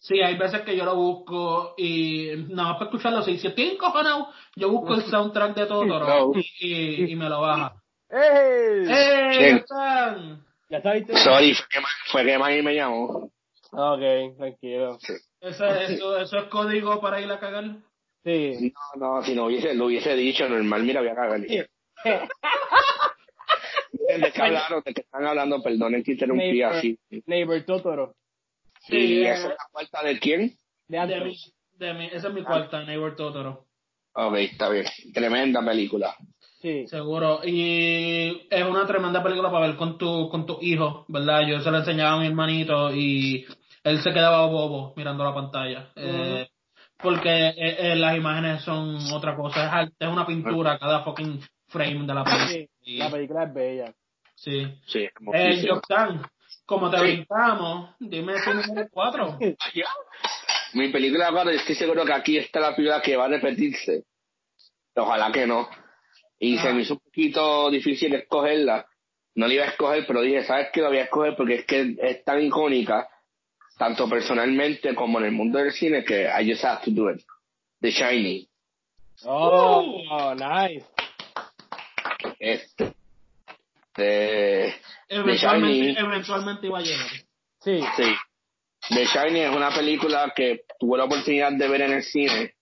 Sí, 0.00 0.20
hay 0.20 0.36
veces 0.36 0.62
que 0.62 0.76
yo 0.76 0.84
lo 0.84 0.96
busco 0.96 1.74
y 1.78 2.30
nada 2.48 2.70
más 2.70 2.78
para 2.78 2.90
escucharlo. 2.90 3.22
Si, 3.22 3.38
si 3.38 3.46
estoy 3.46 3.64
encojonado, 3.70 4.28
yo 4.56 4.68
busco 4.70 4.94
el 4.94 5.02
soundtrack 5.10 5.54
de 5.54 5.66
Totoro 5.66 6.32
y, 6.60 7.12
y 7.12 7.16
me 7.16 7.28
lo 7.28 7.40
baja. 7.42 7.79
¡Ey! 8.10 8.86
¡Ey! 8.88 9.64
¿Ya 10.68 10.78
está 10.78 10.92
viste? 10.94 11.16
Sorry, 11.16 11.54
fue 11.54 11.66
que, 11.68 11.80
fue 12.10 12.24
que 12.24 12.62
me 12.62 12.74
llamó. 12.74 13.30
Ok, 13.72 14.36
tranquilo. 14.36 14.98
¿Eso, 15.40 15.66
eso, 15.66 16.18
¿Eso 16.18 16.38
es 16.38 16.44
código 16.44 17.00
para 17.00 17.20
ir 17.20 17.30
a 17.30 17.38
cagar? 17.38 17.64
Sí. 18.24 18.72
No, 18.96 19.16
no, 19.16 19.22
si 19.24 19.34
no 19.34 19.46
hubiese, 19.46 19.74
lo 19.74 19.86
hubiese 19.86 20.14
dicho 20.14 20.48
normal, 20.48 20.82
mira, 20.82 21.00
voy 21.00 21.10
a 21.10 21.14
cagar. 21.14 21.40
¿De 24.20 24.32
qué 24.32 24.42
hablaron? 24.42 24.82
¿De 24.84 24.92
qué 24.92 25.00
están 25.02 25.24
hablando? 25.26 25.62
Perdonen 25.62 26.02
que 26.02 26.12
interrumpí 26.12 26.62
así. 26.62 26.98
Neighbor 27.26 27.62
Totoro. 27.62 28.14
Sí, 28.80 28.96
¿Y 28.96 29.24
esa 29.24 29.42
es 29.42 29.48
la 29.50 29.66
cuarta 29.70 30.02
de 30.02 30.18
quién? 30.18 30.56
De, 30.88 30.98
de, 31.06 31.20
mi, 31.20 31.38
de 31.76 31.94
mi, 31.94 32.06
esa 32.06 32.28
es 32.28 32.34
mi 32.34 32.42
cuarta, 32.42 32.82
Neighbor 32.84 33.14
Totoro. 33.14 33.66
Ok, 34.14 34.34
está 34.36 34.68
bien. 34.68 34.86
Tremenda 35.14 35.64
película. 35.64 36.16
Sí. 36.60 36.86
Seguro. 36.88 37.40
Y 37.44 38.46
es 38.50 38.64
una 38.64 38.86
tremenda 38.86 39.22
película 39.22 39.50
para 39.50 39.66
ver 39.66 39.76
con 39.76 39.96
tu, 39.96 40.28
con 40.28 40.44
tu 40.44 40.58
hijo, 40.60 41.06
¿verdad? 41.08 41.40
Yo 41.48 41.60
se 41.60 41.70
lo 41.70 41.78
enseñaba 41.78 42.12
a 42.14 42.20
mi 42.20 42.26
hermanito 42.26 42.94
y 42.94 43.46
él 43.82 44.02
se 44.02 44.12
quedaba 44.12 44.46
bobo 44.46 44.92
mirando 44.96 45.24
la 45.24 45.34
pantalla. 45.34 45.90
eh, 45.96 46.48
porque 47.02 47.30
eh, 47.48 47.54
eh, 47.92 47.96
las 47.96 48.14
imágenes 48.14 48.62
son 48.62 48.98
otra 49.12 49.34
cosa. 49.34 49.82
Es, 49.82 49.90
es 49.98 50.08
una 50.08 50.26
pintura 50.26 50.78
cada 50.78 51.02
fucking 51.02 51.40
frame 51.68 52.06
de 52.06 52.14
la 52.14 52.24
película. 52.24 52.68
Sí, 52.82 52.96
la 52.98 53.10
película 53.10 53.44
es 53.44 53.54
bella. 53.54 53.94
Sí. 54.34 54.66
Sí, 54.86 55.08
eh, 55.32 55.66
Joktan, 55.66 56.22
como 56.66 56.90
te 56.90 56.98
sí. 56.98 57.26
dime 58.00 58.34
tu 58.44 58.54
número 58.54 58.88
4. 58.90 59.38
Mi 60.74 60.88
película, 60.88 61.30
claro, 61.30 61.50
estoy 61.50 61.74
seguro 61.74 62.04
que 62.04 62.12
aquí 62.12 62.36
está 62.36 62.60
la 62.60 62.76
película 62.76 63.00
que 63.00 63.16
va 63.16 63.24
a 63.24 63.28
repetirse. 63.28 64.04
Ojalá 64.94 65.32
que 65.32 65.46
no 65.46 65.68
y 66.40 66.56
se 66.58 66.72
me 66.72 66.80
hizo 66.80 66.94
un 66.94 67.00
poquito 67.00 67.70
difícil 67.70 68.14
escogerla. 68.14 68.86
No 69.34 69.46
la 69.46 69.54
iba 69.54 69.64
a 69.64 69.68
escoger, 69.68 70.06
pero 70.06 70.22
dije, 70.22 70.42
¿sabes 70.42 70.68
qué? 70.72 70.80
La 70.80 70.88
voy 70.88 70.98
a 70.98 71.04
escoger 71.04 71.36
porque 71.36 71.56
es 71.56 71.64
que 71.66 71.96
es 72.00 72.24
tan 72.24 72.42
icónica, 72.42 73.06
tanto 73.78 74.08
personalmente 74.08 74.94
como 74.94 75.18
en 75.18 75.26
el 75.26 75.32
mundo 75.32 75.58
del 75.58 75.70
cine, 75.72 76.02
que 76.02 76.24
I 76.24 76.50
just 76.50 76.64
have 76.64 76.82
to 76.84 76.90
do 76.90 77.10
it. 77.10 77.20
The 77.80 77.90
Shining. 77.90 78.46
Oh, 79.24 80.34
nice. 80.34 80.84
Este. 82.38 82.94
The, 83.94 84.74
eventualmente, 85.08 85.94
The 85.94 86.00
eventualmente 86.00 86.66
iba 86.66 86.78
a 86.78 86.82
llegar. 86.82 87.06
Sí. 87.60 87.80
Sí. 87.96 88.14
The 88.88 89.04
Shining 89.04 89.42
es 89.42 89.54
una 89.54 89.70
película 89.70 90.32
que 90.34 90.62
tuve 90.78 90.96
la 90.96 91.04
oportunidad 91.04 91.52
de 91.52 91.68
ver 91.68 91.82
en 91.82 91.92
el 91.92 92.02
cine 92.02 92.54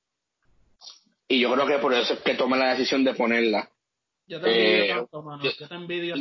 y 1.28 1.40
yo 1.40 1.52
creo 1.52 1.66
que 1.66 1.78
por 1.78 1.92
eso 1.94 2.14
es 2.14 2.20
que 2.20 2.34
tomé 2.34 2.56
la 2.56 2.70
decisión 2.70 3.04
de 3.04 3.14
ponerla. 3.14 3.68
Yo 4.26 4.40
te 4.40 4.48
envidio 4.48 4.84
eh, 4.84 4.88
tanto, 4.88 5.40
Yo, 5.42 5.68
te 5.68 5.74
envidio 5.74 6.16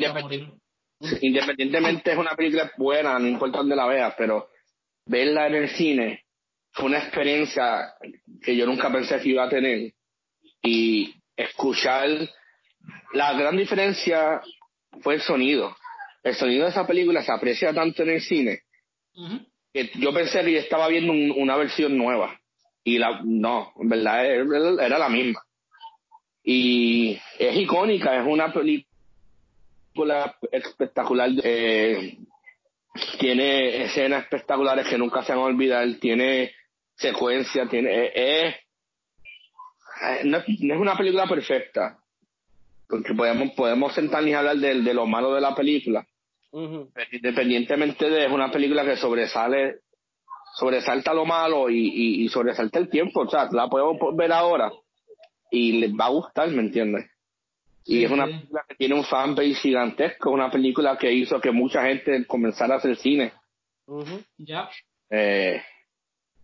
Independientemente 1.21 2.11
es 2.11 2.17
una 2.17 2.35
película 2.35 2.71
buena, 2.77 3.19
no 3.19 3.27
importa 3.27 3.59
dónde 3.59 3.75
la 3.75 3.87
veas, 3.87 4.15
pero 4.17 4.49
verla 5.05 5.47
en 5.47 5.55
el 5.55 5.69
cine 5.69 6.25
fue 6.71 6.85
una 6.85 6.99
experiencia 6.99 7.93
que 8.41 8.55
yo 8.55 8.65
nunca 8.65 8.91
pensé 8.91 9.19
que 9.19 9.29
iba 9.29 9.43
a 9.43 9.49
tener. 9.49 9.93
Y 10.63 11.13
escuchar, 11.35 12.09
la 13.13 13.33
gran 13.33 13.57
diferencia 13.57 14.41
fue 15.01 15.15
el 15.15 15.21
sonido. 15.21 15.75
El 16.23 16.35
sonido 16.35 16.65
de 16.65 16.71
esa 16.71 16.87
película 16.87 17.21
se 17.21 17.31
aprecia 17.31 17.73
tanto 17.73 18.03
en 18.03 18.09
el 18.09 18.21
cine 18.21 18.61
que 19.73 19.91
yo 19.99 20.13
pensé 20.13 20.43
que 20.43 20.57
estaba 20.57 20.87
viendo 20.87 21.13
una 21.13 21.55
versión 21.57 21.97
nueva. 21.97 22.39
Y 22.87 22.99
la, 22.99 23.19
no, 23.21 23.73
en 23.81 23.89
verdad 23.89 24.25
era 24.25 24.97
la 24.97 25.09
misma. 25.09 25.43
Y 26.41 27.19
es 27.37 27.57
icónica, 27.57 28.17
es 28.17 28.25
una 28.25 28.53
película 28.53 30.33
espectacular. 30.49 31.31
Eh, 31.43 32.17
tiene 33.19 33.83
escenas 33.83 34.23
espectaculares 34.23 34.87
que 34.87 34.97
nunca 34.97 35.21
se 35.21 35.33
van 35.33 35.41
a 35.41 35.47
olvidar, 35.47 35.85
tiene 35.99 36.53
secuencia, 36.95 37.67
tiene, 37.67 38.09
eh, 38.15 38.55
no, 40.23 40.37
es 40.37 40.79
una 40.79 40.95
película 40.95 41.27
perfecta, 41.27 41.99
porque 42.87 43.13
podemos, 43.13 43.51
podemos 43.51 43.93
sentarnos 43.93 44.29
y 44.29 44.33
hablar 44.33 44.55
de, 44.55 44.81
de 44.81 44.93
lo 44.93 45.05
malo 45.05 45.33
de 45.33 45.41
la 45.41 45.53
película, 45.53 46.07
independientemente 47.11 48.09
de 48.09 48.27
es 48.27 48.31
una 48.31 48.49
película 48.49 48.85
que 48.85 48.95
sobresale, 48.95 49.81
sobresalta 50.55 51.13
lo 51.13 51.25
malo 51.25 51.69
y, 51.69 52.23
y, 52.23 52.27
sobresalta 52.29 52.79
el 52.79 52.89
tiempo, 52.89 53.21
o 53.21 53.29
sea, 53.29 53.47
la 53.51 53.67
podemos 53.67 53.97
ver 54.15 54.31
ahora 54.31 54.71
y 55.51 55.73
les 55.73 55.91
va 55.91 56.05
a 56.05 56.09
gustar, 56.09 56.49
¿me 56.49 56.61
entiendes? 56.61 57.05
y 57.87 58.03
es 58.03 58.11
una 58.11 58.25
película 58.25 58.65
que 58.67 58.75
tiene 58.75 58.95
un 58.95 59.05
fanbase 59.05 59.53
gigantesco, 59.55 60.29
una 60.29 60.51
película 60.51 60.97
que 60.97 61.11
hizo 61.11 61.39
que 61.39 61.51
mucha 61.51 61.83
gente 61.83 62.25
comenzara 62.25 62.75
a 62.75 62.77
hacer 62.77 62.97
cine. 62.97 63.31
Ya. 64.37 64.69
Eh, 65.09 65.61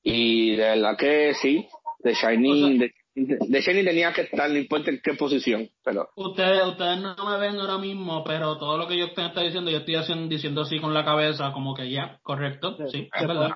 y 0.02 0.56
de 0.56 0.64
verdad 0.64 0.98
que 0.98 1.34
sí, 1.34 1.68
The 2.02 2.14
Shining, 2.14 2.90
Shining 3.16 3.86
tenía 3.86 4.12
que 4.12 4.22
estar, 4.22 4.50
no 4.50 4.58
importa 4.58 4.90
en 4.90 5.00
qué 5.04 5.14
posición, 5.14 5.70
pero... 5.84 6.10
Ustedes, 6.16 6.66
ustedes 6.66 7.00
no 7.00 7.16
me 7.16 7.38
ven 7.38 7.60
ahora 7.60 7.78
mismo, 7.78 8.24
pero 8.24 8.58
todo 8.58 8.78
lo 8.78 8.88
que 8.88 8.98
yo 8.98 9.06
estoy 9.06 9.46
diciendo, 9.46 9.70
yo 9.70 9.78
estoy 9.78 9.96
haciendo, 9.96 10.28
diciendo 10.28 10.62
así 10.62 10.80
con 10.80 10.94
la 10.94 11.06
cabeza, 11.06 11.52
como 11.54 11.76
que 11.76 11.92
ya, 11.92 12.20
correcto, 12.24 12.76
sí, 12.90 13.10
es 13.14 13.28
verdad. 13.28 13.52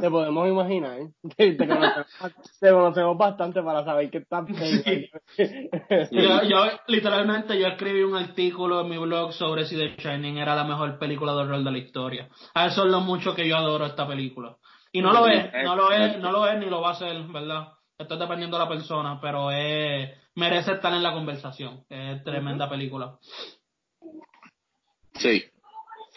te 0.00 0.10
podemos 0.10 0.48
imaginar, 0.48 0.98
¿eh? 1.38 1.56
te, 1.56 2.70
conocemos, 2.70 3.18
bastante 3.18 3.62
para 3.62 3.84
saber 3.84 4.10
que 4.10 4.18
está 4.18 4.44
yo, 6.10 6.42
yo, 6.44 6.66
literalmente, 6.86 7.58
yo 7.58 7.66
escribí 7.66 8.02
un 8.02 8.16
artículo 8.16 8.82
en 8.82 8.90
mi 8.90 8.98
blog 8.98 9.32
sobre 9.32 9.64
si 9.64 9.76
The 9.76 9.96
Shining 9.96 10.38
era 10.38 10.54
la 10.54 10.64
mejor 10.64 10.98
película 10.98 11.32
de 11.32 11.38
horror 11.38 11.64
de 11.64 11.70
la 11.72 11.78
historia. 11.78 12.28
A 12.54 12.66
eso 12.66 12.84
es 12.84 12.90
lo 12.90 13.00
mucho 13.00 13.34
que 13.34 13.48
yo 13.48 13.56
adoro 13.56 13.86
esta 13.86 14.06
película. 14.06 14.56
Y 14.92 15.02
no 15.02 15.12
lo 15.12 15.26
es, 15.26 15.52
no 15.64 15.74
lo 15.74 15.90
es, 15.90 16.18
no 16.18 16.30
lo 16.30 16.46
es 16.46 16.58
ni 16.60 16.66
lo 16.66 16.80
va 16.80 16.92
a 16.92 16.94
ser, 16.94 17.20
¿verdad? 17.24 17.68
Esto 17.96 18.14
es 18.14 18.20
dependiendo 18.20 18.58
de 18.58 18.64
la 18.64 18.68
persona, 18.68 19.20
pero 19.20 19.50
es, 19.52 20.10
merece 20.34 20.72
estar 20.72 20.92
en 20.92 21.02
la 21.02 21.12
conversación. 21.12 21.84
Es 21.88 22.24
tremenda 22.24 22.68
película. 22.68 23.18
Sí. 25.14 25.44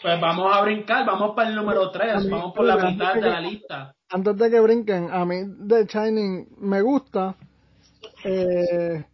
Pues 0.02 0.20
vamos 0.20 0.54
a 0.54 0.62
brincar, 0.62 1.06
vamos 1.06 1.34
para 1.34 1.48
el 1.48 1.56
número 1.56 1.90
3, 1.90 2.28
vamos 2.30 2.54
por 2.54 2.64
la 2.64 2.76
mitad 2.76 3.14
de 3.14 3.20
la 3.20 3.40
lista. 3.40 3.94
Antes 4.10 4.36
de 4.36 4.50
que 4.50 4.60
brinquen, 4.60 5.08
a 5.10 5.24
mí 5.24 5.36
The 5.68 5.86
Shining 5.86 6.48
me 6.58 6.82
gusta, 6.82 7.34
eh, 8.24 9.04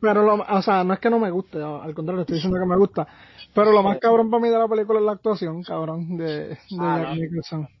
pero 0.00 0.22
lo, 0.22 0.34
o 0.34 0.62
sea, 0.62 0.84
no 0.84 0.94
es 0.94 1.00
que 1.00 1.10
no 1.10 1.18
me 1.18 1.30
guste, 1.30 1.62
al 1.62 1.94
contrario, 1.94 2.22
estoy 2.22 2.36
diciendo 2.36 2.58
que 2.60 2.66
me 2.66 2.76
gusta, 2.76 3.06
pero 3.54 3.72
lo 3.72 3.82
más 3.82 3.98
cabrón 3.98 4.30
para 4.30 4.42
mí 4.42 4.48
de 4.50 4.58
la 4.58 4.68
película 4.68 5.00
es 5.00 5.06
la 5.06 5.12
actuación, 5.12 5.62
cabrón, 5.62 6.16
de, 6.16 6.48
de 6.48 6.58
ah, 6.78 7.14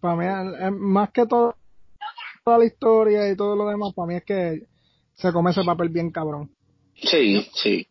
Para 0.00 0.16
mí, 0.16 0.26
es, 0.26 0.72
más 0.72 1.10
que 1.10 1.26
todo 1.26 1.56
toda 2.44 2.58
la 2.58 2.66
historia 2.66 3.30
y 3.30 3.36
todo 3.36 3.56
lo 3.56 3.68
demás, 3.68 3.92
para 3.94 4.06
mí 4.06 4.14
es 4.16 4.24
que 4.24 4.62
se 5.14 5.32
come 5.32 5.50
ese 5.50 5.64
papel 5.64 5.88
bien 5.88 6.10
cabrón. 6.10 6.50
Sí, 6.94 7.46
sí. 7.54 7.86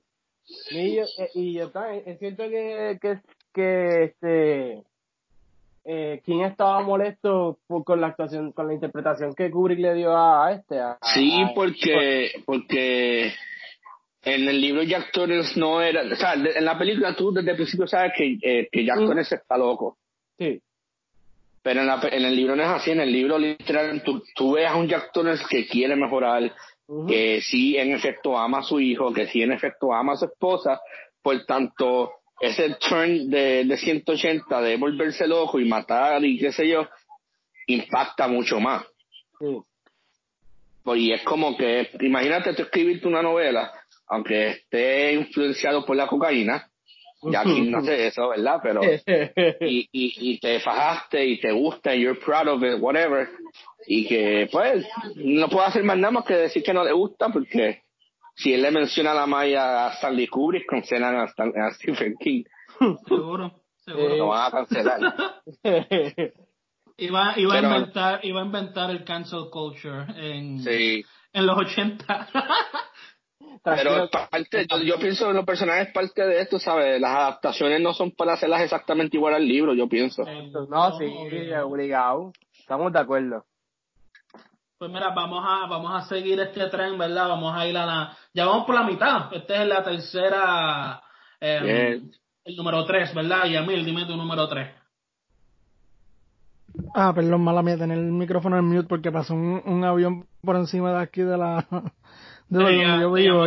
Y 0.71 0.95
yo, 0.95 1.03
eh, 1.03 1.29
y 1.35 1.53
yo 1.53 1.71
es 2.05 2.19
cierto 2.19 2.43
que, 2.49 2.97
que, 3.01 3.19
que 3.53 4.03
este 4.05 4.83
eh, 5.85 6.21
quién 6.23 6.41
estaba 6.41 6.81
molesto 6.81 7.59
con 7.85 8.01
la 8.01 8.07
actuación, 8.07 8.51
con 8.51 8.67
la 8.67 8.73
interpretación 8.73 9.33
que 9.33 9.49
Kubrick 9.49 9.79
le 9.79 9.93
dio 9.95 10.15
a, 10.15 10.51
este. 10.51 10.79
sí, 11.13 11.43
porque, 11.55 12.31
porque 12.45 13.33
en 14.23 14.47
el 14.47 14.61
libro 14.61 14.83
Jack 14.83 15.11
Torrance 15.11 15.59
no 15.59 15.81
era, 15.81 16.03
o 16.03 16.15
sea, 16.15 16.33
en 16.33 16.65
la 16.65 16.77
película 16.77 17.15
tú 17.15 17.31
desde 17.31 17.51
el 17.51 17.55
principio 17.57 17.87
sabes 17.87 18.11
que, 18.15 18.37
eh, 18.41 18.67
que 18.71 18.85
Jack 18.85 18.97
Torrance 18.97 19.35
está 19.35 19.57
loco. 19.57 19.97
Sí. 20.37 20.61
Pero 21.61 21.81
en, 21.81 21.87
la, 21.87 21.99
en 22.11 22.25
el 22.25 22.35
libro 22.35 22.55
no 22.55 22.63
es 22.63 22.69
así, 22.69 22.91
en 22.91 23.01
el 23.01 23.11
libro 23.11 23.37
literal 23.37 24.01
tú, 24.03 24.23
tú 24.35 24.53
ves 24.53 24.67
a 24.67 24.75
un 24.75 24.87
Jack 24.87 25.11
Torrance 25.11 25.45
que 25.49 25.67
quiere 25.67 25.95
mejorar, 25.95 26.53
que 27.07 27.41
sí 27.41 27.77
en 27.77 27.91
efecto 27.93 28.37
ama 28.37 28.59
a 28.59 28.63
su 28.63 28.79
hijo, 28.79 29.13
que 29.13 29.27
sí 29.27 29.41
en 29.41 29.51
efecto 29.51 29.93
ama 29.93 30.13
a 30.13 30.17
su 30.17 30.25
esposa, 30.25 30.79
por 31.21 31.45
tanto 31.45 32.11
ese 32.39 32.75
turn 32.75 33.29
de, 33.29 33.65
de 33.65 33.77
180 33.77 34.61
de 34.61 34.77
volverse 34.77 35.27
loco 35.27 35.59
y 35.59 35.65
matar 35.65 36.23
y 36.23 36.39
qué 36.39 36.51
sé 36.51 36.67
yo, 36.67 36.87
impacta 37.67 38.27
mucho 38.27 38.59
más. 38.59 38.85
Pues, 40.83 41.01
y 41.01 41.11
es 41.11 41.21
como 41.23 41.55
que, 41.57 41.89
imagínate 42.01 42.53
tú 42.53 42.63
escribirte 42.63 43.07
una 43.07 43.21
novela, 43.21 43.71
aunque 44.07 44.49
esté 44.49 45.13
influenciado 45.13 45.85
por 45.85 45.95
la 45.95 46.07
cocaína, 46.07 46.69
ya 47.23 47.43
no 47.43 47.81
sé 47.83 48.07
eso, 48.07 48.29
¿verdad? 48.29 48.59
Pero, 48.63 48.81
y, 48.83 49.89
y, 49.91 50.31
y 50.31 50.39
te 50.39 50.59
fajaste 50.59 51.25
y 51.25 51.39
te 51.39 51.51
gusta, 51.51 51.93
y 51.95 52.03
you're 52.03 52.19
proud 52.19 52.47
of 52.47 52.63
it, 52.63 52.81
whatever, 52.81 53.27
y 53.87 54.07
que, 54.07 54.47
pues, 54.51 54.85
no 55.15 55.49
puedo 55.49 55.65
hacer 55.65 55.83
más 55.83 55.97
nada 55.97 56.11
más 56.11 56.25
que 56.25 56.35
decir 56.35 56.63
que 56.63 56.73
no 56.73 56.83
le 56.83 56.93
gusta, 56.93 57.29
porque 57.29 57.83
si 58.35 58.53
él 58.53 58.61
le 58.61 58.71
menciona 58.71 59.11
a 59.11 59.15
la 59.15 59.27
Maya 59.27 59.87
a 59.87 59.93
Stanley 59.93 60.27
Kubrick, 60.27 60.65
cancelan 60.65 61.15
a, 61.15 61.23
a 61.23 61.71
Stephen 61.73 62.15
King. 62.19 62.43
Seguro, 63.07 63.51
seguro. 63.83 64.15
Lo 64.15 64.27
van 64.27 64.47
a 64.47 64.51
cancelar. 64.51 65.15
iba, 66.97 67.33
iba, 67.37 67.53
a 67.53 67.61
inventar, 67.61 68.19
iba 68.23 68.41
a 68.41 68.45
inventar 68.45 68.89
el 68.91 69.03
cancel 69.03 69.49
culture 69.51 70.05
en, 70.15 70.65
en 71.33 71.45
los 71.45 71.57
80. 71.57 72.29
Pero 73.63 74.09
parte, 74.09 74.65
yo, 74.69 74.77
yo, 74.79 74.99
pienso 74.99 75.29
en 75.29 75.35
los 75.35 75.45
personajes 75.45 75.91
parte 75.93 76.25
de 76.25 76.41
esto, 76.41 76.59
¿sabes? 76.59 76.99
Las 76.99 77.11
adaptaciones 77.11 77.81
no 77.81 77.93
son 77.93 78.11
para 78.11 78.33
hacerlas 78.33 78.61
exactamente 78.61 79.17
igual 79.17 79.33
al 79.33 79.47
libro, 79.47 79.73
yo 79.73 79.87
pienso. 79.87 80.23
No, 80.69 80.97
sí, 80.97 81.05
obligado. 81.63 82.31
Estamos 82.57 82.93
de 82.93 82.99
acuerdo. 82.99 83.45
Pues 84.77 84.91
mira, 84.91 85.09
vamos 85.09 85.43
a, 85.45 85.67
vamos 85.67 85.91
a 85.93 86.07
seguir 86.07 86.39
este 86.39 86.67
tren, 86.67 86.97
¿verdad? 86.97 87.27
Vamos 87.27 87.53
a 87.53 87.67
ir 87.67 87.77
a 87.77 87.85
la... 87.85 88.17
Ya 88.33 88.45
vamos 88.45 88.65
por 88.65 88.75
la 88.75 88.83
mitad. 88.83 89.33
Este 89.33 89.61
es 89.61 89.67
la 89.67 89.83
tercera... 89.83 91.01
Eh, 91.41 92.01
el 92.45 92.55
número 92.55 92.85
3, 92.85 93.13
¿verdad? 93.13 93.45
Yamil, 93.45 93.83
dime 93.83 94.05
tu 94.05 94.15
número 94.15 94.47
3. 94.47 94.69
Ah, 96.95 97.11
perdón, 97.13 97.43
mala 97.43 97.61
mía, 97.61 97.77
tener 97.77 97.97
el 97.97 98.11
micrófono 98.11 98.57
en 98.57 98.65
mute 98.65 98.87
porque 98.87 99.11
pasó 99.11 99.33
un, 99.33 99.61
un 99.65 99.83
avión 99.83 100.25
por 100.41 100.55
encima 100.55 100.93
de 100.93 100.99
aquí 100.99 101.21
de 101.21 101.37
la, 101.37 101.65
de 102.49 102.99
yo 103.01 103.13
vivo. 103.13 103.45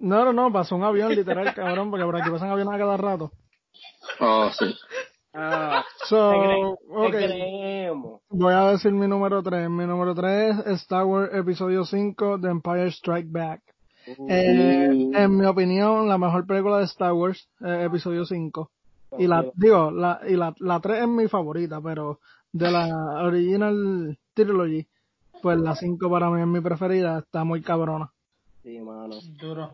No, 0.00 0.24
no, 0.24 0.32
no, 0.32 0.52
pasó 0.52 0.76
un 0.76 0.84
avión 0.84 1.14
literal, 1.14 1.54
cabrón, 1.54 1.90
porque 1.90 2.04
por 2.04 2.16
aquí 2.16 2.30
pasan 2.30 2.50
aviones 2.50 2.74
a 2.74 2.78
cada 2.78 2.96
rato. 2.96 3.32
Oh, 4.18 4.50
sí. 4.58 4.74
Ah, 5.32 5.84
so, 6.06 6.76
okay. 6.88 7.88
Voy 8.30 8.52
a 8.54 8.72
decir 8.72 8.92
mi 8.92 9.06
número 9.06 9.42
3. 9.42 9.70
Mi 9.70 9.86
número 9.86 10.14
3 10.14 10.66
es 10.66 10.82
Star 10.82 11.04
Wars 11.04 11.30
Episodio 11.32 11.84
5 11.84 12.40
The 12.40 12.48
Empire 12.48 12.90
Strike 12.90 13.30
Back. 13.30 13.62
Uh. 14.18 14.26
Eh, 14.28 15.10
en 15.14 15.36
mi 15.36 15.46
opinión, 15.46 16.08
la 16.08 16.18
mejor 16.18 16.46
película 16.46 16.78
de 16.78 16.84
Star 16.84 17.12
Wars, 17.12 17.48
eh, 17.60 17.84
Episodio 17.84 18.24
5. 18.24 18.70
Y 19.18 19.26
la, 19.26 19.44
digo, 19.54 19.90
la, 19.90 20.20
y 20.26 20.34
la, 20.34 20.54
la 20.58 20.80
3 20.80 21.02
es 21.02 21.08
mi 21.08 21.28
favorita, 21.28 21.80
pero 21.80 22.18
de 22.52 22.70
la 22.70 22.88
original 23.24 24.18
trilogy, 24.34 24.86
pues 25.42 25.58
la 25.58 25.74
5 25.74 26.10
para 26.10 26.30
mí 26.30 26.40
es 26.40 26.46
mi 26.46 26.60
preferida, 26.60 27.18
está 27.18 27.44
muy 27.44 27.62
cabrona. 27.62 28.10
Sí, 28.62 28.78
mano. 28.80 29.16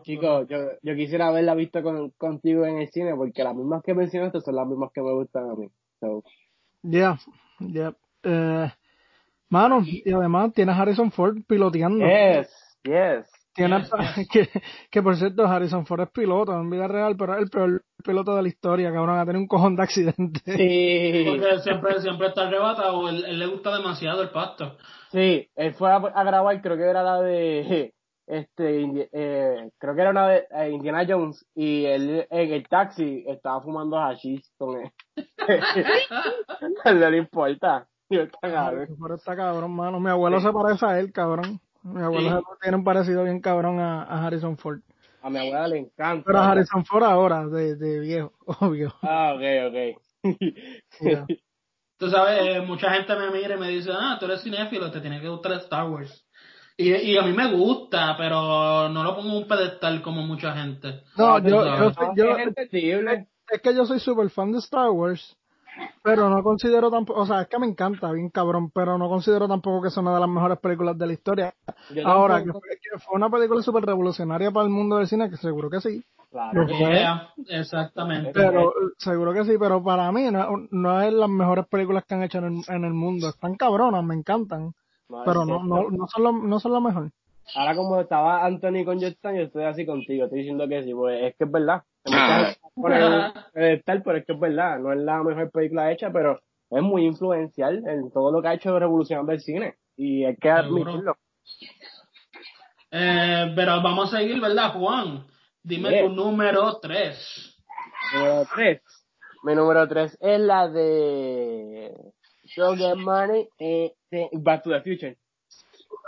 Chicos, 0.03 0.47
yo, 0.47 0.57
yo 0.81 0.95
quisiera 0.95 1.27
haberla 1.27 1.55
visto 1.55 1.83
con, 1.83 2.11
contigo 2.11 2.65
en 2.65 2.77
el 2.77 2.89
cine 2.89 3.13
porque 3.15 3.43
las 3.43 3.55
mismas 3.55 3.83
que 3.83 3.93
mencionaste 3.93 4.39
son 4.41 4.55
las 4.55 4.67
mismas 4.67 4.91
que 4.93 5.01
me 5.01 5.13
gustan 5.13 5.49
a 5.49 5.55
mí. 5.55 5.67
Ya, 6.83 7.17
ya. 7.59 7.93
Eh, 8.23 8.71
mano, 9.49 9.81
y 9.83 10.11
además 10.11 10.53
tienes 10.53 10.77
Harrison 10.77 11.11
Ford 11.11 11.37
piloteando. 11.45 12.05
Yes, 12.05 12.77
yes. 12.83 13.36
Tiene, 13.57 13.83
que, 14.31 14.49
que 14.91 15.01
por 15.01 15.15
cierto, 15.15 15.45
Harrison 15.45 15.85
Ford 15.87 16.01
es 16.01 16.11
piloto 16.11 16.53
en 16.53 16.69
vida 16.69 16.87
real, 16.87 17.15
pero 17.17 17.33
es 17.33 17.41
el 17.41 17.49
peor 17.49 17.83
piloto 18.03 18.35
de 18.35 18.43
la 18.43 18.47
historia, 18.47 18.93
cabrón, 18.93 19.17
a 19.17 19.25
tener 19.25 19.41
un 19.41 19.47
cojón 19.47 19.75
de 19.75 19.81
accidente. 19.81 20.39
Sí. 20.45 21.25
Porque 21.27 21.59
siempre, 21.61 21.99
siempre 21.99 22.27
está 22.27 22.47
arrebatado, 22.47 23.09
él, 23.09 23.25
él 23.25 23.39
le 23.39 23.47
gusta 23.47 23.75
demasiado 23.75 24.21
el 24.21 24.29
pasto. 24.29 24.77
Sí, 25.11 25.49
él 25.55 25.73
fue 25.73 25.91
a, 25.91 25.99
grabar, 25.99 26.61
creo 26.61 26.77
que 26.77 26.83
era 26.83 27.01
la 27.01 27.19
de, 27.19 27.93
este, 28.27 29.09
eh, 29.11 29.71
creo 29.79 29.95
que 29.95 30.01
era 30.01 30.11
una 30.11 30.27
de 30.27 30.47
eh, 30.51 30.69
Indiana 30.69 31.05
Jones, 31.07 31.43
y 31.55 31.85
él 31.85 32.27
en 32.29 32.53
el 32.53 32.67
taxi 32.67 33.23
estaba 33.25 33.61
fumando 33.61 33.97
hashish 33.97 34.45
con 34.57 34.81
él. 34.81 34.91
no 36.85 37.09
le 37.09 37.17
importa. 37.17 37.87
está 38.09 38.51
cabrón. 38.51 38.87
está 39.15 39.35
cabrón, 39.35 39.75
mano. 39.75 39.99
Mi 39.99 40.11
abuelo 40.11 40.39
se 40.41 40.51
parece 40.51 40.85
a 40.85 40.99
él, 40.99 41.11
cabrón. 41.11 41.59
Mi 41.87 42.01
abuelo 42.01 42.43
tiene 42.61 42.77
un 42.77 42.83
parecido 42.83 43.23
bien 43.23 43.39
cabrón 43.39 43.79
a, 43.79 44.03
Harrison 44.25 44.57
Ford. 44.57 44.79
A 45.21 45.29
mi 45.29 45.39
abuela 45.39 45.67
le 45.67 45.77
encanta. 45.79 46.23
Pero 46.25 46.39
a 46.39 46.51
Harrison 46.51 46.85
Ford 46.85 47.03
ahora, 47.03 47.47
de, 47.47 47.75
de 47.75 47.99
viejo, 47.99 48.33
obvio. 48.59 48.93
Ah, 49.01 49.33
ok, 49.35 49.43
ok. 49.69 51.27
Tú 51.97 52.09
sabes, 52.11 52.39
eh, 52.41 52.61
mucha 52.61 52.91
gente 52.91 53.15
me 53.15 53.31
mira 53.31 53.55
y 53.55 53.59
me 53.59 53.69
dice, 53.69 53.89
ah, 53.91 54.17
tú 54.19 54.25
eres 54.25 54.43
cinéfilo, 54.43 54.91
te 54.91 55.01
tiene 55.01 55.19
que 55.19 55.29
gustar 55.29 55.53
Star 55.53 55.89
Wars. 55.89 56.27
Y, 56.77 56.93
y 56.93 57.17
a 57.17 57.23
mí 57.23 57.33
me 57.33 57.51
gusta, 57.51 58.15
pero 58.15 58.87
no 58.89 59.03
lo 59.03 59.15
pongo 59.15 59.29
en 59.29 59.37
un 59.37 59.47
pedestal 59.47 60.03
como 60.03 60.21
mucha 60.21 60.53
gente. 60.53 61.01
No, 61.17 61.39
yo, 61.39 61.65
yo, 61.65 62.13
yo, 62.15 62.37
es 63.49 63.61
que 63.61 63.73
yo 63.73 63.85
soy 63.85 63.99
súper 63.99 64.29
fan 64.29 64.51
de 64.51 64.59
Star 64.59 64.91
Wars, 64.91 65.36
pero 66.01 66.29
no 66.29 66.43
considero 66.43 66.89
tampoco, 66.89 67.21
o 67.21 67.25
sea, 67.25 67.41
es 67.41 67.47
que 67.47 67.59
me 67.59 67.67
encanta, 67.67 68.11
bien 68.11 68.29
cabrón, 68.29 68.71
pero 68.71 68.97
no 68.97 69.09
considero 69.09 69.47
tampoco 69.47 69.83
que 69.83 69.89
sea 69.89 70.01
una 70.01 70.13
de 70.13 70.19
las 70.19 70.29
mejores 70.29 70.57
películas 70.59 70.97
de 70.97 71.07
la 71.07 71.13
historia. 71.13 71.53
Ahora, 72.05 72.43
que 72.43 72.51
fue, 72.51 73.15
una 73.15 73.29
película 73.29 73.61
súper 73.61 73.85
revolucionaria 73.85 74.51
para 74.51 74.65
el 74.65 74.71
mundo 74.71 74.97
del 74.97 75.07
cine, 75.07 75.29
que 75.29 75.37
seguro 75.37 75.69
que 75.69 75.81
sí. 75.81 76.03
Claro. 76.29 76.67
exactamente. 77.47 78.31
Pero 78.33 78.73
seguro 78.97 79.33
que 79.33 79.45
sí, 79.45 79.55
pero 79.59 79.83
para 79.83 80.11
mí 80.11 80.29
no, 80.31 80.67
no 80.71 81.01
es 81.01 81.13
las 81.13 81.29
mejores 81.29 81.65
películas 81.67 82.03
que 82.05 82.15
han 82.15 82.23
hecho 82.23 82.39
en 82.39 82.45
el, 82.45 82.63
en 82.67 82.83
el 82.83 82.93
mundo. 82.93 83.29
Están 83.29 83.55
cabronas, 83.55 84.03
me 84.03 84.15
encantan. 84.15 84.73
pero 85.25 85.45
no, 85.45 85.63
no, 85.63 85.89
no, 85.89 86.07
son 86.07 86.23
lo, 86.23 86.31
no 86.31 86.59
son 86.59 86.73
lo 86.73 86.81
mejor. 86.81 87.11
Ahora 87.55 87.75
como 87.75 87.99
estaba 87.99 88.45
Anthony 88.45 88.83
con 88.83 88.99
Jetson, 88.99 89.35
yo 89.35 89.43
estoy 89.43 89.63
así 89.63 89.85
contigo, 89.85 90.25
estoy 90.25 90.39
diciendo 90.39 90.67
que 90.67 90.83
sí, 90.83 90.93
pues 90.93 91.23
es 91.23 91.35
que 91.37 91.45
es 91.45 91.51
verdad. 91.51 91.83
Ah. 92.11 92.53
Por 92.75 92.93
el, 92.93 93.33
pero 93.83 94.17
es 94.17 94.25
que 94.25 94.33
es 94.33 94.39
verdad, 94.39 94.79
no 94.79 94.93
es 94.93 94.99
la 94.99 95.23
mejor 95.23 95.49
película 95.51 95.91
hecha, 95.91 96.11
pero 96.11 96.39
es 96.69 96.81
muy 96.81 97.05
influencial 97.05 97.83
en 97.87 98.11
todo 98.11 98.31
lo 98.31 98.41
que 98.41 98.49
ha 98.49 98.53
hecho 98.53 98.77
revolucionando 98.77 99.31
el 99.31 99.39
cine. 99.39 99.75
Y 99.95 100.23
hay 100.25 100.35
que 100.35 100.49
admitirlo. 100.49 101.17
Eh, 102.91 103.51
pero 103.55 103.81
vamos 103.81 104.13
a 104.13 104.17
seguir, 104.17 104.39
¿verdad, 104.39 104.73
Juan? 104.73 105.25
Dime 105.63 106.03
tu 106.03 106.09
número 106.09 106.79
3. 106.79 107.57
Número 108.13 108.47
3. 108.53 108.81
Mi 109.43 109.55
número 109.55 109.87
3 109.87 110.17
es 110.21 110.39
la 110.39 110.67
de 110.67 111.91
Show 112.45 112.75
Get 112.75 112.95
Money 112.95 113.49
eh, 113.59 113.93
Back 114.33 114.63
to 114.63 114.69
the 114.69 114.81
Future. 114.81 115.17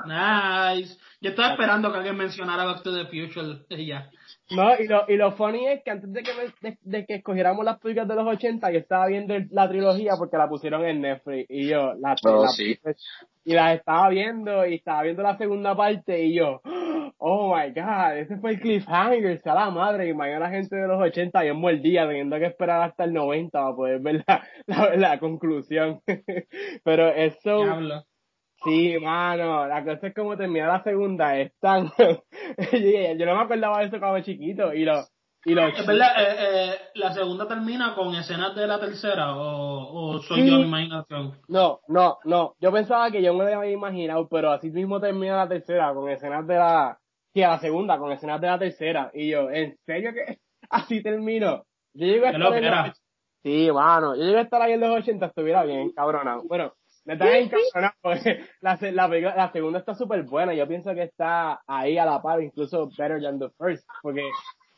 Nice. 0.06 0.97
Yo 1.20 1.32
estaba 1.32 1.52
esperando 1.52 1.91
que 1.91 1.97
alguien 1.97 2.16
mencionara 2.16 2.64
Back 2.66 2.84
to 2.84 2.93
the 2.93 3.06
Future. 3.06 3.66
Ya. 3.86 4.10
No, 4.52 4.76
y 4.80 4.88
lo, 4.88 5.06
y 5.08 5.16
lo 5.16 5.32
funny 5.34 5.68
es 5.68 5.84
que 5.84 5.91
antes 5.91 6.12
de 6.12 6.24
que, 6.24 6.78
de, 6.82 7.06
que 7.06 7.16
escogiéramos 7.16 7.64
las 7.64 7.80
películas 7.80 8.08
de 8.08 8.16
los 8.16 8.28
80, 8.28 8.72
yo 8.72 8.80
estaba 8.80 9.06
viendo 9.08 9.36
la 9.52 9.70
trilogía 9.70 10.14
porque 10.18 10.38
la 10.38 10.50
pusieron 10.50 10.86
en 10.86 11.02
Netflix. 11.02 11.45
Y 11.50 11.68
yo, 11.68 11.93
la, 12.00 12.16
oh, 12.24 12.45
y 13.45 13.54
la 13.54 13.74
estaba 13.74 14.10
viendo, 14.10 14.66
y 14.66 14.76
estaba 14.76 15.04
viendo 15.04 15.22
la 15.22 15.38
segunda 15.38 15.76
parte, 15.76 16.24
y 16.24 16.36
yo, 16.36 16.62
oh 17.18 17.56
my 17.56 17.72
god, 17.74 18.18
ese 18.18 18.38
fue 18.38 18.52
el 18.52 18.60
cliffhanger, 18.60 19.39
sea 19.41 19.54
la 19.54 19.70
madre, 19.70 20.08
y 20.08 20.14
mañana 20.14 20.47
la 20.47 20.50
gente 20.50 20.76
de 20.76 20.88
los 20.88 21.02
80 21.02 21.45
yo 21.45 21.54
día 21.82 22.08
teniendo 22.08 22.38
que 22.39 22.45
esperar 22.45 22.82
hasta 22.82 23.04
el 23.04 23.14
90 23.14 23.60
para 23.60 23.76
poder 23.76 24.00
ver 24.00 24.24
la, 24.28 24.43
la, 24.66 24.95
la 24.95 25.20
conclusión. 25.20 26.02
Pero 26.84 27.10
eso, 27.10 27.66
Sí, 28.64 28.97
mano, 28.99 29.66
la 29.68 29.84
cosa 29.84 30.07
es 30.07 30.14
como 30.14 30.36
termina 30.36 30.68
la 30.68 30.84
segunda, 30.84 31.38
es 31.38 31.53
tan... 31.60 31.91
yo 33.18 33.26
no 33.26 33.36
me 33.36 33.41
acordaba 33.41 33.80
de 33.80 33.86
eso 33.86 33.99
cuando 33.99 34.22
chiquito, 34.22 34.74
y 34.74 34.84
lo... 34.84 35.05
Y 35.45 35.53
lo 35.53 35.68
es 35.68 35.88
verdad, 35.88 36.10
eh, 36.22 36.36
eh, 36.39 36.76
la 36.95 37.14
segunda 37.14 37.47
termina 37.47 37.95
con 37.95 38.14
escenas 38.14 38.53
de 38.55 38.68
la 38.68 38.78
tercera, 38.78 39.38
o, 39.38 40.16
o 40.16 40.20
soy 40.20 40.49
yo 40.49 40.57
mi 40.57 40.64
imaginación. 40.64 41.39
No, 41.47 41.80
no, 41.88 42.18
no, 42.26 42.55
yo 42.60 42.74
pensaba 42.74 43.10
que 43.10 43.22
yo 43.22 43.34
me 43.34 43.45
lo 43.45 43.60
había 43.60 43.72
imaginado, 43.72 44.28
pero 44.28 44.51
así 44.51 44.70
mismo 44.70 44.99
termina 44.99 45.38
la 45.38 45.47
tercera, 45.47 45.93
con 45.93 46.10
escenas 46.10 46.45
de 46.45 46.55
la... 46.55 46.99
Sí, 47.34 47.41
a 47.41 47.51
la 47.51 47.60
segunda, 47.60 47.97
con 47.97 48.12
escenas 48.12 48.41
de 48.41 48.47
la 48.47 48.60
tercera, 48.60 49.12
y 49.14 49.30
yo, 49.30 49.49
¿en 49.49 49.78
serio 49.86 50.12
que 50.14 50.39
así 50.70 51.01
termino? 51.01 51.64
Yo 51.93 52.05
llego 52.05 52.26
a 52.26 52.32
estar 52.32 52.53
en 52.53 52.66
los... 52.66 53.01
Sí, 53.41 53.72
mano, 53.72 54.16
yo 54.18 54.24
llego 54.24 54.39
a 54.39 54.41
estar 54.41 54.62
ahí 54.62 54.74
en 54.74 54.82
los 54.82 54.99
80, 54.99 55.28
estuviera 55.28 55.64
bien, 55.64 55.91
cabrona. 55.91 56.39
Bueno, 56.43 56.74
me 57.10 57.14
está 57.14 57.38
encantando 57.38 57.89
porque 58.01 58.39
la, 58.62 58.78
la, 58.82 59.07
la, 59.07 59.51
segunda 59.51 59.80
está 59.80 59.95
súper 59.95 60.24
buena. 60.24 60.53
Yo 60.53 60.68
pienso 60.68 60.93
que 60.93 61.03
está 61.03 61.62
ahí 61.66 61.97
a 61.97 62.05
la 62.05 62.22
par, 62.22 62.41
incluso 62.41 62.89
better 62.97 63.22
than 63.22 63.39
the 63.39 63.49
first. 63.57 63.88
Porque 64.01 64.30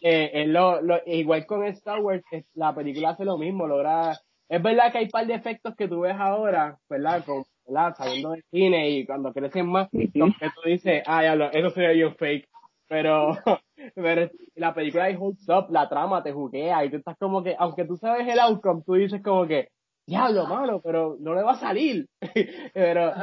eh, 0.01 0.31
es 0.33 0.47
lo, 0.47 0.81
lo, 0.81 0.99
igual 1.05 1.45
con 1.45 1.65
Star 1.65 1.99
Wars, 1.99 2.23
la 2.53 2.73
película 2.73 3.09
hace 3.11 3.25
lo 3.25 3.37
mismo, 3.37 3.67
logra... 3.67 4.17
Es 4.47 4.61
verdad 4.61 4.91
que 4.91 4.97
hay 4.97 5.05
un 5.05 5.11
par 5.11 5.27
de 5.27 5.33
efectos 5.33 5.75
que 5.77 5.87
tú 5.87 6.01
ves 6.01 6.15
ahora, 6.17 6.77
¿verdad? 6.89 7.23
Con, 7.25 7.45
¿verdad? 7.65 7.95
Saliendo 7.95 8.31
del 8.31 8.43
cine 8.51 8.89
y 8.89 9.05
cuando 9.05 9.31
crecen 9.31 9.67
más, 9.67 9.89
que 9.91 10.09
tú 10.09 10.61
dices, 10.65 11.03
ah, 11.05 11.23
ya, 11.23 11.45
eso 11.53 11.69
sería 11.69 11.93
yo 11.93 12.11
fake. 12.15 12.49
Pero, 12.87 13.31
pero 13.95 14.29
la 14.55 14.73
película 14.73 15.05
de 15.05 15.17
holds 15.17 15.47
up, 15.47 15.67
la 15.69 15.87
trama 15.87 16.21
te 16.21 16.33
juguea 16.33 16.83
y 16.83 16.89
tú 16.89 16.97
estás 16.97 17.17
como 17.17 17.41
que, 17.43 17.55
aunque 17.57 17.85
tú 17.85 17.95
sabes 17.95 18.27
el 18.27 18.39
outcome, 18.39 18.83
tú 18.85 18.95
dices 18.95 19.21
como 19.23 19.47
que, 19.47 19.69
diablo, 20.05 20.45
mano, 20.45 20.81
pero 20.81 21.17
no 21.19 21.33
le 21.33 21.43
va 21.43 21.53
a 21.53 21.59
salir. 21.59 22.07
pero 22.73 23.13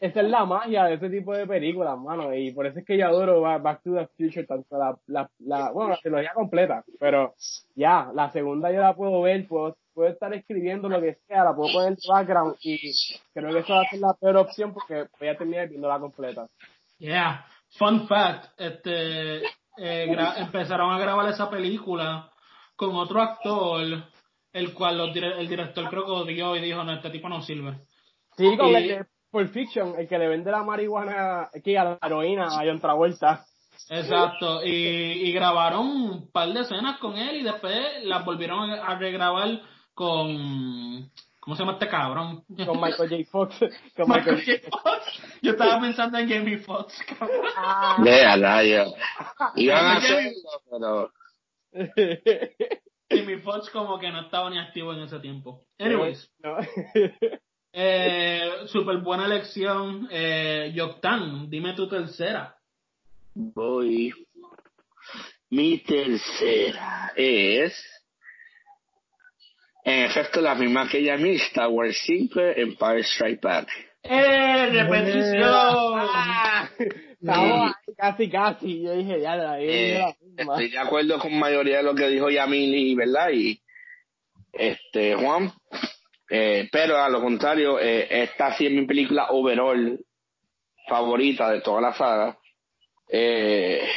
esa 0.00 0.20
es 0.20 0.28
la 0.28 0.44
magia 0.44 0.84
de 0.84 0.94
ese 0.94 1.10
tipo 1.10 1.34
de 1.34 1.46
películas, 1.46 1.98
mano, 1.98 2.34
y 2.34 2.52
por 2.52 2.66
eso 2.66 2.78
es 2.78 2.84
que 2.84 2.98
yo 2.98 3.06
adoro 3.06 3.40
Back 3.40 3.82
to 3.82 3.94
the 3.94 4.06
Future, 4.16 4.46
tanto 4.46 4.76
la, 4.76 4.96
la, 5.06 5.30
la 5.40 5.70
bueno, 5.70 5.90
la 5.90 5.98
trilogía 5.98 6.32
completa, 6.34 6.84
pero 6.98 7.34
ya, 7.74 8.10
la 8.14 8.30
segunda 8.30 8.72
yo 8.72 8.80
la 8.80 8.94
puedo 8.94 9.22
ver, 9.22 9.46
puedo, 9.46 9.76
puedo 9.92 10.08
estar 10.08 10.32
escribiendo 10.34 10.88
lo 10.88 11.00
que 11.00 11.18
sea, 11.26 11.44
la 11.44 11.54
puedo 11.54 11.72
poner 11.72 11.92
en 11.92 11.98
background 12.08 12.56
y 12.62 12.92
creo 13.32 13.52
que 13.52 13.60
esa 13.60 13.74
va 13.74 13.82
a 13.82 13.90
ser 13.90 14.00
la 14.00 14.14
peor 14.14 14.36
opción 14.36 14.72
porque 14.72 15.06
voy 15.18 15.28
a 15.28 15.36
terminar 15.36 15.68
viendo 15.68 15.88
la 15.88 16.00
completa. 16.00 16.48
Yeah, 16.98 17.44
fun 17.78 18.06
fact, 18.06 18.58
este, 18.58 19.38
eh, 19.76 20.16
empezaron 20.38 20.92
a 20.92 20.98
grabar 20.98 21.28
esa 21.28 21.50
película 21.50 22.30
con 22.76 22.94
otro 22.96 23.20
actor 23.20 24.04
el 24.54 24.72
cual 24.72 25.00
el 25.00 25.48
director 25.48 25.90
creo 25.90 26.04
que 26.04 26.10
odió 26.12 26.56
y 26.56 26.60
dijo, 26.60 26.82
no, 26.84 26.92
este 26.92 27.10
tipo 27.10 27.28
no 27.28 27.42
sirve. 27.42 27.76
Sí, 28.36 28.56
con 28.56 28.74
el 28.74 28.88
de 28.88 29.06
Pulp 29.30 29.52
Fiction, 29.52 29.96
el 29.98 30.08
que 30.08 30.16
le 30.16 30.28
vende 30.28 30.50
la 30.52 30.62
marihuana, 30.62 31.50
aquí 31.54 31.76
a 31.76 31.84
la 31.84 31.98
heroína 32.00 32.46
a 32.46 32.64
John 32.64 32.80
Travolta. 32.80 33.44
Exacto, 33.90 34.64
y, 34.64 34.70
y 34.70 35.32
grabaron 35.32 35.86
un 35.86 36.30
par 36.30 36.52
de 36.52 36.60
escenas 36.60 36.98
con 36.98 37.16
él 37.16 37.36
y 37.36 37.42
después 37.42 38.04
las 38.04 38.24
volvieron 38.24 38.70
a 38.70 38.96
regrabar 38.96 39.60
con... 39.92 41.10
¿Cómo 41.40 41.56
se 41.56 41.62
llama 41.62 41.72
este 41.74 41.88
cabrón? 41.88 42.44
Con 42.64 42.80
Michael 42.80 43.10
J. 43.10 43.30
Fox. 43.30 43.58
Con 43.96 44.08
Michael, 44.08 44.42
J. 44.46 44.70
Fox. 44.70 45.40
Yo 45.42 45.50
estaba 45.50 45.78
pensando 45.78 46.16
en 46.16 46.26
Jamie 46.26 46.56
Foxx, 46.56 47.02
cabrón. 47.18 47.44
Ah. 47.54 47.98
Léala, 48.02 48.64
yo. 48.64 48.94
Iban 49.56 49.84
a 49.84 49.96
hacerlo, 49.96 50.32
pero... 50.70 51.12
mi 53.10 53.36
Fox 53.38 53.70
como 53.70 53.98
que 53.98 54.10
no 54.10 54.22
estaba 54.22 54.50
ni 54.50 54.58
activo 54.58 54.92
en 54.92 55.00
ese 55.00 55.18
tiempo. 55.20 55.64
Anyways. 55.78 56.30
eh, 57.72 58.50
super 58.66 58.98
buena 58.98 59.26
elección. 59.26 60.08
Eh, 60.10 60.72
Yoctan, 60.74 61.48
dime 61.50 61.74
tu 61.74 61.88
tercera. 61.88 62.56
Voy. 63.34 64.12
Mi 65.50 65.78
tercera 65.78 67.12
es. 67.16 67.74
En 69.84 70.04
efecto, 70.04 70.40
la 70.40 70.54
misma 70.54 70.88
que 70.88 70.98
ella 70.98 71.18
mi 71.18 71.36
Star 71.36 71.68
Wars 71.68 71.96
5, 72.06 72.40
Empire 72.40 73.02
Strike 73.02 73.40
Back. 73.42 73.68
¡Eh! 74.02 74.70
¡Repetición! 74.70 76.08
Estamos 77.24 77.74
casi, 77.96 78.28
casi. 78.28 78.82
Yo 78.82 78.92
dije, 78.92 79.20
ya, 79.20 79.58
eh, 79.58 80.14
Estoy 80.36 80.70
de 80.70 80.78
acuerdo 80.78 81.18
con 81.18 81.38
mayoría 81.38 81.78
de 81.78 81.82
lo 81.82 81.94
que 81.94 82.08
dijo 82.08 82.28
Yamili, 82.28 82.94
¿verdad? 82.94 83.30
Y 83.32 83.62
este 84.52 85.14
Juan. 85.14 85.50
Eh, 86.28 86.68
pero 86.70 86.98
a 86.98 87.08
lo 87.08 87.22
contrario, 87.22 87.80
eh, 87.80 88.22
esta 88.24 88.54
sí 88.54 88.66
es 88.66 88.72
mi 88.72 88.86
película 88.86 89.28
overall 89.30 89.98
favorita 90.86 91.50
de 91.50 91.62
toda 91.62 91.80
la 91.80 91.94
saga. 91.94 92.38
Eh, 93.08 93.88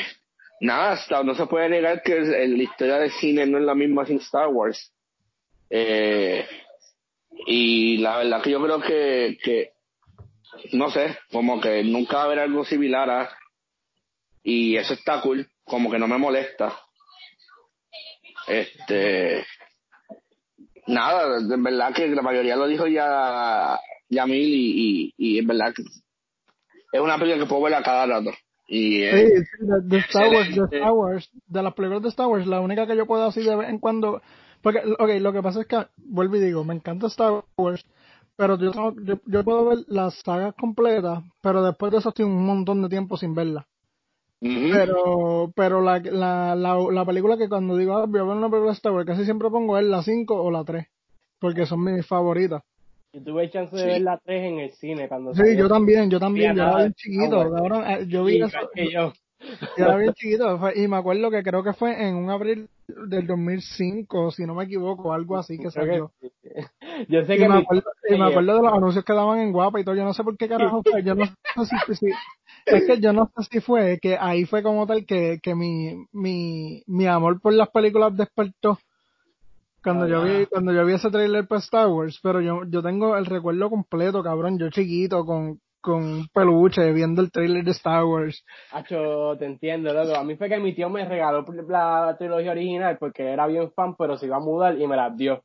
nada, 0.62 0.98
no 1.26 1.36
se 1.36 1.48
puede 1.48 1.68
negar 1.68 2.02
que 2.04 2.16
la 2.22 2.64
historia 2.64 3.00
del 3.00 3.12
cine 3.12 3.46
no 3.46 3.58
es 3.58 3.66
la 3.66 3.76
misma 3.76 4.06
sin 4.06 4.20
Star 4.20 4.48
Wars. 4.48 4.94
Eh, 5.70 6.46
y 7.46 7.98
la 7.98 8.20
verdad 8.20 8.42
que 8.42 8.52
yo 8.52 8.64
creo 8.64 8.80
que, 8.80 9.38
que 9.44 9.72
no 10.74 10.90
sé, 10.90 11.18
como 11.32 11.60
que 11.62 11.84
nunca 11.84 12.18
va 12.18 12.22
a 12.22 12.26
haber 12.26 12.40
algo 12.40 12.66
similar 12.66 13.10
a, 13.10 13.30
y 14.44 14.78
eso 14.78 14.94
está 14.94 15.22
cool, 15.22 15.48
como 15.64 15.92
que 15.92 16.00
no 16.00 16.08
me 16.08 16.18
molesta. 16.18 16.74
Este, 18.48 19.46
nada, 20.88 21.40
de 21.42 21.58
verdad 21.58 21.94
que 21.94 22.08
la 22.08 22.22
mayoría 22.22 22.56
lo 22.56 22.68
dijo 22.68 22.88
ya 22.88 23.78
Yamil 24.10 24.54
y, 24.54 25.14
y, 25.18 25.36
y 25.36 25.40
es 25.40 25.46
verdad 25.46 25.74
que 25.76 25.84
es 26.94 27.02
una 27.02 27.18
película 27.18 27.44
que 27.44 27.50
puedo 27.50 27.64
ver 27.64 27.76
a 27.76 27.84
cada 27.84 28.06
rato. 28.06 28.32
Y 28.68 29.02
sí, 29.02 29.30
de, 29.84 29.98
Star 30.00 30.30
Wars, 30.30 30.54
de 30.54 30.78
Star 30.78 30.92
Wars, 30.92 31.30
de 31.48 31.64
las 31.64 31.74
películas 31.74 32.04
de 32.04 32.10
Star 32.10 32.28
Wars, 32.28 32.48
la 32.48 32.60
única 32.60 32.86
que 32.86 32.98
yo 32.98 33.06
puedo 33.06 33.26
así 33.26 33.42
de 33.42 33.56
vez 33.56 33.70
en 33.70 33.80
cuando, 33.80 34.22
porque, 34.62 34.80
ok, 35.00 35.10
lo 35.22 35.32
que 35.32 35.42
pasa 35.42 35.62
es 35.62 35.68
que, 35.68 35.88
vuelvo 35.98 36.36
y 36.36 36.42
digo, 36.42 36.66
me 36.66 36.74
encanta 36.74 37.08
Star 37.08 37.46
Wars, 37.56 37.86
pero 38.38 38.58
yo, 38.58 38.72
yo, 39.26 39.44
puedo 39.44 39.66
ver 39.66 39.80
las 39.88 40.14
sagas 40.22 40.54
completas, 40.54 41.24
pero 41.42 41.64
después 41.64 41.92
de 41.92 41.98
eso 41.98 42.10
estoy 42.10 42.26
un 42.26 42.46
montón 42.46 42.84
de 42.84 42.90
tiempo 42.90 43.18
sin 43.18 43.34
verla. 43.34 43.68
Pero, 44.40 45.52
pero 45.56 45.82
la, 45.82 45.98
la, 46.00 46.56
la, 46.56 47.06
película 47.06 47.38
que 47.38 47.50
cuando 47.50 47.76
digo, 47.76 47.96
ah, 47.96 48.06
voy 48.06 48.20
a 48.20 48.24
ver 48.24 48.36
una 48.36 48.50
película 48.50 48.72
de 48.72 48.78
Star 48.78 48.94
Wars, 48.94 49.08
casi 49.08 49.26
siempre 49.26 49.50
pongo 49.50 49.80
es 49.80 49.86
la 49.86 50.04
5 50.04 50.36
o 50.36 50.52
la 50.52 50.64
3, 50.64 50.86
porque 51.40 51.66
son 51.66 51.84
mis 51.84 52.06
favoritas. 52.06 52.62
Yo 53.12 53.24
tuve 53.24 53.50
chance 53.50 53.76
de 53.76 53.86
ver 53.86 54.02
la 54.04 54.20
3 54.20 54.44
en 54.44 54.60
el 54.60 54.72
cine 54.74 55.08
cuando 55.08 55.34
Sí, 55.34 55.58
yo 55.58 55.68
también, 55.68 56.12
yo 56.12 56.20
también, 56.20 56.56
yo 56.56 56.62
era 56.62 56.78
bien 56.78 56.94
chiquito, 56.94 57.42
ah, 57.42 58.00
yo 58.02 58.24
vi 58.24 58.40
eso. 58.40 58.60
yo. 58.94 59.14
Era 59.78 59.98
bien 59.98 60.14
chiquito, 60.14 60.60
y 60.76 60.88
me 60.88 60.98
acuerdo 60.98 61.30
que 61.30 61.44
creo 61.44 61.64
que 61.64 61.74
fue 61.74 62.08
en 62.08 62.16
un 62.16 62.30
abril 62.30 62.70
del 62.88 63.28
2005, 63.28 64.32
si 64.32 64.46
no 64.46 64.56
me 64.56 64.66
equivoco, 64.66 65.14
algo 65.14 65.38
así 65.38 65.58
que 65.58 65.70
salió. 65.70 66.12
Yo 67.08 67.24
sé 67.26 67.38
que 67.38 67.48
me, 67.48 67.58
acuerdo, 67.58 67.84
y 68.10 68.18
me 68.18 68.26
acuerdo 68.26 68.56
de 68.56 68.62
los 68.64 68.74
anuncios 68.74 69.06
que 69.06 69.14
daban 69.14 69.40
en 69.40 69.52
Guapa 69.52 69.80
y 69.80 69.84
todo, 69.84 69.96
yo 69.96 70.04
no 70.04 70.14
sé 70.14 70.24
por 70.24 70.38
qué 70.38 70.48
carajo 70.48 70.82
fue, 70.84 71.04
yo 71.04 71.16
no 71.16 71.26
sé 71.26 71.96
si, 71.96 72.08
es 72.66 72.86
que 72.86 73.00
yo 73.00 73.14
no 73.14 73.32
sé 73.36 73.48
si 73.52 73.60
fue 73.60 74.00
que 74.02 74.18
ahí 74.18 74.46
fue 74.46 74.64
como 74.64 74.88
tal 74.88 75.06
que, 75.06 75.40
que 75.42 75.54
mi, 75.54 76.06
mi, 76.12 76.84
mi 76.88 77.06
amor 77.06 77.40
por 77.40 77.54
las 77.54 77.70
películas 77.70 78.16
despertó 78.18 78.80
cuando 79.84 80.08
yo 80.08 80.24
vi 80.24 80.46
cuando 80.48 80.74
yo 80.74 80.86
vi 80.86 80.94
ese 80.94 81.10
trailer 81.10 81.48
para 81.48 81.60
Star 81.60 81.88
Wars, 81.88 82.20
pero 82.22 82.42
yo, 82.42 82.64
yo 82.68 82.82
tengo 82.82 83.16
el 83.16 83.26
recuerdo 83.26 83.70
completo, 83.70 84.22
cabrón, 84.24 84.58
yo 84.60 84.70
chiquito 84.70 85.26
con, 85.26 85.62
con 85.88 86.04
un 86.04 86.28
peluche 86.34 86.92
viendo 86.92 87.22
el 87.22 87.32
trailer 87.32 87.64
de 87.64 87.72
Star 87.72 88.04
Wars. 88.04 88.44
Hacho, 88.74 89.38
te 89.40 89.46
entiendo, 89.46 89.94
loco. 89.94 90.16
A 90.16 90.24
mí 90.26 90.36
fue 90.36 90.50
que 90.50 90.60
mi 90.60 90.76
tío 90.76 90.90
me 90.90 91.06
regaló 91.06 91.46
la 91.70 92.14
trilogía 92.20 92.52
original 92.52 92.98
porque 93.00 93.24
era 93.24 93.48
bien 93.48 93.72
fan, 93.72 93.96
pero 93.96 94.18
se 94.18 94.26
iba 94.26 94.36
a 94.36 94.42
mudar 94.42 94.78
y 94.78 94.86
me 94.86 94.98
la 94.98 95.10
dio. 95.12 95.44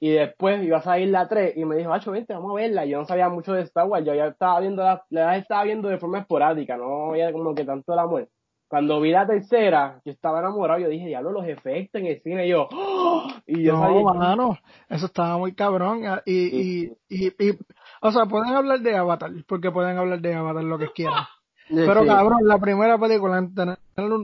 Y 0.00 0.10
después 0.10 0.64
iba 0.64 0.78
a 0.78 0.82
salir 0.82 1.08
la 1.08 1.28
3 1.28 1.56
y 1.56 1.64
me 1.64 1.76
dijo, 1.76 1.92
Hacho, 1.92 2.10
vente, 2.10 2.34
vamos 2.34 2.50
a 2.50 2.54
verla. 2.54 2.86
Yo 2.86 2.98
no 2.98 3.04
sabía 3.04 3.28
mucho 3.28 3.52
de 3.52 3.62
Star 3.62 3.86
Wars, 3.86 4.04
yo 4.04 4.14
ya 4.14 4.26
estaba 4.26 4.58
viendo 4.58 4.82
la, 4.82 5.04
la 5.10 5.36
estaba 5.36 5.62
viendo 5.62 5.88
de 5.88 5.98
forma 5.98 6.18
esporádica, 6.18 6.76
no 6.76 7.10
había 7.10 7.30
como 7.30 7.54
que 7.54 7.64
tanto 7.64 7.92
el 7.92 8.00
amor. 8.00 8.28
Cuando 8.68 9.00
vi 9.00 9.12
la 9.12 9.26
tercera, 9.26 10.00
yo 10.04 10.12
estaba 10.12 10.40
enamorado, 10.40 10.80
yo 10.80 10.88
dije, 10.88 11.06
diablo, 11.06 11.32
los 11.32 11.46
efectos 11.46 12.02
en 12.02 12.06
el 12.08 12.20
cine, 12.20 12.46
y 12.46 12.50
yo, 12.50 12.68
¡Oh! 12.70 13.26
y 13.46 13.62
yo 13.62 13.72
no, 13.72 14.02
mano, 14.12 14.58
eso 14.90 15.06
estaba 15.06 15.38
muy 15.38 15.54
cabrón, 15.54 16.02
y, 16.26 16.34
y, 16.34 16.92
y, 17.08 17.28
y, 17.28 17.52
o 18.00 18.12
sea, 18.12 18.26
pueden 18.26 18.54
hablar 18.54 18.80
de 18.80 18.96
Avatar, 18.96 19.30
porque 19.46 19.70
pueden 19.70 19.98
hablar 19.98 20.20
de 20.20 20.34
Avatar 20.34 20.64
lo 20.64 20.78
que 20.78 20.88
quieran. 20.88 21.24
Pero 21.68 22.06
cabrón, 22.06 22.38
la 22.44 22.58
primera 22.58 22.98
película 22.98 23.38
en 23.38 23.54
tener 23.54 23.78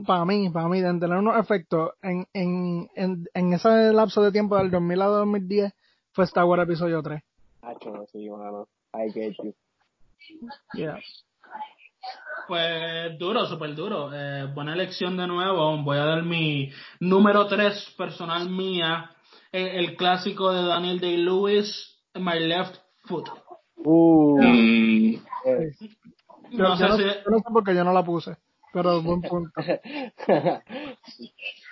para 0.06 0.24
mí, 0.24 0.48
para 0.50 0.68
mí, 0.68 0.78
en 0.78 1.00
tener 1.00 1.18
unos 1.18 1.36
efectos 1.36 1.90
en, 2.00 2.26
en, 2.32 2.88
en, 2.94 3.26
en 3.34 3.52
ese 3.52 3.92
lapso 3.92 4.22
de 4.22 4.32
tiempo 4.32 4.56
del 4.56 4.70
2000 4.70 5.02
a 5.02 5.06
2010 5.06 5.74
fue 6.12 6.24
Star 6.24 6.44
Wars 6.44 6.62
episodio 6.62 7.02
3. 7.02 7.22
sí, 8.12 8.30
mano. 8.30 8.68
I 8.94 9.10
get 9.12 9.34
you. 9.42 9.54
Yeah. 10.74 10.98
Pues 12.46 13.18
duro, 13.18 13.46
súper 13.46 13.74
duro. 13.74 14.10
Eh, 14.12 14.46
buena 14.54 14.74
elección 14.74 15.16
de 15.16 15.26
nuevo. 15.26 15.82
Voy 15.82 15.98
a 15.98 16.04
dar 16.04 16.22
mi 16.22 16.70
número 17.00 17.46
3 17.46 17.94
personal 17.98 18.48
mía. 18.48 19.10
El, 19.50 19.66
el 19.68 19.96
clásico 19.96 20.52
de 20.52 20.62
Daniel 20.62 21.00
Day-Lewis, 21.00 22.00
My 22.14 22.38
Left 22.38 22.76
Foot. 23.04 23.28
Uh. 23.76 24.40
Mm. 24.40 25.20
No, 26.52 26.76
sé 26.76 26.86
si... 26.96 27.02
no 27.30 27.38
sé 27.38 27.44
por 27.52 27.64
qué 27.64 27.74
yo 27.74 27.84
no 27.84 27.92
la 27.92 28.04
puse, 28.04 28.36
pero 28.72 29.02
buen 29.02 29.20
punto. 29.22 29.50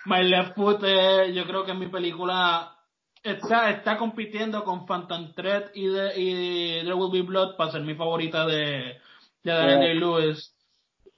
My 0.07 0.22
Left 0.24 0.57
Foot, 0.57 0.82
eh, 0.84 1.32
yo 1.32 1.44
creo 1.46 1.64
que 1.64 1.74
mi 1.74 1.86
película 1.88 2.76
está, 3.22 3.70
está 3.70 3.96
compitiendo 3.96 4.64
con 4.64 4.86
Phantom 4.86 5.32
Thread 5.34 5.70
y, 5.74 5.86
de, 5.86 6.20
y 6.20 6.80
There 6.82 6.94
Will 6.94 7.12
Be 7.12 7.22
Blood 7.22 7.57
para 7.57 7.70
ser 7.70 7.82
mi 7.82 7.94
favorita 7.94 8.46
de, 8.46 8.98
de 9.44 9.53
Daniel 9.53 9.80
Day-Lewis. 9.80 10.57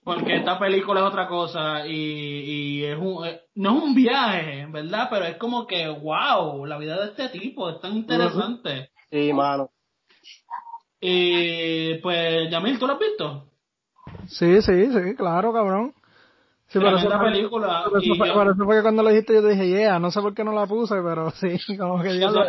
Porque 0.03 0.37
esta 0.37 0.59
película 0.59 1.01
es 1.01 1.07
otra 1.07 1.27
cosa 1.27 1.87
y, 1.87 1.95
y 1.95 2.85
es 2.85 2.99
un, 2.99 3.27
eh, 3.27 3.41
no 3.55 3.79
es 3.79 3.85
un 3.85 3.95
viaje, 3.95 4.67
¿verdad? 4.71 5.09
Pero 5.09 5.25
es 5.25 5.39
como 5.39 5.67
que, 5.67 5.89
wow, 5.89 6.67
la 6.67 6.77
vida 6.77 7.01
de 7.01 7.07
este 7.07 7.31
tipo 7.31 7.71
es 7.71 7.81
tan 7.81 7.97
interesante. 7.97 8.91
Sí, 9.11 9.33
mano. 9.33 9.71
Y 11.07 11.97
pues, 11.97 12.51
Yamil, 12.51 12.79
¿tú 12.79 12.87
lo 12.87 12.95
has 12.95 12.99
visto? 12.99 13.45
Sí, 14.27 14.63
sí, 14.63 14.87
sí, 14.87 15.15
claro, 15.15 15.53
cabrón. 15.53 15.93
Sí, 16.69 16.79
pero 16.79 16.97
eso, 16.97 17.11
película. 17.19 17.85
Por 17.91 18.03
eso, 18.03 18.15
fue, 18.15 18.29
eso 18.29 18.65
fue 18.65 18.77
que 18.77 18.83
cuando 18.83 19.03
lo 19.03 19.11
dijiste 19.11 19.35
yo 19.35 19.43
te 19.43 19.51
dije, 19.51 19.69
yeah, 19.69 19.99
no 19.99 20.11
sé 20.11 20.23
por 20.23 20.33
qué 20.33 20.45
no 20.45 20.53
la 20.53 20.67
puse, 20.67 20.95
pero 21.03 21.31
sí, 21.33 21.59
como 21.77 22.03
que 22.03 22.19
ya 22.19 22.31
lo, 22.31 22.43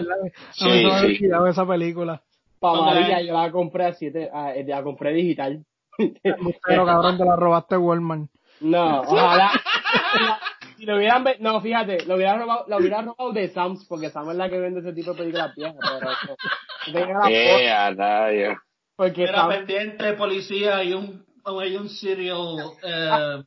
sí, 0.54 0.70
sí. 1.02 1.18
sí. 1.18 1.30
esa 1.50 1.68
película. 1.68 2.22
Para 2.58 2.82
María, 2.82 3.22
yo 3.24 3.34
la 3.34 3.52
compré 3.52 3.88
así, 3.88 4.10
la 4.10 4.84
compré 4.84 5.12
digital. 5.12 5.66
Pero 5.98 6.86
cabrón, 6.86 7.18
te 7.18 7.26
la 7.26 7.36
robaste 7.36 7.76
Walmart. 7.76 8.30
No, 8.62 9.02
ojalá. 9.06 9.52
lo 10.86 10.98
hubieran 10.98 11.26
no, 11.40 11.62
fíjate, 11.62 12.06
lo 12.06 12.16
hubieran 12.16 12.40
robado, 12.40 12.66
lo 12.68 12.78
hubieran 12.78 13.06
robado 13.06 13.32
de 13.32 13.50
Sam's, 13.50 13.86
porque 13.88 14.10
Sam's 14.10 14.32
es 14.32 14.36
la 14.36 14.50
que 14.50 14.60
vende 14.60 14.80
ese 14.80 14.94
tipo 14.94 15.12
de 15.12 15.18
películas 15.18 15.56
viejas, 15.56 15.76
pero 16.94 17.28
yeah, 17.28 18.58
Porque 18.96 19.24
Era 19.24 19.48
pendiente 19.48 20.14
policía 20.14 20.84
y 20.84 20.94
un 20.94 21.26
hay 21.46 21.76
un 21.76 21.90
serial 21.90 22.58
eh, 22.84 23.44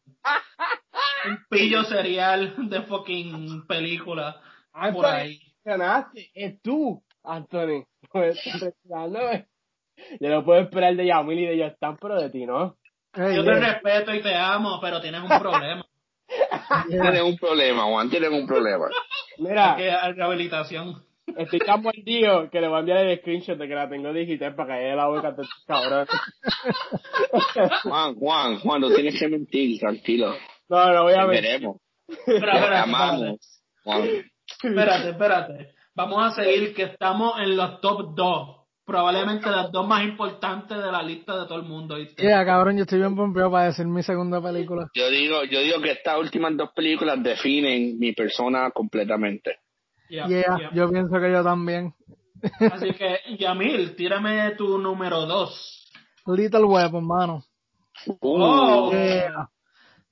un 1.26 1.38
pillo 1.48 1.84
serial 1.84 2.54
de 2.68 2.82
fucking 2.82 3.66
película 3.66 4.40
por 4.92 5.06
ahí. 5.06 5.40
es 6.34 6.60
tú, 6.62 7.02
Anthony. 7.24 7.84
Pues, 8.10 8.40
yo 10.20 10.28
no 10.30 10.44
puedo 10.44 10.60
esperar 10.60 10.94
de 10.94 11.06
Yamil 11.06 11.40
y 11.40 11.46
de 11.46 11.58
Yostan, 11.58 11.96
pero 12.00 12.20
de 12.20 12.30
ti 12.30 12.46
no. 12.46 12.76
yo 13.14 13.44
te 13.44 13.54
respeto 13.54 14.14
y 14.14 14.22
te 14.22 14.34
amo, 14.34 14.78
pero 14.80 15.00
tienes 15.00 15.22
un 15.22 15.28
problema. 15.28 15.84
Tienes 16.88 17.22
un 17.22 17.36
problema, 17.36 17.84
Juan, 17.84 18.10
tienes 18.10 18.30
un 18.30 18.46
problema. 18.46 18.86
Mira. 19.38 19.76
Que 19.76 19.90
rehabilitación. 20.12 21.02
Estoy 21.36 21.58
tan 21.60 21.82
mordido 21.82 22.48
que 22.50 22.60
le 22.60 22.68
voy 22.68 22.76
a 22.76 22.80
enviar 22.80 23.06
el 23.06 23.18
screenshot 23.18 23.58
de 23.58 23.68
que 23.68 23.74
la 23.74 23.88
tengo 23.88 24.12
digital 24.12 24.54
para 24.54 24.68
caer 24.70 24.96
la 24.96 25.08
boca 25.08 25.32
de 25.32 25.44
cabrón. 25.66 26.06
Juan, 27.82 28.14
Juan, 28.14 28.58
Juan, 28.60 28.80
no 28.80 28.88
tienes 28.90 29.18
que 29.18 29.28
mentir, 29.28 29.78
tranquilo. 29.78 30.34
No, 30.68 30.92
no 30.92 31.02
voy 31.04 31.14
a 31.14 31.26
mentir. 31.26 31.42
Veremos. 31.42 31.76
Espérate, 32.08 32.76
amamos, 32.76 33.60
Espérate, 34.62 35.10
espérate. 35.10 35.74
Vamos 35.94 36.24
a 36.24 36.42
seguir 36.42 36.74
que 36.74 36.84
estamos 36.84 37.38
en 37.40 37.56
los 37.56 37.80
top 37.80 38.14
2 38.14 38.57
probablemente 38.88 39.50
las 39.50 39.70
dos 39.70 39.86
más 39.86 40.02
importantes 40.02 40.78
de 40.78 40.90
la 40.90 41.02
lista 41.02 41.40
de 41.40 41.46
todo 41.46 41.58
el 41.58 41.66
mundo. 41.66 41.96
¿viste? 41.96 42.22
Yeah, 42.22 42.42
cabrón, 42.46 42.78
yo 42.78 42.84
estoy 42.84 43.00
bien 43.00 43.14
pompeado 43.14 43.50
para 43.50 43.66
decir 43.66 43.86
mi 43.86 44.02
segunda 44.02 44.40
película. 44.40 44.88
Yo 44.94 45.10
digo, 45.10 45.44
yo 45.44 45.60
digo 45.60 45.78
que 45.82 45.90
estas 45.90 46.18
últimas 46.18 46.56
dos 46.56 46.70
películas 46.74 47.22
definen 47.22 47.98
mi 47.98 48.14
persona 48.14 48.70
completamente. 48.70 49.58
Yeah, 50.08 50.70
yo 50.72 50.88
pienso 50.88 51.20
que 51.20 51.30
yo 51.30 51.44
también. 51.44 51.92
Así 52.72 52.92
que, 52.94 53.36
Yamil, 53.38 53.94
tírame 53.94 54.52
tu 54.52 54.78
número 54.78 55.26
dos. 55.26 55.92
Little 56.26 56.64
Weapon, 56.64 57.06
mano. 57.06 57.44
Oh. 58.20 58.90
Yeah. 58.90 59.50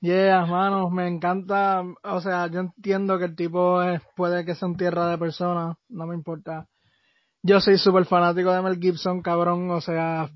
Yeah, 0.03 0.45
mano, 0.45 0.91
me 0.91 1.09
encanta, 1.09 1.83
o 2.05 2.21
sea, 2.21 2.49
yo 2.49 2.61
entiendo 2.61 3.19
que 3.19 3.25
el 3.25 3.37
tipo 3.37 3.83
es, 3.83 4.03
puede 4.15 4.45
que 4.45 4.55
sea 4.55 4.69
un 4.69 4.77
tierra 4.77 5.09
de 5.09 5.17
personas, 5.17 5.79
no 5.89 6.07
me 6.07 6.15
importa 6.15 6.67
yo 7.47 7.61
soy 7.61 7.79
súper 7.79 8.05
fanático 8.05 8.53
de 8.53 8.63
Mel 8.63 8.79
Gibson, 8.79 9.23
cabrón, 9.23 9.71
o 9.71 9.81
sea, 9.81 10.29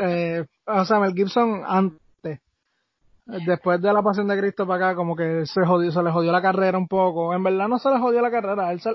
eh, 0.00 0.44
o 0.66 0.84
sea, 0.84 1.00
Mel 1.00 1.14
Gibson 1.14 1.62
antes, 1.66 2.40
después 3.46 3.80
de 3.80 3.92
la 3.92 4.02
Pasión 4.02 4.28
de 4.28 4.38
Cristo 4.38 4.66
para 4.66 4.86
acá, 4.86 4.96
como 4.96 5.16
que 5.16 5.44
se 5.46 5.64
jodió, 5.66 5.90
se 5.90 6.02
le 6.02 6.10
jodió 6.10 6.32
la 6.32 6.42
carrera 6.42 6.78
un 6.78 6.88
poco, 6.88 7.34
en 7.34 7.42
verdad 7.42 7.68
no 7.68 7.78
se 7.78 7.90
le 7.90 7.98
jodió 7.98 8.22
la 8.22 8.30
carrera, 8.30 8.72
él 8.72 8.80
se, 8.80 8.90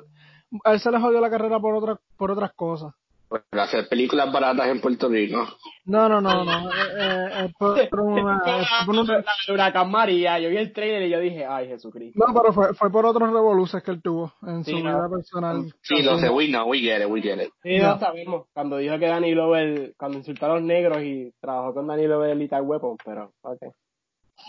él 0.63 0.80
se 0.80 0.91
le 0.91 0.99
jodió 0.99 1.20
la 1.20 1.30
carrera 1.30 1.59
por 1.59 1.76
otras, 1.76 1.99
por 2.18 2.32
otras 2.32 2.53
cosas. 2.53 2.93
Por 3.30 3.43
hacer 3.51 3.89
películas 3.89 4.32
baratas 4.32 4.67
en 4.67 4.80
Puerto 4.80 5.09
Rico. 5.09 5.45
No, 5.86 6.07
no, 6.07 6.21
no, 6.21 6.45
no. 6.45 6.69
Eh, 6.69 6.73
eh, 6.97 7.45
es 7.47 7.89
por, 7.89 7.99
una, 7.99 8.41
Huracán 9.49 9.91
María. 9.91 10.39
Yo 10.39 10.49
vi 10.49 10.57
el 10.57 10.71
trailer 10.71 11.03
y 11.03 11.09
yo 11.09 11.19
dije, 11.19 11.45
ay, 11.45 11.67
Jesucristo. 11.67 12.17
No, 12.25 12.34
pero 12.34 12.53
fue, 12.53 12.73
fue 12.73 12.89
por 12.89 13.05
otros 13.05 13.30
revoluciones 13.30 13.84
que 13.84 13.91
él 13.91 14.01
tuvo 14.01 14.34
en 14.43 14.63
su 14.63 14.75
vida 14.75 15.09
personal. 15.09 15.73
Sí, 15.82 16.01
lo 16.03 16.17
sé, 16.19 16.30
we 16.30 16.47
know, 16.47 16.69
we 16.69 16.80
get 16.80 17.01
it, 17.01 17.09
we 17.09 17.21
get 17.21 17.41
it. 17.41 17.51
Sí, 17.61 17.78
no. 17.80 17.99
sabemos. 17.99 18.45
Cuando 18.53 18.78
dijo 18.78 18.97
que 18.97 19.07
Danny 19.07 19.32
Glover, 19.32 19.93
cuando 19.97 20.19
insultó 20.19 20.45
a 20.45 20.55
los 20.55 20.61
negros 20.61 21.01
y 21.03 21.34
trabajó 21.41 21.73
con 21.73 21.88
Danny 21.88 22.03
Glover 22.03 22.32
en 22.32 22.39
Little 22.39 22.61
Weapon, 22.61 22.97
pero, 23.03 23.34
ok. 23.41 23.61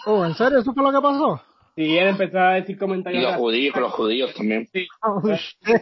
Oh, 0.06 0.24
¿en 0.24 0.34
serio? 0.34 0.58
¿Eso 0.60 0.72
fue 0.72 0.84
lo 0.84 0.92
que 0.92 1.00
pasó? 1.00 1.40
Sí, 1.78 1.96
él 1.96 2.08
empezó 2.08 2.40
a 2.40 2.54
decir 2.54 2.76
comentarios. 2.76 3.22
Y 3.22 3.24
los 3.24 3.36
judíos, 3.36 3.76
los 3.76 3.92
judíos 3.92 4.34
también. 4.34 4.66
Sí. 4.72 4.88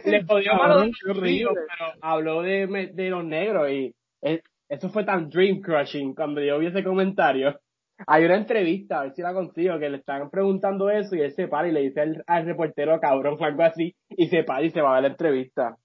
Le 0.05 0.23
jodió 0.25 0.53
a 0.61 0.67
los 0.67 0.91
judíos, 1.01 1.53
pero 1.55 1.91
habló 2.01 2.43
de, 2.43 2.91
de 2.93 3.09
los 3.09 3.25
negros 3.25 3.67
y 3.71 3.95
eso 4.69 4.89
fue 4.89 5.05
tan 5.05 5.27
dream 5.27 5.59
crushing 5.59 6.13
cuando 6.13 6.39
yo 6.39 6.59
vi 6.59 6.67
ese 6.67 6.83
comentario. 6.83 7.59
Hay 8.05 8.25
una 8.25 8.35
entrevista, 8.35 8.99
a 8.99 9.03
ver 9.05 9.13
si 9.15 9.23
la 9.23 9.33
consigo, 9.33 9.79
que 9.79 9.89
le 9.89 9.97
están 9.97 10.29
preguntando 10.29 10.87
eso 10.91 11.15
y 11.15 11.21
él 11.21 11.33
se 11.33 11.47
para 11.47 11.67
y 11.67 11.71
le 11.71 11.81
dice 11.81 12.01
al, 12.27 12.45
reportero 12.45 12.99
cabrón 12.99 13.35
o 13.39 13.43
algo 13.43 13.63
así 13.63 13.95
y 14.07 14.27
se 14.27 14.43
para 14.43 14.61
y 14.61 14.69
se 14.69 14.81
va 14.81 14.91
a 14.91 14.93
ver 14.93 15.01
la 15.01 15.09
entrevista. 15.09 15.77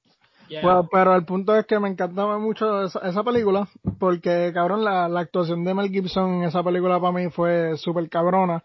Well, 0.63 0.87
pero 0.93 1.17
el 1.17 1.25
punto 1.25 1.57
es 1.57 1.65
que 1.65 1.81
me 1.81 1.89
encantaba 1.89 2.39
mucho 2.39 2.83
esa, 2.83 2.99
esa 3.09 3.25
película, 3.25 3.67
porque 3.99 4.51
cabrón, 4.53 4.85
la, 4.85 5.09
la, 5.09 5.21
actuación 5.21 5.65
de 5.65 5.73
Mel 5.73 5.89
Gibson 5.89 6.35
en 6.35 6.43
esa 6.43 6.63
película 6.63 7.01
para 7.01 7.15
mí 7.15 7.31
fue 7.31 7.79
súper 7.79 8.11
cabrona. 8.11 8.63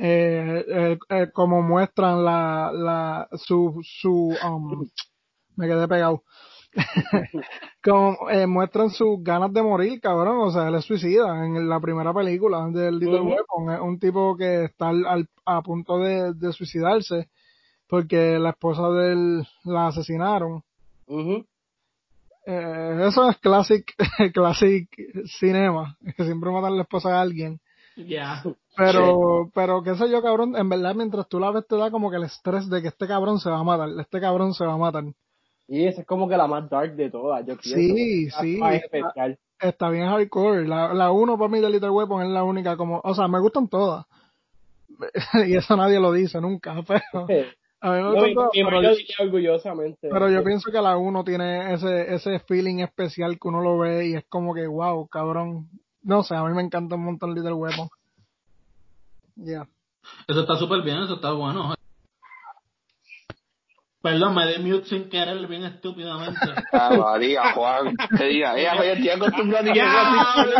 Eh, 0.00 0.64
eh, 0.68 0.98
eh, 1.08 1.30
como 1.32 1.60
muestran 1.60 2.24
la, 2.24 2.70
la, 2.72 3.28
su, 3.32 3.80
su, 3.82 4.32
um, 4.46 4.88
me 5.56 5.66
quedé 5.66 5.88
pegado. 5.88 6.22
como 7.82 8.30
eh, 8.30 8.46
muestran 8.46 8.90
sus 8.90 9.22
ganas 9.24 9.52
de 9.52 9.62
morir, 9.62 10.00
cabrón, 10.00 10.38
o 10.38 10.50
sea, 10.50 10.68
él 10.68 10.76
es 10.76 10.84
suicida 10.84 11.44
en 11.44 11.68
la 11.68 11.80
primera 11.80 12.14
película 12.14 12.68
del 12.68 12.98
Little 12.98 13.22
Weapon, 13.22 13.74
es 13.74 13.80
un 13.80 13.98
tipo 13.98 14.36
que 14.36 14.64
está 14.64 14.90
al, 14.90 15.28
a 15.44 15.62
punto 15.62 15.98
de, 15.98 16.32
de, 16.34 16.52
suicidarse 16.52 17.28
porque 17.88 18.38
la 18.38 18.50
esposa 18.50 18.88
de 18.90 19.12
él 19.12 19.46
la 19.64 19.88
asesinaron. 19.88 20.62
eh, 22.46 23.06
eso 23.08 23.28
es 23.28 23.36
classic, 23.38 23.94
classic 24.32 24.88
cinema, 25.38 25.96
que 26.16 26.24
siempre 26.24 26.50
matan 26.50 26.72
a 26.72 26.76
la 26.76 26.82
esposa 26.82 27.10
de 27.10 27.16
alguien. 27.16 27.60
Ya. 28.06 28.42
Pero, 28.76 29.44
sí. 29.44 29.50
pero 29.54 29.82
qué 29.82 29.96
sé 29.96 30.08
yo, 30.10 30.22
cabrón, 30.22 30.56
en 30.56 30.68
verdad 30.68 30.94
mientras 30.94 31.28
tú 31.28 31.40
la 31.40 31.50
ves 31.50 31.66
te 31.66 31.76
da 31.76 31.90
como 31.90 32.10
que 32.10 32.16
el 32.16 32.24
estrés 32.24 32.68
de 32.68 32.80
que 32.80 32.88
este 32.88 33.08
cabrón 33.08 33.40
se 33.40 33.50
va 33.50 33.58
a 33.58 33.64
matar, 33.64 33.88
este 33.98 34.20
cabrón 34.20 34.54
se 34.54 34.64
va 34.64 34.74
a 34.74 34.78
matar. 34.78 35.04
Y 35.66 35.86
esa 35.86 36.00
es 36.00 36.06
como 36.06 36.28
que 36.28 36.36
la 36.36 36.46
más 36.46 36.68
dark 36.70 36.94
de 36.94 37.10
todas, 37.10 37.40
yo 37.44 37.56
pienso. 37.56 37.74
Sí, 37.74 38.30
sí. 38.30 38.60
Está, 38.62 39.36
está, 39.60 39.90
bien 39.90 40.06
hardcore. 40.08 40.66
La, 40.66 40.94
la 40.94 41.10
uno 41.10 41.36
para 41.36 41.50
mí 41.50 41.60
de 41.60 41.68
Little 41.68 41.90
Weapon 41.90 42.22
es 42.22 42.28
la 42.28 42.42
única 42.42 42.76
como, 42.76 43.00
o 43.04 43.14
sea, 43.14 43.28
me 43.28 43.40
gustan 43.40 43.68
todas. 43.68 44.06
y 45.46 45.54
eso 45.54 45.76
nadie 45.76 46.00
lo 46.00 46.12
dice 46.12 46.40
nunca, 46.40 46.82
pero... 46.86 47.26
A 47.80 47.90
mí 47.90 47.96
me 47.96 48.02
no, 48.02 48.12
gustan 48.12 48.48
y, 48.54 48.64
pero, 48.64 48.82
yo, 48.82 48.90
orgullosamente. 49.20 50.08
Pero 50.08 50.30
yo 50.30 50.42
pienso 50.42 50.72
que 50.72 50.80
la 50.80 50.96
uno 50.96 51.22
tiene 51.22 51.74
ese, 51.74 52.14
ese 52.14 52.40
feeling 52.40 52.78
especial 52.78 53.38
que 53.38 53.48
uno 53.48 53.60
lo 53.60 53.78
ve 53.78 54.08
y 54.08 54.14
es 54.14 54.24
como 54.28 54.54
que, 54.54 54.66
wow, 54.66 55.06
cabrón. 55.06 55.68
No 56.08 56.22
sé, 56.22 56.34
a 56.34 56.42
mí 56.42 56.54
me 56.54 56.62
encanta 56.62 56.94
un 56.94 57.04
montón 57.04 57.34
Little 57.34 57.52
Weapon. 57.52 57.86
Ya. 59.36 59.44
Yeah. 59.44 59.68
Eso 60.26 60.40
está 60.40 60.56
súper 60.56 60.80
bien, 60.80 60.96
eso 61.02 61.16
está 61.16 61.32
bueno. 61.32 61.74
Perdón, 64.00 64.34
me 64.34 64.46
di 64.46 64.58
mute 64.62 64.86
sin 64.86 65.10
querer, 65.10 65.46
bien 65.46 65.64
estúpidamente. 65.64 66.40
Ah, 66.72 66.96
María, 66.96 67.52
Juan. 67.52 67.94
Te 68.16 68.24
diga, 68.24 68.58
ella 68.58 68.74
me 68.76 68.92
estoy 68.92 69.10
acostumbrado 69.10 69.70
a 69.70 69.72
que 69.74 69.80
¡Diablo! 69.80 70.54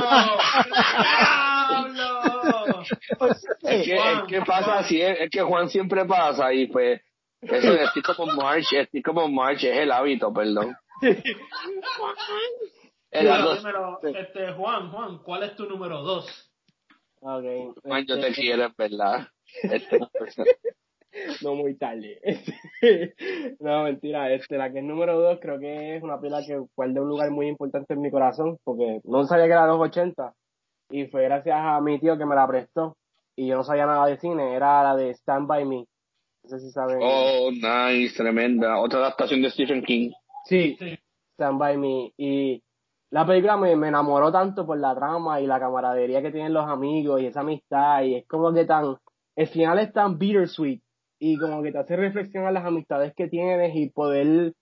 es, 3.62 3.84
que, 3.86 3.94
es 3.94 4.22
que 4.28 4.42
pasa 4.42 4.80
así, 4.80 5.01
es, 5.01 5.18
es 5.18 5.30
que 5.30 5.40
Juan 5.40 5.70
siempre 5.70 6.05
pasa 6.05 6.53
y 6.53 6.66
pues 6.66 7.01
eso 7.40 7.72
de 7.72 7.84
estoy 7.84 8.03
como 8.03 8.26
March, 8.34 8.70
estoy 8.72 9.01
como 9.01 9.26
March 9.28 9.64
es 9.64 9.78
el 9.78 9.92
hábito, 9.92 10.30
perdón. 10.30 10.76
Pero, 13.11 13.54
número, 13.54 14.00
este, 14.02 14.52
Juan, 14.52 14.90
Juan, 14.90 15.18
¿cuál 15.22 15.42
es 15.44 15.56
tu 15.56 15.66
número 15.66 16.02
dos? 16.02 16.52
Okay. 17.20 17.68
Juan, 17.82 18.06
yo 18.06 18.20
te 18.20 18.32
quiero, 18.32 18.70
¿verdad? 18.76 19.28
Este, 19.62 19.98
no 21.42 21.54
muy 21.54 21.76
tarde. 21.76 22.20
no, 23.61 23.84
mentira. 23.84 24.32
Este, 24.32 24.56
la 24.56 24.70
que 24.70 24.78
es 24.78 24.84
número 24.84 25.18
dos 25.18 25.38
creo 25.40 25.59
que 25.59 25.96
es 25.96 26.02
una 26.02 26.20
pila 26.20 26.42
que 26.46 26.59
guarda 26.76 27.00
un 27.00 27.09
lugar 27.09 27.30
muy 27.30 27.48
importante 27.48 27.94
en 27.94 28.02
mi 28.02 28.11
corazón 28.11 28.59
porque 28.62 29.00
no 29.04 29.24
sabía 29.24 29.46
que 29.46 29.52
era 29.52 29.66
los 29.66 29.80
80 29.80 30.34
y 30.90 31.06
fue 31.06 31.24
gracias 31.24 31.56
a 31.59 31.80
mi 31.80 31.98
tío 31.98 32.16
que 32.16 32.26
me 32.26 32.34
la 32.34 32.46
prestó 32.46 32.96
y 33.36 33.46
yo 33.46 33.56
no 33.56 33.64
sabía 33.64 33.86
nada 33.86 34.06
de 34.06 34.18
cine. 34.18 34.54
Era 34.54 34.82
la 34.82 34.96
de 34.96 35.11
Stand 35.11 35.46
By 35.46 35.64
Me. 35.64 35.86
No 36.44 36.50
sé 36.50 36.61
si 36.61 36.70
saben. 36.70 36.98
Oh, 37.02 37.50
nice, 37.50 38.16
tremenda. 38.16 38.78
Otra 38.80 39.00
adaptación 39.00 39.42
de 39.42 39.50
Stephen 39.50 39.82
King. 39.82 40.11
Sí, 40.44 40.76
sí. 40.78 40.98
Stand 41.34 41.59
By 41.59 41.76
Me. 41.76 42.12
Y 42.16 42.62
la 43.11 43.26
película 43.26 43.56
me, 43.56 43.74
me 43.76 43.88
enamoró 43.88 44.30
tanto 44.30 44.66
por 44.66 44.78
la 44.78 44.94
trama 44.94 45.40
y 45.40 45.46
la 45.46 45.59
camaradería 45.59 46.22
que 46.22 46.30
tienen 46.30 46.52
los 46.52 46.68
amigos 46.68 47.20
y 47.20 47.26
esa 47.26 47.40
amistad 47.40 48.02
y 48.02 48.16
es 48.16 48.26
como 48.26 48.52
que 48.52 48.64
tan... 48.64 48.96
El 49.36 49.46
final 49.46 49.78
es 49.78 49.92
tan 49.92 50.18
bittersweet 50.18 50.80
y 51.18 51.38
como 51.38 51.62
que 51.62 51.72
te 51.72 51.78
hace 51.78 51.96
reflexionar 51.96 52.52
las 52.52 52.64
amistades 52.64 53.14
que 53.14 53.28
tienes 53.28 53.74
y 53.74 53.90
poder 53.90 54.52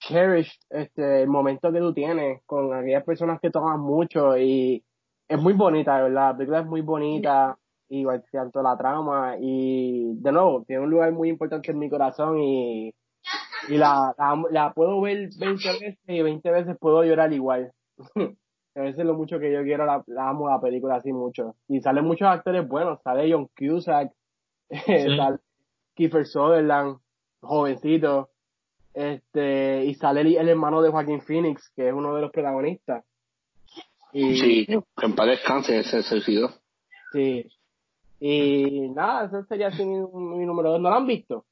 cherish 0.00 0.58
este 0.70 1.22
el 1.22 1.28
momento 1.28 1.72
que 1.72 1.80
tú 1.80 1.92
tienes 1.92 2.42
con 2.46 2.72
aquellas 2.72 3.04
personas 3.04 3.40
que 3.40 3.50
toman 3.50 3.80
mucho 3.80 4.36
y 4.38 4.82
es 5.28 5.38
muy 5.38 5.52
bonita, 5.52 6.00
verdad, 6.00 6.30
la 6.30 6.36
película 6.36 6.60
es 6.60 6.66
muy 6.66 6.80
bonita, 6.80 7.58
igual 7.90 8.24
tanto 8.32 8.62
la 8.62 8.76
trama 8.78 9.36
y 9.38 10.14
de 10.14 10.32
nuevo, 10.32 10.64
tiene 10.66 10.84
un 10.84 10.90
lugar 10.90 11.12
muy 11.12 11.28
importante 11.28 11.70
en 11.70 11.78
mi 11.78 11.90
corazón 11.90 12.38
y, 12.38 12.94
y 13.68 13.76
la, 13.76 14.14
la, 14.16 14.42
la 14.50 14.72
puedo 14.72 15.00
ver 15.00 15.28
20 15.38 15.68
veces 15.72 15.98
y 16.06 16.22
20 16.22 16.50
veces 16.50 16.76
puedo 16.78 17.02
llorar 17.04 17.32
igual. 17.32 17.72
a 18.74 18.80
veces 18.80 19.04
lo 19.04 19.14
mucho 19.14 19.38
que 19.38 19.52
yo 19.52 19.62
quiero, 19.62 19.84
la, 19.86 20.04
la, 20.06 20.28
amo 20.28 20.48
la 20.48 20.60
película 20.60 20.96
así 20.96 21.12
mucho. 21.12 21.56
Y 21.68 21.80
salen 21.80 22.04
muchos 22.04 22.28
actores 22.28 22.66
buenos, 22.66 23.00
sale 23.02 23.30
John 23.30 23.48
Cusack, 23.58 24.12
sí. 24.70 25.16
sale 25.16 25.38
Kiefer 25.94 26.26
Sutherland, 26.26 26.98
jovencito, 27.40 28.30
este, 28.94 29.84
y 29.84 29.94
sale 29.94 30.20
el, 30.20 30.36
el, 30.36 30.48
hermano 30.48 30.80
de 30.80 30.90
Joaquín 30.90 31.20
Phoenix, 31.20 31.70
que 31.74 31.88
es 31.88 31.94
uno 31.94 32.14
de 32.14 32.22
los 32.22 32.30
protagonistas. 32.30 33.04
Y, 34.12 34.36
sí, 34.36 34.66
en 34.68 35.14
paz 35.14 35.26
descanse, 35.26 35.82
se 35.82 36.02
suicidó. 36.02 36.50
Sí. 37.12 37.46
Y 38.20 38.88
nada, 38.90 39.26
ese 39.26 39.44
sería 39.44 39.68
así 39.68 39.84
mi, 39.84 39.98
mi 39.98 40.46
número 40.46 40.72
dos. 40.72 40.80
¿No 40.80 40.90
lo 40.90 40.96
han 40.96 41.06
visto? 41.06 41.44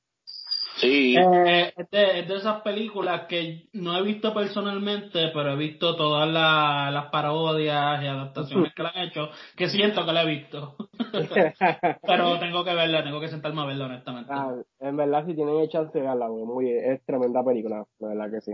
Sí. 0.76 1.16
Eh, 1.16 1.72
es, 1.76 1.90
de, 1.90 2.20
es, 2.20 2.28
de, 2.28 2.36
esas 2.36 2.60
películas 2.62 3.22
que 3.26 3.68
no 3.72 3.96
he 3.96 4.02
visto 4.02 4.34
personalmente, 4.34 5.30
pero 5.32 5.52
he 5.52 5.56
visto 5.56 5.96
todas 5.96 6.28
la, 6.28 6.90
las 6.90 7.06
parodias 7.06 8.02
y 8.02 8.06
adaptaciones 8.06 8.74
que 8.74 8.82
le 8.82 8.88
han 8.88 9.08
hecho, 9.08 9.30
que 9.56 9.68
siento 9.68 10.04
que 10.04 10.12
la 10.12 10.22
he 10.22 10.26
visto. 10.26 10.76
pero 12.06 12.38
tengo 12.38 12.64
que 12.64 12.74
verla, 12.74 13.02
tengo 13.02 13.20
que 13.20 13.28
sentarme 13.28 13.62
a 13.62 13.66
verla, 13.66 13.86
honestamente. 13.86 14.30
Ah, 14.32 14.54
en 14.80 14.96
verdad, 14.96 15.24
si 15.26 15.34
tienen 15.34 15.68
chance 15.68 15.98
de 15.98 16.06
verla, 16.06 16.28
muy, 16.28 16.70
es 16.70 17.04
tremenda 17.06 17.42
película, 17.42 17.84
la 17.98 18.08
verdad 18.08 18.30
que 18.30 18.40
sí. 18.42 18.52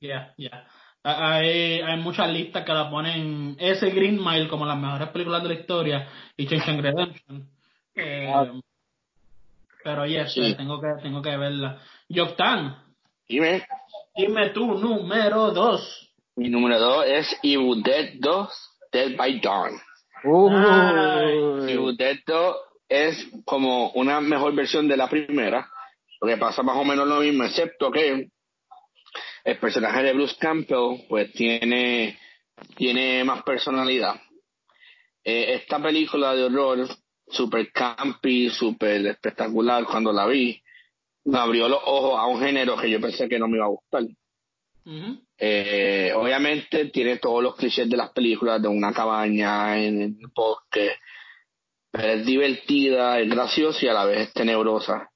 Ya, 0.00 0.08
yeah, 0.08 0.34
ya. 0.36 0.48
Yeah. 0.48 0.66
Hay, 1.04 1.80
hay 1.80 2.00
muchas 2.00 2.30
listas 2.30 2.64
que 2.64 2.72
la 2.72 2.90
ponen 2.90 3.56
ese 3.60 3.90
Green 3.90 4.22
Mile 4.22 4.48
como 4.48 4.66
las 4.66 4.78
mejores 4.78 5.08
películas 5.08 5.42
de 5.42 5.48
la 5.48 5.54
historia 5.54 6.08
y 6.36 6.46
Shawshank 6.46 6.82
Redemption. 6.82 7.48
Eh, 7.94 8.32
ah. 8.34 8.52
Pero 9.82 10.06
yes, 10.06 10.32
sí. 10.32 10.54
tengo 10.56 10.80
que 10.80 10.88
tengo 11.02 11.22
que 11.22 11.36
verla. 11.36 11.80
Yoctan. 12.08 12.76
Dime. 13.28 13.66
Dime 14.16 14.50
tu 14.50 14.74
número 14.74 15.50
dos. 15.50 16.08
Mi 16.36 16.48
número 16.48 16.78
dos 16.78 17.04
es 17.06 17.36
Evil 17.42 17.82
Dead 17.82 18.14
2, 18.20 18.48
Dead 18.92 19.16
by 19.16 19.40
Dawn. 19.40 19.80
Uh. 20.24 21.66
Evil 21.68 21.96
Dead 21.96 22.16
2 22.24 22.56
es 22.88 23.28
como 23.44 23.90
una 23.90 24.20
mejor 24.20 24.54
versión 24.54 24.86
de 24.86 24.96
la 24.96 25.08
primera. 25.08 25.68
Lo 26.20 26.28
que 26.28 26.36
pasa 26.36 26.62
más 26.62 26.76
o 26.76 26.84
menos 26.84 27.08
lo 27.08 27.20
mismo, 27.20 27.44
excepto 27.44 27.90
que 27.90 28.28
el 29.44 29.58
personaje 29.58 30.02
de 30.04 30.12
Bruce 30.12 30.36
Campbell 30.38 31.06
pues 31.08 31.32
tiene, 31.32 32.18
tiene 32.76 33.24
más 33.24 33.42
personalidad. 33.42 34.14
Eh, 35.24 35.54
esta 35.54 35.82
película 35.82 36.34
de 36.34 36.44
horror, 36.44 36.88
super 37.30 37.70
campy, 37.72 38.50
super 38.50 39.06
espectacular, 39.06 39.84
cuando 39.84 40.12
la 40.12 40.26
vi, 40.26 40.60
me 41.24 41.38
abrió 41.38 41.68
los 41.68 41.80
ojos 41.84 42.18
a 42.18 42.26
un 42.26 42.40
género 42.40 42.76
que 42.76 42.90
yo 42.90 43.00
pensé 43.00 43.28
que 43.28 43.38
no 43.38 43.48
me 43.48 43.56
iba 43.56 43.66
a 43.66 43.70
gustar. 43.70 44.02
Uh 44.84 44.90
-huh. 44.90 45.20
eh, 45.36 46.12
obviamente 46.16 46.86
tiene 46.86 47.18
todos 47.18 47.42
los 47.42 47.56
clichés 47.56 47.90
de 47.90 47.96
las 47.96 48.10
películas 48.10 48.62
de 48.62 48.68
una 48.68 48.92
cabaña 48.92 49.78
en 49.78 50.00
el 50.00 50.16
bosque, 50.34 50.92
pero 51.90 52.08
es 52.08 52.24
divertida, 52.24 53.20
es 53.20 53.28
graciosa 53.28 53.84
y 53.84 53.88
a 53.88 53.92
la 53.92 54.04
vez 54.06 54.28
es 54.28 54.32
tenebrosa 54.32 55.10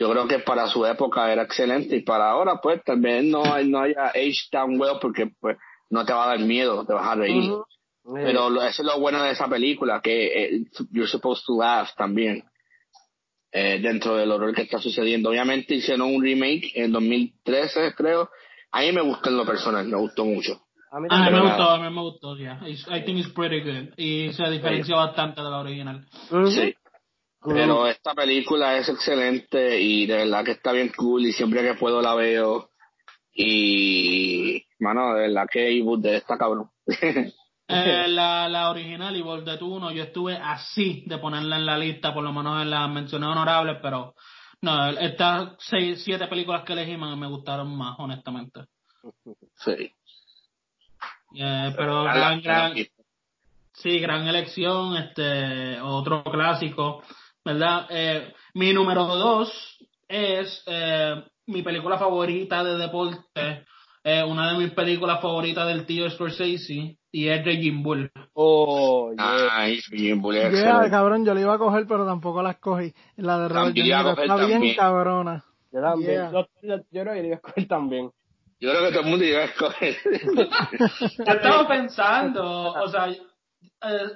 yo 0.00 0.10
creo 0.10 0.26
que 0.26 0.38
para 0.38 0.66
su 0.66 0.86
época 0.86 1.30
era 1.30 1.42
excelente 1.42 1.94
y 1.94 2.00
para 2.00 2.30
ahora 2.30 2.58
pues 2.62 2.82
tal 2.82 3.00
vez 3.00 3.22
no, 3.22 3.42
no 3.64 3.80
haya 3.80 4.06
age 4.06 4.48
tan 4.50 4.80
well 4.80 4.96
porque 4.98 5.30
pues 5.38 5.58
no 5.90 6.06
te 6.06 6.14
va 6.14 6.24
a 6.24 6.28
dar 6.28 6.38
miedo, 6.38 6.86
te 6.86 6.94
vas 6.94 7.06
a 7.06 7.14
reír. 7.16 7.50
Uh 7.50 7.58
-huh. 7.58 7.64
Pero 8.12 8.50
lo, 8.50 8.62
eso 8.62 8.82
es 8.82 8.86
lo 8.86 8.98
bueno 9.00 9.22
de 9.22 9.32
esa 9.32 9.48
película, 9.48 10.00
que 10.00 10.26
eh, 10.26 10.64
you're 10.90 11.08
supposed 11.08 11.44
to 11.46 11.58
laugh 11.58 11.88
también. 11.96 12.44
Eh, 13.52 13.80
dentro 13.80 14.16
del 14.16 14.30
horror 14.30 14.54
que 14.54 14.62
está 14.62 14.78
sucediendo. 14.78 15.30
Obviamente 15.30 15.74
hicieron 15.74 16.14
un 16.14 16.22
remake 16.22 16.70
en 16.74 16.92
2013, 16.92 17.94
creo. 17.96 18.30
A 18.70 18.82
mí 18.82 18.92
me 18.92 19.00
gustó 19.00 19.28
en 19.28 19.38
lo 19.38 19.44
personal, 19.44 19.88
me 19.88 19.96
gustó 19.96 20.24
mucho. 20.24 20.62
A 20.92 21.00
mí, 21.00 21.08
a 21.10 21.24
mí 21.24 21.30
me 21.32 21.42
gustó, 21.42 21.70
a 21.70 21.78
mí 21.78 21.94
me 21.94 22.00
gustó, 22.00 22.36
ya. 22.36 22.60
Yeah. 22.60 22.96
I 22.96 23.04
think 23.04 23.18
it's 23.18 23.32
pretty 23.32 23.60
good. 23.60 23.92
Y 23.96 24.32
se 24.32 24.48
diferencia 24.50 24.94
bastante 24.94 25.40
de 25.42 25.50
la 25.50 25.58
original. 25.58 26.06
Sí. 26.48 26.74
Pero 27.42 27.86
esta 27.88 28.14
película 28.14 28.76
es 28.76 28.88
excelente 28.88 29.80
y 29.80 30.06
de 30.06 30.16
verdad 30.18 30.44
que 30.44 30.52
está 30.52 30.72
bien 30.72 30.92
cool 30.96 31.26
y 31.26 31.32
siempre 31.32 31.62
que 31.62 31.74
puedo 31.74 32.00
la 32.02 32.14
veo. 32.14 32.70
Y, 33.32 34.64
mano, 34.78 35.14
de 35.14 35.28
verdad 35.28 35.46
que 35.50 35.68
Evil 35.68 36.00
Dead 36.00 36.14
está 36.14 36.36
cabrón. 36.36 36.70
eh, 37.70 38.04
la, 38.08 38.48
la 38.48 38.70
original 38.70 39.14
Evil 39.14 39.44
Dead 39.44 39.60
1, 39.60 39.92
yo 39.92 40.02
estuve 40.02 40.36
así 40.36 41.04
de 41.06 41.18
ponerla 41.18 41.56
en 41.56 41.66
la 41.66 41.78
lista, 41.78 42.12
por 42.12 42.24
lo 42.24 42.32
menos 42.32 42.60
en 42.62 42.70
las 42.70 42.88
menciones 42.90 43.28
honorables, 43.28 43.78
pero 43.80 44.14
no, 44.62 44.88
estas 44.88 45.54
seis, 45.58 46.02
siete 46.04 46.26
películas 46.26 46.64
que 46.64 46.74
elegí 46.74 46.96
me, 46.96 47.14
me 47.16 47.26
gustaron 47.26 47.74
más, 47.76 47.96
honestamente. 47.98 48.60
Sí. 49.56 49.92
pero 51.76 52.04
gran, 52.04 52.42
gran, 52.42 52.74
sí, 53.72 53.98
gran 53.98 54.26
elección, 54.26 54.96
este, 54.96 55.80
otro 55.80 56.22
clásico, 56.24 57.02
¿verdad? 57.44 57.86
Eh, 57.88 58.34
mi 58.54 58.72
número 58.72 59.06
dos 59.06 59.78
es 60.06 60.62
eh, 60.66 61.24
mi 61.46 61.62
película 61.62 61.98
favorita 61.98 62.62
de 62.62 62.76
deporte, 62.76 63.64
eh, 64.04 64.24
una 64.24 64.52
de 64.52 64.58
mis 64.58 64.72
películas 64.72 65.20
favoritas 65.20 65.66
del 65.66 65.86
tío 65.86 66.08
Scorsese, 66.10 66.96
y 67.12 67.28
es 67.28 67.44
Raging 67.44 67.82
Bull. 67.82 68.10
Oh, 68.34 69.12
yeah. 69.12 70.14
Bull 70.16 70.36
cabrón, 70.90 71.24
yo 71.24 71.34
la 71.34 71.40
iba 71.40 71.54
a 71.54 71.58
coger, 71.58 71.86
pero 71.86 72.06
tampoco 72.06 72.42
la 72.42 72.52
escogí. 72.52 72.94
La 73.16 73.38
de 73.40 73.48
Robert 73.48 73.74
De 73.74 73.82
Niro 73.82 74.10
está 74.10 74.36
bien 74.46 74.74
cabrona. 74.76 75.44
Yo 75.72 75.80
también. 75.80 76.32
Yo, 76.32 76.46
yo, 76.62 76.76
yo, 76.90 77.04
no 77.04 77.14
iba 77.14 77.34
a 77.34 77.36
escoger 77.36 77.68
también. 77.68 78.10
Yo 78.60 78.70
creo 78.70 78.82
que 78.82 78.90
todo 78.90 79.00
el 79.02 79.10
mundo 79.10 79.24
iba 79.24 79.40
a 79.40 79.44
escoger. 79.44 79.96
yo 81.18 81.32
estaba 81.32 81.68
pensando, 81.68 82.72
o 82.72 82.88
sea, 82.88 83.08
eh, 83.08 83.18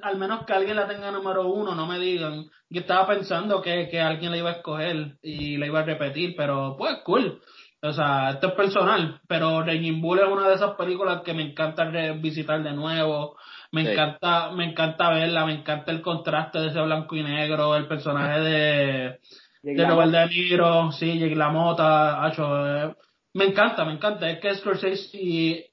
al 0.03 0.18
menos 0.18 0.45
que 0.45 0.53
alguien 0.53 0.76
la 0.76 0.87
tenga 0.87 1.11
número 1.11 1.49
uno, 1.49 1.74
no 1.74 1.87
me 1.87 1.99
digan. 1.99 2.45
Yo 2.68 2.80
estaba 2.80 3.07
pensando 3.07 3.62
que, 3.62 3.89
que 3.89 4.01
alguien 4.01 4.32
la 4.32 4.39
iba 4.39 4.51
a 4.51 4.55
escoger 4.55 5.16
y 5.22 5.57
la 5.57 5.66
iba 5.66 5.80
a 5.80 5.85
repetir, 5.85 6.35
pero 6.37 6.76
pues 6.76 6.99
cool. 7.05 7.41
O 7.85 7.93
sea, 7.93 8.30
esto 8.30 8.49
es 8.49 8.55
personal, 8.55 9.20
pero 9.28 9.62
Raging 9.62 10.01
Bull 10.01 10.18
es 10.18 10.26
una 10.26 10.49
de 10.49 10.55
esas 10.55 10.74
películas 10.74 11.20
que 11.20 11.35
me 11.35 11.43
encanta 11.43 11.85
visitar 12.14 12.62
de 12.62 12.72
nuevo. 12.72 13.37
Me 13.72 13.93
encanta, 13.93 14.53
me 14.53 14.64
encanta 14.64 15.11
verla, 15.11 15.45
me 15.45 15.53
encanta 15.53 15.93
el 15.93 16.01
contraste 16.01 16.61
de 16.61 16.68
ese 16.68 16.80
blanco 16.80 17.14
y 17.14 17.22
negro, 17.22 17.76
el 17.76 17.87
personaje 17.87 18.41
de, 18.41 19.18
de 19.62 19.87
Robert 19.87 20.12
De 20.12 20.26
Niro, 20.28 20.93
sí, 20.93 21.18
Jake 21.18 21.37
LaMotta, 21.37 22.32
eh, 22.39 22.95
me 23.35 23.45
encanta, 23.45 23.85
me 23.85 23.93
encanta. 23.93 24.30
Es 24.30 24.41
que 24.41 24.55
Scorsese 24.55 25.70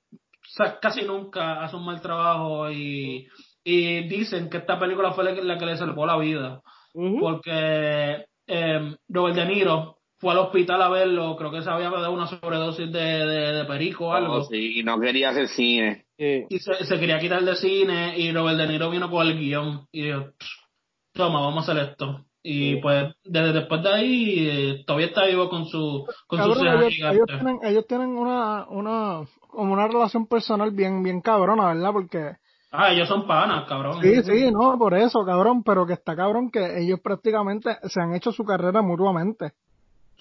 casi 0.82 1.04
nunca 1.04 1.64
hace 1.64 1.78
un 1.78 1.86
mal 1.86 2.02
trabajo 2.02 2.70
y, 2.70 3.26
y 3.64 4.08
dicen 4.10 4.50
que 4.50 4.58
esta 4.58 4.78
película 4.78 5.14
fue 5.14 5.24
la 5.24 5.58
que, 5.58 5.66
le 5.66 5.78
salvó 5.78 6.06
la 6.06 6.18
vida. 6.18 6.62
Porque 6.94 8.26
eh, 8.48 8.96
Robert 9.08 9.36
De 9.38 9.46
Niro 9.46 10.01
fue 10.22 10.32
al 10.34 10.38
hospital 10.38 10.80
a 10.84 10.90
verlo, 10.90 11.36
creo 11.36 11.50
que 11.50 11.64
se 11.64 11.70
había 11.70 11.90
dado 11.90 12.12
una 12.12 12.28
sobredosis 12.28 12.92
de, 12.92 13.00
de, 13.00 13.66
perico 13.66 14.06
o 14.06 14.14
algo. 14.14 14.36
Oh, 14.36 14.44
sí, 14.44 14.80
y 14.80 14.84
no 14.84 15.00
quería 15.00 15.32
hacer 15.32 15.48
cine. 15.48 16.06
Y 16.16 16.60
se, 16.60 17.00
quería 17.00 17.20
quitar 17.20 17.44
de 17.44 17.56
cine 17.56 18.14
y 18.20 18.32
Robert 18.32 18.60
De 18.60 18.68
Niro 18.68 18.92
vino 18.92 19.10
con 19.10 19.26
el 19.26 19.40
guion 19.40 19.88
y 19.92 20.04
dijo, 20.04 20.28
toma, 21.12 21.42
vamos 21.42 21.68
a 21.68 21.72
hacer 21.72 21.90
esto. 21.90 22.24
Y 22.44 22.76
pues 22.82 23.16
desde 23.24 23.54
después 23.54 23.82
de 23.82 23.90
ahí 23.90 24.36
eh, 24.40 24.84
todavía 24.86 25.08
está 25.08 25.26
vivo 25.26 25.50
con 25.50 25.66
su 25.66 26.06
con 26.28 26.40
ellos, 26.40 26.58
tienen, 26.58 27.60
ellos 27.64 27.88
tienen 27.88 28.10
una, 28.10 28.68
una 28.68 29.28
como 29.48 29.74
una 29.74 29.88
relación 29.88 30.28
personal 30.28 30.72
bien 30.72 31.04
bien 31.04 31.22
cabrona, 31.22 31.68
¿verdad? 31.74 31.92
Porque 31.92 32.32
Ah, 32.72 32.94
ellos 32.94 33.08
son 33.10 33.28
panas, 33.28 33.68
cabrón. 33.68 34.02
Sí, 34.02 34.24
sí, 34.24 34.50
no, 34.50 34.78
por 34.78 34.94
eso, 34.94 35.26
cabrón, 35.26 35.62
pero 35.62 35.86
que 35.86 35.94
está 35.94 36.16
cabrón 36.16 36.50
que 36.50 36.80
ellos 36.80 37.02
prácticamente 37.02 37.78
se 37.90 38.00
han 38.00 38.16
hecho 38.16 38.32
su 38.32 38.46
carrera 38.46 38.82
mutuamente. 38.82 39.52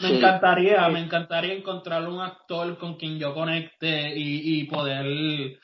Me 0.01 0.16
encantaría, 0.16 0.88
me 0.88 1.01
encantaría 1.01 1.55
encontrar 1.55 2.09
un 2.09 2.20
actor 2.20 2.78
con 2.78 2.96
quien 2.96 3.18
yo 3.18 3.34
conecte 3.34 4.16
y, 4.16 4.61
y 4.61 4.64
poder 4.64 5.59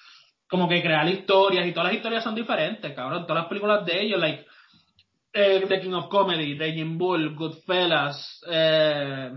como 0.49 0.69
que 0.69 0.83
crear 0.83 1.09
historias 1.09 1.67
y 1.67 1.73
todas 1.73 1.89
las 1.89 1.97
historias 1.97 2.25
son 2.25 2.35
diferentes, 2.35 2.93
cabrón. 2.95 3.27
Todas 3.27 3.43
las 3.43 3.49
películas 3.49 3.85
de 3.85 4.03
ellos, 4.03 4.21
like 4.21 4.47
eh, 5.33 5.65
The 5.69 5.81
King 5.81 5.93
of 5.93 6.09
Comedy, 6.09 6.57
Raging 6.57 6.97
Bull, 6.97 7.35
Goodfellas, 7.35 8.43
eh, 8.51 9.33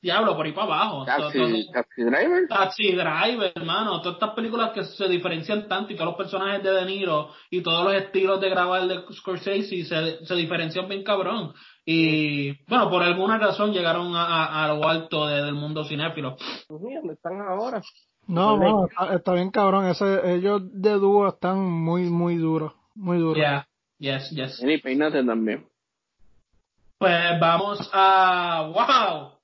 Diablo, 0.00 0.36
por 0.36 0.46
ahí 0.46 0.52
para 0.52 0.66
abajo. 0.66 1.04
Taxi, 1.04 2.04
Driver. 2.04 2.48
Taxi 2.48 2.92
Driver, 2.92 3.52
hermano. 3.54 4.00
Todas 4.00 4.16
estas 4.16 4.34
películas 4.34 4.70
que 4.72 4.84
se 4.84 5.08
diferencian 5.08 5.66
tanto 5.66 5.92
y 5.92 5.96
todos 5.96 6.10
los 6.10 6.16
personajes 6.16 6.62
de 6.62 6.70
De 6.70 6.84
Niro 6.84 7.30
y 7.50 7.62
todos 7.62 7.84
los 7.84 7.94
estilos 7.94 8.40
de 8.40 8.50
grabar 8.50 8.86
de 8.86 9.02
Scorsese 9.12 9.84
se, 9.84 10.24
se 10.24 10.34
diferencian 10.34 10.88
bien 10.88 11.02
cabrón. 11.02 11.52
Y 11.90 12.52
bueno, 12.66 12.90
por 12.90 13.02
alguna 13.02 13.38
razón 13.38 13.72
llegaron 13.72 14.14
a, 14.14 14.62
a, 14.62 14.68
lo 14.68 14.86
alto 14.86 15.26
del 15.26 15.54
mundo 15.54 15.84
cinéfilo. 15.84 16.36
Pues 16.36 16.82
¿dónde 16.82 17.14
están 17.14 17.40
ahora? 17.40 17.80
No, 18.26 18.58
no, 18.58 18.86
está, 19.10 19.32
bien 19.32 19.50
cabrón. 19.50 19.86
Ese, 19.86 20.34
ellos 20.34 20.60
de 20.70 20.90
dúo 20.90 21.26
están 21.28 21.60
muy, 21.60 22.10
muy 22.10 22.36
duros. 22.36 22.74
Muy 22.94 23.16
duros. 23.16 23.38
Yeah, 23.38 23.66
yes, 23.96 24.28
yes. 24.32 24.62
Y 24.62 24.76
peínate 24.82 25.24
también. 25.24 25.66
Pues 26.98 27.40
vamos 27.40 27.88
a. 27.90 28.70
¡Wow! 28.70 29.38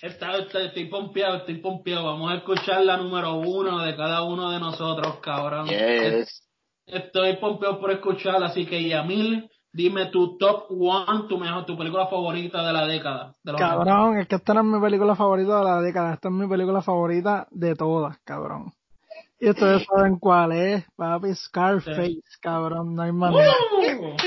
Está, 0.00 0.36
estoy 0.36 0.84
pompeado, 0.84 1.38
estoy 1.38 1.56
pompeado. 1.56 2.04
Vamos 2.04 2.30
a 2.30 2.36
escuchar 2.36 2.84
la 2.84 2.96
número 2.96 3.34
uno 3.38 3.80
de 3.80 3.96
cada 3.96 4.22
uno 4.22 4.52
de 4.52 4.60
nosotros, 4.60 5.18
cabrón. 5.18 5.66
Yes. 5.66 6.48
Estoy 6.86 7.38
pompeado 7.38 7.80
por 7.80 7.90
escuchar, 7.90 8.40
así 8.44 8.66
que 8.66 8.88
Yamil 8.88 9.50
Dime 9.72 10.06
tu 10.06 10.38
top 10.38 10.66
one, 10.70 11.28
tu 11.28 11.38
mejor, 11.38 11.66
tu 11.66 11.76
película 11.76 12.06
favorita 12.06 12.66
de 12.66 12.72
la 12.72 12.86
década. 12.86 13.34
cabrón, 13.56 14.18
es 14.18 14.26
que 14.26 14.36
esta 14.36 14.54
no 14.54 14.60
es 14.60 14.66
mi 14.66 14.80
película 14.80 15.14
favorita 15.14 15.58
de 15.58 15.64
la 15.64 15.80
década, 15.82 16.14
esta 16.14 16.28
es 16.28 16.34
mi 16.34 16.48
película 16.48 16.80
favorita 16.80 17.46
de 17.50 17.74
todas, 17.74 18.18
cabrón. 18.24 18.72
Y 19.38 19.50
ustedes 19.50 19.86
saben 19.94 20.18
cuál 20.18 20.52
es, 20.52 20.84
papi, 20.96 21.34
Scarface, 21.34 22.22
cabrón, 22.40 22.94
no 22.94 23.02
hay 23.02 23.12
más 23.12 23.32
nada. 23.32 23.54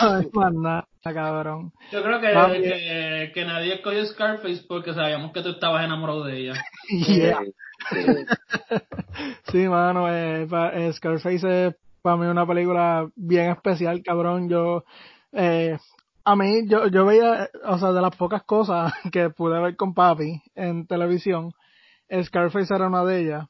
No 0.00 0.14
hay 0.16 0.28
más 0.32 0.52
nada, 0.52 0.88
cabrón. 1.00 1.72
Yo 1.92 2.02
creo 2.02 2.20
que, 2.20 3.30
que, 3.32 3.44
nadie 3.44 3.74
escogió 3.74 4.04
Scarface 4.04 4.64
porque 4.66 4.92
sabíamos 4.92 5.30
que 5.30 5.42
tú 5.42 5.50
estabas 5.50 5.84
enamorado 5.84 6.24
de 6.24 6.38
ella. 6.38 6.54
Yeah. 6.90 7.40
sí, 9.50 9.68
mano, 9.68 10.12
eh, 10.12 10.46
eh, 10.74 10.92
Scarface 10.92 11.66
es 11.68 11.74
para 12.02 12.16
mí 12.16 12.26
una 12.26 12.46
película 12.46 13.08
bien 13.16 13.50
especial, 13.50 14.02
cabrón. 14.02 14.48
Yo, 14.48 14.84
eh, 15.32 15.78
a 16.24 16.36
mí, 16.36 16.66
yo, 16.66 16.88
yo 16.88 17.04
veía, 17.06 17.48
o 17.64 17.78
sea, 17.78 17.92
de 17.92 18.00
las 18.00 18.16
pocas 18.16 18.42
cosas 18.44 18.92
que 19.12 19.30
pude 19.30 19.60
ver 19.60 19.76
con 19.76 19.94
papi 19.94 20.42
en 20.54 20.86
televisión, 20.86 21.52
Scarface 22.22 22.74
era 22.74 22.88
una 22.88 23.04
de 23.04 23.20
ellas. 23.20 23.46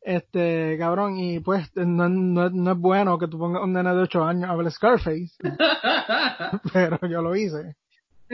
Este, 0.00 0.76
cabrón, 0.78 1.16
y 1.16 1.40
pues 1.40 1.74
no, 1.76 2.08
no, 2.10 2.50
no 2.50 2.72
es 2.72 2.78
bueno 2.78 3.18
que 3.18 3.26
tú 3.26 3.38
pongas 3.38 3.62
un 3.62 3.72
nene 3.72 3.94
de 3.94 4.02
8 4.02 4.22
años 4.22 4.50
a 4.50 4.54
ver 4.54 4.70
Scarface. 4.70 5.32
pero 6.72 6.98
yo 7.08 7.22
lo 7.22 7.34
hice. 7.34 7.76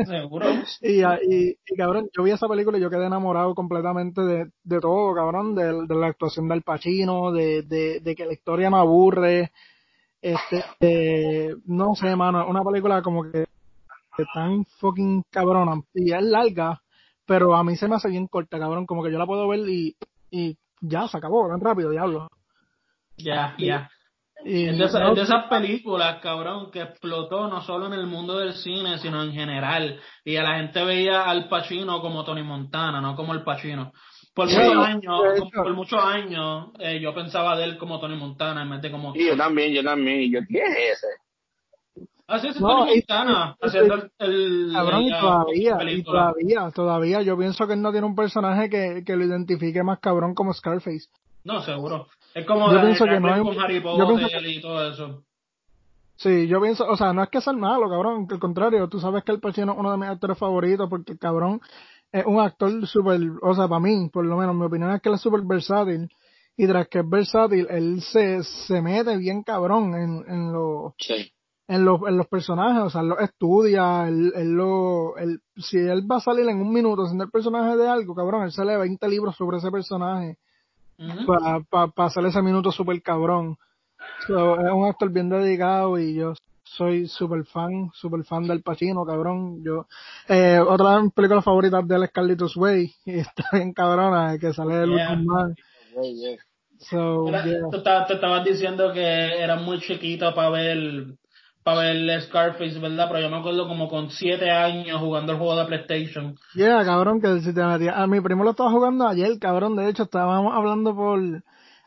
Seguro. 0.07 0.47
y, 0.83 1.03
y, 1.03 1.57
y, 1.67 1.77
cabrón, 1.77 2.09
yo 2.17 2.23
vi 2.23 2.31
esa 2.31 2.49
película 2.49 2.79
y 2.79 2.81
yo 2.81 2.91
quedé 2.91 3.07
enamorado 3.07 3.55
completamente 3.55 4.21
de, 4.23 4.51
de 4.63 4.81
todo, 4.81 5.15
cabrón, 5.15 5.55
de, 5.55 5.87
de 5.87 5.95
la 5.95 6.09
actuación 6.09 6.49
del 6.49 6.63
Pacino, 6.63 7.33
de, 7.33 7.63
de, 7.63 8.01
de 8.01 8.15
que 8.15 8.27
la 8.27 8.33
historia 8.33 8.71
me 8.71 8.79
aburre, 8.79 9.53
este, 10.21 11.57
no 11.67 11.95
sé, 11.95 12.15
mano, 12.17 12.47
una 12.49 12.63
película 12.63 13.03
como 13.03 13.25
que, 13.25 13.47
que 14.17 14.25
tan 14.35 14.65
fucking 14.65 15.23
cabrona, 15.31 15.83
y 15.95 16.13
es 16.13 16.23
larga, 16.23 16.83
pero 17.27 17.55
a 17.55 17.65
mí 17.65 17.77
se 17.77 17.89
me 17.89 17.97
hace 17.97 18.09
bien 18.09 18.27
corta, 18.27 18.59
cabrón, 18.59 18.87
como 18.87 19.03
que 19.03 19.13
yo 19.13 19.19
la 19.19 19.27
puedo 19.27 19.49
ver 19.49 19.61
y, 19.69 19.97
y 20.31 20.57
ya, 20.81 21.09
se 21.09 21.17
acabó, 21.17 21.49
tan 21.49 21.61
rápido, 21.61 21.91
diablo. 21.91 22.29
Ya, 23.17 23.55
ya. 23.59 23.91
Y 24.45 24.69
es 24.69 24.79
de, 24.79 25.23
esas 25.23 25.47
películas, 25.49 26.21
cabrón, 26.23 26.71
que 26.71 26.83
explotó 26.83 27.49
no 27.49 27.61
solo 27.63 27.87
en 27.87 27.93
el 27.93 28.07
mundo 28.07 28.39
del 28.39 28.55
cine, 28.55 28.99
sino 28.99 29.23
en 29.23 29.33
general. 29.33 30.01
Y 30.25 30.37
a 30.37 30.43
la 30.43 30.57
gente 30.57 30.85
veía 30.85 31.25
al 31.25 31.49
Pacino 31.49 32.01
como 32.01 32.25
Tony 32.25 32.43
Montana, 32.43 33.01
no 33.01 33.17
como 33.17 33.35
el 33.35 33.43
Pacino. 33.43 33.93
Por 34.35 34.47
muchos 34.47 34.87
años, 34.87 35.21
por 35.55 35.75
muchos 35.75 36.03
años, 36.03 36.69
eh, 36.79 37.01
yo 37.01 37.13
pensaba 37.15 37.57
de 37.57 37.65
él 37.65 37.79
como 37.79 37.99
Tony 38.01 38.17
Montana 38.17 38.63
en 38.63 38.71
vez 38.71 38.83
de 38.83 38.91
como. 38.91 39.13
Sí, 39.13 39.27
yo 39.27 39.37
también, 39.37 39.73
yo 39.73 39.83
también. 39.83 40.33
Yo, 40.33 40.41
¿Quién 40.47 40.67
es 40.67 40.99
ese? 40.99 42.07
Así 42.27 42.47
es 42.47 42.57
Tony 42.57 42.93
Montana, 42.95 43.57
haciendo 43.61 44.09
el. 44.19 44.71
Cabrón, 44.73 45.03
y 45.03 45.11
todavía, 45.11 45.79
y 45.91 46.03
todavía, 46.03 46.71
todavía, 46.73 47.23
yo 47.23 47.37
pienso 47.37 47.67
que 47.67 47.75
él 47.75 47.83
no 47.83 47.91
tiene 47.91 48.07
un 48.07 48.15
personaje 48.15 48.71
que, 48.71 49.03
que 49.05 49.17
lo 49.17 49.25
identifique 49.25 49.83
más 49.83 49.99
cabrón 49.99 50.35
como 50.35 50.55
Scarface. 50.55 51.09
No, 51.45 51.61
seguro. 51.63 52.07
Es 52.35 52.47
como 52.47 52.73
yo 52.73 52.81
pienso 52.81 53.05
que 53.05 53.21
no 53.21 53.33
hay, 53.33 53.43
con 53.43 53.61
Harry 53.61 53.81
Potter 53.81 54.47
y 54.47 54.61
todo 54.61 54.89
eso. 54.89 55.25
Sí, 56.17 56.47
yo 56.49 56.61
pienso, 56.61 56.87
o 56.87 56.97
sea, 56.97 57.13
no 57.13 57.23
es 57.23 57.31
que 57.31 57.41
sea 57.41 57.55
malo, 57.55 57.89
cabrón, 57.89 58.29
que 58.29 58.35
al 58.35 58.41
contrario, 58.41 58.89
tú 58.89 59.01
sabes 59.01 59.25
que 59.25 59.33
el 59.33 59.41
Pacino 59.41 59.73
es 59.73 59.79
uno 59.79 59.91
de 59.91 59.97
mis 59.97 60.09
actores 60.09 60.37
favoritos 60.37 60.89
porque 60.89 61.13
el 61.13 61.19
cabrón 61.19 61.61
es 62.13 62.27
un 62.27 62.39
actor 62.39 62.87
súper, 62.87 63.21
o 63.41 63.55
sea, 63.55 63.69
para 63.69 63.81
mí, 63.81 64.11
por 64.13 64.27
lo 64.27 64.37
menos, 64.37 64.55
mi 64.55 64.67
opinión 64.67 64.93
es 64.93 65.01
que 65.01 65.09
él 65.09 65.15
es 65.15 65.21
súper 65.23 65.41
versátil 65.43 66.11
y 66.57 66.67
tras 66.67 66.89
que 66.89 66.99
es 66.99 67.09
versátil, 67.09 67.67
él 67.71 68.03
se, 68.03 68.43
se 68.45 68.83
mete 68.83 69.17
bien 69.17 69.43
cabrón 69.43 69.95
en, 69.95 70.25
en 70.31 70.53
los... 70.53 70.93
En 71.67 71.85
los, 71.85 72.01
en 72.05 72.17
los 72.17 72.27
personajes, 72.27 72.83
o 72.83 72.91
sea, 72.91 73.01
él 73.01 73.11
lo 73.11 73.21
estudia, 73.21 74.09
él, 74.09 74.33
él 74.35 74.55
lo, 74.55 75.17
él, 75.17 75.41
si 75.55 75.79
él 75.79 76.03
va 76.11 76.17
a 76.17 76.21
salir 76.21 76.49
en 76.49 76.61
un 76.61 76.73
minuto 76.73 77.07
siendo 77.07 77.23
el 77.23 77.31
personaje 77.31 77.77
de 77.77 77.89
algo, 77.89 78.13
cabrón, 78.13 78.43
él 78.43 78.51
se 78.51 78.65
lee 78.65 78.75
20 78.77 79.09
libros 79.09 79.37
sobre 79.37 79.59
ese 79.59 79.71
personaje 79.71 80.37
para 81.27 81.61
pa, 81.61 82.07
hacer 82.07 82.25
ese 82.27 82.43
minuto 82.43 82.71
super 82.71 83.01
cabrón. 83.03 83.57
es 84.23 84.31
un 84.31 84.87
actor 84.87 85.11
bien 85.11 85.29
dedicado 85.29 85.99
y 85.99 86.15
yo 86.15 86.35
soy 86.65 87.09
super 87.09 87.45
fan, 87.45 87.91
super 87.95 88.25
fan 88.25 88.47
del 88.47 88.63
Pacino, 88.63 89.05
cabrón. 89.05 89.63
Yo, 89.65 89.87
eh, 90.29 90.61
otra 90.61 90.97
de 90.97 91.03
mis 91.03 91.13
películas 91.13 91.45
favoritas 91.45 91.87
de 91.87 91.97
él 91.97 92.05
es 92.05 92.11
Carlitos 92.11 92.57
Way, 92.57 92.95
y 93.07 93.19
está 93.19 93.45
bien 93.53 93.73
cabrona, 93.73 94.39
que 94.39 94.53
sale 94.53 94.77
de 94.77 94.87
yeah. 94.87 96.37
So, 96.79 97.27
te 97.71 98.15
estabas 98.15 98.45
diciendo 98.45 98.91
que 98.93 99.01
era 99.01 99.57
muy 99.57 99.81
chiquito 99.81 100.35
para 100.35 100.49
ver 100.49 101.19
para 101.63 101.81
ver 101.81 102.23
Scarface, 102.23 102.79
¿verdad? 102.79 103.07
Pero 103.09 103.21
yo 103.21 103.31
me 103.31 103.39
acuerdo 103.39 103.69
como 103.69 103.89
con 103.89 104.11
siete 104.11 104.51
años 104.51 104.99
jugando 105.01 105.33
el 105.33 105.39
juego 105.39 105.57
de 105.57 105.67
PlayStation. 105.67 106.37
Yeah, 106.55 106.85
cabrón, 106.85 107.21
que 107.21 107.41
si 107.41 107.55
te 107.55 107.63
A 107.63 108.07
mi 108.07 108.21
primo 108.21 108.45
lo 108.45 108.51
estaba 108.51 108.71
jugando 108.71 109.07
ayer, 109.07 109.39
cabrón. 109.39 109.77
De 109.77 109.89
hecho, 109.89 110.05
estábamos 110.05 110.55
hablando 110.55 110.95
por... 110.95 111.21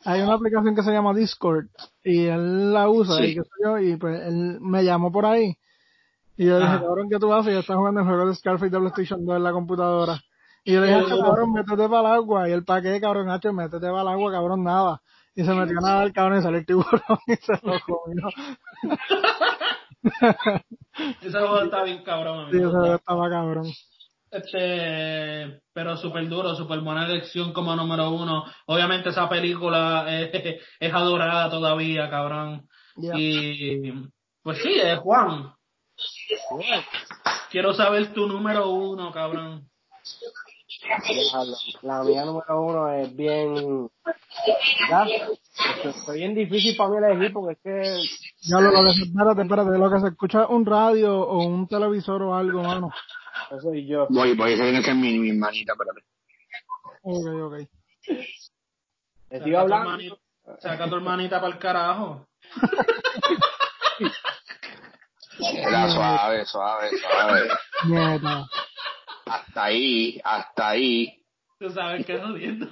Hay 0.06 0.22
una 0.22 0.34
aplicación 0.34 0.76
que 0.76 0.84
se 0.84 0.92
llama 0.92 1.14
Discord 1.14 1.68
y 2.04 2.26
él 2.26 2.74
la 2.74 2.90
usa 2.90 3.24
y, 3.26 3.36
qué 3.36 3.42
sé 3.42 3.50
yo, 3.64 3.80
y 3.80 3.96
pues 3.96 4.22
él 4.28 4.60
me 4.60 4.84
llamó 4.84 5.12
por 5.12 5.26
ahí. 5.26 5.56
Y 6.36 6.46
yo 6.48 6.60
dije, 6.60 6.80
cabrón, 6.80 7.08
¿qué 7.10 7.20
tú 7.20 7.34
haces? 7.34 7.54
Y 7.54 7.58
estaba 7.58 7.80
jugando 7.80 8.02
el 8.02 8.08
juego 8.08 8.28
de 8.28 8.36
Scarface 8.36 8.70
de 8.70 8.80
PlayStation 8.80 9.26
2 9.26 9.38
en 9.38 9.44
la 9.44 9.52
computadora. 9.52 10.20
Y 10.66 10.74
yo 10.74 10.82
le 10.82 10.88
dije, 10.88 11.04
cabrón, 11.08 11.54
métete 11.54 11.88
para 11.88 12.00
el 12.00 12.06
agua. 12.16 12.50
Y 12.50 12.52
el 12.52 12.66
paquete, 12.66 13.00
cabrón, 13.00 13.30
Hacho, 13.30 13.54
métete 13.54 13.88
para 13.88 14.02
el 14.02 14.08
agua, 14.08 14.32
cabrón, 14.32 14.64
nada. 14.64 15.02
Y 15.36 15.44
se 15.44 15.54
metió 15.54 15.76
nada 15.82 16.04
el 16.04 16.14
cabrón 16.14 16.40
y 16.40 16.42
salió 16.44 16.60
el 16.60 16.66
tiburón 16.66 17.02
y 17.28 17.36
se 17.36 17.54
lo 17.64 17.80
comió. 17.82 18.30
ese 21.22 21.32
juego 21.32 21.62
está 21.62 21.84
bien 21.84 22.04
cabrón. 22.04 22.52
Sí, 22.52 22.58
ese 22.58 22.68
juego 22.68 22.96
estaba 22.96 23.30
cabrón. 23.30 23.66
Este, 24.30 25.62
pero 25.74 25.96
súper 25.96 26.28
duro, 26.28 26.56
súper 26.56 26.80
buena 26.80 27.06
elección 27.06 27.54
como 27.54 27.76
número 27.76 28.10
uno. 28.10 28.46
Obviamente 28.66 29.10
esa 29.10 29.30
película 29.30 30.06
es, 30.08 30.32
es 30.80 30.94
adorada 30.94 31.50
todavía, 31.50 32.10
cabrón. 32.10 32.68
Y 32.96 33.92
pues 34.42 34.60
sí, 34.62 34.80
es 34.82 35.00
Juan. 35.00 35.54
Quiero 37.50 37.74
saber 37.74 38.14
tu 38.14 38.28
número 38.28 38.70
uno, 38.70 39.12
cabrón. 39.12 39.70
La, 41.82 42.04
mía 42.04 42.26
número 42.26 42.62
uno 42.62 42.92
es 42.94 43.16
bien. 43.16 43.90
¿ya? 44.90 45.06
Es 45.84 46.14
bien 46.14 46.36
difícil 46.36 46.76
para 46.76 46.90
mí 46.90 46.98
elegir 46.98 47.34
porque 47.34 47.54
es 47.54 47.60
que. 47.64 48.50
Ya 48.50 48.60
lo, 48.60 48.72
lo 48.72 48.84
que 48.90 48.94
se, 48.94 49.04
espérate, 49.04 49.42
espérate, 49.42 49.78
lo 49.78 49.92
que 49.92 50.00
se 50.00 50.08
escucha 50.08 50.48
un 50.48 50.66
radio 50.66 51.22
o 51.22 51.46
un 51.46 51.68
televisor 51.68 52.22
o 52.24 52.36
algo, 52.36 52.64
mano. 52.64 52.92
Eso 53.50 53.62
soy 53.62 53.88
yo. 53.88 54.08
Voy, 54.10 54.36
voy, 54.36 54.54
a 54.54 54.82
que 54.82 54.90
es 54.90 54.96
mi, 54.96 55.18
mi 55.20 55.32
manita, 55.32 55.74
espérate. 55.74 56.02
Ok, 57.04 57.28
ok. 57.28 57.70
Te 59.30 59.44
sigo 59.44 59.60
hablando. 59.60 60.20
Saca 60.60 60.90
tu 60.90 60.96
hermanita 60.96 61.40
para 61.40 61.54
el 61.54 61.60
carajo. 61.60 62.28
Era 65.40 65.90
suave, 65.90 66.46
suave, 66.46 66.90
suave. 67.00 67.50
Mierda. 67.86 68.46
Hasta 69.26 69.66
ahí, 69.66 70.20
hasta 70.24 70.70
ahí. 70.70 71.20
Tú 71.60 71.70
sabes 71.70 72.06
que 72.06 72.18
no 72.18 72.34
viendo. 72.34 72.68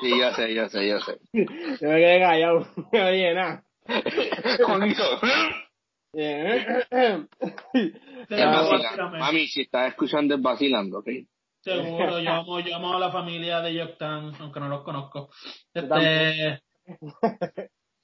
Sí, 0.00 0.18
ya 0.18 0.34
sé, 0.34 0.54
ya 0.54 0.68
sé, 0.68 0.88
ya 0.88 1.00
sé. 1.00 1.18
Yo 1.32 1.44
me 1.88 1.96
quedé 1.96 2.20
callado, 2.20 2.66
no 2.92 3.06
oye 3.06 3.34
nada. 3.34 3.64
Mami, 9.18 9.46
si 9.46 9.62
estás 9.62 9.88
escuchando 9.88 10.34
es 10.34 10.42
vacilando, 10.42 10.98
¿ok? 10.98 11.08
Seguro, 11.60 12.18
yo 12.18 12.30
amo, 12.30 12.60
yo 12.60 12.76
amo 12.76 12.96
a 12.96 12.98
la 12.98 13.12
familia 13.12 13.60
de 13.60 13.74
Yoctan, 13.74 14.34
aunque 14.40 14.60
no 14.60 14.68
los 14.68 14.82
conozco. 14.82 15.30
Este... 15.72 16.60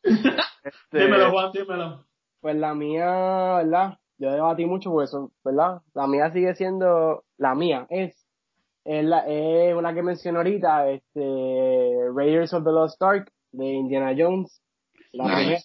este... 0.02 0.46
dímelo, 0.92 1.32
Juan, 1.32 1.50
dímelo. 1.52 2.06
Pues 2.40 2.56
la 2.56 2.74
mía, 2.74 3.56
¿verdad? 3.56 3.98
Yo 4.18 4.32
debatí 4.32 4.66
mucho 4.66 4.90
por 4.90 5.04
eso, 5.04 5.30
¿verdad? 5.44 5.80
La 5.94 6.06
mía 6.06 6.32
sigue 6.32 6.54
siendo, 6.54 7.24
la 7.36 7.54
mía 7.54 7.86
es, 7.88 8.26
es, 8.84 9.04
la, 9.04 9.20
es 9.28 9.74
una 9.74 9.94
que 9.94 10.02
mencioné 10.02 10.38
ahorita, 10.38 10.90
este, 10.90 11.94
Raiders 12.12 12.52
of 12.52 12.64
the 12.64 12.72
Lost 12.72 13.00
Ark 13.00 13.30
de 13.52 13.64
Indiana 13.64 14.14
Jones, 14.16 14.60
la 15.12 15.24
primera. 15.24 15.60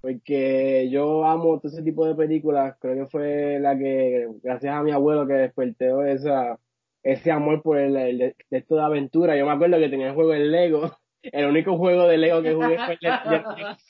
Porque 0.00 0.88
yo 0.90 1.24
amo 1.26 1.60
todo 1.60 1.70
ese 1.70 1.82
tipo 1.82 2.06
de 2.06 2.14
películas, 2.14 2.74
creo 2.80 3.04
que 3.04 3.10
fue 3.10 3.58
la 3.60 3.78
que, 3.78 4.28
gracias 4.42 4.74
a 4.74 4.82
mi 4.82 4.90
abuelo 4.90 5.26
que 5.26 5.34
despertó 5.34 6.02
esa, 6.04 6.58
ese 7.02 7.30
amor 7.30 7.62
por 7.62 7.78
el, 7.78 7.92
de, 7.94 8.36
esto 8.50 8.76
de 8.76 8.82
aventura. 8.82 9.36
Yo 9.36 9.46
me 9.46 9.52
acuerdo 9.52 9.78
que 9.78 9.90
tenía 9.90 10.08
el 10.08 10.14
juego 10.14 10.34
en 10.34 10.50
Lego, 10.50 10.90
el 11.22 11.46
único 11.46 11.76
juego 11.76 12.08
de 12.08 12.18
Lego 12.18 12.42
que 12.42 12.54
jugué 12.54 12.78
fue 12.78 12.98
el 13.00 13.00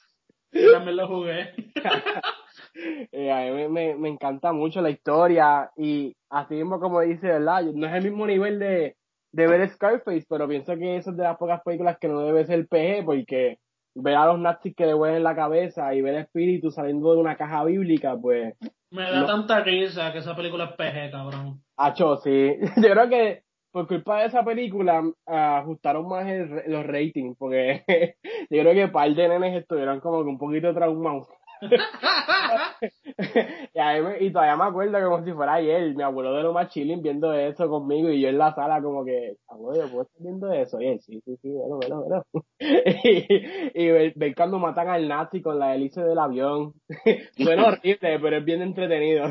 yo 0.53 0.72
también 0.72 0.97
lo 0.97 1.07
jugué. 1.07 1.51
Eh, 2.75 3.31
a 3.31 3.53
mí 3.53 3.68
me, 3.68 3.95
me, 3.95 4.09
encanta 4.09 4.53
mucho 4.53 4.81
la 4.81 4.91
historia 4.91 5.71
y 5.77 6.14
así 6.31 6.55
mismo 6.55 6.79
como 6.81 7.01
dice, 7.01 7.27
¿verdad? 7.27 7.64
No 7.75 7.87
es 7.87 7.95
el 7.95 8.05
mismo 8.05 8.27
nivel 8.27 8.59
de, 8.59 8.97
de 9.33 9.47
ver 9.47 9.68
Scarface, 9.68 10.27
pero 10.29 10.49
pienso 10.49 10.77
que 10.77 10.97
eso 10.97 11.11
es 11.11 11.16
de 11.16 11.25
las 11.25 11.37
pocas 11.37 11.61
películas 11.62 11.99
que 12.01 12.09
no 12.09 12.21
debe 12.21 12.47
ser 12.47 12.66
PG 12.68 13.05
porque 13.05 13.59
ver 13.95 14.14
a 14.14 14.27
los 14.27 14.39
nazis 14.39 14.75
que 14.75 14.87
le 14.87 14.95
vuelven 14.95 15.25
la 15.25 15.35
cabeza 15.35 15.95
y 15.95 16.01
ver 16.01 16.14
el 16.14 16.23
espíritu 16.23 16.71
saliendo 16.71 17.12
de 17.12 17.21
una 17.21 17.37
caja 17.37 17.64
bíblica, 17.64 18.16
pues... 18.21 18.55
Me 18.91 19.03
da 19.03 19.27
tanta 19.27 19.61
risa 19.61 20.12
que 20.12 20.18
esa 20.18 20.35
película 20.35 20.64
es 20.64 20.73
PG, 20.73 21.11
cabrón. 21.11 21.62
Acho, 21.77 22.16
sí. 22.16 22.57
Yo 22.77 22.91
creo 22.91 23.09
que 23.09 23.43
por 23.73 23.87
culpa 23.87 24.21
de 24.21 24.27
esa 24.27 24.45
película 24.45 25.03
ajustaron 25.27 26.09
más 26.09 26.27
los 26.66 26.87
ratings, 26.87 27.37
porque 27.39 27.85
yo 28.51 28.62
creo 28.62 28.75
que 28.75 28.85
un 28.85 28.93
par 28.93 29.14
de 29.14 29.29
nenes 29.29 29.61
estuvieron 29.61 30.01
como 30.01 30.23
que 30.25 30.29
un 30.29 30.39
poquito 30.39 30.75
traumados. 30.75 31.29
y, 33.75 34.25
y, 34.25 34.33
todavía 34.33 34.57
me 34.57 34.65
acuerdo 34.65 35.11
como 35.11 35.25
si 35.25 35.33
fuera 35.33 35.55
ayer, 35.55 35.95
mi 35.95 36.03
abuelo 36.03 36.35
de 36.35 36.43
lo 36.43 36.53
más 36.53 36.69
chilling 36.69 37.03
viendo 37.03 37.33
eso 37.35 37.69
conmigo 37.69 38.11
y 38.11 38.21
yo 38.21 38.29
en 38.29 38.39
la 38.39 38.55
sala 38.55 38.81
como 38.81 39.05
que, 39.05 39.37
abuelo, 39.49 39.89
¿puedo 39.89 40.03
estar 40.03 40.23
viendo 40.23 40.53
eso? 40.53 40.81
Y 40.81 40.87
él, 40.87 41.01
sí, 41.01 41.21
sí, 41.25 41.37
sí, 41.43 41.51
bueno, 41.51 41.77
bueno, 41.77 42.03
bueno. 42.03 42.25
y, 43.75 43.75
y 43.75 43.91
ver, 43.91 44.15
cuando 44.35 44.59
matan 44.59 44.89
al 44.89 45.07
nazi 45.07 45.43
con 45.43 45.59
la 45.59 45.75
hélice 45.75 46.03
del 46.03 46.19
avión. 46.19 46.73
Suena 47.37 47.67
horrible, 47.67 48.19
pero 48.21 48.39
es 48.39 48.45
bien 48.45 48.63
entretenido. 48.63 49.25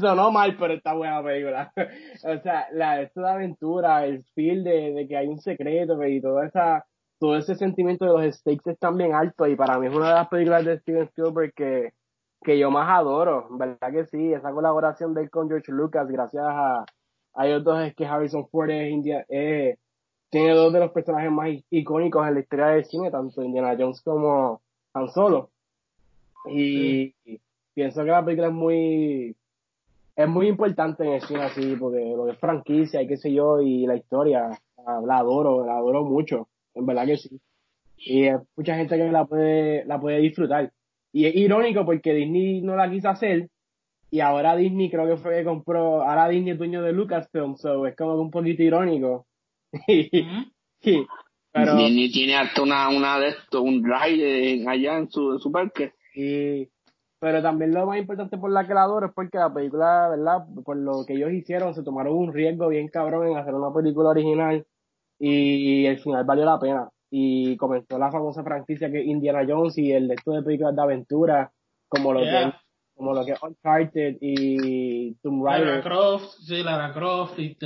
Sonó 0.00 0.30
mal, 0.30 0.56
pero 0.58 0.74
está 0.74 0.94
buena 0.94 1.22
película. 1.22 1.72
o 1.76 2.42
sea, 2.42 2.66
la, 2.72 3.02
esto 3.02 3.20
de 3.20 3.30
aventura, 3.30 4.06
el 4.06 4.24
feel 4.34 4.64
de, 4.64 4.92
de 4.92 5.06
que 5.06 5.16
hay 5.16 5.26
un 5.26 5.38
secreto 5.38 6.02
y 6.06 6.20
toda 6.20 6.46
esa 6.46 6.84
todo 7.24 7.38
ese 7.38 7.54
sentimiento 7.54 8.04
de 8.04 8.10
los 8.12 8.36
stakes 8.36 8.72
están 8.72 8.98
bien 8.98 9.14
altos 9.14 9.48
y 9.48 9.56
para 9.56 9.78
mí 9.78 9.86
es 9.86 9.94
una 9.94 10.10
de 10.10 10.14
las 10.14 10.28
películas 10.28 10.62
de 10.62 10.78
Steven 10.80 11.04
Spielberg 11.04 11.54
que, 11.54 11.94
que 12.42 12.58
yo 12.58 12.70
más 12.70 12.86
adoro, 12.90 13.48
¿verdad 13.52 13.90
que 13.90 14.04
sí? 14.04 14.34
Esa 14.34 14.52
colaboración 14.52 15.14
de 15.14 15.22
él 15.22 15.30
con 15.30 15.48
George 15.48 15.72
Lucas, 15.72 16.06
gracias 16.06 16.44
a, 16.46 16.84
hay 17.32 17.52
otros 17.52 17.80
es 17.80 17.94
que 17.94 18.04
Harrison 18.04 18.46
Ford 18.48 18.68
es 18.68 18.92
India, 18.92 19.24
eh, 19.30 19.78
tiene 20.28 20.52
dos 20.52 20.70
de 20.74 20.80
los 20.80 20.92
personajes 20.92 21.32
más 21.32 21.48
icónicos 21.70 22.28
en 22.28 22.34
la 22.34 22.40
historia 22.40 22.66
del 22.66 22.84
cine, 22.84 23.10
tanto 23.10 23.42
Indiana 23.42 23.74
Jones 23.78 24.02
como 24.02 24.60
Han 24.92 25.08
Solo. 25.08 25.48
Y, 26.44 27.14
pienso 27.72 28.04
que 28.04 28.10
la 28.10 28.22
película 28.22 28.48
es 28.48 28.52
muy, 28.52 29.34
es 30.14 30.28
muy 30.28 30.48
importante 30.48 31.04
en 31.04 31.14
el 31.14 31.22
cine 31.22 31.44
así, 31.44 31.74
porque 31.76 32.04
lo 32.14 32.26
que 32.26 32.32
es 32.32 32.38
franquicia 32.38 33.00
y 33.00 33.08
qué 33.08 33.16
sé 33.16 33.32
yo, 33.32 33.62
y 33.62 33.86
la 33.86 33.96
historia, 33.96 34.50
la 34.86 35.16
adoro, 35.16 35.64
la 35.64 35.78
adoro 35.78 36.04
mucho 36.04 36.48
en 36.74 36.86
verdad 36.86 37.06
que 37.06 37.16
sí. 37.16 37.40
Y 37.96 38.24
hay 38.24 38.36
mucha 38.56 38.76
gente 38.76 38.96
que 38.96 39.10
la 39.10 39.24
puede, 39.24 39.84
la 39.86 40.00
puede 40.00 40.18
disfrutar. 40.18 40.72
Y 41.12 41.26
es 41.26 41.34
irónico 41.34 41.84
porque 41.84 42.12
Disney 42.12 42.60
no 42.60 42.76
la 42.76 42.90
quiso 42.90 43.08
hacer 43.08 43.48
y 44.14 44.20
ahora 44.20 44.54
Disney 44.54 44.88
creo 44.90 45.08
que 45.08 45.16
fue 45.20 45.38
que 45.38 45.44
compró, 45.44 46.02
ahora 46.02 46.28
Disney 46.28 46.52
es 46.52 46.58
dueño 46.58 46.82
de 46.82 46.92
Lucasfilm, 46.92 47.56
so 47.56 47.84
es 47.84 47.96
como 47.96 48.14
un 48.14 48.30
poquito 48.30 48.62
irónico. 48.62 49.26
pero, 51.52 51.76
Disney 51.76 52.12
tiene 52.12 52.36
hasta 52.36 52.62
una, 52.62 52.90
una 52.90 53.18
de 53.18 53.30
esto, 53.30 53.62
un 53.62 53.82
ride 53.82 54.64
allá 54.68 54.98
en 54.98 55.10
su, 55.10 55.32
en 55.32 55.38
su 55.40 55.50
parque. 55.50 55.94
Y, 56.14 56.68
pero 57.18 57.42
también 57.42 57.74
lo 57.74 57.86
más 57.86 57.98
importante 57.98 58.38
por 58.38 58.52
la 58.52 58.64
que 58.68 58.74
la 58.74 58.84
adoro 58.84 59.06
es 59.06 59.12
porque 59.12 59.38
la 59.38 59.52
película, 59.52 60.08
¿verdad? 60.10 60.44
Por 60.64 60.76
lo 60.76 61.04
que 61.04 61.14
ellos 61.14 61.32
hicieron, 61.32 61.74
se 61.74 61.82
tomaron 61.82 62.16
un 62.16 62.32
riesgo 62.32 62.68
bien 62.68 62.86
cabrón 62.86 63.26
en 63.26 63.36
hacer 63.36 63.54
una 63.54 63.74
película 63.74 64.10
original 64.10 64.64
y 65.26 65.86
el 65.86 65.98
final 65.98 66.24
valió 66.24 66.44
la 66.44 66.58
pena. 66.58 66.88
Y 67.10 67.56
comenzó 67.56 67.98
la 67.98 68.10
famosa 68.10 68.42
franquicia 68.42 68.90
que 68.90 69.02
Indiana 69.02 69.44
Jones 69.48 69.78
y 69.78 69.92
el 69.92 70.08
resto 70.08 70.32
de 70.32 70.42
películas 70.42 70.74
de 70.74 70.82
aventura, 70.82 71.52
como 71.88 72.12
lo 72.12 72.20
que 72.20 72.52
como 72.96 73.12
lo 73.12 73.24
que 73.24 73.34
Uncharted 73.40 74.18
y 74.20 75.14
Tomb 75.16 75.44
Raider. 75.44 75.66
Lara 75.66 75.82
Croft, 75.82 76.34
sí, 76.40 76.62
Lara 76.62 76.92
Croft, 76.92 77.38
y, 77.38 77.56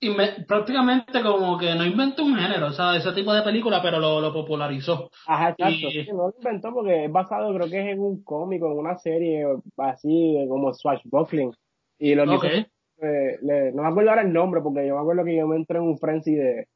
y, 0.00 0.14
prácticamente 0.46 1.22
como 1.22 1.58
que 1.58 1.74
no 1.74 1.84
inventó 1.84 2.24
un 2.24 2.36
género, 2.36 2.68
o 2.68 2.72
sea, 2.72 2.96
ese 2.96 3.12
tipo 3.12 3.32
de 3.34 3.42
película, 3.42 3.82
pero 3.82 3.98
lo, 3.98 4.20
lo 4.20 4.32
popularizó. 4.32 5.10
Ajá, 5.26 5.54
exacto. 5.56 6.14
no 6.14 6.28
lo 6.28 6.34
inventó 6.36 6.72
porque 6.72 7.04
es 7.04 7.12
basado, 7.12 7.54
creo 7.54 7.68
que 7.68 7.80
es 7.80 7.94
en 7.94 8.00
un 8.00 8.22
cómico, 8.22 8.72
en 8.72 8.78
una 8.78 8.96
serie 8.96 9.44
así 9.76 10.36
como 10.48 10.72
Swashbuckling. 10.72 11.52
Y 11.98 12.14
lo 12.14 12.34
okay 12.34 12.66
no 13.00 13.82
me 13.82 13.88
acuerdo 13.88 14.10
ahora 14.10 14.22
el 14.22 14.32
nombre, 14.32 14.60
porque 14.62 14.86
yo 14.86 14.94
me 14.94 15.00
acuerdo 15.00 15.24
que 15.24 15.36
yo 15.36 15.46
me 15.46 15.56
entré 15.56 15.78
en 15.78 15.84
un 15.84 15.98
frenzy 15.98 16.34
de, 16.34 16.68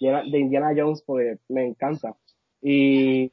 de 0.00 0.38
Indiana 0.38 0.72
Jones, 0.76 1.02
porque 1.06 1.38
me 1.48 1.66
encanta. 1.66 2.14
Y, 2.62 3.32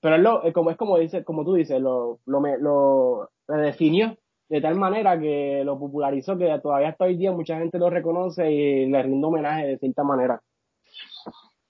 pero 0.00 0.16
es, 0.16 0.22
lo, 0.22 0.52
como, 0.52 0.70
es 0.70 0.76
como 0.76 0.98
dice, 0.98 1.24
como 1.24 1.44
tú 1.44 1.54
dices, 1.54 1.80
lo, 1.80 2.18
lo, 2.26 2.40
me, 2.40 2.58
lo 2.58 3.30
definió 3.48 4.16
de 4.48 4.60
tal 4.60 4.76
manera 4.76 5.18
que 5.18 5.62
lo 5.64 5.78
popularizó 5.78 6.36
que 6.36 6.58
todavía 6.62 6.90
hasta 6.90 7.04
hoy 7.04 7.16
día 7.16 7.32
mucha 7.32 7.58
gente 7.58 7.78
lo 7.78 7.90
reconoce 7.90 8.50
y 8.52 8.86
le 8.86 9.02
rinde 9.02 9.26
homenaje 9.26 9.66
de 9.66 9.78
cierta 9.78 10.04
manera. 10.04 10.40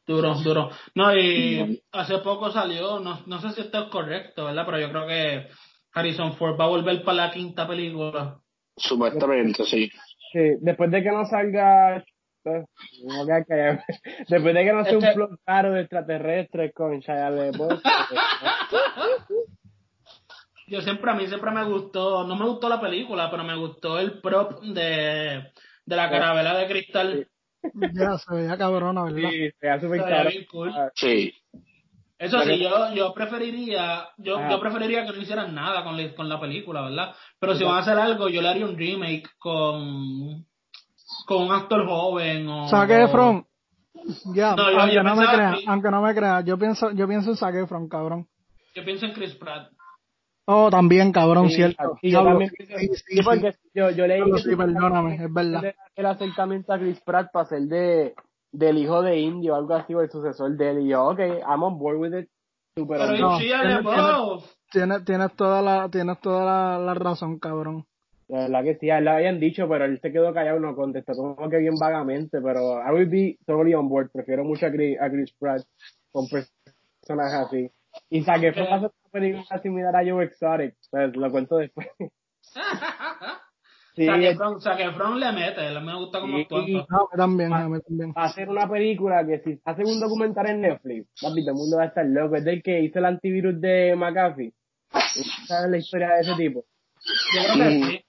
Duro, 0.06 0.34
duro. 0.42 0.68
No, 0.94 1.16
y 1.16 1.82
hace 1.92 2.18
poco 2.18 2.50
salió, 2.50 3.00
no, 3.00 3.20
no 3.26 3.40
sé 3.40 3.50
si 3.50 3.62
esto 3.62 3.84
es 3.84 3.88
correcto, 3.90 4.44
¿verdad? 4.44 4.64
Pero 4.66 4.80
yo 4.80 4.90
creo 4.90 5.06
que 5.06 5.46
Harrison 5.94 6.34
Ford 6.34 6.60
va 6.60 6.64
a 6.64 6.68
volver 6.68 7.02
para 7.04 7.28
la 7.28 7.30
quinta 7.30 7.66
película. 7.66 8.38
Supuestamente, 8.76 9.64
sí. 9.64 9.90
Sí, 10.32 10.56
después 10.60 10.90
de 10.90 11.02
que 11.02 11.10
no 11.10 11.24
salga 11.26 12.04
después 14.28 14.54
de 14.54 14.64
que 14.64 14.72
no 14.72 14.84
sea 14.84 14.98
un 14.98 15.14
plot 15.14 15.40
caro 15.44 15.72
de 15.72 15.80
extraterrestres 15.82 16.72
con 16.74 16.98
Shia 17.00 17.30
LaBeouf. 17.30 17.82
Yo 20.66 20.80
siempre, 20.80 21.10
a 21.10 21.14
mí 21.14 21.26
siempre 21.26 21.50
me 21.50 21.64
gustó, 21.64 22.26
no 22.26 22.36
me 22.36 22.46
gustó 22.46 22.70
la 22.70 22.80
película, 22.80 23.30
pero 23.30 23.44
me 23.44 23.56
gustó 23.56 23.98
el 23.98 24.20
prop 24.20 24.62
de, 24.62 25.52
de 25.84 25.96
la 25.96 26.10
carabela 26.10 26.56
de 26.56 26.66
cristal. 26.66 27.28
Ya, 27.92 28.16
se 28.18 28.34
veía 28.34 28.56
cabrona, 28.56 29.04
¿verdad? 29.04 29.28
Sí, 29.30 29.50
se 29.50 29.56
veía 29.60 29.78
súper 29.80 30.46
cool. 30.50 30.72
Sí. 30.94 31.34
Eso 32.24 32.40
sí, 32.42 32.58
yo, 32.58 32.94
yo 32.94 33.12
preferiría, 33.12 34.08
yo, 34.16 34.38
yo 34.48 34.58
preferiría 34.58 35.04
que 35.04 35.12
no 35.12 35.20
hicieran 35.20 35.54
nada 35.54 35.84
con 35.84 35.96
la, 35.96 36.14
con 36.14 36.26
la 36.26 36.40
película, 36.40 36.80
¿verdad? 36.80 37.14
Pero 37.38 37.54
si 37.54 37.64
van 37.64 37.76
a 37.76 37.78
hacer 37.80 37.98
algo, 37.98 38.30
yo 38.30 38.40
le 38.40 38.48
haría 38.48 38.64
un 38.64 38.78
remake 38.78 39.28
con, 39.38 40.46
con 41.26 41.42
un 41.42 41.52
actor 41.52 41.86
joven 41.86 42.48
o... 42.48 42.66
Efron. 42.66 43.46
Ya, 44.34 44.52
aunque, 44.52 45.02
no 45.02 45.16
me 45.16 45.26
crea, 45.26 45.56
aunque 45.66 45.90
no 45.90 46.02
me 46.02 46.14
crea, 46.14 46.40
yo 46.40 46.58
pienso, 46.58 46.90
yo 46.92 47.06
pienso 47.06 47.30
en 47.30 47.36
Zac 47.36 47.54
Efron, 47.54 47.88
cabrón. 47.88 48.26
Yo 48.74 48.84
pienso 48.84 49.06
en 49.06 49.12
Chris 49.12 49.34
Pratt. 49.34 49.70
Oh, 50.46 50.70
también, 50.70 51.12
cabrón, 51.12 51.50
cierto. 51.50 51.98
yo 52.02 52.24
también 52.24 52.50
sí, 52.50 53.22
porque 53.22 53.54
yo, 53.74 53.90
yo 53.90 54.06
leí 54.06 54.22
sí, 54.42 54.56
perdóname, 54.56 55.16
es 55.16 55.32
verdad. 55.32 55.74
El 55.94 56.06
acercamiento 56.06 56.72
a 56.72 56.78
Chris 56.78 57.00
Pratt 57.00 57.30
para 57.32 57.46
ser 57.46 57.62
de, 57.62 58.14
del 58.54 58.78
hijo 58.78 59.02
de 59.02 59.18
Indio 59.18 59.52
o 59.52 59.56
algo 59.56 59.74
así, 59.74 59.94
o 59.94 60.00
el 60.00 60.10
sucesor 60.10 60.56
de 60.56 60.70
él. 60.70 60.80
Y 60.82 60.88
yo, 60.90 61.04
ok, 61.06 61.18
I'm 61.18 61.62
on 61.62 61.78
board 61.78 61.98
with 61.98 62.14
it. 62.18 62.28
Super 62.76 62.98
Pero 62.98 63.16
no, 63.18 63.38
tienes, 64.72 65.04
tienes, 65.04 65.36
toda 65.36 65.62
la, 65.62 65.88
tienes 65.88 66.20
toda 66.20 66.44
la, 66.44 66.78
la 66.78 66.94
razón, 66.94 67.38
cabrón. 67.38 67.86
La 68.26 68.40
verdad 68.40 68.64
que 68.64 68.74
sí, 68.76 68.90
a 68.90 68.98
él 68.98 69.04
le 69.04 69.10
habían 69.10 69.38
dicho, 69.38 69.68
pero 69.68 69.84
él 69.84 70.00
se 70.00 70.10
quedó 70.10 70.32
callado, 70.32 70.58
no 70.58 70.74
contestó 70.74 71.12
como 71.14 71.48
que 71.48 71.58
bien 71.58 71.74
vagamente, 71.78 72.40
pero 72.40 72.80
I 72.80 72.90
would 72.90 73.10
be 73.10 73.38
totally 73.46 73.74
on 73.74 73.88
board. 73.88 74.10
Prefiero 74.10 74.44
mucho 74.44 74.66
a 74.66 74.70
Chris, 74.70 74.98
a 75.00 75.08
Chris 75.10 75.32
Pratt 75.38 75.62
con 76.10 76.26
personajes 76.28 77.46
así. 77.46 77.70
Y 78.10 78.22
saqué 78.22 78.52
fue 78.52 78.62
una 78.62 78.90
película 79.12 79.58
similar 79.62 79.94
a 79.94 80.04
Joe 80.04 80.24
Exotic, 80.24 80.74
pues 80.90 81.14
lo 81.16 81.30
cuento 81.30 81.58
después. 81.58 81.86
sí, 83.94 84.06
Zac 84.60 84.80
Efron 84.80 85.20
le 85.20 85.32
mete, 85.32 85.66
él 85.66 85.80
me 85.82 85.96
gusta 85.96 86.20
como 86.20 86.38
actúa. 86.38 86.64
No, 86.88 87.08
también, 87.16 87.52
a 87.52 87.68
mí 87.68 87.78
también. 87.80 88.12
hacer 88.14 88.48
una 88.48 88.68
película 88.68 89.24
que 89.26 89.40
si 89.40 89.60
hacen 89.64 89.86
un 89.86 90.00
documental 90.00 90.48
en 90.50 90.60
Netflix, 90.62 91.08
papi, 91.20 91.42
todo 91.42 91.52
el 91.52 91.56
mundo 91.56 91.76
va 91.76 91.84
a 91.84 91.86
estar 91.86 92.06
loco, 92.06 92.36
es 92.36 92.44
del 92.44 92.62
que 92.62 92.80
hizo 92.80 92.98
el 92.98 93.04
antivirus 93.04 93.60
de 93.60 93.94
McAfee. 93.96 94.52
¿Sabes 95.46 95.70
la 95.70 95.76
historia 95.76 96.08
de 96.08 96.20
ese 96.20 96.34
tipo? 96.34 96.64
Yo 97.34 97.54
creo 97.54 97.68
que 97.68 97.84
sí. 97.84 98.04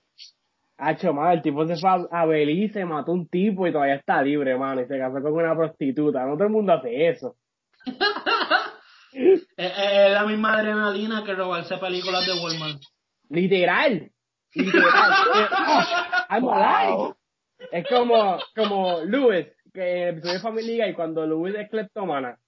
Hacho, 0.78 1.14
man, 1.14 1.32
el 1.32 1.41
tipo 1.41 1.66
se 1.66 1.78
fue 1.78 1.90
a, 2.12 2.26
Belice, 2.26 2.84
mató 2.84 3.14
un 3.14 3.28
tipo 3.30 3.66
y 3.66 3.72
todavía 3.72 3.95
está 3.95 4.22
libre, 4.22 4.57
mano, 4.57 4.82
y 4.82 4.86
se 4.86 4.98
casó 4.98 5.22
con 5.22 5.34
una 5.34 5.56
prostituta. 5.56 6.26
No 6.26 6.34
todo 6.34 6.45
el 6.45 6.49
mundo 6.49 6.74
hace 6.74 7.07
eso. 7.07 7.38
es, 9.14 9.48
la 9.57 10.26
misma 10.26 10.53
adrenalina 10.53 11.24
que 11.24 11.34
robarse 11.34 11.78
películas 11.78 12.26
de 12.26 12.34
Walmart. 12.34 12.82
Literal. 13.30 14.12
Literal. 14.56 15.11
I'm 16.30 16.48
alive. 16.48 17.15
Es 17.72 17.86
como, 17.88 18.38
como 18.56 19.02
Louis, 19.06 19.48
que 19.73 19.82
en 19.82 20.03
el 20.03 20.10
episodio 20.10 20.34
de 20.34 20.40
Familia 20.40 20.88
y 20.88 20.94
cuando 20.94 21.26
Louis 21.26 21.56
es 21.56 21.69
cleptomana, 21.69 22.40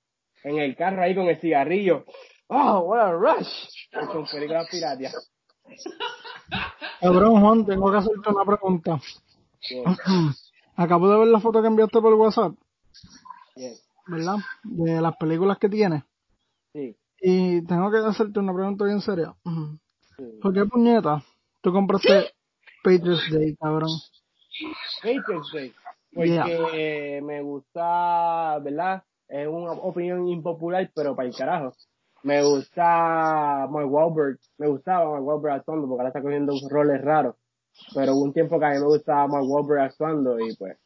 en 0.44 0.58
el 0.58 0.76
carro 0.76 1.04
ahí 1.04 1.16
con 1.16 1.28
el 1.28 1.40
cigarrillo. 1.40 2.06
Oh, 2.48 2.80
what 2.80 3.00
a 3.00 3.12
rush. 3.12 3.68
Con 4.12 4.26
películas 4.26 4.68
piratas. 4.72 5.32
Cabrón, 7.02 7.42
Juan, 7.42 7.66
tengo 7.66 7.92
que 7.92 7.98
hacerte 7.98 8.30
una 8.30 8.46
pregunta. 8.46 9.00
Acabo 10.76 11.10
de 11.10 11.20
ver 11.20 11.28
la 11.28 11.40
foto 11.40 11.62
que 11.62 11.68
enviaste 11.68 12.00
por 12.00 12.14
WhatsApp. 12.14 12.54
¿Verdad? 14.08 14.36
De 14.64 15.02
las 15.02 15.18
películas 15.18 15.58
que 15.58 15.68
tienes. 15.68 16.04
Sí. 16.72 16.96
Y 17.20 17.66
tengo 17.66 17.92
que 17.92 17.98
hacerte 17.98 18.40
una 18.40 18.54
pregunta 18.54 18.86
bien 18.86 19.02
seria. 19.02 19.36
¿Por 20.42 20.54
qué 20.54 20.66
puñeta 20.66 21.24
tú 21.62 21.72
compraste 21.72 22.32
Patriots 22.84 23.32
Day, 23.32 23.56
cabrón? 23.56 23.90
Patriots 25.02 25.52
Day. 25.54 25.74
Porque 26.14 27.22
me 27.24 27.42
gusta, 27.42 28.60
¿verdad? 28.60 29.04
Es 29.28 29.48
una 29.48 29.74
opinión 29.74 30.28
impopular, 30.28 30.90
pero 30.96 31.16
para 31.16 31.28
el 31.28 31.36
carajo 31.36 31.74
me 32.24 32.44
gusta 32.44 33.68
Mark 33.70 33.92
Wahlberg, 33.92 34.38
me 34.58 34.68
gustaba 34.68 35.12
Mark 35.12 35.24
Wahlberg 35.24 35.54
actuando 35.56 35.88
porque 35.88 36.02
ahora 36.02 36.10
está 36.10 36.22
cogiendo 36.22 36.54
roles 36.70 37.02
raros, 37.02 37.36
pero 37.94 38.14
hubo 38.14 38.24
un 38.24 38.34
tiempo 38.34 38.60
que 38.60 38.66
a 38.66 38.72
mí 38.72 38.80
me 38.80 38.86
gustaba 38.86 39.28
Mark 39.28 39.46
Wahlberg 39.48 39.82
actuando 39.82 40.40
y 40.40 40.56
pues 40.56 40.78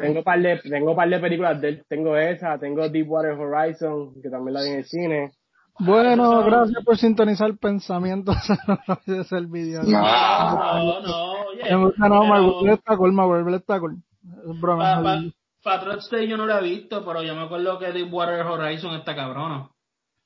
tengo 0.00 0.22
par 0.22 0.40
de 0.40 0.60
tengo 0.68 0.94
par 0.94 1.08
de 1.08 1.18
películas 1.18 1.60
de 1.60 1.68
él, 1.68 1.84
tengo 1.88 2.16
esa, 2.16 2.58
tengo 2.58 2.88
Deepwater 2.88 3.32
Horizon 3.32 4.20
que 4.20 4.28
también 4.28 4.54
la 4.54 4.62
vi 4.62 4.68
en 4.68 4.78
el 4.78 4.84
cine. 4.84 5.32
Bueno, 5.78 6.44
gracias 6.44 6.84
por 6.84 6.96
sintonizar 6.96 7.48
el 7.48 7.58
pensamiento 7.58 8.32
ese 9.06 9.36
el 9.36 9.48
video. 9.48 9.82
No, 9.82 11.00
no, 11.00 11.34
Me 11.62 11.76
gusta 11.76 12.08
no, 12.08 12.24
Mark 12.24 12.44
Wahlberg 12.44 12.74
está 12.74 12.96
cool, 12.96 13.18
Wahlberg 13.18 13.56
está 13.56 13.80
cool. 13.80 13.96
Es 14.22 14.60
broma. 14.60 15.32
Patriots 15.62 16.10
Day 16.10 16.28
yo 16.28 16.36
no 16.36 16.46
la 16.46 16.60
he 16.60 16.62
visto, 16.62 17.04
pero 17.04 17.22
yo 17.22 17.34
me 17.34 17.42
acuerdo 17.42 17.78
que 17.78 17.90
Deepwater 17.92 18.44
Horizon 18.46 18.94
está 18.96 19.16
cabrona. 19.16 19.70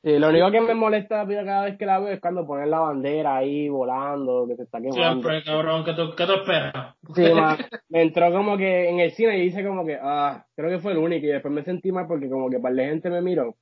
Sí, 0.03 0.16
lo 0.19 0.29
único 0.29 0.51
que 0.53 0.61
me 0.61 0.75
molesta 0.75 1.27
cada 1.27 1.65
vez 1.65 1.77
que 1.77 1.87
la 1.87 1.99
veo 1.99 2.11
es 2.11 2.20
cuando 2.20 2.47
ponen 2.47 2.70
la 2.70 2.79
bandera 2.79 3.37
ahí 3.37 3.69
volando, 3.69 4.47
que 4.47 4.55
se 4.55 4.62
está 4.62 4.79
quemando. 4.79 5.03
Siempre, 5.03 5.43
cabrón, 5.43 5.85
¿qué 5.85 5.93
tú, 5.95 6.15
qué 6.16 6.23
esperas? 6.23 6.95
Sí, 7.15 7.23
me 7.89 8.03
entró 8.03 8.31
como 8.33 8.57
que 8.57 8.89
en 8.89 9.01
el 9.01 9.11
cine 9.12 9.39
y 9.39 9.43
dice 9.43 9.65
como 9.65 9.85
que, 9.85 9.99
ah, 10.01 10.45
creo 10.55 10.70
que 10.70 10.79
fue 10.79 10.93
el 10.93 10.99
único 10.99 11.27
y 11.27 11.31
después 11.31 11.53
me 11.53 11.65
sentí 11.65 11.91
mal 11.91 12.07
porque 12.07 12.29
como 12.29 12.49
que 12.49 12.61
para 12.61 12.75
la 12.75 12.85
gente 12.85 13.11
me 13.11 13.23
miró. 13.23 13.57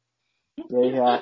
Dije, 0.56 1.00
ah, 1.04 1.20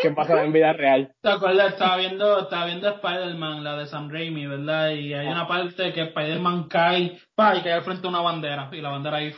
¿qué 0.00 0.10
pasa 0.12 0.44
en 0.44 0.52
vida 0.52 0.72
real? 0.72 1.12
¿Te 1.20 1.30
acuerdas? 1.30 1.72
Estaba 1.72 1.96
viendo, 1.96 2.40
estaba 2.40 2.66
viendo 2.66 2.88
Spider-Man, 2.88 3.64
la 3.64 3.76
de 3.76 3.86
Sam 3.86 4.08
Raimi, 4.08 4.46
¿verdad? 4.46 4.90
Y 4.90 5.12
hay 5.12 5.26
una 5.26 5.48
parte 5.48 5.92
que 5.92 6.02
Spider-Man 6.02 6.68
cae, 6.68 7.18
pa, 7.34 7.56
y 7.56 7.62
cae 7.62 7.72
al 7.72 7.82
frente 7.82 8.02
de 8.02 8.08
una 8.08 8.20
bandera, 8.20 8.70
y 8.72 8.80
la 8.80 8.90
bandera 8.90 9.16
ahí... 9.16 9.34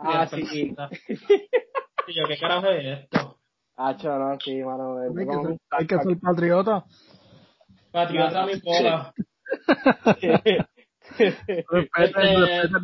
Ah, 0.00 0.26
sí. 0.26 0.74
Y 2.08 2.14
yo, 2.14 2.22
¿qué 2.28 2.36
carajo 2.38 2.68
es 2.68 3.00
esto? 3.00 3.38
Hacho, 3.76 4.16
no, 4.16 4.38
sí, 4.38 4.62
mano. 4.62 4.98
Hay 5.00 5.26
que, 5.26 5.32
ser, 5.32 5.58
hay 5.70 5.86
que 5.86 5.98
ser 5.98 6.20
patriota. 6.20 6.84
Patriota 7.90 8.46
mi 8.46 8.60
pola. 8.60 9.12
respeten, 11.18 12.36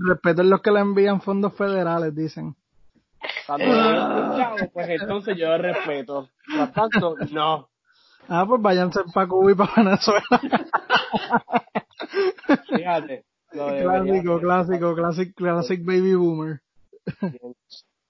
respeten, 0.09 0.51
los 0.51 0.61
que 0.61 0.71
le 0.71 0.81
envían 0.81 1.21
fondos 1.21 1.55
federales, 1.55 2.15
dicen. 2.15 2.57
Cuando 3.47 4.37
chavo, 4.37 4.57
pues 4.73 4.89
entonces 4.89 5.37
yo 5.37 5.57
respeto. 5.59 6.29
Por 6.57 6.73
tanto, 6.73 7.17
no. 7.31 7.69
Ah, 8.29 8.45
pues 8.47 8.63
váyanse 8.63 9.01
para 9.13 9.27
Cuba 9.27 9.53
y 9.53 9.55
para 9.55 9.73
Venezuela. 9.77 10.23
Fíjate. 12.69 13.25
Clásico, 13.51 14.41
clásico, 14.41 14.95
clásico, 14.95 15.33
classic 15.37 15.85
baby 15.85 16.15
boomer. 16.15 16.61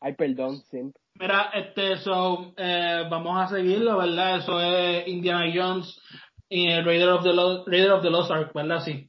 Ay, 0.00 0.14
perdón, 0.14 0.56
siempre. 0.70 1.00
Mira, 1.14 1.50
este, 1.54 1.96
so, 1.98 2.52
eh, 2.56 3.06
vamos 3.10 3.40
a 3.40 3.48
seguirlo, 3.48 3.98
¿verdad? 3.98 4.38
Eso 4.38 4.60
es 4.60 5.06
Indiana 5.08 5.52
Jones 5.54 6.00
y 6.48 6.70
el 6.70 6.84
Raider 6.84 7.08
of 7.10 7.22
the 7.22 7.32
Lost, 7.32 7.68
Raider 7.68 7.92
of 7.92 8.02
the 8.02 8.10
Lost 8.10 8.30
Ark, 8.30 8.52
¿verdad? 8.54 8.80
Sí. 8.80 9.08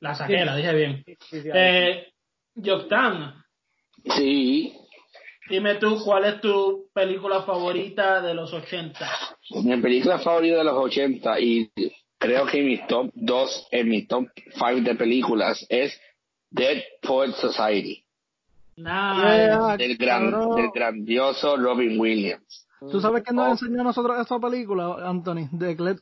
La 0.00 0.14
saqué, 0.14 0.44
la 0.44 0.56
dije 0.56 0.74
bien. 0.74 1.04
Sí, 1.30 1.42
eh, 1.52 2.12
Yoctan. 2.54 3.44
Sí. 4.16 4.76
Dime 5.52 5.74
tú, 5.74 6.02
¿cuál 6.02 6.24
es 6.24 6.40
tu 6.40 6.86
película 6.94 7.42
favorita 7.42 8.22
de 8.22 8.32
los 8.32 8.50
80? 8.54 9.06
Mi 9.62 9.76
película 9.82 10.18
favorita 10.18 10.56
de 10.56 10.64
los 10.64 10.78
80 10.78 11.40
y 11.40 11.70
creo 12.16 12.46
que 12.46 12.62
mi 12.62 12.78
top 12.86 13.10
2 13.12 13.68
en 13.70 13.88
mi 13.90 14.06
top 14.06 14.28
5 14.54 14.80
de 14.80 14.94
películas 14.94 15.66
es 15.68 16.00
Dead 16.50 16.82
Poet 17.02 17.32
Society 17.32 18.02
del, 18.76 19.98
del 19.98 20.70
grandioso 20.72 21.58
Robin 21.58 22.00
Williams. 22.00 22.66
¿Tú 22.90 22.98
sabes 23.02 23.22
quién 23.22 23.36
nos 23.36 23.48
oh. 23.48 23.50
enseñó 23.50 23.82
a 23.82 23.84
nosotros 23.84 24.18
esta 24.18 24.38
película, 24.38 25.06
Anthony? 25.06 25.50
De 25.52 25.76
Clet. 25.76 25.98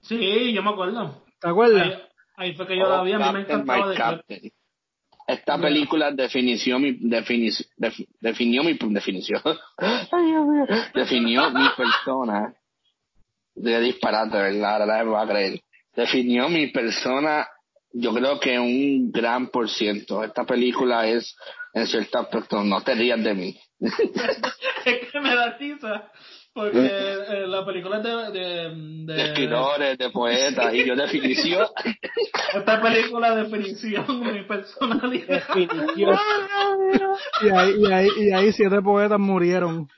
Sí, 0.00 0.52
yo 0.52 0.60
me 0.64 0.70
acuerdo. 0.70 1.22
¿Te 1.40 1.48
acuerdas? 1.48 2.00
Ahí, 2.34 2.52
fue 2.54 2.66
que 2.66 2.76
yo 2.76 2.88
la 2.88 3.04
vi, 3.04 3.12
a 3.12 3.18
mí 3.20 3.32
me 3.32 3.40
encantaba 3.42 3.92
de 4.26 4.52
Esta 5.32 5.58
película 5.58 6.10
definió 6.12 6.78
mi, 6.78 6.92
defini, 7.00 7.50
definió 8.20 8.62
mi 8.62 8.74
definición. 8.74 9.42
definió 10.94 11.50
mi 11.50 11.68
persona. 11.76 12.54
De 13.54 13.80
disparate, 13.80 14.36
¿verdad? 14.36 14.82
Ahora 14.82 15.04
me 15.04 15.10
va 15.10 15.22
a 15.22 15.28
creer. 15.28 15.60
definió 15.94 16.48
mi 16.48 16.68
persona, 16.68 17.46
yo 17.92 18.14
creo 18.14 18.40
que 18.40 18.58
un 18.58 19.10
gran 19.10 19.48
por 19.48 19.68
ciento. 19.68 20.22
Esta 20.24 20.44
película 20.44 21.06
es, 21.06 21.36
en 21.74 21.86
cierto 21.86 22.18
aspecto, 22.18 22.62
no 22.62 22.80
te 22.80 22.94
rías 22.94 23.22
de 23.22 23.34
mí. 23.34 23.58
es 23.80 25.10
que 25.10 25.20
me 25.20 25.34
da 25.34 25.56
tiza. 25.56 26.10
Porque 26.54 26.78
eh, 26.84 27.46
la 27.46 27.64
película 27.64 27.96
es 27.96 28.02
de, 28.02 28.10
de, 28.10 29.14
de, 29.14 29.24
escritores, 29.24 29.96
de 29.96 30.10
poetas, 30.10 30.74
y 30.74 30.86
yo 30.86 30.94
definición. 30.94 31.66
Esta 32.54 32.82
película 32.82 33.34
definición, 33.34 34.20
mi 34.20 34.42
personalidad. 34.42 35.46
Definición. 35.48 36.18
y, 37.40 37.48
ahí, 37.48 37.74
y, 37.78 37.92
ahí, 37.92 38.08
y 38.18 38.32
ahí 38.32 38.52
siete 38.52 38.82
poetas 38.82 39.18
murieron. 39.18 39.88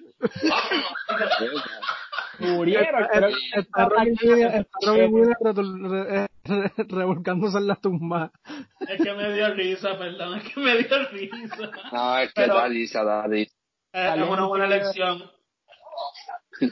murieron. 2.39 3.09
Está 3.57 3.89
Robin 3.89 5.13
Williams 5.13 6.29
revolcándose 6.89 7.59
en 7.59 7.67
la 7.67 7.77
tumba. 7.77 8.31
Es 8.79 9.03
que 9.03 9.13
me 9.13 9.35
dio 9.35 9.53
risa, 9.55 9.99
perdón, 9.99 10.39
es 10.39 10.53
que 10.53 10.61
me 10.61 10.77
dio 10.77 11.09
risa. 11.11 11.71
No, 11.93 12.19
es 12.19 12.29
que 12.29 12.43
Pero, 12.43 12.55
da 12.55 12.69
risa, 12.69 13.03
da 13.03 13.27
risa. 13.27 13.57
Es 13.93 14.29
una 14.29 14.47
buena 14.47 14.69
lección 14.69 15.35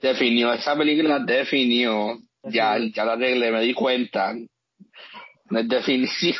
definió, 0.00 0.52
esa 0.52 0.76
película 0.76 1.18
definió, 1.20 2.18
ya, 2.42 2.76
ya 2.78 3.04
la 3.04 3.12
arreglé, 3.12 3.50
me 3.50 3.60
di 3.60 3.74
cuenta, 3.74 4.34
no 5.50 5.58
es 5.58 5.68
definición, 5.68 6.36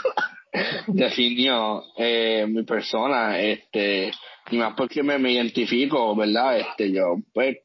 definió 0.88 1.84
eh, 1.96 2.46
mi 2.48 2.62
persona, 2.62 3.40
este, 3.40 4.10
y 4.50 4.56
más 4.56 4.74
porque 4.76 5.02
me, 5.02 5.18
me 5.18 5.32
identifico, 5.32 6.14
¿verdad? 6.14 6.58
Este, 6.58 6.92
yo, 6.92 7.16
pues, 7.32 7.58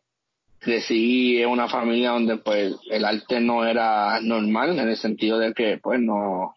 crecí 0.59 1.41
en 1.41 1.49
una 1.49 1.67
familia 1.67 2.11
donde, 2.11 2.37
pues, 2.37 2.75
el 2.89 3.05
arte 3.05 3.39
no 3.39 3.65
era 3.65 4.19
normal, 4.21 4.77
en 4.77 4.89
el 4.89 4.97
sentido 4.97 5.37
de 5.39 5.53
que, 5.53 5.77
pues, 5.77 5.99
no, 5.99 6.55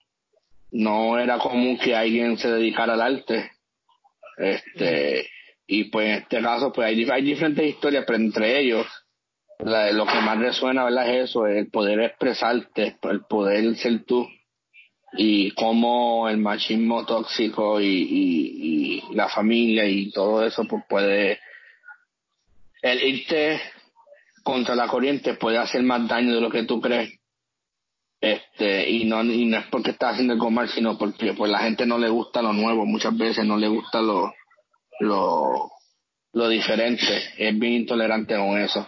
no 0.72 1.18
era 1.18 1.38
común 1.38 1.78
que 1.78 1.94
alguien 1.94 2.38
se 2.38 2.50
dedicara 2.50 2.94
al 2.94 3.02
arte. 3.02 3.50
Este, 4.38 5.28
y 5.74 5.84
pues 5.84 6.06
en 6.06 6.14
este 6.22 6.42
caso, 6.42 6.70
pues 6.70 6.86
hay, 6.86 7.08
hay 7.10 7.22
diferentes 7.22 7.66
historias, 7.66 8.04
pero 8.06 8.18
entre 8.18 8.60
ellos, 8.60 8.86
lo 9.58 10.04
que 10.04 10.20
más 10.20 10.38
resuena, 10.38 10.84
¿verdad? 10.84 11.08
Es 11.08 11.30
eso, 11.30 11.46
el 11.46 11.70
poder 11.70 11.98
expresarte, 12.00 12.98
el 13.04 13.24
poder 13.24 13.74
ser 13.76 14.04
tú. 14.04 14.28
Y 15.14 15.52
cómo 15.52 16.28
el 16.28 16.36
machismo 16.36 17.06
tóxico 17.06 17.80
y, 17.80 19.02
la 19.14 19.30
familia 19.30 19.86
y 19.86 20.10
todo 20.10 20.44
eso, 20.44 20.64
pues 20.64 20.84
puede. 20.86 21.40
El 22.82 23.02
irte 23.02 23.58
contra 24.42 24.74
la 24.74 24.88
corriente 24.88 25.34
puede 25.34 25.56
hacer 25.56 25.82
más 25.84 26.06
daño 26.06 26.34
de 26.34 26.40
lo 26.42 26.50
que 26.50 26.64
tú 26.64 26.82
crees. 26.82 27.18
Este, 28.20 28.90
y 28.90 29.06
no, 29.06 29.24
y 29.24 29.46
no 29.46 29.56
es 29.56 29.66
porque 29.68 29.92
estás 29.92 30.12
haciendo 30.12 30.34
algo 30.34 30.50
mal, 30.50 30.68
sino 30.68 30.98
porque 30.98 31.32
pues 31.32 31.50
la 31.50 31.60
gente 31.60 31.86
no 31.86 31.96
le 31.96 32.10
gusta 32.10 32.42
lo 32.42 32.52
nuevo, 32.52 32.84
muchas 32.84 33.16
veces 33.16 33.46
no 33.46 33.56
le 33.56 33.68
gusta 33.68 34.02
lo, 34.02 34.32
lo, 35.00 35.70
lo 36.32 36.48
diferente, 36.48 37.04
es 37.36 37.58
bien 37.58 37.74
intolerante 37.74 38.36
con 38.36 38.58
eso. 38.58 38.86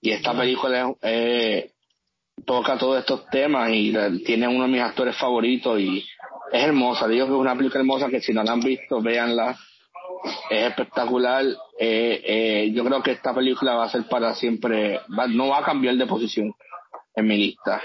Y 0.00 0.10
esta 0.10 0.36
película 0.36 0.94
eh, 1.02 1.72
toca 2.44 2.78
todos 2.78 2.98
estos 2.98 3.26
temas 3.26 3.70
y 3.72 3.92
tiene 4.24 4.48
uno 4.48 4.64
de 4.64 4.70
mis 4.70 4.80
actores 4.80 5.16
favoritos 5.16 5.78
y 5.78 5.98
es 6.52 6.62
hermosa. 6.64 7.06
Digo 7.06 7.26
que 7.26 7.32
es 7.32 7.38
una 7.38 7.56
película 7.56 7.80
hermosa 7.80 8.08
que 8.08 8.20
si 8.20 8.32
no 8.32 8.42
la 8.42 8.52
han 8.52 8.60
visto, 8.60 9.00
véanla. 9.00 9.56
Es 10.50 10.68
espectacular. 10.68 11.44
Eh, 11.78 12.22
eh, 12.24 12.70
yo 12.74 12.84
creo 12.84 13.02
que 13.02 13.12
esta 13.12 13.34
película 13.34 13.74
va 13.74 13.84
a 13.84 13.90
ser 13.90 14.04
para 14.08 14.34
siempre, 14.34 15.00
no 15.28 15.48
va 15.48 15.58
a 15.58 15.64
cambiar 15.64 15.96
de 15.96 16.06
posición 16.06 16.52
en 17.14 17.26
mi 17.26 17.36
lista. 17.36 17.82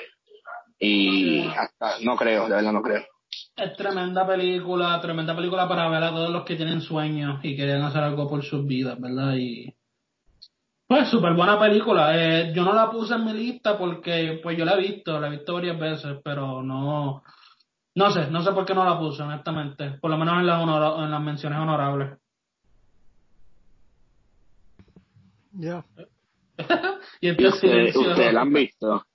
Y 0.80 1.48
hasta, 1.48 2.00
no 2.02 2.16
creo, 2.16 2.48
de 2.48 2.56
verdad 2.56 2.74
no 2.74 2.82
creo. 2.82 3.06
Es 3.56 3.74
tremenda 3.78 4.28
película, 4.28 5.00
tremenda 5.00 5.34
película 5.34 5.68
para 5.68 5.88
ver 5.88 6.04
a 6.04 6.10
todos 6.10 6.30
los 6.30 6.44
que 6.44 6.58
tienen 6.58 6.82
sueños 6.82 7.40
y 7.44 7.56
quieren 7.56 7.82
hacer 7.84 8.04
algo 8.04 8.30
por 8.30 8.44
sus 8.44 8.66
vidas, 8.66 9.00
¿verdad? 9.00 9.36
Y 9.38 9.74
pues 10.88 11.10
súper 11.10 11.34
buena 11.34 11.58
película. 11.58 12.12
Eh, 12.16 12.54
yo 12.54 12.64
no 12.64 12.74
la 12.74 12.92
puse 12.92 13.16
en 13.16 13.26
mi 13.26 13.34
lista 13.34 13.78
porque 13.78 14.40
pues 14.44 14.58
yo 14.58 14.66
la 14.66 14.74
he 14.74 14.82
visto, 14.82 15.20
la 15.20 15.28
he 15.28 15.32
visto 15.32 15.54
varias 15.54 15.80
veces, 15.80 16.18
pero 16.24 16.62
no, 16.62 17.24
no 17.96 18.12
sé, 18.12 18.30
no 18.30 18.44
sé 18.44 18.52
por 18.52 18.66
qué 18.66 18.76
no 18.76 18.84
la 18.84 19.00
puse, 19.00 19.24
honestamente. 19.24 19.92
Por 20.02 20.12
lo 20.12 20.18
menos 20.18 20.38
en 20.40 20.48
las, 20.48 20.62
en 20.62 21.12
las 21.12 21.22
menciones 21.22 21.60
honorables. 21.60 22.20
Ya. 25.54 25.86
y 27.22 27.32
¿Ustedes 27.32 28.34
la 28.34 28.42
han 28.42 28.54
visto? 28.54 29.06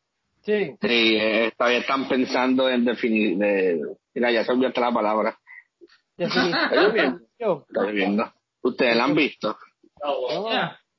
Sí. 0.42 0.76
Sí, 0.80 1.16
eh, 1.16 1.52
todavía 1.56 1.80
están 1.80 2.08
pensando 2.08 2.68
en 2.68 2.84
definir. 2.84 3.38
De, 3.38 3.80
mira, 4.14 4.30
ya 4.32 4.44
se 4.44 4.52
olvidó 4.52 4.72
la 4.76 4.92
palabra. 4.92 5.38
¿Está 6.16 6.70
lloviendo? 6.72 7.20
Está 7.38 7.82
lloviendo. 7.82 8.32
¿Ustedes 8.62 8.96
la 8.96 9.04
han 9.04 9.14
visto? 9.14 9.56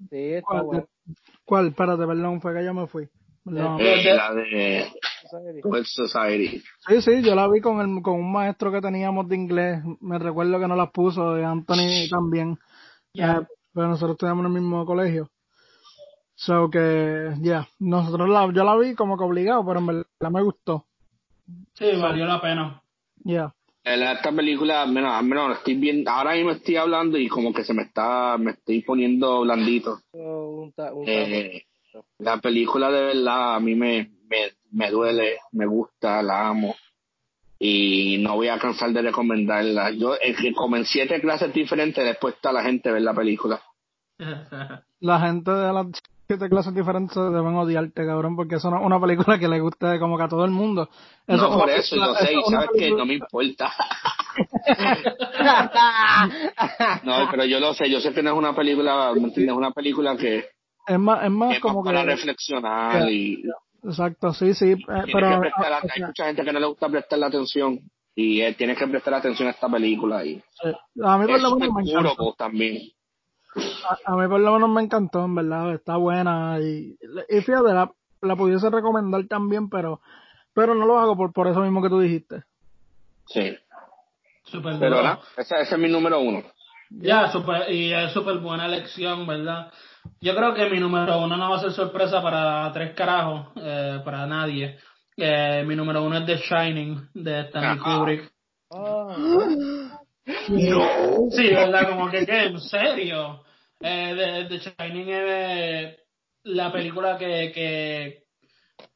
Sí, 0.09 0.33
está 0.33 0.61
¿Cuál? 0.63 0.85
¿Cuál? 1.45 1.67
Espérate, 1.67 2.05
perdón, 2.07 2.41
fue 2.41 2.53
que 2.53 2.65
yo 2.65 2.73
me 2.73 2.87
fui. 2.87 3.07
No. 3.43 3.79
Eh, 3.79 4.13
la 4.13 4.33
de 4.33 4.87
Web 5.63 5.85
Society. 5.85 6.61
Sí, 6.87 7.01
sí, 7.01 7.21
yo 7.23 7.33
la 7.33 7.47
vi 7.47 7.59
con, 7.59 7.81
el, 7.81 8.01
con 8.03 8.19
un 8.19 8.31
maestro 8.31 8.71
que 8.71 8.81
teníamos 8.81 9.27
de 9.27 9.35
inglés. 9.35 9.81
Me 9.99 10.19
recuerdo 10.19 10.59
que 10.59 10.67
no 10.67 10.75
las 10.75 10.91
puso, 10.91 11.33
de 11.33 11.43
Anthony 11.43 12.07
también. 12.09 12.57
Yeah. 13.13 13.39
Eh, 13.39 13.47
pero 13.73 13.87
nosotros 13.87 14.11
estudiamos 14.15 14.45
en 14.45 14.51
el 14.53 14.61
mismo 14.61 14.85
colegio. 14.85 15.29
So 16.41 16.71
que, 16.71 17.35
ya, 17.41 17.67
nosotros 17.77 18.27
la, 18.27 18.51
yo 18.51 18.63
la 18.63 18.75
vi 18.75 18.95
como 18.95 19.15
que 19.15 19.23
obligado, 19.23 19.63
pero 19.63 19.77
en 19.77 19.85
verdad 19.85 20.31
me 20.31 20.41
gustó. 20.41 20.85
Sí, 21.75 21.85
valió 22.01 22.25
la 22.25 22.41
pena. 22.41 22.81
Ya. 23.23 23.53
Esta 23.83 24.31
película, 24.31 24.87
menos, 24.87 25.23
menos, 25.23 25.57
estoy 25.57 25.75
viendo, 25.75 26.09
ahora 26.09 26.33
mismo 26.33 26.49
estoy 26.49 26.77
hablando 26.77 27.19
y 27.19 27.27
como 27.27 27.53
que 27.53 27.63
se 27.63 27.75
me 27.75 27.83
está, 27.83 28.39
me 28.39 28.51
estoy 28.51 28.81
poniendo 28.81 29.41
blandito. 29.41 29.99
un 30.13 30.73
un 30.75 31.03
eh, 31.05 31.65
la 32.17 32.37
película 32.37 32.89
de 32.89 33.01
verdad 33.03 33.55
a 33.55 33.59
mí 33.59 33.75
me, 33.75 34.09
me, 34.27 34.51
me 34.71 34.89
duele, 34.89 35.37
me 35.51 35.67
gusta, 35.67 36.23
la 36.23 36.47
amo 36.47 36.75
y 37.59 38.17
no 38.17 38.33
voy 38.33 38.47
a 38.47 38.57
cansar 38.57 38.91
de 38.91 39.03
recomendarla. 39.03 39.91
Yo, 39.91 40.15
que 40.19 40.53
como 40.53 40.75
en 40.75 40.85
siete 40.85 41.21
clases 41.21 41.53
diferentes 41.53 42.03
después 42.03 42.33
está 42.33 42.51
la 42.51 42.63
gente 42.63 42.91
ver 42.91 43.03
la 43.03 43.13
película. 43.13 43.61
La 44.99 45.19
gente 45.19 45.51
de 45.51 45.73
las 45.73 45.87
siete 46.31 46.49
clases 46.49 46.73
diferentes 46.73 47.15
deben 47.15 47.55
odiarte, 47.55 48.05
cabrón, 48.05 48.37
porque 48.37 48.55
eso 48.55 48.71
no 48.71 48.79
es 48.79 48.85
una 48.85 49.01
película 49.01 49.37
que 49.37 49.49
le 49.49 49.59
guste 49.59 49.99
como 49.99 50.17
que 50.17 50.23
a 50.23 50.29
todo 50.29 50.45
el 50.45 50.51
mundo. 50.51 50.87
Eso 51.27 51.49
no, 51.49 51.59
por 51.59 51.69
eso 51.69 51.97
yo 51.97 52.15
sé, 52.15 52.33
y 52.33 52.41
sabes 52.49 52.69
que 52.73 52.91
no 52.91 53.05
me 53.05 53.15
importa. 53.15 53.69
no, 57.03 57.27
pero 57.29 57.43
yo 57.43 57.59
lo 57.59 57.73
sé, 57.73 57.89
yo 57.89 57.99
sé 57.99 58.13
que 58.13 58.23
no 58.23 58.31
es 58.31 58.37
una 58.37 58.55
película, 58.55 59.11
¿me 59.13 59.23
entiendes? 59.23 59.51
Es 59.51 59.57
una 59.57 59.71
película 59.71 60.15
que 60.15 60.45
es 60.87 60.99
más, 60.99 61.25
es 61.25 61.31
más 61.31 61.55
es 61.55 61.59
como 61.59 61.83
para 61.83 62.03
reflexionar 62.03 63.11
y 63.11 63.43
exacto, 63.83 64.33
sí, 64.33 64.53
sí, 64.53 64.71
eh, 64.71 64.77
pero 65.11 65.31
que 65.31 65.37
prestar, 65.37 65.73
hay 65.73 66.01
mucha 66.01 66.27
gente 66.27 66.45
que 66.45 66.53
no 66.53 66.59
le 66.59 66.67
gusta 66.67 66.87
prestarle 66.87 67.25
atención 67.25 67.79
y 68.15 68.39
eh, 68.41 68.53
tienes 68.53 68.77
que 68.77 68.87
prestar 68.87 69.15
atención 69.15 69.49
a 69.49 69.51
esta 69.51 69.69
película 69.69 70.25
y 70.25 70.41
a 71.03 71.17
mí 71.17 71.25
por 71.25 71.35
es 71.35 71.41
lo 71.41 71.57
menos 71.57 71.75
me 71.75 71.91
encanta. 71.91 72.15
también. 72.37 72.77
A, 73.55 74.13
a, 74.13 74.15
mí 74.15 74.27
por 74.27 74.39
lo 74.39 74.53
menos 74.53 74.69
me 74.69 74.81
encantó, 74.81 75.25
en 75.25 75.35
verdad, 75.35 75.73
está 75.73 75.97
buena 75.97 76.59
y, 76.61 76.97
y 77.29 77.41
fíjate, 77.41 77.73
la, 77.73 77.91
la 78.21 78.35
pudiese 78.35 78.69
recomendar 78.69 79.25
también, 79.27 79.69
pero 79.69 80.01
pero 80.53 80.75
no 80.75 80.85
lo 80.85 80.99
hago 80.99 81.15
por, 81.15 81.31
por 81.33 81.47
eso 81.47 81.61
mismo 81.61 81.81
que 81.81 81.89
tú 81.89 81.99
dijiste. 81.99 82.43
Sí. 83.27 83.57
Super 84.43 84.77
Pero. 84.79 84.97
¿verdad? 84.97 85.19
Ese, 85.37 85.55
ese 85.61 85.75
es 85.75 85.81
mi 85.81 85.89
número 85.89 86.19
uno. 86.19 86.43
Ya, 86.89 87.31
super, 87.31 87.71
y 87.71 87.93
es 87.93 88.11
súper 88.11 88.39
buena 88.39 88.65
elección, 88.65 89.25
¿verdad? 89.25 89.71
Yo 90.19 90.35
creo 90.35 90.53
que 90.53 90.69
mi 90.69 90.79
número 90.79 91.19
uno 91.19 91.37
no 91.37 91.49
va 91.49 91.55
a 91.55 91.61
ser 91.61 91.71
sorpresa 91.71 92.21
para 92.21 92.69
tres 92.73 92.93
carajos, 92.95 93.47
eh, 93.55 94.01
para 94.03 94.25
nadie. 94.25 94.77
Eh, 95.15 95.63
mi 95.65 95.75
número 95.75 96.03
uno 96.03 96.17
es 96.17 96.25
The 96.25 96.37
Shining, 96.37 97.09
de 97.13 97.41
Stanley 97.41 97.79
Ajá. 97.79 97.97
Kubrick. 97.97 98.33
Oh, 98.69 99.15
No. 100.25 101.29
Sí, 101.31 101.49
¿verdad? 101.49 101.89
Como 101.89 102.09
que, 102.09 102.25
¿qué? 102.25 102.45
¿En 102.45 102.59
serio? 102.59 103.43
Eh, 103.79 104.45
The, 104.47 104.59
Shining 104.59 105.09
es 105.09 105.97
la 106.43 106.71
película 106.71 107.17
que, 107.17 107.51
que 107.53 108.23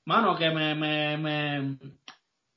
mano, 0.06 0.36
que 0.36 0.50
me, 0.52 0.76
me, 0.76 1.18
me... 1.18 1.78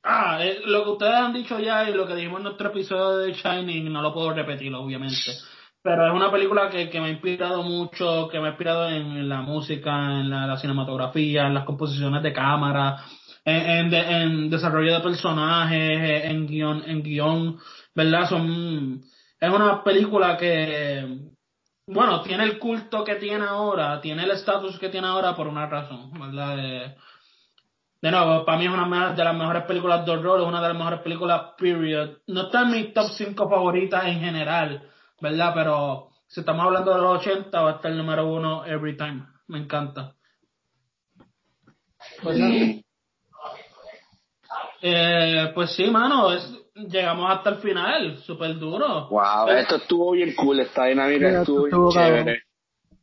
Ah, 0.02 0.38
eh, 0.42 0.60
lo 0.66 0.84
que 0.84 0.90
ustedes 0.90 1.14
han 1.14 1.32
dicho 1.32 1.58
ya 1.58 1.88
y 1.88 1.94
lo 1.94 2.06
que 2.06 2.14
dijimos 2.14 2.38
en 2.38 2.44
nuestro 2.44 2.68
episodio 2.68 3.18
de 3.18 3.32
Shining, 3.32 3.92
no 3.92 4.02
lo 4.02 4.12
puedo 4.12 4.32
repetir, 4.32 4.74
obviamente. 4.74 5.32
Pero 5.82 6.06
es 6.06 6.12
una 6.12 6.30
película 6.30 6.68
que, 6.68 6.90
que 6.90 7.00
me 7.00 7.06
ha 7.06 7.10
inspirado 7.10 7.62
mucho, 7.62 8.28
que 8.30 8.38
me 8.40 8.48
ha 8.48 8.50
inspirado 8.50 8.88
en 8.88 9.28
la 9.28 9.40
música, 9.40 10.20
en 10.20 10.28
la, 10.28 10.56
cinematografía, 10.56 11.46
en 11.46 11.54
las 11.54 11.64
composiciones 11.64 12.22
de 12.22 12.32
cámara, 12.32 13.04
en, 13.44 13.92
en, 13.92 13.94
en 13.94 14.50
desarrollo 14.50 14.94
de 14.94 15.00
personajes, 15.00 16.24
en 16.24 16.46
guion, 16.46 16.82
en 16.86 17.02
guion, 17.02 17.58
¿verdad? 17.94 18.28
Son, 18.28 19.00
es 19.40 19.50
una 19.50 19.82
película 19.82 20.36
que, 20.36 21.20
bueno, 21.86 22.22
tiene 22.22 22.44
el 22.44 22.58
culto 22.58 23.04
que 23.04 23.16
tiene 23.16 23.44
ahora, 23.44 24.00
tiene 24.00 24.24
el 24.24 24.30
estatus 24.32 24.78
que 24.78 24.88
tiene 24.88 25.06
ahora 25.06 25.34
por 25.34 25.46
una 25.46 25.66
razón, 25.66 26.10
¿verdad? 26.12 26.58
Eh, 26.58 26.96
de 28.00 28.10
nuevo, 28.12 28.44
para 28.44 28.58
mí 28.58 28.66
es 28.66 28.70
una 28.70 29.12
de 29.12 29.24
las 29.24 29.36
mejores 29.36 29.64
películas 29.64 30.06
de 30.06 30.12
horror, 30.12 30.40
es 30.40 30.46
una 30.46 30.60
de 30.60 30.68
las 30.68 30.76
mejores 30.76 31.00
películas, 31.00 31.52
period. 31.58 32.18
No 32.28 32.42
está 32.42 32.62
en 32.62 32.70
mis 32.70 32.94
top 32.94 33.10
5 33.10 33.48
favoritas 33.48 34.04
en 34.04 34.20
general, 34.20 34.88
¿verdad? 35.20 35.52
Pero 35.54 36.10
si 36.28 36.40
estamos 36.40 36.64
hablando 36.64 36.94
de 36.94 37.00
los 37.00 37.26
80, 37.26 37.60
va 37.60 37.70
a 37.70 37.74
estar 37.74 37.90
el 37.90 37.98
número 37.98 38.26
uno 38.26 38.64
every 38.66 38.96
time. 38.96 39.26
Me 39.48 39.58
encanta. 39.58 40.14
Pues, 42.22 42.38
eh, 44.82 45.50
pues 45.54 45.72
sí, 45.74 45.90
mano, 45.90 46.30
llegamos 46.86 47.30
hasta 47.30 47.50
el 47.50 47.56
final, 47.56 48.16
súper 48.18 48.58
duro. 48.58 49.08
Wow, 49.08 49.48
esto 49.50 49.76
estuvo 49.76 50.12
bien 50.12 50.34
cool, 50.34 50.60
esta 50.60 50.86
dinámica 50.86 51.40
estuvo 51.40 51.64
bien 51.64 51.88
chévere. 51.90 52.42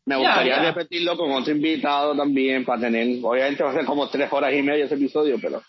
Me 0.06 0.18
gustaría 0.18 0.62
repetirlo 0.62 1.18
con 1.18 1.32
otro 1.32 1.52
invitado 1.52 2.16
también 2.16 2.64
para 2.64 2.82
tener, 2.82 3.20
obviamente 3.24 3.64
va 3.64 3.72
a 3.72 3.74
ser 3.74 3.86
como 3.86 4.08
tres 4.08 4.32
horas 4.32 4.54
y 4.54 4.62
media 4.62 4.86
ese 4.86 4.96
episodio, 4.96 5.38
pero... 5.42 5.62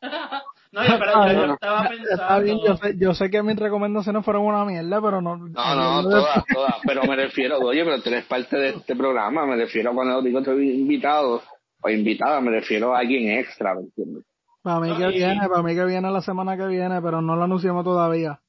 no, 0.72 0.84
yo, 0.84 0.98
pero 0.98 1.28
yo, 1.28 1.46
yo, 1.46 1.52
estaba 1.54 1.88
pensando... 1.88 2.42
Bien, 2.42 2.58
yo, 2.66 2.76
sé, 2.76 2.94
yo 2.98 3.14
sé 3.14 3.30
que 3.30 3.40
mis 3.40 3.56
recomendaciones 3.56 4.24
fueron 4.24 4.42
una 4.42 4.64
mierda, 4.64 5.00
pero 5.00 5.22
no... 5.22 5.36
No, 5.36 5.74
no, 5.76 6.02
todas, 6.02 6.44
todas, 6.52 6.74
pero 6.84 7.04
me 7.04 7.14
refiero, 7.14 7.58
oye, 7.58 7.84
pero 7.84 8.02
tú 8.02 8.08
eres 8.08 8.24
parte 8.24 8.56
de 8.56 8.68
este 8.70 8.96
programa, 8.96 9.46
me 9.46 9.54
refiero 9.54 9.94
cuando 9.94 10.22
digo 10.22 10.40
otro 10.40 10.60
invitado 10.60 11.40
o 11.80 11.88
invitada, 11.88 12.40
me 12.40 12.50
refiero 12.50 12.96
a 12.96 12.98
alguien 12.98 13.38
extra, 13.38 13.76
¿me 13.76 13.82
entiendes? 13.82 14.24
Para 14.62 14.80
mí 14.80 14.96
que 14.96 15.06
viene, 15.08 15.48
para 15.48 15.62
mí 15.62 15.74
que 15.74 15.84
viene 15.84 16.10
la 16.10 16.20
semana 16.20 16.56
que 16.56 16.66
viene, 16.66 17.00
pero 17.00 17.22
no 17.22 17.36
lo 17.36 17.44
anunciamos 17.44 17.84
todavía. 17.84 18.40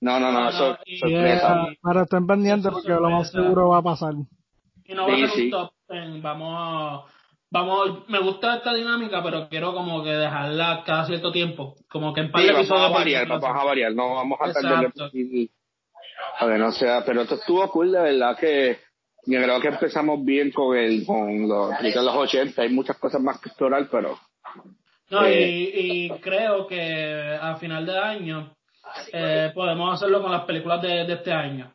No, 0.00 0.18
no, 0.20 0.32
no, 0.32 0.48
eso 0.48 0.78
es 0.86 1.00
sorpresa. 1.00 1.66
Pero 1.82 2.02
estén 2.02 2.26
pendientes 2.26 2.72
porque 2.72 2.88
lo 2.88 3.10
más 3.10 3.30
seguro 3.30 3.68
va 3.70 3.78
a 3.78 3.82
pasar. 3.82 4.14
Y 4.84 4.94
no 4.94 5.06
va 5.06 5.14
a 5.14 5.28
ser 5.28 5.44
un 5.44 5.50
top 5.50 5.72
ten, 5.86 6.22
vamos 6.22 7.04
vamos, 7.50 8.08
me 8.08 8.20
gusta 8.20 8.56
esta 8.56 8.74
dinámica, 8.74 9.22
pero 9.22 9.48
quiero 9.48 9.72
como 9.72 10.02
que 10.02 10.10
dejarla 10.10 10.82
cada 10.84 11.06
cierto 11.06 11.32
tiempo, 11.32 11.76
como 11.88 12.12
que 12.12 12.20
en 12.20 12.30
par 12.30 12.42
de 12.42 12.52
vamos 12.52 12.70
a 12.70 12.88
variar, 12.88 13.26
vamos 13.26 13.44
a 13.44 13.64
variar, 13.64 13.92
no 13.94 14.14
vamos 14.14 14.38
a 14.40 14.48
estar 14.48 14.92
a 16.40 16.46
ver, 16.46 16.58
no 16.60 16.72
sea, 16.72 17.04
pero 17.04 17.22
esto 17.22 17.36
estuvo 17.36 17.68
cool, 17.70 17.92
de 17.92 18.00
verdad 18.00 18.36
que 18.38 18.78
yo 19.26 19.42
creo 19.42 19.60
que 19.60 19.68
empezamos 19.68 20.24
bien 20.24 20.52
con 20.52 20.76
el, 20.76 21.04
con 21.04 21.48
los, 21.48 21.70
los 21.80 22.14
80, 22.14 22.62
hay 22.62 22.68
muchas 22.70 22.96
cosas 22.98 23.20
más 23.20 23.40
que 23.40 23.48
explorar, 23.48 23.88
pero 23.90 24.18
no, 25.10 25.28
y, 25.28 25.70
y, 25.74 26.10
creo 26.20 26.66
que 26.66 27.38
a 27.40 27.56
final 27.56 27.86
de 27.86 27.98
año 27.98 28.54
eh, 29.12 29.50
podemos 29.54 29.94
hacerlo 29.94 30.22
con 30.22 30.32
las 30.32 30.44
películas 30.44 30.82
de, 30.82 31.04
de 31.04 31.14
este 31.14 31.32
año. 31.32 31.72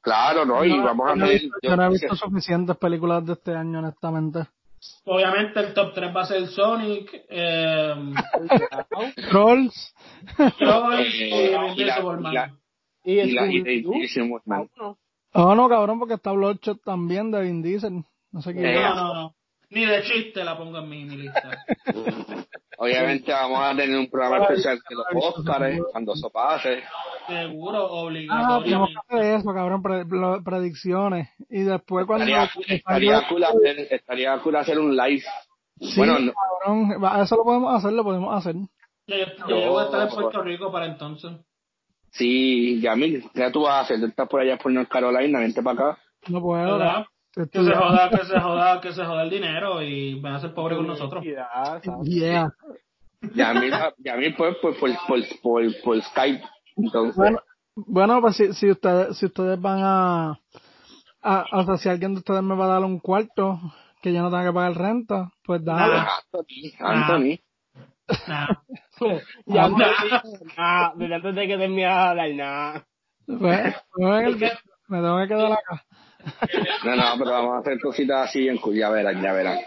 Claro, 0.00 0.44
no, 0.44 0.64
y 0.64 0.78
vamos 0.78 1.10
a 1.10 1.14
ver. 1.14 1.42
Yo 1.62 1.76
no 1.76 1.84
he 1.84 1.90
visto 1.90 2.14
suficientes 2.14 2.76
películas 2.76 3.26
de 3.26 3.32
este 3.32 3.54
año, 3.54 3.80
honestamente. 3.80 4.46
Obviamente 5.04 5.58
el 5.60 5.74
top 5.74 5.94
3 5.94 6.14
va 6.14 6.22
a 6.22 6.26
ser 6.26 6.46
Sonic, 6.46 7.10
eh, 7.28 7.94
Trolls, 9.30 9.94
Trolls 10.58 11.14
y 11.14 11.90
Superman. 11.90 12.58
Y, 13.04 13.20
y, 13.20 13.36
y, 13.38 13.78
y, 13.78 13.84
Oh, 15.38 15.54
no, 15.54 15.68
cabrón, 15.68 15.98
porque 15.98 16.14
está 16.14 16.32
Bloodshot 16.32 16.82
también 16.82 17.30
de 17.30 17.42
Vin 17.42 17.62
Diesel. 17.62 18.04
No 18.32 18.40
sé 18.42 18.54
quién. 18.54 18.74
No, 18.74 18.94
no, 18.94 19.14
no. 19.14 19.34
Ni 19.70 19.84
de 19.84 20.02
chiste 20.04 20.44
la 20.44 20.56
pongo 20.56 20.78
en 20.78 20.88
mi, 20.88 21.04
lista. 21.04 21.50
Obviamente 22.78 23.32
vamos 23.32 23.60
a 23.62 23.74
tener 23.74 23.98
un 23.98 24.08
programa 24.08 24.44
especial 24.44 24.78
de 24.88 24.94
los 24.94 25.06
Óscares 25.24 25.80
cuando 25.90 26.12
eso 26.12 26.30
pase. 26.30 26.82
Seguro, 27.26 27.78
Ah, 27.78 27.90
obligatoriamente. 28.02 28.64
tenemos 28.64 28.90
que 28.90 29.16
hacer 29.16 29.34
eso, 29.40 29.54
cabrón, 29.54 29.82
pre- 29.82 30.04
predicciones. 30.44 31.28
Y 31.48 31.62
después 31.62 32.06
cuando... 32.06 32.24
Estaría, 32.26 32.50
estaría, 32.76 33.28
cool 33.28 33.44
hacer, 33.44 33.78
estaría 33.90 34.38
cool 34.38 34.56
hacer 34.56 34.78
un 34.78 34.94
live. 34.96 35.22
Sí, 35.80 35.94
bueno, 35.96 36.18
no- 36.20 36.32
cabrón, 36.32 37.22
eso 37.22 37.36
lo 37.36 37.44
podemos 37.44 37.74
hacer, 37.74 37.92
lo 37.92 38.04
podemos 38.04 38.34
hacer. 38.34 38.54
Yo, 39.08 39.16
yo, 39.16 39.60
yo 39.60 39.70
voy 39.72 39.82
a 39.82 39.86
estar 39.86 40.02
en 40.02 40.08
Puerto 40.08 40.42
Rico 40.42 40.70
para 40.70 40.86
entonces. 40.86 41.32
sí, 42.10 42.80
Yamil, 42.80 43.24
¿qué 43.34 43.50
tú 43.50 43.62
vas 43.62 43.74
a 43.74 43.80
hacer? 43.80 44.00
Tú 44.00 44.06
estás 44.06 44.28
por 44.28 44.40
allá 44.40 44.58
por 44.58 44.70
North 44.72 44.88
Carolina, 44.88 45.38
vente 45.40 45.62
para 45.62 45.90
acá. 45.90 45.98
No 46.28 46.40
puedo. 46.40 46.78
¿Verdad? 46.78 47.06
Que 47.36 47.62
se 47.64 47.74
joda, 47.74 48.08
que 48.08 48.24
se 48.24 48.40
joda, 48.40 48.80
que 48.80 48.92
se 48.94 49.04
joda 49.04 49.22
el 49.22 49.30
dinero 49.30 49.82
y 49.82 50.18
van 50.20 50.34
a 50.34 50.40
ser 50.40 50.54
pobres 50.54 50.78
con 50.78 50.86
nosotros. 50.86 51.22
Yeah. 51.22 52.50
Yamil, 53.34 53.72
Yamil 53.98 54.34
pues, 54.36 54.56
por, 54.56 54.78
por, 54.78 54.90
por, 55.06 55.20
por, 55.42 55.62
por 55.84 56.02
Skype. 56.02 56.42
Entonces, 56.76 57.14
Bueno, 57.14 57.40
bueno, 57.74 58.20
pues 58.22 58.36
si, 58.36 58.54
si 58.54 58.70
ustedes, 58.70 59.18
si 59.18 59.26
ustedes 59.26 59.60
van 59.60 59.80
a, 59.82 60.38
a, 61.22 61.44
o 61.52 61.64
sea, 61.66 61.76
si 61.76 61.90
alguien 61.90 62.14
de 62.14 62.20
ustedes 62.20 62.42
me 62.42 62.54
va 62.54 62.64
a 62.64 62.68
dar 62.68 62.84
un 62.84 63.00
cuarto 63.00 63.60
que 64.00 64.14
yo 64.14 64.22
no 64.22 64.30
tenga 64.30 64.46
que 64.46 64.54
pagar 64.54 64.74
renta, 64.74 65.30
pues 65.44 65.62
dale. 65.62 65.92
Nah. 65.92 66.08
Anthony, 66.32 66.72
Anthony. 66.78 67.40
Nah. 68.28 68.46
Ya 69.44 69.64
Ah, 69.64 69.68
no 69.68 69.76
nada, 70.56 70.92
desde 70.96 71.14
antes 71.16 71.34
de 71.34 71.46
que 71.46 71.58
termine 71.58 71.82
de 71.82 71.88
hablar, 71.88 72.30
nada. 72.34 72.86
Pues, 73.26 73.74
pues, 73.92 74.40
me 74.88 74.98
tengo 75.02 75.18
que 75.18 75.28
quedar 75.28 75.52
acá. 75.52 75.84
No, 76.84 76.96
no, 76.96 77.02
pero 77.18 77.30
vamos 77.30 77.54
a 77.54 77.58
hacer 77.58 77.78
cositas 77.80 78.28
así 78.28 78.48
en 78.48 78.58
ya 78.74 78.90
verán, 78.90 79.22
ya 79.22 79.32
verán. 79.32 79.58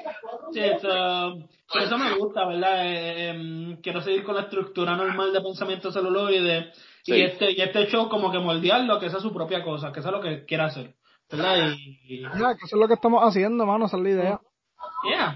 Sí, 0.52 0.60
eso, 0.60 1.38
eso 1.80 1.98
me 1.98 2.14
gusta, 2.16 2.46
¿verdad? 2.46 2.86
Eh, 2.86 3.30
em, 3.30 3.78
quiero 3.82 4.02
seguir 4.02 4.24
con 4.24 4.36
la 4.36 4.42
estructura 4.42 4.96
normal 4.96 5.32
de 5.34 5.42
pensamiento 5.42 5.92
celuloide 5.92 6.72
Sí. 7.04 7.14
y 7.16 7.22
este 7.22 7.52
y 7.52 7.62
este 7.62 7.88
show 7.88 8.10
como 8.10 8.32
que 8.32 8.40
moldearlo, 8.40 9.00
que 9.00 9.10
sea 9.10 9.20
su 9.20 9.34
propia 9.34 9.64
cosa, 9.64 9.92
que 9.92 10.02
sea 10.02 10.12
lo 10.12 10.20
que 10.22 10.46
quiera 10.46 10.66
hacer, 10.66 10.96
¿verdad? 11.32 11.72
Y, 11.78 12.00
y- 12.20 12.22
que 12.24 12.66
eso 12.66 12.76
es 12.76 12.80
lo 12.80 12.88
que 12.88 12.96
estamos 12.96 13.24
haciendo, 13.24 13.66
mano, 13.66 13.86
esa 13.86 13.98
es 13.98 14.04
la 14.04 14.10
idea. 14.10 14.42
yeah. 15.10 15.34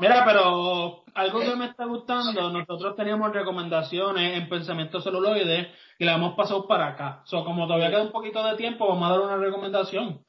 Mira, 0.00 0.24
pero 0.24 1.04
algo 1.14 1.40
que 1.40 1.56
me 1.56 1.66
está 1.66 1.84
gustando, 1.84 2.50
nosotros 2.50 2.96
teníamos 2.96 3.32
recomendaciones 3.32 4.38
en 4.38 4.48
pensamiento 4.48 5.00
celuloide 5.00 5.70
y 5.98 6.04
la 6.04 6.14
hemos 6.14 6.34
pasado 6.34 6.66
para 6.66 6.88
acá. 6.88 7.20
So, 7.24 7.44
como 7.44 7.66
todavía 7.66 7.90
queda 7.90 8.02
un 8.02 8.12
poquito 8.12 8.42
de 8.44 8.56
tiempo, 8.56 8.88
vamos 8.88 9.08
a 9.08 9.12
dar 9.12 9.20
una 9.20 9.36
recomendación. 9.36 10.24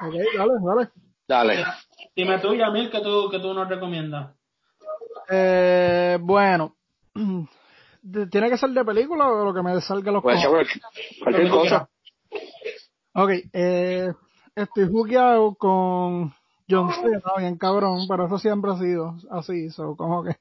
Ok, 0.00 0.14
dale, 0.36 0.52
dale. 0.64 0.90
Dale. 1.28 1.64
Dime 2.16 2.38
tú, 2.38 2.54
Yamil, 2.54 2.90
que 2.90 3.00
tú, 3.00 3.28
que 3.30 3.38
tú 3.38 3.52
nos 3.54 3.68
recomiendas. 3.68 4.34
Eh, 5.28 6.18
bueno, 6.20 6.74
¿tiene 8.30 8.50
que 8.50 8.56
ser 8.58 8.70
de 8.70 8.84
película 8.84 9.28
o 9.28 9.44
lo 9.44 9.54
que 9.54 9.62
me 9.62 9.80
salga 9.80 10.10
los 10.12 10.22
cojones? 10.22 10.46
cualquier- 10.46 10.82
cualquier 11.22 11.50
cosa. 11.50 11.88
Ok, 13.14 13.30
eh, 13.52 14.12
estoy 14.56 14.88
jugueado 14.88 15.54
con 15.54 16.34
John 16.68 16.90
Cena, 16.92 17.20
bien 17.38 17.56
cabrón, 17.56 18.06
pero 18.08 18.26
eso 18.26 18.38
siempre 18.38 18.72
ha 18.72 18.78
sido 18.78 19.16
así, 19.30 19.70
so, 19.70 19.96
como 19.96 20.24
que 20.24 20.36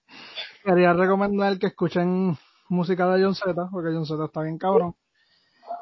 quería 0.64 0.94
recomendar 0.94 1.58
que 1.60 1.68
escuchen 1.68 2.38
música 2.70 3.08
de 3.14 3.24
John 3.24 3.36
Z, 3.36 3.70
porque 3.72 3.94
John 3.94 4.06
Z 4.06 4.24
está 4.26 4.42
bien 4.44 4.58
cabrón. 4.58 4.96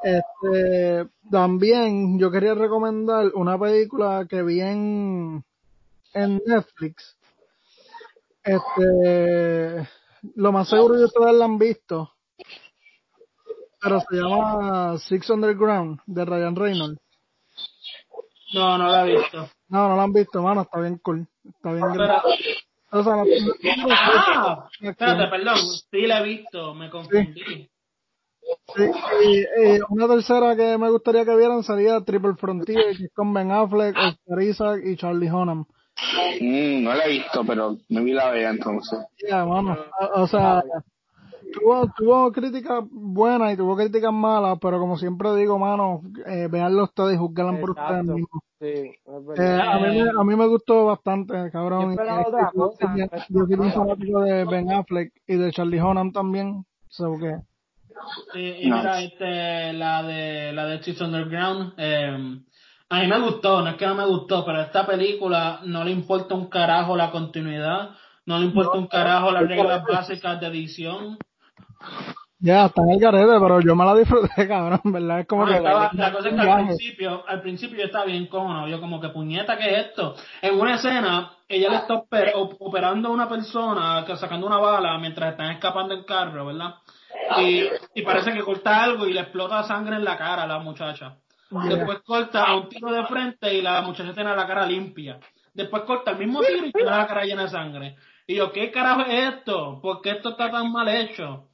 Este, 0.03 1.09
también 1.29 2.17
yo 2.19 2.31
quería 2.31 2.53
recomendar 2.53 3.31
una 3.35 3.59
película 3.59 4.25
que 4.29 4.41
vi 4.43 4.61
en, 4.61 5.43
en 6.13 6.41
Netflix. 6.45 7.17
Este, 8.43 9.87
lo 10.35 10.51
más 10.51 10.69
seguro 10.69 10.95
que 10.95 11.03
ustedes 11.03 11.33
la 11.35 11.45
han 11.45 11.57
visto, 11.57 12.13
pero 13.81 13.99
se 13.99 14.15
llama 14.15 14.97
Six 14.97 15.29
Underground 15.29 15.99
de 16.05 16.25
Ryan 16.25 16.55
Reynolds. 16.55 17.01
No, 18.53 18.77
no 18.77 18.87
la 18.89 19.05
he 19.07 19.15
visto. 19.15 19.49
No, 19.69 19.89
no 19.89 19.95
la 19.95 20.03
han 20.03 20.13
visto, 20.13 20.41
mano, 20.41 20.61
está 20.61 20.79
bien 20.79 20.97
cool. 21.03 21.27
Está 21.45 21.71
bien 21.73 21.85
Pero, 21.91 22.03
grande. 22.03 22.21
O 22.91 23.03
sea, 23.03 23.15
no- 23.17 23.23
ah, 23.91 24.69
espérate, 24.81 25.27
perdón, 25.29 25.57
sí 25.91 26.07
la 26.07 26.19
he 26.19 26.23
visto, 26.23 26.73
me 26.73 26.89
confundí. 26.89 27.69
Sí, 28.75 28.81
y, 29.25 29.37
y 29.75 29.79
una 29.89 30.07
tercera 30.07 30.55
que 30.55 30.75
me 30.79 30.89
gustaría 30.89 31.23
que 31.23 31.35
vieran 31.35 31.61
sería 31.63 32.01
Triple 32.01 32.33
Frontier, 32.35 32.97
que 32.97 33.03
es 33.05 33.11
con 33.13 33.31
Ben 33.31 33.51
Affleck, 33.51 33.95
Oscar 33.95 34.41
Isaac 34.41 34.81
y 34.83 34.95
Charlie 34.97 35.29
Hunnam. 35.29 35.65
Mm, 36.41 36.83
no 36.83 36.93
la 36.95 37.05
he 37.05 37.09
visto, 37.09 37.43
pero 37.45 37.77
me 37.89 38.01
vi 38.01 38.13
la 38.13 38.31
vea 38.31 38.49
entonces. 38.49 38.99
Ya, 39.29 39.45
mano. 39.45 39.77
O, 40.15 40.21
o 40.23 40.27
sea, 40.27 40.63
tuvo, 41.53 41.85
tuvo 41.97 42.31
críticas 42.31 42.83
buenas 42.91 43.53
y 43.53 43.57
tuvo 43.57 43.75
críticas 43.75 44.13
malas, 44.13 44.57
pero 44.61 44.79
como 44.79 44.97
siempre 44.97 45.35
digo, 45.35 45.57
mano, 45.57 46.01
eh, 46.25 46.47
veanlo 46.49 46.83
ustedes 46.83 47.15
y 47.15 47.17
juzguenla 47.17 47.59
por 47.59 47.71
ustedes 47.71 48.03
mismos. 48.03 48.43
Sí, 48.59 48.65
Eh, 49.37 49.59
a, 49.61 49.79
mí 49.79 50.01
me, 50.01 50.09
a 50.09 50.23
mí 50.23 50.35
me 50.35 50.47
gustó 50.47 50.85
bastante, 50.85 51.49
cabrón. 51.51 51.85
Yo 51.85 51.91
esperaba 51.91 52.21
Eh, 52.21 52.25
otra 52.27 52.51
yo 52.53 52.59
cosa. 52.59 52.95
Yo 53.29 53.45
soy 53.45 53.55
un 53.55 53.71
fanático 53.71 54.21
de 54.21 54.45
Ben 54.45 54.71
Affleck 54.71 55.13
y 55.27 55.35
de 55.37 55.51
Charlie 55.51 55.81
Hunnam 55.81 56.11
también. 56.11 56.65
So 56.89 57.17
que, 57.17 57.35
Y, 58.33 58.65
y 58.67 58.71
mira, 58.71 59.01
este, 59.01 59.73
la 59.73 60.03
de 60.03 60.51
la 60.51 60.65
de 60.65 60.95
Underground, 61.01 61.73
eh, 61.77 62.41
a 62.89 62.99
mí 62.99 63.07
me 63.07 63.19
gustó, 63.21 63.61
no 63.61 63.69
es 63.69 63.75
que 63.75 63.85
no 63.85 63.95
me 63.95 64.05
gustó, 64.05 64.43
pero 64.43 64.57
a 64.57 64.63
esta 64.63 64.85
película 64.85 65.61
no 65.65 65.83
le 65.83 65.91
importa 65.91 66.33
un 66.35 66.47
carajo 66.49 66.97
la 66.97 67.11
continuidad, 67.11 67.91
no 68.25 68.39
le 68.39 68.45
importa 68.45 68.77
un 68.77 68.87
carajo 68.87 69.31
las 69.31 69.47
reglas 69.47 69.83
básicas 69.85 70.39
de 70.41 70.47
edición. 70.47 71.17
Ya, 72.41 72.67
está 72.67 72.83
en 72.83 72.91
el 72.91 72.99
garete, 72.99 73.37
pero 73.37 73.59
yo 73.59 73.75
me 73.75 73.83
la 73.83 73.95
disfruté, 73.95 74.29
cabrón, 74.47 74.79
¿verdad? 74.85 75.19
Es 75.19 75.27
como 75.27 75.45
que... 75.45 75.59
la 75.59 76.13
cosa 76.13 76.29
es 76.29 76.35
que 76.35 76.41
al 76.41 76.67
principio, 76.67 77.23
al 77.27 77.41
principio 77.41 77.77
yo 77.77 77.85
estaba 77.85 78.05
bien 78.05 78.27
cómodo, 78.27 78.65
yo 78.67 78.79
como 78.79 79.01
que 79.01 79.09
puñeta, 79.09 79.57
¿qué 79.57 79.71
es 79.71 79.87
esto? 79.87 80.15
En 80.41 80.57
una 80.57 80.75
escena, 80.75 81.33
ella 81.49 81.69
le 81.69 81.75
está 81.75 81.95
operando 81.95 83.09
a 83.09 83.11
una 83.11 83.27
persona, 83.27 84.05
sacando 84.15 84.47
una 84.47 84.57
bala 84.57 84.97
mientras 84.99 85.31
están 85.31 85.51
escapando 85.51 85.93
en 85.93 86.03
carro, 86.03 86.45
¿verdad? 86.45 86.75
Y, 87.39 87.65
y 87.93 88.01
parece 88.03 88.31
que 88.31 88.43
corta 88.43 88.83
algo 88.83 89.05
y 89.05 89.13
le 89.13 89.19
explota 89.19 89.63
sangre 89.63 89.97
en 89.97 90.05
la 90.05 90.17
cara 90.17 90.43
a 90.43 90.47
la 90.47 90.59
muchacha. 90.59 91.17
Después 91.51 91.99
corta 92.05 92.43
a 92.43 92.55
un 92.55 92.69
tiro 92.69 92.91
de 92.91 93.05
frente 93.05 93.53
y 93.53 93.61
la 93.61 93.81
muchacha 93.81 94.13
tiene 94.13 94.35
la 94.35 94.47
cara 94.47 94.65
limpia. 94.65 95.19
Después 95.53 95.83
corta 95.83 96.11
el 96.11 96.17
mismo 96.19 96.41
tiro 96.41 96.67
y 96.67 96.71
tiene 96.71 96.89
la 96.89 97.07
cara 97.07 97.25
llena 97.25 97.43
de 97.43 97.49
sangre. 97.49 97.95
Y 98.27 98.35
yo, 98.35 98.51
¿qué 98.51 98.71
carajo 98.71 99.01
es 99.01 99.33
esto? 99.33 99.79
¿Por 99.81 100.01
qué 100.01 100.11
esto 100.11 100.29
está 100.29 100.51
tan 100.51 100.71
mal 100.71 100.87
hecho? 100.87 101.48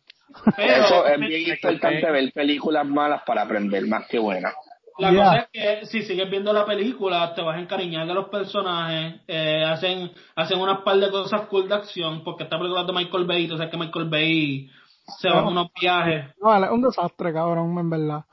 Eso 0.57 1.05
es 1.05 1.19
bien 1.19 1.49
importante 1.49 2.11
ver 2.11 2.31
películas 2.33 2.85
malas 2.85 3.21
para 3.25 3.43
aprender 3.43 3.85
más 3.87 4.07
que 4.07 4.19
buenas. 4.19 4.53
La 4.97 5.09
cosa 5.13 5.35
es 5.37 5.47
que 5.51 5.85
si 5.87 6.03
sigues 6.03 6.29
viendo 6.29 6.53
la 6.53 6.65
película, 6.65 7.33
te 7.33 7.41
vas 7.41 7.57
a 7.57 7.59
encariñar 7.59 8.07
de 8.07 8.13
los 8.13 8.29
personajes, 8.29 9.21
eh, 9.27 9.63
hacen, 9.65 10.11
hacen 10.35 10.59
unas 10.59 10.81
par 10.83 10.97
de 10.97 11.11
cosas 11.11 11.47
cool 11.47 11.67
de 11.67 11.75
acción, 11.75 12.23
porque 12.23 12.43
esta 12.43 12.57
película 12.57 12.81
es 12.81 12.87
de 12.87 12.93
Michael 12.93 13.25
Bay, 13.25 13.47
tú 13.47 13.57
sabes 13.57 13.71
que 13.71 13.77
Michael 13.77 14.09
Bay 14.09 14.69
se 15.19 15.29
va 15.29 15.41
a 15.41 15.47
unos 15.47 15.67
viajes. 15.79 16.33
No, 16.41 16.55
es 16.63 16.71
un 16.71 16.81
desastre, 16.81 17.33
cabrón, 17.33 17.77
en 17.77 17.89
verdad. 17.89 18.23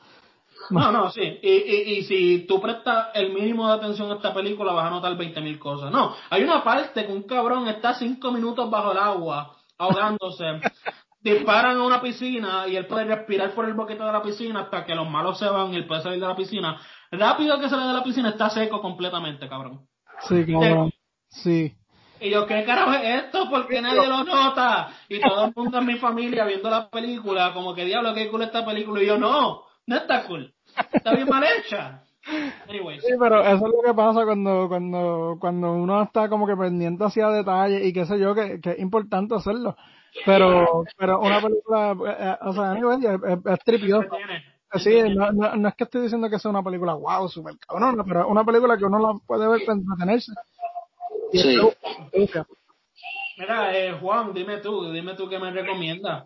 No, 0.71 0.93
no, 0.93 1.11
sí. 1.11 1.21
Y, 1.21 1.51
y, 1.51 1.99
y 1.99 2.03
si 2.05 2.47
tú 2.47 2.61
prestas 2.61 3.09
el 3.15 3.33
mínimo 3.33 3.67
de 3.67 3.75
atención 3.75 4.11
a 4.11 4.15
esta 4.15 4.33
película, 4.33 4.73
vas 4.73 4.87
a 4.87 4.91
notar 4.91 5.17
20.000 5.17 5.59
cosas. 5.59 5.91
No, 5.91 6.15
hay 6.31 6.45
una 6.45 6.63
parte 6.63 7.05
que 7.05 7.13
un 7.13 7.25
cabrón 7.25 7.67
está 7.67 7.95
cinco 7.95 8.31
minutos 8.31 8.71
bajo 8.71 8.93
el 8.93 8.99
agua, 8.99 9.57
ahogándose. 9.79 10.61
Disparan 11.23 11.77
a 11.77 11.85
una 11.85 12.01
piscina 12.01 12.67
y 12.67 12.77
él 12.77 12.87
puede 12.87 13.05
respirar 13.05 13.53
por 13.55 13.65
el 13.65 13.75
boquete 13.75 14.03
de 14.03 14.13
la 14.13 14.23
piscina 14.23 14.61
hasta 14.61 14.85
que 14.85 14.95
los 14.95 15.09
malos 15.09 15.39
se 15.39 15.47
van 15.47 15.73
y 15.73 15.77
él 15.77 15.87
puede 15.87 16.03
salir 16.03 16.21
de 16.21 16.27
la 16.27 16.37
piscina. 16.37 16.81
Rápido 17.11 17.61
que 17.61 17.69
sale 17.69 17.87
de 17.87 17.93
la 17.93 18.03
piscina 18.03 18.31
está 18.31 18.51
seco 18.51 18.81
completamente, 18.81 19.49
cabrón. 19.49 19.87
Sí, 20.21 20.45
cabrón. 20.47 20.93
Sí. 21.29 21.77
Y 22.21 22.31
yo, 22.31 22.47
¿qué 22.47 22.65
carajo 22.65 22.93
es 22.93 23.25
esto? 23.25 23.51
¿Por 23.51 23.67
qué 23.67 23.81
nadie 23.81 24.07
lo 24.07 24.23
nota? 24.23 24.91
Y 25.09 25.21
todo 25.21 25.47
el 25.47 25.53
mundo 25.57 25.79
en 25.79 25.87
mi 25.87 25.97
familia 25.97 26.45
viendo 26.45 26.71
la 26.71 26.89
película, 26.89 27.53
como 27.53 27.75
que 27.75 27.85
diablo, 27.85 28.15
qué 28.15 28.31
cool 28.31 28.43
esta 28.43 28.65
película. 28.65 29.03
Y 29.03 29.07
yo, 29.07 29.19
no, 29.19 29.63
no 29.87 29.97
está 29.97 30.25
cool. 30.27 30.55
Está 30.93 31.15
bien 31.15 31.29
mal 31.29 31.45
hecha. 31.45 32.05
Sí, 32.25 33.15
pero 33.19 33.43
eso 33.43 33.67
es 33.67 33.73
lo 33.73 33.83
que 33.85 33.95
pasa 33.95 34.25
cuando, 34.25 34.69
cuando, 34.69 35.37
cuando 35.41 35.73
uno 35.73 36.03
está 36.05 36.29
como 36.29 36.47
que 36.47 36.57
pendiente 36.57 37.03
hacia 37.05 37.29
detalles 37.29 37.85
y 37.85 37.93
qué 37.93 38.07
sé 38.07 38.19
yo, 38.21 38.35
que, 38.35 38.61
que 38.61 38.71
es 38.71 38.79
importante 38.79 39.35
hacerlo. 39.35 39.75
Pero, 40.27 40.85
pero 40.97 41.21
una 41.21 41.41
película, 41.41 41.93
eh, 41.93 42.17
eh, 42.19 42.37
o 42.43 42.53
sea, 42.53 42.75
es, 42.75 43.41
es, 43.47 43.65
tripiosa. 43.65 44.09
Sí, 44.75 45.03
no, 45.15 45.33
no, 45.33 45.69
es 45.69 45.75
que 45.75 45.85
estoy 45.85 46.03
diciendo 46.03 46.31
que 46.31 46.39
sea 46.39 46.51
una 46.51 46.63
película 46.63 46.95
wow, 46.95 47.29
super 47.29 47.55
cabrona, 47.59 48.05
pero 48.05 48.21
es 48.21 48.27
una 48.27 48.45
película 48.45 48.77
que 48.77 48.85
uno 48.85 48.99
la 48.99 49.19
puede 49.27 49.49
ver 49.49 49.61
para 49.65 49.79
entretenerse. 49.79 50.33
Sí. 51.33 51.59
Mira, 53.39 53.77
eh, 53.77 53.93
Juan, 54.01 54.33
dime 54.33 54.59
tú, 54.59 54.93
dime 54.93 55.15
tú 55.15 55.29
qué 55.29 55.39
me 55.39 55.51
recomiendas. 55.51 56.25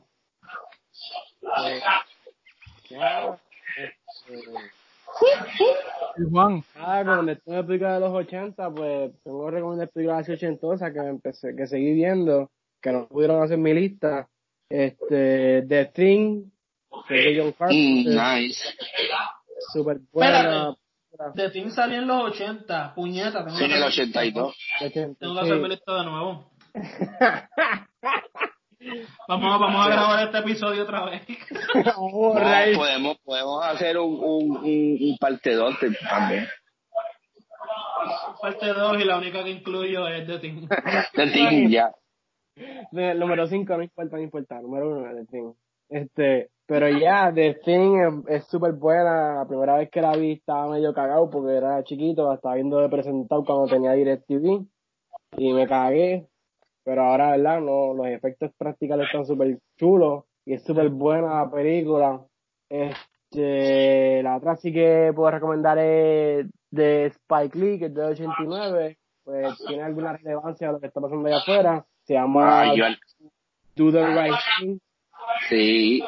Juan. 6.31 6.65
Ah, 6.75 7.01
en 7.01 7.27
la 7.27 7.67
película 7.67 7.95
de 7.95 8.01
los 8.01 8.13
80, 8.13 8.71
pues 8.71 9.13
tengo 9.23 9.47
que 9.47 9.51
recomendar 9.53 9.89
películas 9.89 10.29
ochentosas 10.29 10.93
que 10.93 10.99
empecé, 10.99 11.55
que 11.57 11.67
seguí 11.67 11.95
viendo 11.95 12.51
que 12.87 12.93
no 12.93 13.09
pudieron 13.09 13.43
hacer 13.43 13.59
mi 13.59 13.75
lista. 13.75 14.29
Este, 14.69 15.65
The 15.69 15.87
Thing, 15.87 16.45
de 17.09 17.37
John 17.37 17.53
Carpenter. 17.53 18.13
Mm, 18.13 18.39
nice. 18.39 18.63
Super 19.73 19.99
buena. 20.13 20.77
The 21.35 21.51
Thing 21.51 21.71
salió 21.71 21.99
en 21.99 22.07
los 22.07 22.33
80, 22.33 22.95
puñeta. 22.95 23.45
Tengo 23.45 23.59
sí, 23.59 23.65
en 23.65 23.73
el 23.73 23.83
82. 23.83 24.57
Tengo 25.19 25.35
que 25.35 25.41
hacer 25.41 25.57
mi 25.59 25.69
lista 25.69 25.95
de 25.95 26.05
nuevo. 26.05 26.53
vamos, 29.27 29.61
vamos 29.61 29.87
a 29.87 29.91
grabar 29.91 30.27
este 30.27 30.39
episodio 30.39 30.83
otra 30.85 31.07
vez. 31.07 31.23
no, 31.75 32.35
podemos, 32.77 33.17
podemos 33.25 33.65
hacer 33.65 33.99
un, 33.99 34.15
un, 34.23 34.57
un, 34.59 35.17
parte 35.19 35.55
2 35.55 35.75
también. 36.09 36.49
Parte 38.41 38.67
2 38.67 39.01
y 39.01 39.05
la 39.05 39.19
única 39.19 39.43
que 39.43 39.51
incluyo 39.51 40.07
es 40.07 40.27
The 40.27 40.39
Thing. 40.39 40.69
The 41.15 41.27
Thing, 41.31 41.69
ya 41.71 41.91
el 42.57 43.19
número 43.19 43.47
5 43.47 43.77
no 43.77 43.83
importa, 43.83 44.17
no 44.17 44.23
importa. 44.23 44.61
Número 44.61 44.99
1, 44.99 45.15
The 45.15 45.25
Thing. 45.27 45.53
Este, 45.89 46.51
pero 46.67 46.89
ya, 46.89 47.33
The 47.33 47.59
Thing 47.65 48.25
es 48.29 48.45
súper 48.47 48.73
buena. 48.73 49.37
La 49.37 49.47
primera 49.47 49.77
vez 49.77 49.91
que 49.91 50.01
la 50.01 50.17
vi 50.17 50.33
estaba 50.33 50.71
medio 50.71 50.95
cagado 50.95 51.29
porque 51.31 51.57
era 51.57 51.83
chiquito, 51.85 52.33
estaba 52.33 52.55
viendo 52.55 52.79
de 52.79 52.89
presentado 52.89 53.45
cuando 53.45 53.67
tenía 53.67 53.93
DirecTV. 53.93 54.67
Y 55.37 55.53
me 55.53 55.67
cagué. 55.67 56.27
Pero 56.85 57.03
ahora, 57.03 57.33
¿verdad? 57.33 57.61
No, 57.61 57.95
los 57.95 58.07
efectos 58.07 58.53
prácticos 58.57 59.01
están 59.01 59.27
súper 59.27 59.59
chulos. 59.77 60.25
Y 60.45 60.55
es 60.55 60.65
súper 60.65 60.89
buena 60.91 61.45
la 61.45 61.51
película. 61.51 62.25
Este, 62.69 64.23
la 64.23 64.37
otra 64.37 64.57
sí 64.57 64.73
que 64.73 65.13
puedo 65.15 65.31
recomendar 65.31 65.79
es 65.79 66.47
de 66.71 67.07
Spike 67.07 67.59
Lee, 67.59 67.79
que 67.79 67.87
es 67.87 67.95
de 67.95 68.05
89. 68.05 68.99
Pues 69.25 69.59
tiene 69.67 69.83
alguna 69.83 70.17
relevancia 70.17 70.69
a 70.69 70.73
lo 70.73 70.81
que 70.81 70.87
está 70.87 71.01
pasando 71.01 71.27
allá 71.27 71.39
afuera 71.39 71.87
se 72.07 72.15
llama 72.15 72.63
ah, 72.63 72.75
Do 73.75 73.93
the 73.93 74.07
Right 74.07 74.35
Thing. 74.59 74.79
Sí. 75.49 76.03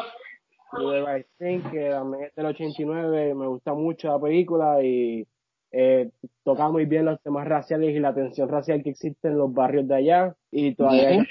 Do 0.73 0.91
the 0.93 1.05
Right 1.05 1.27
Thing, 1.39 1.61
que 1.70 1.91
también 1.91 2.25
es 2.25 2.35
del 2.35 2.47
89, 2.47 3.35
me 3.35 3.47
gusta 3.47 3.75
mucho 3.75 4.09
la 4.09 4.20
película 4.20 4.83
y 4.83 5.27
eh, 5.73 6.11
toca 6.45 6.69
muy 6.69 6.87
bien 6.87 7.05
los 7.05 7.20
temas 7.20 7.47
raciales 7.47 7.95
y 7.95 7.99
la 7.99 8.15
tensión 8.15 8.49
racial 8.49 8.83
que 8.83 8.91
existe 8.91 9.29
en 9.29 9.39
los 9.39 9.53
barrios 9.53 9.87
de 9.89 9.97
allá 9.97 10.35
y 10.51 10.75
todavía 10.75 11.11
es 11.11 11.29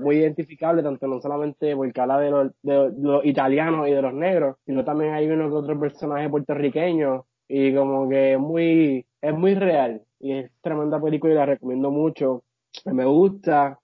muy, 0.00 0.16
identificable, 0.16 0.82
tanto 0.82 1.06
no 1.06 1.20
solamente 1.20 1.74
porque 1.76 2.00
habla 2.00 2.20
de 2.20 2.30
los, 2.30 2.52
de 2.62 2.92
los 2.96 3.24
italianos 3.24 3.88
y 3.88 3.92
de 3.92 4.02
los 4.02 4.14
negros, 4.14 4.56
sino 4.64 4.84
también 4.84 5.14
hay 5.14 5.28
uno 5.28 5.48
que 5.48 5.54
otro 5.54 5.78
personaje 5.78 6.28
puertorriqueño 6.28 7.26
y 7.48 7.74
como 7.74 8.08
que 8.08 8.34
es 8.34 8.38
muy, 8.38 9.04
es 9.20 9.34
muy 9.34 9.54
real 9.54 10.02
y 10.20 10.32
es 10.32 10.50
tremenda 10.60 11.00
película 11.00 11.32
y 11.32 11.36
la 11.36 11.46
recomiendo 11.46 11.90
mucho 11.90 12.44
me 12.86 13.04
gusta. 13.04 13.78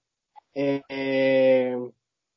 Eh, 0.53 1.77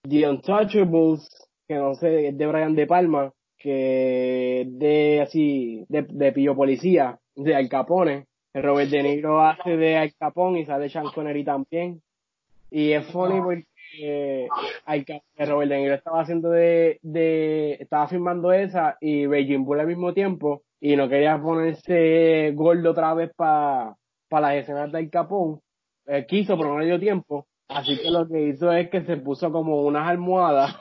The 0.02 0.28
Untouchables, 0.28 1.28
que 1.66 1.74
no 1.74 1.94
sé, 1.94 2.28
es 2.28 2.38
de 2.38 2.46
Brian 2.46 2.74
De 2.74 2.86
Palma, 2.86 3.32
que 3.56 4.64
de 4.66 5.20
así, 5.20 5.84
de, 5.88 6.02
de 6.02 6.32
Pillo 6.32 6.56
Policía, 6.56 7.18
de 7.36 7.54
Al 7.54 7.68
Capone. 7.68 8.26
Robert 8.54 8.90
De 8.90 9.02
Niro 9.02 9.40
hace 9.40 9.76
de 9.76 9.96
Al 9.96 10.14
Capone 10.14 10.60
y 10.60 10.66
sale 10.66 10.88
Sean 10.88 11.10
Connery 11.14 11.44
también. 11.44 12.02
Y 12.70 12.92
es 12.92 13.06
funny 13.12 13.40
porque 13.40 14.48
Al 14.84 15.04
Robert 15.36 15.70
De 15.70 15.78
Niro 15.78 15.94
estaba 15.94 16.22
haciendo 16.22 16.50
de, 16.50 16.98
de, 17.02 17.74
estaba 17.80 18.08
filmando 18.08 18.52
esa 18.52 18.96
y 19.00 19.26
Beijing 19.26 19.64
Bull 19.64 19.80
al 19.80 19.86
mismo 19.86 20.12
tiempo 20.12 20.62
y 20.80 20.96
no 20.96 21.08
quería 21.08 21.40
ponerse 21.40 22.52
gordo 22.54 22.90
otra 22.90 23.14
vez 23.14 23.30
para 23.36 23.96
pa 24.28 24.40
las 24.40 24.56
escenas 24.56 24.90
de 24.92 24.98
Al 24.98 25.10
Capone 25.10 25.60
eh, 26.08 26.26
quiso, 26.26 26.56
pero 26.56 26.70
no 26.70 26.80
le 26.80 26.86
dio 26.86 26.98
tiempo. 26.98 27.46
Así 27.68 27.98
que 27.98 28.10
lo 28.10 28.26
que 28.26 28.48
hizo 28.48 28.72
es 28.72 28.88
que 28.88 29.02
se 29.02 29.18
puso 29.18 29.52
como 29.52 29.82
unas 29.82 30.08
almohadas 30.08 30.74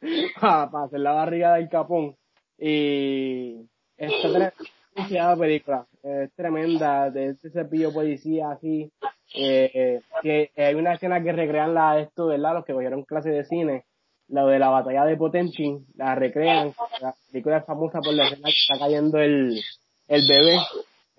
para, 0.40 0.84
hacer 0.84 1.00
la 1.00 1.12
barriga 1.12 1.54
del 1.54 1.68
capón. 1.68 2.16
Y 2.58 3.60
esta 3.96 4.52
tremenda 4.94 5.36
película, 5.36 5.86
es 6.02 6.32
tremenda, 6.34 7.10
de 7.10 7.30
ese 7.30 7.50
cepillo 7.50 7.92
policía 7.92 8.50
así. 8.50 8.90
Eh, 9.34 10.00
que 10.20 10.50
hay 10.56 10.74
una 10.74 10.94
escena 10.94 11.22
que 11.22 11.32
recrean 11.32 11.74
la 11.74 12.00
esto, 12.00 12.26
¿verdad? 12.26 12.54
Los 12.54 12.64
que 12.64 12.74
cogieron 12.74 13.04
clase 13.04 13.30
de 13.30 13.44
cine, 13.44 13.84
lo 14.28 14.46
de 14.48 14.58
la 14.58 14.68
batalla 14.68 15.04
de 15.04 15.16
Potenchin, 15.16 15.86
la 15.94 16.14
recrean. 16.14 16.74
La 17.00 17.14
película 17.30 17.58
es 17.58 17.64
famosa 17.64 18.00
por 18.00 18.14
la 18.14 18.24
escena 18.24 18.48
que 18.48 18.50
está 18.50 18.78
cayendo 18.78 19.18
el, 19.18 19.62
el 20.08 20.28
bebé 20.28 20.58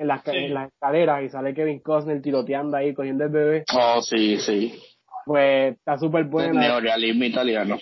en 0.04 0.08
las, 0.08 0.28
en 0.28 0.54
las 0.54 0.72
escaleras 0.72 1.24
y 1.24 1.30
sale 1.30 1.54
Kevin 1.54 1.80
Costner 1.80 2.22
tiroteando 2.22 2.78
ahí, 2.78 2.94
cogiendo 2.94 3.24
el 3.24 3.30
bebé. 3.32 3.64
Oh, 3.74 4.02
sí, 4.02 4.38
sí. 4.38 4.74
Pues 5.26 5.74
está 5.76 5.98
súper 5.98 6.26
buena. 6.26 6.52
El 6.52 6.72
neorealismo 6.72 7.24
italiano. 7.24 7.78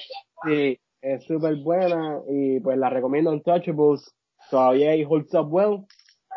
Sí, 0.45 0.79
es 1.01 1.23
súper 1.25 1.55
buena 1.57 2.19
y 2.29 2.59
pues 2.59 2.77
la 2.77 2.89
recomiendo 2.89 3.33
en 3.33 3.41
Touchables. 3.41 4.13
Todavía 4.49 4.91
hay 4.91 5.03
Holds 5.07 5.33
Up 5.33 5.51
Well. 5.51 5.85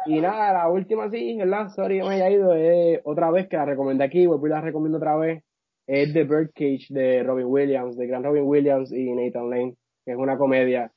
Y 0.06 0.20
nada, 0.20 0.52
la 0.52 0.69
última 0.69 1.11
sí, 1.11 1.36
¿verdad? 1.36 1.69
Sorry 1.74 2.01
me 2.02 2.15
haya 2.15 2.31
ido. 2.31 2.55
Es 2.55 3.01
otra 3.05 3.31
vez 3.31 3.48
que 3.48 3.56
la 3.56 3.65
recomendé 3.65 4.05
aquí, 4.05 4.27
voy 4.27 4.51
a 4.51 4.55
la 4.55 4.61
recomiendo 4.61 4.98
otra 4.98 5.16
vez. 5.16 5.43
Es 5.86 6.12
The 6.12 6.24
Birdcage 6.24 6.86
de 6.89 7.23
Robin 7.23 7.47
Williams, 7.47 7.97
de 7.97 8.06
Gran 8.06 8.24
Robin 8.24 8.44
Williams 8.44 8.90
y 8.93 9.12
Nathan 9.12 9.51
Lane, 9.51 9.74
que 10.05 10.12
es 10.12 10.19
una 10.19 10.39
comedia 10.39 10.90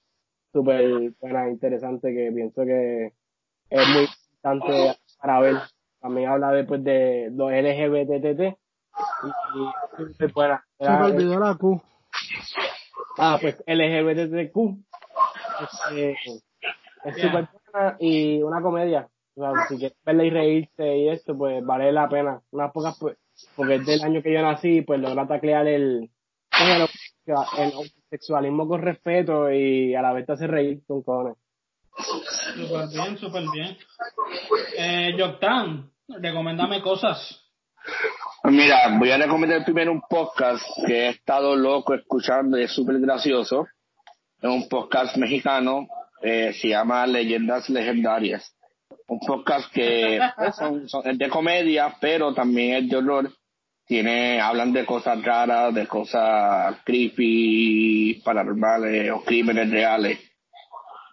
súper 0.53 1.11
buena, 1.19 1.49
interesante, 1.49 2.14
que 2.14 2.31
pienso 2.34 2.65
que 2.65 3.11
es 3.69 3.88
muy 3.89 4.07
para 5.19 5.40
ver. 5.40 5.56
También 5.99 6.30
habla 6.30 6.52
después 6.52 6.84
de 6.84 7.30
los 7.34 7.52
LGBTT. 7.52 8.57
Y, 9.24 10.03
y, 10.03 10.14
Se 10.14 10.28
me 10.90 11.06
olvidó 11.06 11.40
la 11.40 11.56
Q. 11.56 11.82
Ah, 13.18 13.38
pues 13.41 13.64
LGBTQ. 13.65 14.78
Este, 15.61 16.11
es 17.03 17.15
súper 17.15 17.48
buena 17.72 17.98
y 17.99 18.41
una 18.41 18.61
comedia. 18.61 19.10
O 19.36 19.41
sea, 19.41 19.52
si 19.68 19.78
quieres 19.78 19.98
verla 20.06 20.24
y 20.24 20.30
reírse 20.30 20.98
y 20.98 21.10
esto, 21.10 21.38
pues 21.38 21.64
vale 21.65 21.91
la 21.91 22.10
pena. 22.10 22.41
Unas 22.52 22.72
pocas, 22.72 22.98
pues, 22.99 23.18
porque 23.56 23.76
es 23.76 23.86
del 23.86 24.03
año 24.03 24.22
que 24.22 24.34
yo 24.34 24.41
nací, 24.41 24.82
pues 24.82 24.99
logra 24.99 25.28
taclear 25.28 25.68
el, 25.68 26.10
el, 26.60 27.74
homosexualismo 27.74 28.68
con 28.68 28.82
respeto 28.82 29.52
y 29.52 29.94
a 29.95 30.02
la 30.02 30.14
vez 30.14 30.26
te 30.26 30.34
hace 30.34 30.48
reír 30.48 30.82
con 30.88 31.03
cojones. 31.03 31.38
Súper 31.98 32.88
bien, 32.90 33.18
súper 33.18 33.44
bien. 33.53 33.78
Eh, 34.78 35.15
Joctan, 35.18 35.90
recomendame 36.07 36.82
cosas. 36.82 37.44
Mira, 38.44 38.98
voy 38.98 39.11
a 39.11 39.18
recomendar 39.18 39.64
primero 39.64 39.91
un 39.91 40.02
podcast 40.02 40.64
que 40.86 40.94
he 40.94 41.10
estado 41.10 41.56
loco 41.56 41.94
escuchando 41.94 42.57
y 42.57 42.64
es 42.64 42.72
súper 42.72 42.99
gracioso. 42.99 43.68
Es 44.41 44.49
un 44.49 44.69
podcast 44.69 45.18
mexicano, 45.18 45.88
eh, 46.22 46.53
se 46.53 46.69
llama 46.69 47.07
Leyendas 47.07 47.69
Legendarias. 47.69 48.53
Un 49.07 49.19
podcast 49.19 49.72
que 49.72 50.19
pues, 50.36 50.56
es 51.06 51.18
de 51.18 51.30
comedia, 51.30 51.95
pero 51.99 52.34
también 52.34 52.84
es 52.84 52.90
de 52.90 52.98
horror. 52.98 53.32
Tiene, 53.86 54.40
hablan 54.41 54.74
de 54.74 54.86
cosas 54.86 55.24
raras, 55.24 55.74
de 55.74 55.88
cosas 55.88 56.78
creepy, 56.84 58.22
paranormales 58.24 59.11
o 59.11 59.24
crímenes 59.24 59.72
reales. 59.72 60.19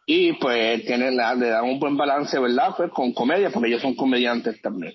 Y 0.06 0.35
pues 0.35 0.85
tiene, 0.85 1.10
le 1.10 1.16
dan 1.16 1.64
un 1.64 1.78
buen 1.78 1.97
balance, 1.97 2.39
¿verdad? 2.39 2.74
Pues 2.76 2.90
con 2.90 3.12
comedia, 3.12 3.51
porque 3.51 3.68
ellos 3.68 3.82
son 3.82 3.94
comediantes 3.94 4.60
también 4.60 4.93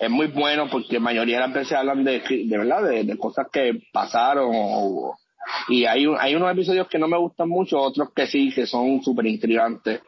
es 0.00 0.08
muy 0.08 0.28
bueno 0.28 0.66
porque 0.70 0.94
la 0.94 1.00
mayoría 1.00 1.36
de 1.36 1.46
las 1.46 1.52
veces 1.52 1.72
hablan 1.74 2.02
de, 2.02 2.20
de 2.20 2.58
verdad, 2.58 2.88
de, 2.88 3.18
cosas 3.18 3.48
que 3.52 3.82
pasaron 3.92 4.50
y 5.68 5.84
hay, 5.84 6.06
hay 6.18 6.34
unos 6.34 6.50
episodios 6.50 6.88
que 6.88 6.98
no 6.98 7.06
me 7.06 7.18
gustan 7.18 7.48
mucho, 7.48 7.78
otros 7.78 8.08
que 8.14 8.26
sí, 8.26 8.50
que 8.50 8.66
son 8.66 9.02
súper 9.02 9.26
intrigantes. 9.26 10.00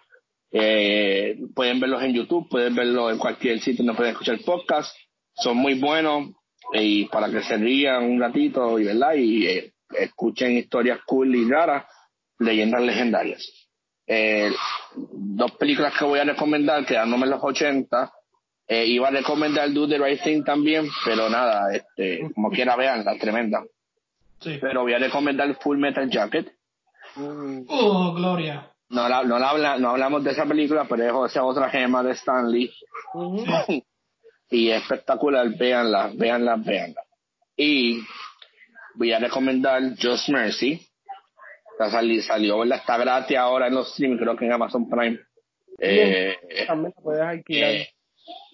Eh, 0.50 1.38
pueden 1.54 1.78
verlos 1.78 2.02
en 2.02 2.14
YouTube, 2.14 2.48
pueden 2.48 2.74
verlos 2.74 3.12
en 3.12 3.18
cualquier 3.18 3.60
sitio 3.60 3.84
donde 3.84 3.96
pueden 3.96 4.12
escuchar 4.12 4.38
podcast. 4.44 4.96
Son 5.34 5.58
muy 5.58 5.74
buenos 5.74 6.30
y 6.72 7.04
para 7.06 7.30
que 7.30 7.42
se 7.42 7.58
rían 7.58 8.04
un 8.04 8.20
ratito 8.20 8.78
y 8.78 8.84
verdad 8.84 9.14
y 9.14 9.46
eh, 9.46 9.72
escuchen 9.98 10.56
historias 10.56 11.00
cool 11.06 11.34
y 11.34 11.48
raras, 11.48 11.84
leyendas 12.38 12.82
legendarias. 12.82 13.61
Eh, 14.14 14.52
dos 14.94 15.52
películas 15.52 15.94
que 15.98 16.04
voy 16.04 16.18
a 16.18 16.24
recomendar, 16.24 16.84
quedándome 16.84 17.24
en 17.24 17.30
los 17.30 17.42
80, 17.42 18.12
eh, 18.68 18.84
iba 18.84 19.08
a 19.08 19.10
recomendar 19.10 19.72
Do 19.72 19.88
the 19.88 19.96
Right 19.96 20.22
Thing 20.22 20.44
también, 20.44 20.86
pero 21.02 21.30
nada, 21.30 21.74
este, 21.74 22.30
como 22.34 22.50
quiera 22.50 22.76
vean, 22.76 23.06
la 23.06 23.16
tremenda. 23.16 23.64
Sí. 24.40 24.58
Pero 24.60 24.82
voy 24.82 24.92
a 24.92 24.98
recomendar 24.98 25.54
Full 25.62 25.78
Metal 25.78 26.10
Jacket. 26.10 26.52
Oh, 27.68 28.12
Gloria. 28.12 28.70
No, 28.90 29.08
no, 29.08 29.24
no, 29.24 29.78
no 29.78 29.90
hablamos 29.90 30.22
de 30.22 30.32
esa 30.32 30.44
película, 30.44 30.84
pero 30.86 31.24
es 31.24 31.32
esa 31.32 31.44
otra 31.44 31.70
gema 31.70 32.02
de 32.02 32.12
Stanley. 32.12 32.70
y 34.50 34.68
espectacular, 34.68 35.48
véanla, 35.56 36.10
véanla, 36.14 36.56
véanla. 36.56 37.00
Y 37.56 38.02
voy 38.94 39.10
a 39.10 39.18
recomendar 39.18 39.80
Just 39.98 40.28
Mercy. 40.28 40.86
Salió, 41.78 42.22
salió, 42.22 42.64
está 42.64 42.96
gratis 42.96 43.36
ahora 43.36 43.66
en 43.66 43.74
los 43.74 43.92
streams, 43.92 44.20
creo 44.20 44.36
que 44.36 44.44
en 44.44 44.52
Amazon 44.52 44.88
Prime. 44.88 45.18
Eh, 45.78 46.36
también 46.66 46.92
la 46.96 47.02
puedes 47.02 47.22
alquilar. 47.22 47.70
Eh, 47.70 47.88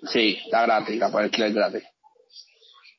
Sí, 0.05 0.39
está 0.45 0.62
gratis, 0.62 0.97
la 0.97 1.11
puedes 1.11 1.27
alquilar 1.27 1.53
gratis. 1.53 1.85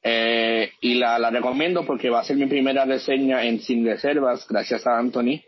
Eh, 0.04 0.72
y 0.82 0.96
la, 0.96 1.20
la 1.20 1.30
recomiendo 1.30 1.86
porque 1.86 2.10
va 2.10 2.20
a 2.20 2.24
ser 2.24 2.38
mi 2.38 2.46
primera 2.46 2.86
reseña 2.86 3.44
en 3.44 3.60
Sin 3.60 3.86
Reservas, 3.86 4.48
gracias 4.48 4.86
a 4.86 4.98
Anthony. 4.98 5.42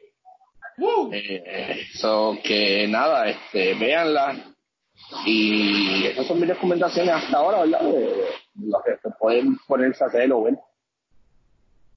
Eh, 1.11 1.85
so 1.93 2.37
que 2.43 2.87
nada, 2.87 3.29
este, 3.29 3.75
véanla. 3.75 4.55
Y 5.25 6.05
esas 6.07 6.25
son 6.25 6.39
mis 6.39 6.49
recomendaciones 6.49 7.13
hasta 7.13 7.37
ahora, 7.37 7.61
¿verdad? 7.61 7.81
De, 7.81 8.25
lo 8.55 8.81
que 8.83 8.97
se 9.01 9.09
pueden 9.19 9.57
ponerse 9.67 10.03
a 10.03 10.07
hacer 10.07 10.31
o 10.31 10.43
ver. 10.43 10.57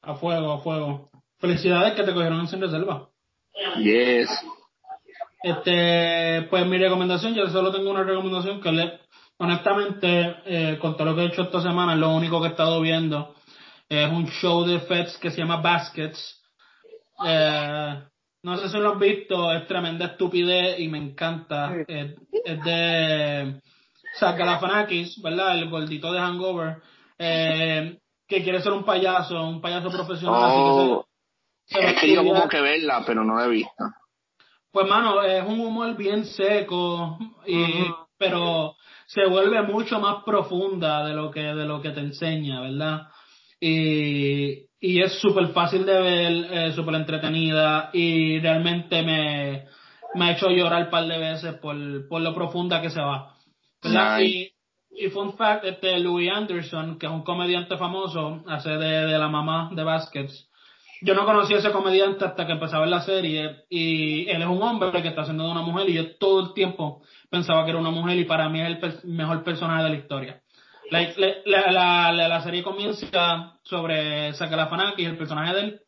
A 0.03 0.15
fuego, 0.15 0.53
a 0.53 0.61
fuego. 0.61 1.11
Felicidades 1.39 1.95
que 1.95 2.03
te 2.03 2.13
cogieron 2.13 2.41
en 2.41 2.49
Sin 2.49 2.61
Reservas. 2.61 3.09
Yes. 3.79 4.29
Este, 5.43 6.47
pues 6.49 6.67
mi 6.67 6.79
recomendación, 6.79 7.35
yo 7.35 7.47
solo 7.49 7.71
tengo 7.71 7.91
una 7.91 8.03
recomendación 8.03 8.61
que 8.61 8.73
le, 8.73 9.01
honestamente, 9.37 10.37
eh, 10.47 10.79
con 10.81 10.97
todo 10.97 11.11
lo 11.11 11.17
que 11.17 11.23
he 11.23 11.27
hecho 11.27 11.43
esta 11.43 11.61
semana, 11.61 11.95
lo 11.95 12.11
único 12.15 12.41
que 12.41 12.49
he 12.49 12.51
estado 12.51 12.81
viendo 12.81 13.35
es 13.89 14.11
un 14.11 14.27
show 14.27 14.65
de 14.65 14.81
Feds 14.81 15.19
que 15.19 15.31
se 15.31 15.39
llama 15.39 15.61
Baskets. 15.61 16.43
Eh, 17.27 18.03
no 18.43 18.57
sé 18.57 18.69
si 18.69 18.79
lo 18.79 18.93
han 18.93 18.99
visto, 18.99 19.53
es 19.53 19.67
tremenda 19.67 20.07
estupidez 20.07 20.79
y 20.81 20.89
me 20.89 20.99
encanta. 20.99 21.75
Es, 21.87 22.15
de 22.65 23.61
Zach 24.19 24.37
Galifianakis, 24.37 25.21
¿verdad? 25.23 25.59
El 25.59 25.71
gordito 25.71 26.13
de 26.13 26.21
Hangover, 26.21 26.79
eh, 27.19 27.99
que 28.27 28.43
quiere 28.43 28.61
ser 28.61 28.73
un 28.73 28.85
payaso, 28.85 29.43
un 29.47 29.61
payaso 29.61 29.91
profesional. 29.91 30.45
así 30.45 30.57
que 30.57 30.63
oh, 30.63 31.07
he 31.69 31.95
querido 31.95 32.25
como 32.25 32.49
que 32.49 32.61
verla, 32.61 33.03
pero 33.07 33.25
no 33.25 33.37
la 33.37 33.47
he 33.47 33.49
visto. 33.49 33.85
Pues, 34.71 34.89
mano, 34.89 35.23
es 35.23 35.45
un 35.45 35.61
humor 35.61 35.97
bien 35.97 36.25
seco, 36.25 37.17
y, 37.47 37.85
pero 38.19 38.75
se 39.07 39.27
vuelve 39.27 39.63
mucho 39.63 40.01
más 40.01 40.25
profunda 40.25 41.05
de 41.05 41.15
lo 41.15 41.31
que, 41.31 41.41
de 41.43 41.65
lo 41.65 41.81
que 41.81 41.91
te 41.91 42.01
enseña, 42.01 42.61
¿verdad? 42.61 43.09
Y, 43.61 44.67
y 44.81 45.01
es 45.01 45.21
súper 45.21 45.49
fácil 45.49 45.87
de 45.87 46.01
ver, 46.01 46.33
eh, 46.51 46.73
súper 46.73 46.97
entretenida 46.97 47.91
y 47.93 48.39
realmente 48.41 49.03
me, 49.03 49.67
me 50.15 50.25
ha 50.25 50.33
hecho 50.33 50.51
llorar 50.51 50.85
un 50.85 50.91
par 50.91 51.07
de 51.07 51.19
veces 51.19 51.55
por, 51.55 51.77
por 52.09 52.21
lo 52.21 52.35
profunda 52.35 52.83
que 52.83 52.91
se 52.91 53.01
va. 53.01 53.35
¿verdad? 53.83 54.21
Y, 54.21 54.51
y 54.91 55.09
fun 55.09 55.37
fact, 55.37 55.65
este 55.65 55.99
Louis 55.99 56.31
Anderson, 56.31 56.99
que 56.99 57.07
es 57.07 57.13
un 57.13 57.23
comediante 57.23 57.77
famoso, 57.77 58.43
hace 58.47 58.71
de, 58.71 59.07
de 59.07 59.19
la 59.19 59.29
mamá 59.29 59.71
de 59.73 59.85
Baskets. 59.85 60.51
Yo 61.05 61.15
no 61.15 61.27
conocí 61.27 61.53
a 61.53 61.59
ese 61.59 61.71
comediante 61.71 62.25
hasta 62.25 62.47
que 62.47 62.53
empezaba 62.53 62.87
la 62.87 63.03
serie 63.03 63.65
y 63.69 64.27
él 64.27 64.41
es 64.41 64.49
un 64.49 64.63
hombre 64.63 65.03
que 65.03 65.09
está 65.09 65.21
haciendo 65.21 65.45
de 65.45 65.51
una 65.51 65.61
mujer 65.61 65.91
y 65.91 65.95
yo 65.95 66.17
todo 66.17 66.41
el 66.41 66.55
tiempo 66.55 67.03
pensaba 67.29 67.63
que 67.65 67.73
era 67.73 67.79
una 67.79 67.91
mujer 67.91 68.17
y 68.17 68.25
para 68.25 68.49
mí 68.49 68.63
es 68.63 68.69
el 68.69 69.11
mejor 69.11 69.45
personaje 69.45 69.83
de 69.83 69.91
la 69.91 69.97
historia. 69.97 70.41
La, 70.91 71.13
la, 71.45 72.13
la, 72.13 72.41
serie 72.41 72.63
comienza 72.63 73.59
sobre 73.65 74.31
y 74.31 75.05
el 75.05 75.19
personaje 75.19 75.55
de 75.55 75.61
él, 75.61 75.81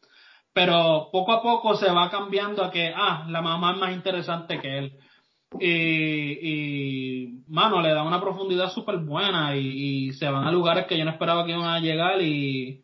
pero 0.53 1.09
poco 1.11 1.33
a 1.33 1.43
poco 1.43 1.77
se 1.77 1.91
va 1.91 2.11
cambiando 2.11 2.63
a 2.63 2.71
que, 2.71 2.93
ah, 2.95 3.25
la 3.29 3.41
mamá 3.41 3.73
es 3.73 3.79
más 3.79 3.93
interesante 3.93 4.61
que 4.61 4.79
él. 4.79 4.93
Y, 5.59 5.71
y 6.43 7.45
mano, 7.49 7.81
le 7.81 7.95
da 7.95 8.03
una 8.03 8.21
profundidad 8.21 8.71
súper 8.71 8.99
buena 8.99 9.57
y, 9.57 10.13
se 10.13 10.29
van 10.29 10.47
a 10.47 10.53
lugares 10.53 10.85
que 10.87 10.99
yo 10.99 11.07
no 11.07 11.13
esperaba 11.13 11.47
que 11.47 11.53
iban 11.53 11.69
a 11.69 11.81
llegar 11.81 12.21
y 12.21 12.83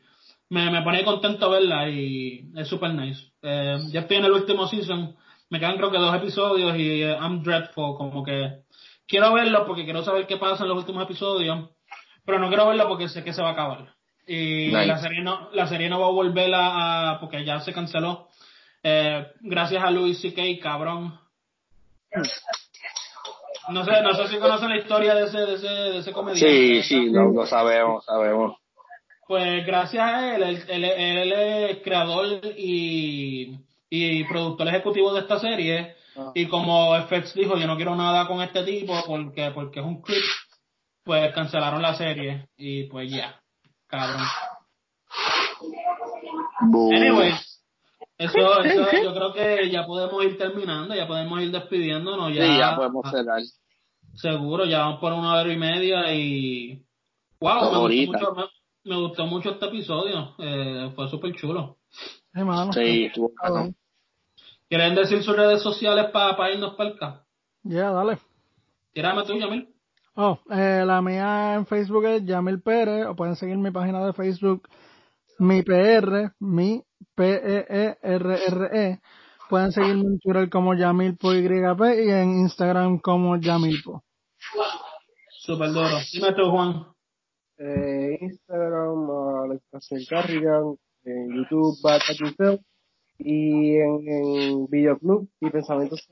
me, 0.53 0.70
me 0.70 0.83
pone 0.83 1.05
contento 1.05 1.51
verla 1.51 1.89
y 1.89 2.51
es 2.57 2.69
súper 2.69 2.95
nice. 2.95 3.20
Eh, 3.43 3.79
ya 3.91 4.01
estoy 4.01 4.19
en 4.19 4.24
el 4.24 4.33
último 4.33 4.66
season 4.66 5.16
me 5.53 5.61
quedan 5.61 5.77
creo 5.77 5.91
que 5.91 5.99
dos 5.99 6.16
episodios 6.16 6.74
y 6.79 7.03
eh, 7.03 7.15
I'm 7.20 7.43
dreadful, 7.43 7.95
como 7.99 8.24
que 8.24 8.62
quiero 9.07 9.35
verlo 9.35 9.66
porque 9.66 9.85
quiero 9.85 10.03
saber 10.03 10.27
qué 10.27 10.39
pasa 10.39 10.62
en 10.62 10.70
los 10.70 10.79
últimos 10.79 11.05
episodios, 11.05 11.69
pero 12.24 12.39
no 12.39 12.49
quiero 12.49 12.66
verlo 12.69 12.89
porque 12.89 13.11
sé 13.11 13.23
que 13.23 13.35
se 13.35 13.43
va 13.43 13.51
a 13.51 13.53
acabar. 13.53 13.95
Y 14.27 14.70
la 14.70 14.99
serie 14.99 15.20
no, 15.20 15.51
la 15.53 15.66
serie 15.66 15.91
no 15.91 16.01
va 16.01 16.07
a 16.07 16.11
volver 16.11 16.51
a, 16.55 17.19
porque 17.20 17.45
ya 17.45 17.61
se 17.61 17.74
canceló. 17.74 18.29
Eh, 18.83 19.27
gracias 19.43 19.85
a 19.85 19.91
Louis 19.91 20.19
C.K., 20.23 20.43
cabrón. 20.62 21.20
No 23.69 23.85
sé, 23.85 24.03
no 24.03 24.15
sé 24.15 24.29
si 24.29 24.39
conocen 24.39 24.70
la 24.70 24.79
historia 24.79 25.15
de 25.15 25.24
ese, 25.24 25.39
de 25.39 25.55
ese, 25.55 25.69
de 25.69 25.99
ese 25.99 26.12
comediante. 26.12 26.49
Sí, 26.49 26.83
sí, 26.83 27.11
lo, 27.11 27.45
sabemos, 27.45 28.07
sabemos. 28.07 28.57
Pues 29.32 29.64
gracias 29.64 30.04
a 30.04 30.36
él, 30.36 30.42
él, 30.68 30.84
él 30.84 31.32
es 31.32 31.78
creador 31.78 32.42
y 32.54 33.56
y 33.88 34.24
productor 34.24 34.68
ejecutivo 34.68 35.14
de 35.14 35.20
esta 35.20 35.38
serie. 35.38 35.96
Ah. 36.14 36.32
Y 36.34 36.48
como 36.48 36.94
FX 37.06 37.32
dijo, 37.32 37.56
yo 37.56 37.66
no 37.66 37.76
quiero 37.76 37.96
nada 37.96 38.26
con 38.26 38.42
este 38.42 38.62
tipo 38.62 38.92
porque, 39.06 39.50
porque 39.54 39.80
es 39.80 39.86
un 39.86 40.02
clip, 40.02 40.22
pues 41.02 41.34
cancelaron 41.34 41.80
la 41.80 41.94
serie. 41.94 42.46
Y 42.59 42.84
pues 42.90 43.10
ya, 43.10 43.40
cabrón. 43.86 44.20
Anyways, 46.94 47.64
eso, 48.18 48.62
eso 48.64 48.86
yo 49.02 49.14
creo 49.14 49.32
que 49.32 49.70
ya 49.70 49.86
podemos 49.86 50.24
ir 50.26 50.36
terminando, 50.36 50.94
ya 50.94 51.06
podemos 51.06 51.40
ir 51.40 51.50
despidiéndonos. 51.50 52.34
Ya, 52.34 52.46
sí, 52.46 52.59
ya 52.59 52.76
podemos 52.76 53.10
cerrar. 53.10 53.40
Seguro, 54.14 54.66
ya 54.66 54.80
vamos 54.80 55.00
por 55.00 55.14
una 55.14 55.36
hora 55.36 55.50
y 55.50 55.56
media 55.56 56.12
y. 56.12 56.84
¡Wow! 57.40 57.88
Me 57.88 58.06
gustó, 58.06 58.34
mucho, 58.34 58.50
me, 58.84 58.96
gustó 58.96 59.26
mucho 59.26 59.50
este 59.50 59.66
episodio. 59.66 60.34
Eh, 60.38 60.92
fue 60.94 61.09
súper 61.09 61.34
chulo. 61.34 61.78
sí, 62.72 63.04
estuvo 63.04 63.32
¿Quieren 64.68 64.94
decir 64.94 65.22
sus 65.22 65.36
redes 65.36 65.62
sociales 65.62 66.06
para 66.12 66.50
irnos 66.50 66.74
para? 66.74 67.24
Ya, 67.62 67.90
dale. 67.90 68.18
Tírame 68.92 69.22
tú, 69.24 69.38
Yamil. 69.38 69.68
Oh, 70.14 70.38
eh, 70.50 70.82
la 70.86 71.00
mía 71.00 71.54
en 71.54 71.66
Facebook 71.66 72.04
es 72.06 72.24
Yamil 72.24 72.60
Pérez, 72.60 73.06
o 73.06 73.16
pueden 73.16 73.36
seguir 73.36 73.56
mi 73.56 73.70
página 73.70 74.04
de 74.04 74.12
Facebook, 74.12 74.68
mi 75.38 75.62
PR, 75.62 76.32
mi 76.38 76.82
P-E-E-R-R-E. 77.14 79.00
Pueden 79.48 79.72
seguirme 79.72 80.02
en 80.02 80.18
Twitter 80.18 80.48
como 80.50 80.74
Yamilpo 80.74 81.32
YP 81.34 81.80
y 82.06 82.10
en 82.10 82.40
Instagram 82.40 82.98
como 82.98 83.36
Yamilpo. 83.36 84.02
Super 85.28 85.70
duro. 85.72 85.98
Dime 86.12 86.32
tú, 86.32 86.50
Juan. 86.50 86.91
Eh, 87.64 88.18
Instagram, 88.20 89.09
Alex 89.44 89.62
Carrigan, 90.10 90.76
en 91.05 91.28
YouTube, 91.36 91.78
Bata 91.80 92.12
y 93.18 93.76
en, 93.76 94.09
en 94.09 94.66
Videoclub 94.66 95.28
y 95.40 95.48
Pensamientos 95.48 96.09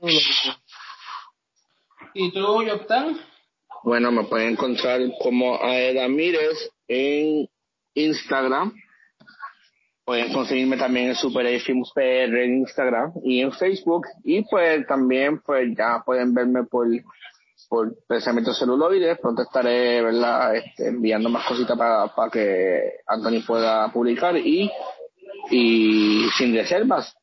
¿Y 2.13 2.31
tú, 2.31 2.63
Yoptan? 2.63 3.17
Bueno, 3.83 4.13
me 4.13 4.23
pueden 4.23 4.53
encontrar 4.53 5.01
como 5.21 5.61
Aeda 5.61 6.07
Mírez 6.07 6.71
en 6.87 7.49
Instagram. 7.95 8.73
Pueden 10.05 10.31
conseguirme 10.31 10.77
también 10.77 11.09
en 11.09 11.15
Super 11.15 11.45
A 11.47 11.59
Films 11.59 11.91
PR 11.93 12.43
en 12.43 12.59
Instagram 12.59 13.11
y 13.25 13.41
en 13.41 13.51
Facebook. 13.51 14.07
Y 14.23 14.43
pues 14.43 14.87
también 14.87 15.41
pues 15.41 15.75
ya 15.77 16.01
pueden 16.05 16.33
verme 16.33 16.63
por, 16.63 16.87
por 17.71 17.95
Pensamiento 18.05 18.53
Celuloide. 18.53 19.15
Pronto 19.15 19.43
estaré 19.43 20.01
¿verdad? 20.01 20.57
Este, 20.57 20.89
enviando 20.89 21.29
más 21.29 21.47
cositas 21.47 21.77
para, 21.77 22.29
que 22.29 22.97
Anthony 23.07 23.45
pueda 23.47 23.89
publicar 23.93 24.35
y, 24.35 24.69
y 25.49 26.27
sin 26.37 26.53
reservas. 26.53 27.15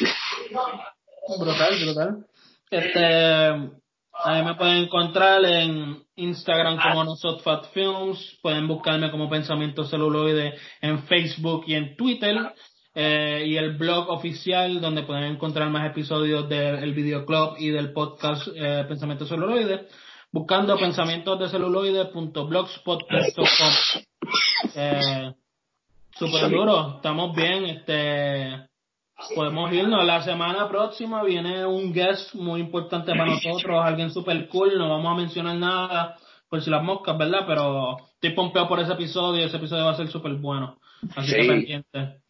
Brutal, 1.38 1.72
brutal. 1.82 2.26
Este, 2.70 3.72
Ahí 4.22 4.44
me 4.44 4.54
pueden 4.54 4.84
encontrar 4.84 5.44
en 5.44 6.04
Instagram 6.14 6.78
como 6.80 7.04
Nosotfat 7.04 7.72
Films, 7.72 8.38
pueden 8.42 8.68
buscarme 8.68 9.10
como 9.10 9.28
Pensamiento 9.28 9.84
Celuloide 9.84 10.54
en 10.80 11.02
Facebook 11.04 11.64
y 11.66 11.74
en 11.74 11.96
Twitter, 11.96 12.36
eh, 12.94 13.44
y 13.46 13.56
el 13.56 13.76
blog 13.76 14.08
oficial 14.10 14.80
donde 14.80 15.02
pueden 15.02 15.24
encontrar 15.24 15.68
más 15.68 15.90
episodios 15.90 16.48
del 16.48 16.94
videoclub 16.94 17.56
y 17.58 17.70
del 17.70 17.92
podcast 17.92 18.46
eh, 18.54 18.84
Pensamiento 18.86 19.26
Celuloide, 19.26 19.88
buscando 20.30 20.78
pensamientos 20.78 21.40
de 21.40 21.48
celuloide.blogspot.com. 21.48 23.44
Eh, 24.76 25.32
super 26.12 26.50
duro, 26.50 26.96
estamos 26.96 27.34
bien, 27.34 27.64
este 27.66 28.68
podemos 29.34 29.72
irnos. 29.72 30.04
La 30.04 30.22
semana 30.22 30.68
próxima 30.68 31.22
viene 31.24 31.66
un 31.66 31.92
guest 31.92 32.34
muy 32.34 32.60
importante 32.60 33.12
para 33.12 33.26
nosotros, 33.26 33.84
alguien 33.84 34.10
super 34.12 34.48
cool. 34.48 34.78
No 34.78 34.88
vamos 34.88 35.12
a 35.12 35.16
mencionar 35.16 35.56
nada 35.56 36.16
por 36.48 36.62
si 36.62 36.70
las 36.70 36.82
moscas, 36.82 37.18
¿verdad? 37.18 37.40
Pero 37.46 37.96
estoy 38.14 38.30
pompeado 38.30 38.68
por 38.68 38.80
ese 38.80 38.92
episodio. 38.92 39.44
Ese 39.44 39.56
episodio 39.56 39.84
va 39.84 39.92
a 39.92 39.96
ser 39.96 40.08
súper 40.08 40.34
bueno. 40.34 40.78
Así 41.16 41.32
que 41.34 41.46
pendiente. 41.46 42.20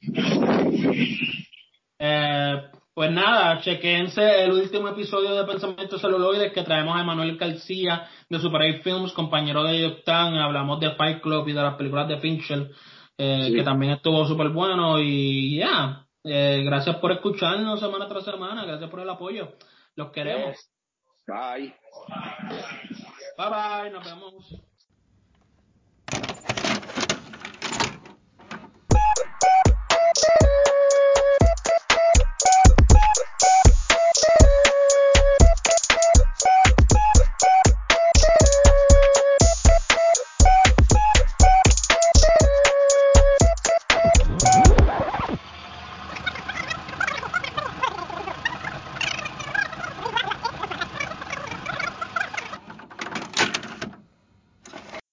Eh, 1.98 2.62
pues 2.94 3.10
nada, 3.10 3.60
chequense 3.60 4.44
el 4.44 4.52
último 4.52 4.88
episodio 4.88 5.34
de 5.34 5.44
Pensamientos 5.44 6.01
Celuloides 6.01 6.52
que 6.52 6.62
traemos 6.62 6.96
a 6.96 7.01
Emanuel 7.01 7.36
García 7.36 8.09
de 8.28 8.38
Super 8.38 8.62
8 8.72 8.82
Films, 8.84 9.12
compañero 9.12 9.64
de 9.64 9.80
Yoctan. 9.80 10.34
Hablamos 10.36 10.78
de 10.78 10.92
Fight 10.92 11.20
Club 11.20 11.48
y 11.48 11.52
de 11.52 11.62
las 11.62 11.74
películas 11.74 12.06
de 12.06 12.18
Fincher, 12.18 12.70
eh, 13.18 13.52
que 13.52 13.62
también 13.64 13.94
estuvo 13.94 14.24
súper 14.26 14.51
bueno. 14.51 15.01
Y 15.01 15.59
ya, 15.59 16.06
eh, 16.22 16.62
gracias 16.64 16.96
por 16.96 17.10
escucharnos 17.10 17.80
semana 17.80 18.09
tras 18.09 18.24
semana. 18.24 18.64
Gracias 18.64 18.88
por 18.88 19.01
el 19.01 19.10
apoyo. 19.10 19.55
Los 19.96 20.12
queremos. 20.12 20.56
Bye. 21.26 21.74
Bye 23.36 23.48
bye. 23.48 23.90
Nos 23.90 24.05
vemos. 24.05 24.73